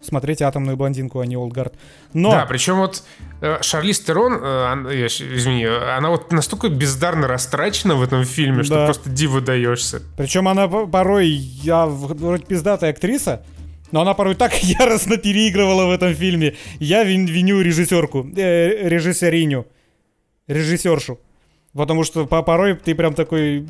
смотрите 0.00 0.44
атомную 0.44 0.76
блондинку, 0.76 1.20
а 1.20 1.26
не 1.26 1.36
Олдгард. 1.36 1.74
Но... 2.12 2.30
Да, 2.30 2.46
причем 2.46 2.76
вот 2.76 3.02
э, 3.40 3.58
Шарли 3.62 3.92
Стерон, 3.92 4.38
э, 4.42 5.06
извини, 5.06 5.64
она 5.64 6.10
вот 6.10 6.32
настолько 6.32 6.68
бездарно 6.68 7.26
растрачена 7.26 7.94
в 7.94 8.02
этом 8.02 8.24
фильме, 8.24 8.58
да. 8.58 8.64
что 8.64 8.84
просто 8.86 9.10
диву 9.10 9.40
даешься. 9.40 10.02
Причем 10.16 10.48
она 10.48 10.68
порой, 10.68 11.28
я 11.28 11.86
вроде 11.86 12.44
пиздатая 12.44 12.90
актриса, 12.90 13.44
но 13.92 14.00
она 14.02 14.14
порой 14.14 14.34
так 14.34 14.54
яростно 14.62 15.16
переигрывала 15.16 15.86
в 15.86 15.90
этом 15.90 16.14
фильме. 16.14 16.54
Я 16.78 17.04
вин, 17.04 17.26
виню 17.26 17.60
режиссерку, 17.60 18.26
э, 18.36 18.88
режиссериню, 18.88 19.66
режиссершу. 20.46 21.18
Потому 21.72 22.04
что 22.04 22.26
по 22.26 22.42
порой 22.42 22.74
ты 22.74 22.94
прям 22.94 23.14
такой, 23.14 23.66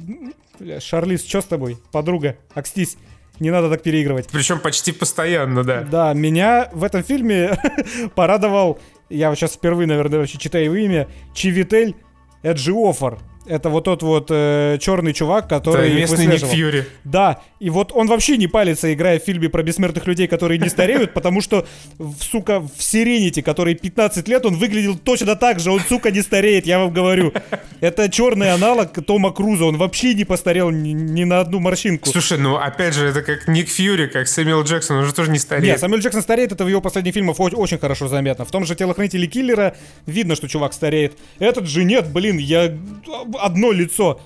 Шарлиз, 0.80 1.26
что 1.26 1.40
с 1.40 1.44
тобой, 1.44 1.78
подруга, 1.92 2.36
акстись. 2.54 2.96
Не 3.40 3.50
надо 3.50 3.68
так 3.68 3.82
переигрывать. 3.82 4.28
Причем 4.28 4.60
почти 4.60 4.92
постоянно, 4.92 5.62
да. 5.62 5.82
Да, 5.82 6.14
меня 6.14 6.70
в 6.72 6.84
этом 6.84 7.02
фильме 7.02 7.58
порадовал, 8.14 8.78
я 9.10 9.28
вот 9.28 9.36
сейчас 9.36 9.52
впервые, 9.52 9.86
наверное, 9.86 10.20
вообще 10.20 10.38
читаю 10.38 10.64
его 10.64 10.74
имя, 10.76 11.08
Чивитель 11.34 11.94
Эджиофор. 12.42 13.18
Это 13.46 13.68
вот 13.70 13.84
тот 13.84 14.02
вот 14.02 14.28
э, 14.30 14.78
черный 14.80 15.12
чувак, 15.12 15.48
который 15.48 15.90
да, 15.90 15.94
местный 15.94 16.26
Ник 16.26 16.44
Фьюри. 16.44 16.84
Да, 17.04 17.40
и 17.60 17.70
вот 17.70 17.92
он 17.94 18.06
вообще 18.08 18.36
не 18.36 18.48
палится, 18.48 18.92
играя 18.92 19.18
в 19.18 19.22
фильме 19.22 19.48
про 19.48 19.62
бессмертных 19.62 20.06
людей, 20.06 20.26
которые 20.26 20.58
не 20.58 20.68
стареют, 20.68 21.14
потому 21.14 21.40
что, 21.40 21.66
сука, 22.20 22.60
в 22.60 22.82
Сирените, 22.82 23.42
который 23.42 23.74
15 23.74 24.26
лет, 24.28 24.44
он 24.44 24.56
выглядел 24.56 24.98
точно 24.98 25.36
так 25.36 25.60
же, 25.60 25.70
он, 25.70 25.80
сука, 25.80 26.10
не 26.10 26.22
стареет, 26.22 26.66
я 26.66 26.78
вам 26.78 26.92
говорю. 26.92 27.32
Это 27.80 28.08
черный 28.10 28.52
аналог 28.52 28.92
Тома 29.06 29.32
Круза, 29.32 29.64
он 29.64 29.76
вообще 29.76 30.14
не 30.14 30.24
постарел 30.24 30.70
ни, 30.70 30.90
ни 30.90 31.24
на 31.24 31.40
одну 31.40 31.60
морщинку. 31.60 32.10
Слушай, 32.10 32.38
ну 32.38 32.56
опять 32.56 32.94
же, 32.94 33.06
это 33.06 33.22
как 33.22 33.48
Ник 33.48 33.68
Фьюри, 33.68 34.06
как 34.06 34.28
Сэмюэл 34.28 34.64
Джексон, 34.64 34.98
он 34.98 35.04
же 35.06 35.14
тоже 35.14 35.30
не 35.30 35.38
стареет. 35.38 35.66
Нет, 35.66 35.80
Сэмюэл 35.80 36.00
Джексон 36.00 36.22
стареет, 36.22 36.52
это 36.52 36.64
в 36.64 36.68
его 36.68 36.80
последних 36.80 37.14
фильмах 37.14 37.38
очень 37.38 37.78
хорошо 37.78 38.08
заметно. 38.08 38.44
В 38.44 38.50
том 38.50 38.64
же 38.66 38.74
«Телохранителе 38.74 39.26
киллера» 39.26 39.76
видно, 40.06 40.34
что 40.34 40.48
чувак 40.48 40.72
стареет. 40.72 41.16
Этот 41.38 41.66
же 41.68 41.84
нет, 41.84 42.12
блин, 42.12 42.38
я 42.38 42.76
одно 43.40 43.72
лицо. 43.72 44.20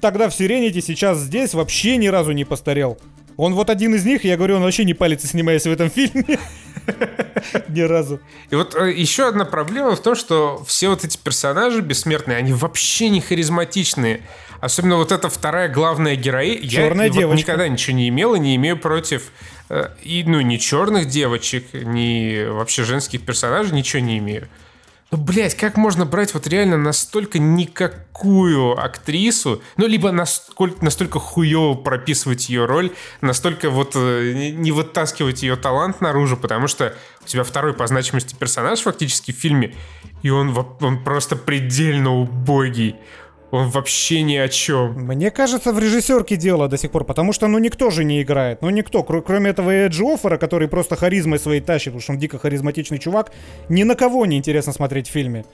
Тогда 0.00 0.28
в 0.28 0.34
Сирените, 0.34 0.80
сейчас 0.80 1.18
здесь 1.18 1.54
вообще 1.54 1.96
ни 1.96 2.08
разу 2.08 2.32
не 2.32 2.44
постарел. 2.44 2.98
Он 3.36 3.54
вот 3.54 3.70
один 3.70 3.94
из 3.94 4.04
них, 4.04 4.24
я 4.24 4.36
говорю, 4.36 4.56
он 4.56 4.62
вообще 4.62 4.84
не 4.84 4.94
палится, 4.94 5.26
снимаясь 5.26 5.64
в 5.64 5.70
этом 5.70 5.90
фильме. 5.90 6.38
Ни 7.68 7.80
разу. 7.80 8.20
И 8.50 8.54
вот 8.54 8.74
э, 8.74 8.92
еще 8.92 9.26
одна 9.28 9.44
проблема 9.44 9.96
в 9.96 10.02
том, 10.02 10.14
что 10.14 10.62
все 10.66 10.88
вот 10.88 11.04
эти 11.04 11.16
персонажи 11.16 11.80
бессмертные, 11.80 12.36
они 12.36 12.52
вообще 12.52 13.08
не 13.08 13.20
харизматичные. 13.20 14.22
Особенно 14.60 14.96
вот 14.96 15.12
эта 15.12 15.28
вторая 15.28 15.68
главная 15.68 16.16
героиня. 16.16 16.68
Черная 16.68 17.06
я 17.06 17.12
девочка. 17.12 17.28
Вот 17.28 17.38
никогда 17.38 17.68
ничего 17.68 17.96
не 17.96 18.08
имел 18.08 18.34
и 18.34 18.38
не 18.38 18.56
имею 18.56 18.78
против 18.78 19.32
э, 19.68 19.88
и, 20.02 20.24
ну, 20.24 20.40
ни 20.40 20.56
черных 20.56 21.08
девочек, 21.08 21.66
ни 21.72 22.46
вообще 22.46 22.84
женских 22.84 23.22
персонажей, 23.22 23.74
ничего 23.74 24.00
не 24.00 24.18
имею. 24.18 24.48
Ну, 25.14 25.20
блядь, 25.22 25.54
как 25.54 25.76
можно 25.76 26.04
брать 26.06 26.34
вот 26.34 26.48
реально 26.48 26.76
настолько 26.76 27.38
никакую 27.38 28.76
актрису, 28.76 29.62
ну, 29.76 29.86
либо 29.86 30.10
настолько, 30.10 30.84
настолько 30.84 31.20
хуево 31.20 31.74
прописывать 31.74 32.48
ее 32.48 32.64
роль, 32.64 32.90
настолько 33.20 33.70
вот 33.70 33.92
э, 33.94 34.32
не 34.56 34.72
вытаскивать 34.72 35.44
ее 35.44 35.54
талант 35.54 36.00
наружу, 36.00 36.36
потому 36.36 36.66
что 36.66 36.96
у 37.22 37.28
тебя 37.28 37.44
второй 37.44 37.74
по 37.74 37.86
значимости 37.86 38.34
персонаж 38.34 38.80
фактически 38.80 39.30
в 39.30 39.36
фильме, 39.36 39.76
и 40.22 40.30
он, 40.30 40.52
он 40.80 41.04
просто 41.04 41.36
предельно 41.36 42.16
убогий. 42.16 42.96
Он 43.54 43.70
вообще 43.70 44.22
ни 44.22 44.34
о 44.34 44.48
чем. 44.48 44.94
Мне 44.94 45.30
кажется, 45.30 45.72
в 45.72 45.78
режиссерке 45.78 46.34
дело 46.34 46.66
до 46.66 46.76
сих 46.76 46.90
пор, 46.90 47.04
потому 47.04 47.32
что 47.32 47.46
ну 47.46 47.58
никто 47.60 47.90
же 47.90 48.02
не 48.02 48.20
играет. 48.20 48.62
Ну 48.62 48.70
никто, 48.70 49.04
кр- 49.04 49.22
кроме 49.22 49.50
этого 49.50 49.70
Эджи 49.70 50.04
Оффера, 50.04 50.38
который 50.38 50.66
просто 50.66 50.96
харизмой 50.96 51.38
своей 51.38 51.60
тащит, 51.60 51.92
потому 51.92 52.00
что 52.00 52.12
он 52.14 52.18
дико 52.18 52.36
харизматичный 52.40 52.98
чувак, 52.98 53.30
ни 53.68 53.84
на 53.84 53.94
кого 53.94 54.26
не 54.26 54.38
интересно 54.38 54.72
смотреть 54.72 55.08
в 55.08 55.12
фильме. 55.12 55.44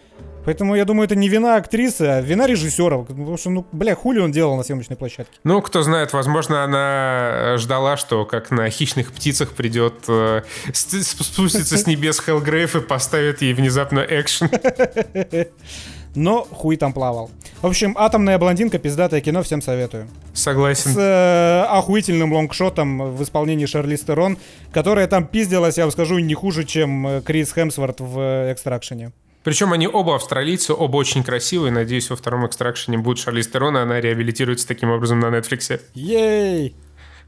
Поэтому 0.46 0.74
я 0.76 0.86
думаю, 0.86 1.04
это 1.04 1.14
не 1.14 1.28
вина 1.28 1.56
актрисы, 1.56 2.00
а 2.00 2.22
вина 2.22 2.46
режиссера. 2.46 2.96
Потому 2.96 3.36
что, 3.36 3.50
ну, 3.50 3.66
бля, 3.72 3.94
хули 3.94 4.20
он 4.20 4.32
делал 4.32 4.56
на 4.56 4.62
съемочной 4.62 4.96
площадке. 4.96 5.36
Ну, 5.44 5.60
кто 5.60 5.82
знает, 5.82 6.14
возможно, 6.14 6.64
она 6.64 7.56
ждала, 7.58 7.98
что 7.98 8.24
как 8.24 8.50
на 8.50 8.70
хищных 8.70 9.12
птицах 9.12 9.50
придет 9.50 9.92
э, 10.08 10.40
спустится 10.72 11.76
с 11.76 11.86
небес 11.86 12.18
Хеллгрейв 12.18 12.76
и 12.76 12.80
поставит 12.80 13.42
ей 13.42 13.52
внезапно 13.52 14.00
экшен. 14.00 14.48
но 16.14 16.44
хуй 16.50 16.76
там 16.76 16.92
плавал. 16.92 17.30
В 17.62 17.66
общем, 17.66 17.94
«Атомная 17.98 18.38
блондинка», 18.38 18.78
пиздатое 18.78 19.20
кино, 19.20 19.42
всем 19.42 19.60
советую. 19.60 20.08
Согласен. 20.32 20.92
С 20.92 20.96
э, 20.98 21.66
охуительным 21.68 22.32
лонгшотом 22.32 23.14
в 23.14 23.22
исполнении 23.22 23.66
Шарли 23.66 23.96
Стерон, 23.96 24.38
которая 24.72 25.06
там 25.06 25.26
пиздилась, 25.26 25.76
я 25.76 25.84
вам 25.84 25.92
скажу, 25.92 26.18
не 26.18 26.34
хуже, 26.34 26.64
чем 26.64 27.06
э, 27.06 27.20
Крис 27.22 27.52
Хемсворт 27.52 28.00
в 28.00 28.52
«Экстракшене». 28.52 29.12
Причем 29.42 29.72
они 29.72 29.88
оба 29.88 30.16
австралийцы, 30.16 30.74
оба 30.74 30.96
очень 30.96 31.22
красивые. 31.22 31.72
Надеюсь, 31.72 32.10
во 32.10 32.16
втором 32.16 32.46
экстракшене 32.46 32.98
будет 32.98 33.18
Шарли 33.18 33.40
Стерон, 33.40 33.76
и 33.76 33.80
она 33.80 34.00
реабилитируется 34.00 34.68
таким 34.68 34.90
образом 34.90 35.18
на 35.20 35.26
Netflix. 35.26 35.80
Ей! 35.94 36.74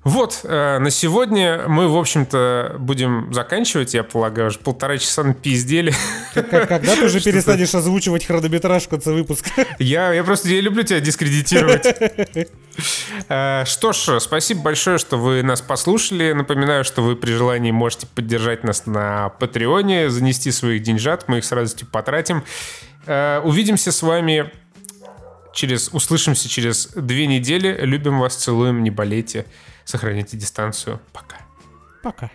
Вот, 0.04 0.40
э, 0.42 0.78
на 0.78 0.90
сегодня 0.90 1.68
мы, 1.68 1.86
в 1.86 1.96
общем-то, 1.96 2.76
будем 2.80 3.32
заканчивать, 3.32 3.94
я 3.94 4.02
полагаю, 4.02 4.48
уже 4.48 4.58
полтора 4.58 4.98
часа 4.98 5.22
напиздели. 5.22 5.94
Когда 6.34 6.96
ты 6.96 7.04
уже 7.04 7.20
перестанешь 7.24 7.72
озвучивать 7.72 8.24
хронометраж 8.24 8.84
в 8.84 8.88
конце 8.88 9.12
выпуска? 9.12 9.50
Я, 9.78 10.12
я 10.12 10.24
просто 10.24 10.48
я 10.48 10.60
люблю 10.60 10.82
тебя 10.82 11.00
дискредитировать. 11.00 11.86
Э, 13.28 13.64
что 13.66 13.92
ж, 13.92 14.18
спасибо 14.18 14.62
большое, 14.62 14.96
что 14.96 15.18
вы 15.18 15.42
нас 15.42 15.60
послушали. 15.60 16.32
Напоминаю, 16.32 16.84
что 16.84 17.02
вы 17.02 17.14
при 17.14 17.32
желании 17.32 17.70
можете 17.70 18.06
поддержать 18.06 18.64
нас 18.64 18.86
на 18.86 19.28
Патреоне, 19.28 20.08
занести 20.08 20.50
своих 20.50 20.82
деньжат, 20.82 21.28
мы 21.28 21.38
их 21.38 21.44
с 21.44 21.52
радостью 21.52 21.86
потратим. 21.86 22.42
Э, 23.04 23.40
увидимся 23.44 23.92
с 23.92 24.00
вами 24.00 24.50
через... 25.52 25.90
Услышимся 25.92 26.48
через 26.48 26.88
две 26.96 27.26
недели. 27.26 27.78
Любим 27.82 28.18
вас, 28.20 28.36
целуем, 28.36 28.82
не 28.82 28.90
болейте. 28.90 29.44
Сохраняйте 29.84 30.36
дистанцию. 30.36 31.00
Пока. 31.12 31.36
Пока. 32.02 32.30